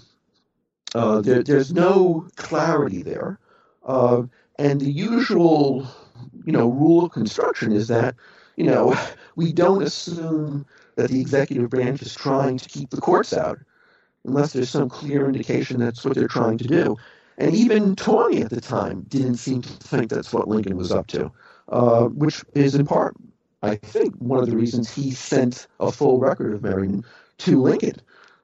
uh, 0.96 1.22
there, 1.22 1.44
there's 1.44 1.74
no 1.74 2.28
clarity 2.36 3.02
there. 3.02 3.40
Uh, 3.86 4.24
and 4.58 4.80
the 4.80 4.92
usual 4.92 5.88
you 6.46 6.52
know, 6.52 6.70
rule 6.70 7.06
of 7.06 7.12
construction 7.12 7.72
is 7.72 7.88
that, 7.88 8.16
you 8.56 8.66
know, 8.66 8.96
we 9.36 9.54
don't 9.54 9.84
assume 9.84 10.66
that 10.96 11.10
the 11.10 11.20
executive 11.20 11.70
branch 11.70 12.02
is 12.02 12.14
trying 12.14 12.58
to 12.58 12.70
keep 12.70 12.90
the 12.90 13.02
courts 13.02 13.34
out 13.34 13.60
unless 14.26 14.54
there's 14.54 14.70
some 14.70 14.90
clear 14.90 15.26
indication 15.26 15.80
that's 15.80 16.06
what 16.06 16.16
they're 16.16 16.28
trying 16.28 16.58
to 16.58 16.68
do. 16.68 16.96
And 17.38 17.56
even 17.56 17.96
Taney 17.96 18.44
at 18.44 18.52
the 18.52 18.62
time 18.62 19.06
didn't 19.10 19.38
seem 19.38 19.64
to 19.64 19.70
think 19.70 20.10
that's 20.10 20.32
what 20.32 20.48
Lincoln 20.48 20.78
was 20.78 20.92
up 20.92 21.08
to, 21.08 21.32
uh, 21.70 22.06
which 22.06 22.44
is 22.54 22.76
in 22.76 22.86
part, 22.86 23.16
I 23.62 23.76
think, 23.76 24.16
one 24.16 24.40
of 24.40 24.50
the 24.50 24.56
reasons 24.56 24.94
he 24.94 25.12
sent 25.12 25.68
a 25.80 25.92
full 25.92 26.20
record 26.20 26.54
of 26.54 26.64
Merryman 26.64 27.04
to 27.40 27.62
Lincoln 27.62 27.96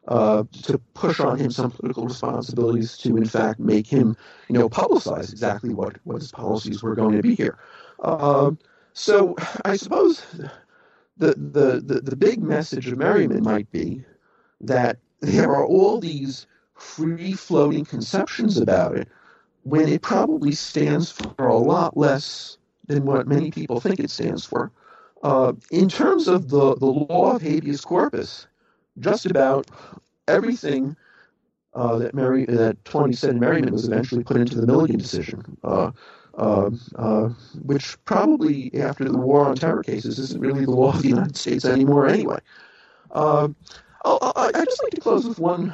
uh, 0.07 0.43
to 0.63 0.77
push 0.95 1.19
on 1.19 1.37
him 1.37 1.51
some 1.51 1.71
political 1.71 2.05
responsibilities 2.05 2.97
to, 2.97 3.15
in 3.17 3.25
fact, 3.25 3.59
make 3.59 3.85
him, 3.85 4.17
you 4.47 4.57
know, 4.57 4.69
publicize 4.69 5.31
exactly 5.31 5.73
what, 5.73 5.97
what 6.03 6.21
his 6.21 6.31
policies 6.31 6.81
were 6.81 6.95
going 6.95 7.15
to 7.15 7.21
be 7.21 7.35
here. 7.35 7.57
Uh, 7.99 8.51
so 8.93 9.35
I 9.65 9.75
suppose 9.75 10.25
the, 11.17 11.35
the, 11.35 11.81
the, 11.85 12.01
the 12.01 12.15
big 12.15 12.41
message 12.41 12.87
of 12.87 12.97
Merryman 12.97 13.43
might 13.43 13.71
be 13.71 14.03
that 14.61 14.97
there 15.19 15.49
are 15.49 15.65
all 15.65 15.99
these 15.99 16.47
free 16.73 17.33
floating 17.33 17.85
conceptions 17.85 18.57
about 18.57 18.97
it 18.97 19.07
when 19.63 19.87
it 19.87 20.01
probably 20.01 20.53
stands 20.53 21.11
for 21.11 21.47
a 21.47 21.57
lot 21.57 21.95
less 21.97 22.57
than 22.89 23.05
what 23.05 23.27
many 23.27 23.51
people 23.51 23.79
think 23.79 23.99
it 23.99 24.09
stands 24.09 24.43
for. 24.43 24.71
Uh, 25.23 25.53
in 25.71 25.87
terms 25.87 26.27
of 26.27 26.49
the, 26.49 26.75
the 26.75 26.85
law 26.85 27.35
of 27.35 27.41
habeas 27.41 27.81
corpus, 27.81 28.47
just 28.99 29.25
about 29.25 29.67
everything 30.27 30.95
uh, 31.75 31.97
that 31.99 32.15
Mary 32.15 32.45
that 32.45 32.83
Taney 32.85 33.13
said 33.13 33.29
in 33.31 33.39
Merryman 33.39 33.71
was 33.71 33.87
eventually 33.87 34.23
put 34.23 34.37
into 34.37 34.59
the 34.59 34.65
Milligan 34.65 34.97
decision, 34.97 35.57
uh, 35.63 35.91
uh, 36.37 36.71
uh, 36.95 37.29
which 37.63 38.03
probably 38.05 38.73
after 38.81 39.05
the 39.05 39.17
war 39.17 39.45
on 39.45 39.55
terror 39.55 39.83
cases 39.83 40.17
isn't 40.17 40.41
really 40.41 40.65
the 40.65 40.71
law 40.71 40.91
of 40.91 41.03
the 41.03 41.09
United 41.09 41.37
States 41.37 41.65
anymore 41.65 42.07
anyway. 42.07 42.39
Uh, 43.11 43.49
i 44.05 44.51
would 44.55 44.65
just 44.65 44.83
like 44.83 44.93
to 44.93 45.01
close 45.01 45.27
with 45.27 45.39
one 45.39 45.73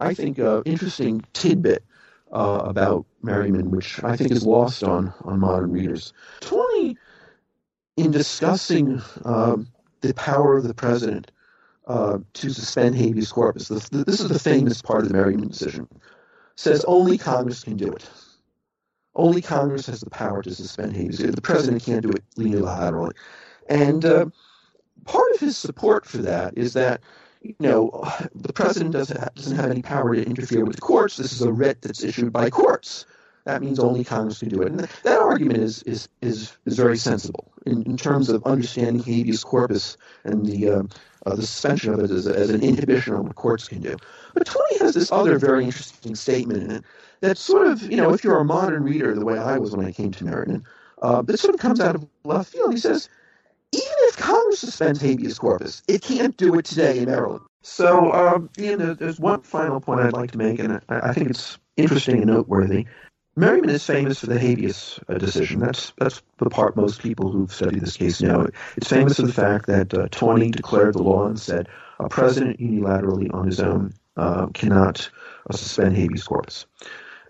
I 0.00 0.14
think, 0.14 0.38
interesting 0.38 1.24
tidbit 1.32 1.84
uh, 2.32 2.62
about 2.64 3.06
Merryman, 3.22 3.70
which 3.70 4.02
I 4.04 4.16
think 4.16 4.30
is 4.30 4.44
lost 4.44 4.84
on, 4.84 5.12
on 5.24 5.40
modern 5.40 5.72
readers. 5.72 6.12
Taney, 6.40 6.96
in 7.96 8.10
discussing 8.10 9.00
um, 9.24 9.68
the 10.00 10.14
power 10.14 10.56
of 10.56 10.64
the 10.64 10.74
president 10.74 11.30
uh, 11.86 12.18
to 12.34 12.50
suspend 12.50 12.96
habeas 12.96 13.32
corpus, 13.32 13.68
this, 13.68 13.88
this 13.88 14.20
is 14.20 14.28
the 14.28 14.38
famous 14.38 14.82
part 14.82 15.02
of 15.02 15.08
the 15.08 15.14
Merryman 15.14 15.48
decision, 15.48 15.88
says 16.56 16.84
only 16.86 17.18
Congress 17.18 17.64
can 17.64 17.76
do 17.76 17.90
it. 17.90 18.08
Only 19.14 19.42
Congress 19.42 19.86
has 19.86 20.00
the 20.00 20.10
power 20.10 20.42
to 20.42 20.54
suspend 20.54 20.94
habeas. 20.94 21.18
The 21.18 21.40
president 21.40 21.82
can't 21.82 22.02
do 22.02 22.10
it 22.10 22.22
unilaterally. 22.36 23.12
And 23.68 24.04
uh, 24.04 24.26
part 25.04 25.32
of 25.34 25.40
his 25.40 25.56
support 25.56 26.06
for 26.06 26.18
that 26.18 26.56
is 26.56 26.74
that 26.74 27.00
you 27.42 27.54
know, 27.60 27.90
the 28.34 28.52
president 28.52 28.92
doesn't 28.92 29.18
have, 29.18 29.34
doesn't 29.34 29.56
have 29.56 29.70
any 29.70 29.82
power 29.82 30.14
to 30.14 30.24
interfere 30.24 30.64
with 30.64 30.76
the 30.76 30.82
courts. 30.82 31.16
This 31.16 31.32
is 31.32 31.42
a 31.42 31.52
writ 31.52 31.82
that's 31.82 32.02
issued 32.02 32.32
by 32.32 32.50
courts. 32.50 33.06
That 33.44 33.62
means 33.62 33.78
only 33.78 34.04
Congress 34.04 34.40
can 34.40 34.50
do 34.50 34.60
it. 34.62 34.68
And 34.68 34.80
that, 34.80 34.90
that 35.04 35.20
argument 35.20 35.60
is, 35.60 35.82
is, 35.84 36.08
is, 36.20 36.52
is 36.66 36.76
very 36.76 36.98
sensible 36.98 37.50
in, 37.64 37.82
in 37.84 37.96
terms 37.96 38.28
of 38.28 38.44
understanding 38.44 39.02
habeas 39.02 39.42
corpus 39.42 39.96
and 40.24 40.44
the, 40.44 40.68
uh, 40.68 40.82
uh, 41.24 41.34
the 41.34 41.46
suspension 41.46 41.94
of 41.94 42.00
it 42.00 42.10
as, 42.10 42.26
as 42.26 42.50
an 42.50 42.62
inhibition 42.62 43.14
on 43.14 43.24
what 43.24 43.36
courts 43.36 43.66
can 43.66 43.80
do. 43.80 43.96
But 44.34 44.46
Taney 44.46 44.80
has 44.80 44.94
this 44.94 45.10
other 45.10 45.38
very 45.38 45.64
interesting 45.64 46.14
statement 46.14 46.62
in 46.62 46.70
it 46.70 46.84
that 47.20 47.38
sort 47.38 47.66
of, 47.66 47.82
you 47.82 47.96
know, 47.96 48.12
if 48.12 48.22
you're 48.22 48.38
a 48.38 48.44
modern 48.44 48.84
reader 48.84 49.14
the 49.14 49.24
way 49.24 49.38
I 49.38 49.58
was 49.58 49.74
when 49.74 49.86
I 49.86 49.92
came 49.92 50.10
to 50.12 50.24
Merryman, 50.24 50.64
uh, 51.00 51.22
that 51.22 51.38
sort 51.38 51.54
of 51.54 51.60
comes 51.60 51.80
out 51.80 51.94
of 51.94 52.06
left 52.24 52.52
field. 52.52 52.72
He 52.72 52.78
says, 52.78 53.08
even 53.72 53.96
if 54.00 54.16
Congress 54.16 54.60
suspends 54.60 55.00
habeas 55.00 55.38
corpus, 55.38 55.82
it 55.88 56.02
can't 56.02 56.36
do 56.36 56.58
it 56.58 56.64
today 56.64 56.98
in 56.98 57.06
Maryland. 57.06 57.42
So, 57.62 58.12
um, 58.12 58.50
Ian, 58.58 58.94
there's 58.94 59.20
one 59.20 59.42
final 59.42 59.80
point 59.80 60.00
I'd 60.00 60.12
like 60.12 60.30
to 60.32 60.38
make, 60.38 60.58
and 60.58 60.80
I, 60.88 61.12
think 61.12 61.30
it's 61.30 61.58
interesting 61.76 62.18
and 62.18 62.26
noteworthy. 62.26 62.86
Merryman 63.36 63.70
is 63.70 63.84
famous 63.84 64.20
for 64.20 64.26
the 64.26 64.38
habeas 64.38 64.98
uh, 65.08 65.14
decision. 65.14 65.60
That's 65.60 65.92
that's 65.98 66.22
the 66.38 66.50
part 66.50 66.76
most 66.76 67.00
people 67.00 67.30
who've 67.30 67.52
studied 67.52 67.80
this 67.80 67.96
case 67.96 68.20
know. 68.20 68.48
It's 68.76 68.88
famous 68.88 69.16
for 69.16 69.26
the 69.26 69.32
fact 69.32 69.66
that 69.66 69.94
uh, 69.94 70.08
Taney 70.10 70.50
declared 70.50 70.94
the 70.94 71.02
law 71.02 71.26
and 71.26 71.38
said 71.38 71.68
a 72.00 72.08
president 72.08 72.58
unilaterally 72.58 73.32
on 73.32 73.46
his 73.46 73.60
own 73.60 73.92
uh, 74.16 74.46
cannot 74.54 75.08
uh, 75.48 75.56
suspend 75.56 75.96
habeas 75.96 76.24
corpus. 76.24 76.66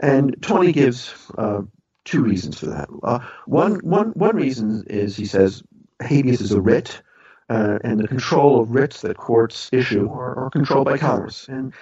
And 0.01 0.35
Taney 0.41 0.73
gives 0.73 1.15
uh, 1.37 1.63
two 2.05 2.23
reasons 2.23 2.59
for 2.59 2.67
that. 2.67 2.89
Uh, 3.03 3.19
one, 3.47 3.75
one, 3.81 4.11
one 4.13 4.37
reason 4.37 4.85
is 4.87 5.17
he 5.17 5.27
says 5.27 5.63
habeas 6.01 6.41
is 6.41 6.53
a 6.53 6.61
writ, 6.61 7.03
uh, 7.49 7.79
and 7.83 8.01
the 8.01 8.09
control 8.09 8.61
of 8.61 8.71
writs 8.73 9.01
that 9.03 9.17
courts 9.17 9.71
issue 9.73 10.09
are, 10.11 10.37
are 10.37 10.51
controlled 10.51 10.87
by 10.87 10.99
Congress. 10.99 11.49
And 11.49 11.73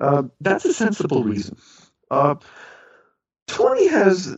uh, 0.00 0.24
that's 0.40 0.64
a 0.64 0.72
sensible 0.72 1.22
reason. 1.24 1.56
Uh, 2.10 2.36
Taney 3.46 3.88
has 3.88 4.36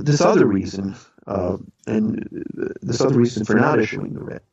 this 0.00 0.20
other 0.20 0.46
reason, 0.46 0.94
uh, 1.26 1.56
and 1.86 2.44
this 2.82 3.00
other 3.00 3.16
reason 3.16 3.44
for 3.44 3.54
not 3.54 3.80
issuing 3.80 4.14
the 4.14 4.22
writ, 4.22 4.44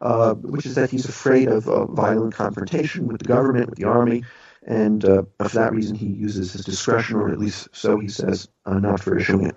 uh, 0.00 0.34
which 0.34 0.66
is 0.66 0.74
that 0.76 0.90
he's 0.90 1.08
afraid 1.08 1.48
of 1.48 1.64
violent 1.90 2.34
confrontation 2.34 3.06
with 3.06 3.18
the 3.18 3.24
government, 3.24 3.70
with 3.70 3.78
the 3.78 3.84
army, 3.84 4.24
and 4.66 5.04
uh, 5.04 5.22
for 5.38 5.48
that 5.48 5.72
reason 5.72 5.96
he 5.96 6.06
uses 6.06 6.52
his 6.52 6.64
discretion, 6.64 7.16
or 7.16 7.30
at 7.30 7.38
least 7.38 7.68
so 7.72 7.98
he 7.98 8.08
says, 8.08 8.48
not 8.66 9.00
for 9.00 9.18
issuing 9.18 9.46
it. 9.46 9.56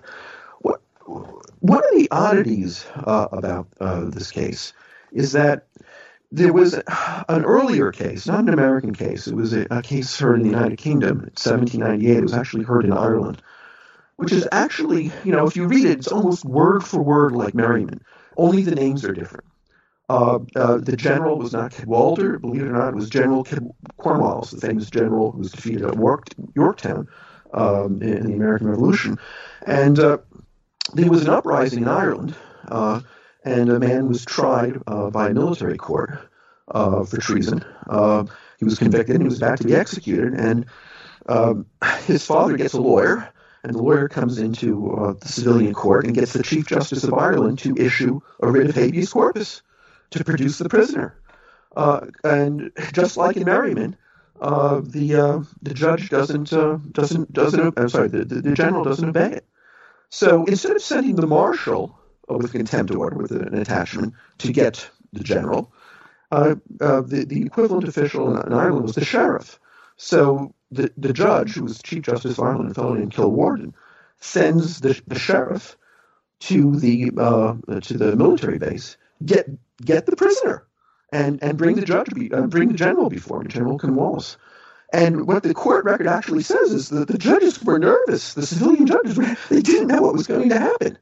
One 1.06 1.82
of 1.84 1.90
the 1.92 2.08
oddities 2.10 2.86
uh, 2.94 3.28
about 3.32 3.68
uh, 3.80 4.04
this 4.04 4.30
case 4.30 4.72
is 5.12 5.32
that 5.32 5.66
there 6.30 6.52
was 6.52 6.74
an 6.74 7.44
earlier 7.44 7.92
case, 7.92 8.26
not 8.26 8.40
an 8.40 8.48
American 8.48 8.94
case. 8.94 9.26
It 9.26 9.34
was 9.34 9.52
a, 9.52 9.66
a, 9.70 9.82
case 9.82 10.18
heard 10.18 10.36
in 10.36 10.42
the 10.42 10.48
United 10.48 10.78
Kingdom 10.78 11.18
in 11.18 11.32
1798. 11.34 12.16
It 12.16 12.22
was 12.22 12.32
actually 12.32 12.64
heard 12.64 12.84
in 12.84 12.92
Ireland, 12.92 13.42
which 14.16 14.32
is 14.32 14.48
actually, 14.50 15.12
you 15.24 15.32
know, 15.32 15.46
if 15.46 15.56
you 15.56 15.66
read 15.66 15.84
it, 15.84 15.98
it's 15.98 16.08
almost 16.08 16.44
word 16.44 16.84
for 16.84 17.02
word 17.02 17.32
like 17.32 17.54
Merryman. 17.54 18.00
Only 18.36 18.62
the 18.62 18.74
names 18.74 19.04
are 19.04 19.12
different. 19.12 19.44
Uh, 20.08 20.38
uh, 20.56 20.78
the 20.78 20.96
general 20.96 21.38
was 21.38 21.52
not 21.52 21.72
Cadwalader, 21.72 22.40
believe 22.40 22.62
it 22.62 22.68
or 22.68 22.72
not, 22.72 22.88
it 22.88 22.94
was 22.94 23.08
General 23.08 23.46
Cornwallis, 23.98 24.50
the 24.50 24.60
famous 24.60 24.90
general 24.90 25.32
who 25.32 25.38
was 25.38 25.52
defeated 25.52 25.84
at 25.84 25.96
Yorktown 26.54 27.08
um, 27.54 28.02
in 28.02 28.26
the 28.26 28.34
American 28.34 28.68
Revolution. 28.68 29.18
And 29.66 29.98
uh, 29.98 30.18
there 30.92 31.10
was 31.10 31.22
an 31.22 31.30
uprising 31.30 31.82
in 31.82 31.88
Ireland, 31.88 32.34
uh, 32.68 33.00
and 33.44 33.70
a 33.70 33.80
man 33.80 34.08
was 34.08 34.24
tried 34.24 34.78
uh, 34.86 35.10
by 35.10 35.30
a 35.30 35.34
military 35.34 35.78
court 35.78 36.28
uh, 36.68 37.04
for 37.04 37.20
treason. 37.20 37.64
Uh, 37.88 38.24
he 38.58 38.64
was 38.64 38.78
convicted 38.78 39.16
and 39.16 39.24
he 39.24 39.28
was 39.28 39.38
about 39.38 39.58
to 39.58 39.64
be 39.64 39.74
executed. 39.74 40.34
And 40.34 40.66
um, 41.26 41.66
his 42.04 42.24
father 42.24 42.56
gets 42.56 42.74
a 42.74 42.80
lawyer, 42.80 43.28
and 43.64 43.74
the 43.74 43.82
lawyer 43.82 44.08
comes 44.08 44.38
into 44.38 44.92
uh, 44.92 45.12
the 45.14 45.28
civilian 45.28 45.74
court 45.74 46.04
and 46.04 46.14
gets 46.14 46.32
the 46.32 46.42
Chief 46.42 46.66
Justice 46.66 47.04
of 47.04 47.14
Ireland 47.14 47.58
to 47.60 47.76
issue 47.76 48.20
a 48.40 48.50
writ 48.50 48.68
of 48.68 48.74
habeas 48.74 49.12
corpus 49.12 49.62
to 50.10 50.24
produce 50.24 50.58
the 50.58 50.68
prisoner. 50.68 51.14
And 52.24 52.70
just 52.92 53.16
like 53.16 53.36
in 53.36 53.44
Merryman, 53.44 53.96
the 54.40 55.46
the 55.62 55.74
judge 55.74 56.10
doesn't 56.10 56.50
doesn't 56.92 57.32
doesn't 57.32 57.78
I'm 57.78 57.88
sorry 57.88 58.08
the, 58.08 58.24
the, 58.24 58.42
the 58.42 58.54
general 58.54 58.84
doesn't 58.84 59.08
obey 59.08 59.32
it. 59.32 59.46
So 60.12 60.44
instead 60.44 60.76
of 60.76 60.82
sending 60.82 61.16
the 61.16 61.26
marshal 61.26 61.98
uh, 62.30 62.36
with 62.36 62.52
contempt 62.52 62.94
order 62.94 63.16
with 63.16 63.30
an 63.30 63.56
attachment 63.56 64.12
to 64.38 64.52
get 64.52 64.90
the 65.14 65.24
general, 65.24 65.72
uh, 66.30 66.56
uh, 66.82 67.00
the, 67.00 67.24
the 67.24 67.40
equivalent 67.46 67.88
official 67.88 68.36
in, 68.36 68.52
Ireland 68.52 68.84
was 68.84 68.94
the 68.94 69.06
sheriff. 69.06 69.58
So 69.96 70.54
the, 70.70 70.92
the 70.98 71.14
judge, 71.14 71.54
who 71.54 71.64
was 71.64 71.80
Chief 71.82 72.02
Justice 72.02 72.36
of 72.36 72.44
Ireland, 72.44 72.70
a 72.70 72.74
fellow 72.74 72.92
named 72.92 73.14
Kilwarden, 73.14 73.72
sends 74.20 74.80
the, 74.80 75.00
the 75.06 75.18
sheriff 75.18 75.78
to 76.40 76.76
the 76.76 77.10
uh, 77.16 77.54
to 77.80 77.96
the 77.96 78.14
military 78.14 78.58
base, 78.58 78.98
get 79.24 79.48
get 79.82 80.04
the 80.04 80.16
prisoner, 80.16 80.66
and 81.10 81.42
and 81.42 81.56
bring 81.56 81.76
the 81.76 81.86
judge, 81.86 82.08
be, 82.14 82.30
uh, 82.32 82.46
bring 82.48 82.68
the 82.68 82.74
general 82.74 83.08
before 83.08 83.40
me, 83.40 83.48
General 83.48 83.78
Cornwallis. 83.78 84.36
And 84.92 85.26
what 85.26 85.42
the 85.42 85.54
court 85.54 85.86
record 85.86 86.06
actually 86.06 86.42
says 86.42 86.72
is 86.72 86.90
that 86.90 87.08
the 87.08 87.16
judges 87.16 87.62
were 87.62 87.78
nervous. 87.78 88.34
The 88.34 88.46
civilian 88.46 88.86
judges, 88.86 89.16
were, 89.16 89.36
they 89.48 89.62
didn't 89.62 89.88
know 89.88 90.02
what 90.02 90.12
was 90.12 90.26
going 90.26 90.50
to 90.50 90.58
happen. 90.58 90.98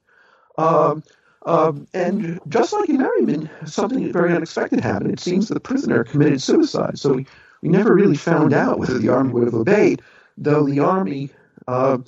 Um, 0.57 1.03
um, 1.45 1.89
and 1.93 2.39
just 2.49 2.73
like 2.73 2.89
in 2.89 2.99
Merryman, 2.99 3.51
something 3.67 4.13
very 4.13 4.33
unexpected 4.33 4.81
happened. 4.81 5.13
It 5.13 5.21
seems 5.21 5.49
the 5.49 5.59
prisoner 5.59 6.05
committed 6.05 6.41
suicide. 6.41 6.99
So 6.99 7.15
we, 7.15 7.27
we 7.63 7.69
never 7.69 7.95
really 7.95 8.17
found 8.17 8.53
out 8.53 8.79
whether 8.79 8.99
the 8.99 9.09
army 9.09 9.33
would 9.33 9.45
have 9.45 9.55
obeyed, 9.55 10.03
though 10.37 10.65
the 10.65 10.81
army, 10.81 11.31
uh, 11.67 11.99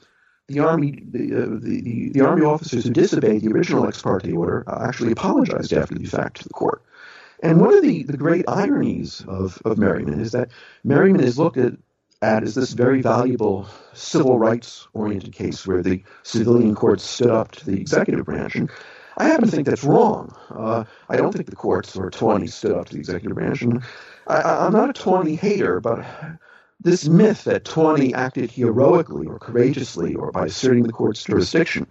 the 0.49 0.61
army, 0.61 1.03
the, 1.11 1.35
uh, 1.35 1.47
the, 1.61 1.81
the, 1.81 2.11
the, 2.11 2.21
army 2.21 2.43
officers 2.43 2.85
who 2.85 2.91
disobeyed 2.91 3.43
the 3.43 3.53
original 3.53 3.87
ex 3.87 4.01
parte 4.01 4.31
order 4.33 4.65
uh, 4.69 4.87
actually 4.87 5.13
apologized 5.13 5.73
after 5.73 5.95
the 5.95 6.05
fact 6.05 6.43
to 6.43 6.45
the 6.45 6.55
court. 6.55 6.83
And 7.43 7.61
one 7.61 7.75
of 7.75 7.83
the, 7.83 8.05
the 8.05 8.17
great 8.17 8.45
ironies 8.47 9.25
of, 9.27 9.61
of 9.65 9.77
Merryman 9.77 10.21
is 10.21 10.31
that 10.31 10.51
Merryman 10.85 11.23
is 11.23 11.39
looked 11.39 11.57
at, 11.57 11.73
at 12.23 12.45
as 12.45 12.55
this 12.55 12.73
very 12.73 13.03
valuable 13.03 13.67
civil 13.93 14.39
rights 14.39 14.87
oriented 14.95 15.33
case 15.33 15.67
where 15.67 15.83
the 15.83 16.05
civilian 16.23 16.77
courts 16.77 17.03
stood 17.03 17.31
up 17.31 17.51
to 17.53 17.67
the 17.67 17.81
executive 17.81 18.25
branch. 18.25 18.55
And 18.55 18.71
I 19.19 19.25
happen 19.25 19.47
to 19.47 19.51
think 19.51 19.67
that's 19.67 19.83
wrong. 19.83 20.35
Uh, 20.51 20.85
I 21.09 21.17
don't 21.17 21.33
think 21.33 21.51
the 21.51 21.57
courts 21.57 21.97
or 21.97 22.11
Taney 22.11 22.47
stood 22.47 22.73
up 22.73 22.87
to 22.87 22.95
the 22.95 23.01
executive 23.01 23.37
branch. 23.37 23.63
And 23.63 23.83
I, 24.29 24.67
am 24.67 24.73
not 24.73 24.91
a 24.91 24.93
Taney 24.93 25.35
hater, 25.35 25.81
but 25.81 26.07
this 26.81 27.09
myth 27.09 27.45
that 27.45 27.65
Taney 27.65 28.15
acted 28.15 28.53
heroically 28.53 29.27
or 29.27 29.41
courageously 29.41 30.15
or 30.15 30.31
by 30.31 30.47
asserting 30.47 30.85
the 30.85 30.93
court's 30.93 31.25
jurisdiction 31.25 31.89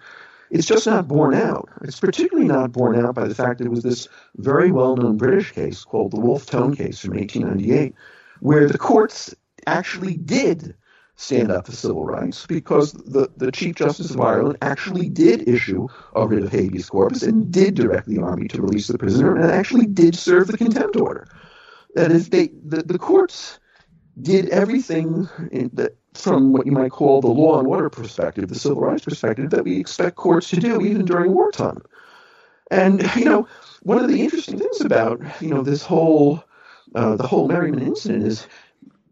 it's 0.52 0.68
just 0.68 0.86
not 0.86 1.08
borne 1.08 1.34
out. 1.34 1.70
It's 1.84 2.00
particularly 2.00 2.48
not 2.48 2.74
borne 2.74 3.04
out 3.04 3.16
by 3.16 3.28
the 3.28 3.36
fact 3.36 3.60
that 3.60 3.66
it 3.66 3.72
was 3.72 3.84
this 3.84 4.08
very 4.36 4.72
well 4.72 4.98
known 4.98 5.18
British 5.18 5.54
case 5.54 5.84
called 5.86 6.12
the 6.12 6.20
Wolfe 6.20 6.46
Tone 6.46 6.76
case 6.76 7.00
from 7.00 7.16
1898, 7.16 7.96
where 8.42 8.68
the 8.68 8.78
courts 8.78 9.34
actually 9.66 10.16
did 10.16 10.76
stand 11.16 11.52
up 11.52 11.68
for 11.68 11.72
civil 11.72 12.04
rights 12.04 12.46
because 12.48 12.92
the, 12.94 13.30
the 13.38 13.52
Chief 13.52 13.76
Justice 13.76 14.12
of 14.12 14.20
Ireland 14.20 14.58
actually 14.62 15.08
did 15.08 15.48
issue 15.48 15.88
a 16.16 16.28
writ 16.28 16.44
of 16.44 16.52
habeas 16.52 16.90
corpus 16.90 17.24
and 17.24 17.52
did 17.52 17.76
direct 17.76 18.08
the 18.08 18.20
army 18.20 18.48
to 18.50 18.62
release 18.62 18.88
the 18.88 18.98
prisoner 18.98 19.36
and 19.36 19.52
actually 19.52 19.86
did 19.86 20.16
serve 20.16 20.48
the 20.48 20.58
contempt 20.58 20.98
order. 20.98 21.28
That 21.96 22.12
is, 22.12 22.30
they, 22.30 22.48
the, 22.48 22.84
the 22.84 22.98
courts 22.98 23.60
did 24.20 24.50
everything 24.50 25.30
that 25.74 25.96
from 26.14 26.54
what 26.54 26.66
you 26.66 26.72
might 26.72 26.92
call 26.92 27.22
the 27.22 27.28
law 27.28 27.60
and 27.60 27.68
order 27.68 27.90
perspective, 27.90 28.50
the 28.50 28.56
civil 28.56 28.82
rights 28.82 29.06
perspective, 29.06 29.52
that 29.52 29.64
we 29.64 29.80
expect 29.80 30.16
courts 30.16 30.50
to 30.50 30.58
do 30.58 30.82
even 30.82 31.06
during 31.06 31.34
wartime. 31.34 31.82
And 32.72 33.04
you 33.16 33.26
know, 33.26 33.48
one 33.84 34.00
of 34.00 34.10
the 34.10 34.22
interesting 34.22 34.60
things 34.60 34.82
about 34.82 35.22
you 35.42 35.50
know 35.50 35.64
this 35.64 35.84
whole 35.84 36.44
uh, 36.96 37.16
the 37.16 37.28
whole 37.28 37.48
Merryman 37.48 37.84
incident 37.84 38.28
is 38.28 38.48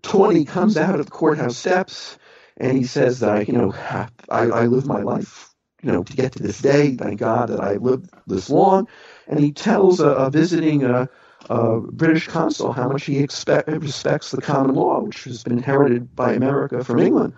Taney 0.03 0.45
comes 0.45 0.77
out 0.77 0.99
of 0.99 1.05
the 1.05 1.11
courthouse 1.11 1.57
steps 1.57 2.17
and 2.57 2.77
he 2.77 2.83
says 2.85 3.19
that 3.19 3.29
I, 3.29 3.41
you 3.41 3.53
know 3.53 3.73
I, 3.73 4.07
I 4.29 4.65
lived 4.67 4.87
my 4.87 5.01
life 5.01 5.53
you 5.83 5.91
know 5.91 6.03
to 6.03 6.13
get 6.13 6.33
to 6.33 6.43
this 6.43 6.59
day. 6.59 6.95
Thank 6.95 7.19
God 7.19 7.49
that 7.49 7.59
I 7.61 7.75
lived 7.75 8.09
this 8.27 8.49
long. 8.49 8.87
And 9.27 9.39
he 9.39 9.51
tells 9.51 9.99
a, 9.99 10.09
a 10.09 10.29
visiting 10.31 10.85
uh, 10.85 11.07
uh, 11.49 11.77
British 11.77 12.27
consul 12.27 12.71
how 12.71 12.89
much 12.89 13.05
he 13.05 13.19
expect, 13.19 13.67
respects 13.67 14.31
the 14.31 14.41
common 14.41 14.75
law, 14.75 14.99
which 15.01 15.23
has 15.23 15.43
been 15.43 15.57
inherited 15.57 16.15
by 16.15 16.33
America 16.33 16.83
from 16.83 16.99
England. 16.99 17.33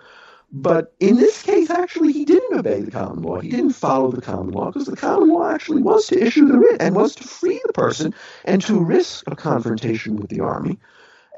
But 0.54 0.94
in 1.00 1.16
this 1.16 1.42
case, 1.42 1.70
actually, 1.70 2.12
he 2.12 2.26
didn't 2.26 2.58
obey 2.58 2.82
the 2.82 2.90
common 2.90 3.22
law. 3.22 3.40
He 3.40 3.48
didn't 3.48 3.72
follow 3.72 4.10
the 4.10 4.20
common 4.20 4.52
law 4.52 4.66
because 4.66 4.86
the 4.86 4.96
common 4.96 5.30
law 5.30 5.48
actually 5.48 5.82
was 5.82 6.06
to 6.08 6.22
issue 6.22 6.46
the 6.46 6.58
writ 6.58 6.82
and 6.82 6.94
was 6.94 7.14
to 7.14 7.24
free 7.24 7.60
the 7.66 7.72
person 7.72 8.14
and 8.44 8.60
to 8.62 8.78
risk 8.78 9.24
a 9.28 9.36
confrontation 9.36 10.16
with 10.16 10.28
the 10.28 10.40
army. 10.40 10.78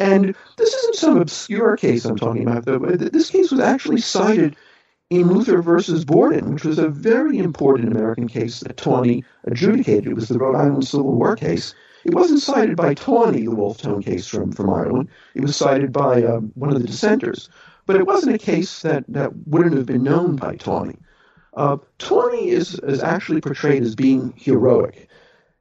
And 0.00 0.34
this 0.56 0.74
isn't 0.74 0.96
some 0.96 1.20
obscure 1.20 1.76
case 1.76 2.04
I'm 2.04 2.16
talking 2.16 2.42
about, 2.48 2.64
though. 2.64 2.80
This 2.80 3.30
case 3.30 3.52
was 3.52 3.60
actually 3.60 4.00
cited 4.00 4.56
in 5.10 5.32
Luther 5.32 5.62
versus 5.62 6.04
Borden, 6.04 6.52
which 6.52 6.64
was 6.64 6.80
a 6.80 6.88
very 6.88 7.38
important 7.38 7.92
American 7.92 8.26
case 8.26 8.60
that 8.60 8.76
Taney 8.76 9.22
adjudicated. 9.44 10.08
It 10.08 10.14
was 10.14 10.28
the 10.28 10.38
Rhode 10.38 10.56
Island 10.56 10.88
Civil 10.88 11.12
War 11.12 11.36
case. 11.36 11.72
It 12.04 12.14
wasn't 12.14 12.40
cited 12.40 12.76
by 12.76 12.94
Taney, 12.94 13.44
the 13.44 13.54
Wolfe 13.54 13.78
Tone 13.78 14.02
case 14.02 14.26
from, 14.26 14.52
from 14.52 14.70
Ireland. 14.70 15.08
It 15.34 15.40
was 15.40 15.56
cited 15.56 15.92
by 15.92 16.22
um, 16.22 16.52
one 16.54 16.70
of 16.70 16.80
the 16.80 16.86
dissenters. 16.86 17.48
But 17.86 17.96
it 17.96 18.06
wasn't 18.06 18.34
a 18.34 18.38
case 18.38 18.82
that, 18.82 19.04
that 19.08 19.32
wouldn't 19.46 19.76
have 19.76 19.86
been 19.86 20.02
known 20.02 20.36
by 20.36 20.56
Taney. 20.56 20.98
Uh, 21.54 21.78
Taney 21.98 22.48
is, 22.48 22.74
is 22.80 23.02
actually 23.02 23.40
portrayed 23.40 23.82
as 23.82 23.94
being 23.94 24.34
heroic. 24.36 25.08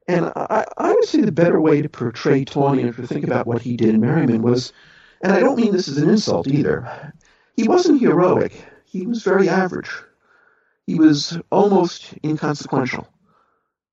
And 0.06 0.26
I, 0.36 0.66
I 0.76 0.92
would 0.92 1.04
say 1.04 1.22
the 1.22 1.32
better 1.32 1.60
way 1.60 1.80
to 1.80 1.88
portray 1.88 2.44
Taney 2.44 2.82
and 2.82 2.94
to 2.96 3.06
think 3.06 3.24
about 3.24 3.46
what 3.46 3.62
he 3.62 3.76
did 3.76 3.90
in 3.90 4.00
Merryman 4.00 4.42
was, 4.42 4.72
and 5.22 5.32
I 5.32 5.40
don't 5.40 5.56
mean 5.58 5.72
this 5.72 5.88
as 5.88 5.98
an 5.98 6.10
insult 6.10 6.48
either, 6.48 7.12
he 7.56 7.68
wasn't 7.68 8.00
heroic. 8.00 8.52
He 8.84 9.06
was 9.06 9.22
very 9.22 9.48
average. 9.48 9.90
He 10.86 10.96
was 10.96 11.38
almost 11.50 12.14
inconsequential. 12.22 13.08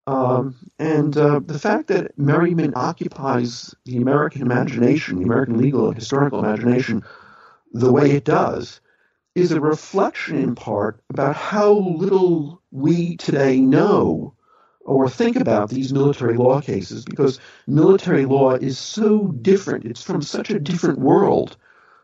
Um, 0.08 0.56
and 0.80 1.16
uh, 1.16 1.42
the 1.46 1.60
fact 1.60 1.88
that 1.88 2.18
Merryman 2.18 2.74
occupies 2.76 3.76
the 3.86 3.98
American 3.98 4.42
imagination, 4.42 5.20
the 5.20 5.26
American 5.26 5.58
legal 5.58 5.88
and 5.88 5.96
historical 5.96 6.40
imagination, 6.40 7.04
the 7.72 7.92
way 7.92 8.12
it 8.12 8.26
does 8.26 8.82
is 9.36 9.52
a 9.52 9.62
reflection 9.62 10.38
in 10.38 10.56
part 10.56 11.02
about 11.10 11.36
how 11.36 11.72
little 11.72 12.62
we 12.72 13.16
today 13.18 13.60
know 13.60 14.34
or 14.84 15.08
think 15.08 15.36
about 15.36 15.70
these 15.70 15.94
military 15.94 16.36
law 16.36 16.60
cases 16.60 17.06
because 17.06 17.40
military 17.68 18.26
law 18.26 18.52
is 18.54 18.78
so 18.78 19.28
different. 19.28 19.86
It's 19.86 20.02
from 20.02 20.22
such 20.22 20.50
a 20.50 20.60
different 20.60 21.00
world 21.00 21.56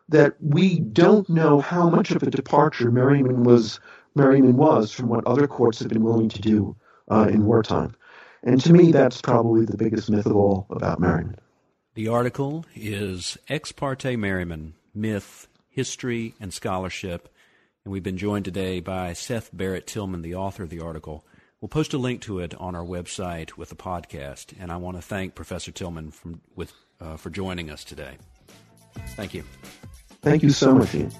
that 0.09 0.35
we 0.39 0.79
don't 0.79 1.27
know 1.27 1.59
how 1.59 1.89
much 1.89 2.11
of 2.11 2.23
a 2.23 2.31
departure 2.31 2.91
Merryman 2.91 3.43
was 3.43 3.79
Merryman 4.15 4.55
was 4.55 4.91
from 4.91 5.09
what 5.09 5.25
other 5.27 5.47
courts 5.47 5.79
have 5.79 5.89
been 5.89 6.03
willing 6.03 6.29
to 6.29 6.41
do 6.41 6.75
uh, 7.09 7.27
in 7.31 7.45
wartime. 7.45 7.95
And 8.43 8.61
to 8.61 8.73
me, 8.73 8.91
that's 8.91 9.21
probably 9.21 9.65
the 9.65 9.77
biggest 9.77 10.09
myth 10.09 10.25
of 10.25 10.35
all 10.35 10.67
about 10.69 10.99
Merryman. 10.99 11.37
The 11.95 12.07
article 12.07 12.65
is 12.75 13.37
Ex 13.49 13.71
parte 13.71 14.15
Merryman 14.15 14.75
Myth, 14.93 15.47
history, 15.69 16.35
and 16.39 16.53
scholarship. 16.53 17.33
And 17.83 17.91
we've 17.91 18.03
been 18.03 18.17
joined 18.17 18.45
today 18.45 18.79
by 18.79 19.13
Seth 19.13 19.49
Barrett 19.51 19.87
Tillman, 19.87 20.21
the 20.21 20.35
author 20.35 20.63
of 20.63 20.69
the 20.69 20.79
article. 20.79 21.25
We'll 21.59 21.69
post 21.69 21.93
a 21.93 21.97
link 21.97 22.21
to 22.21 22.39
it 22.39 22.53
on 22.55 22.75
our 22.75 22.83
website 22.83 23.57
with 23.57 23.69
the 23.69 23.75
podcast. 23.75 24.53
And 24.59 24.71
I 24.71 24.77
want 24.77 24.97
to 24.97 25.01
thank 25.01 25.33
Professor 25.33 25.71
Tillman 25.71 26.11
from, 26.11 26.41
with, 26.55 26.71
uh, 27.01 27.17
for 27.17 27.29
joining 27.29 27.71
us 27.71 27.83
today. 27.83 28.17
Thank 29.15 29.33
you. 29.33 29.43
Thank 30.21 30.43
you 30.43 30.51
so 30.51 30.75
much, 30.75 30.93
Ian. 30.93 31.11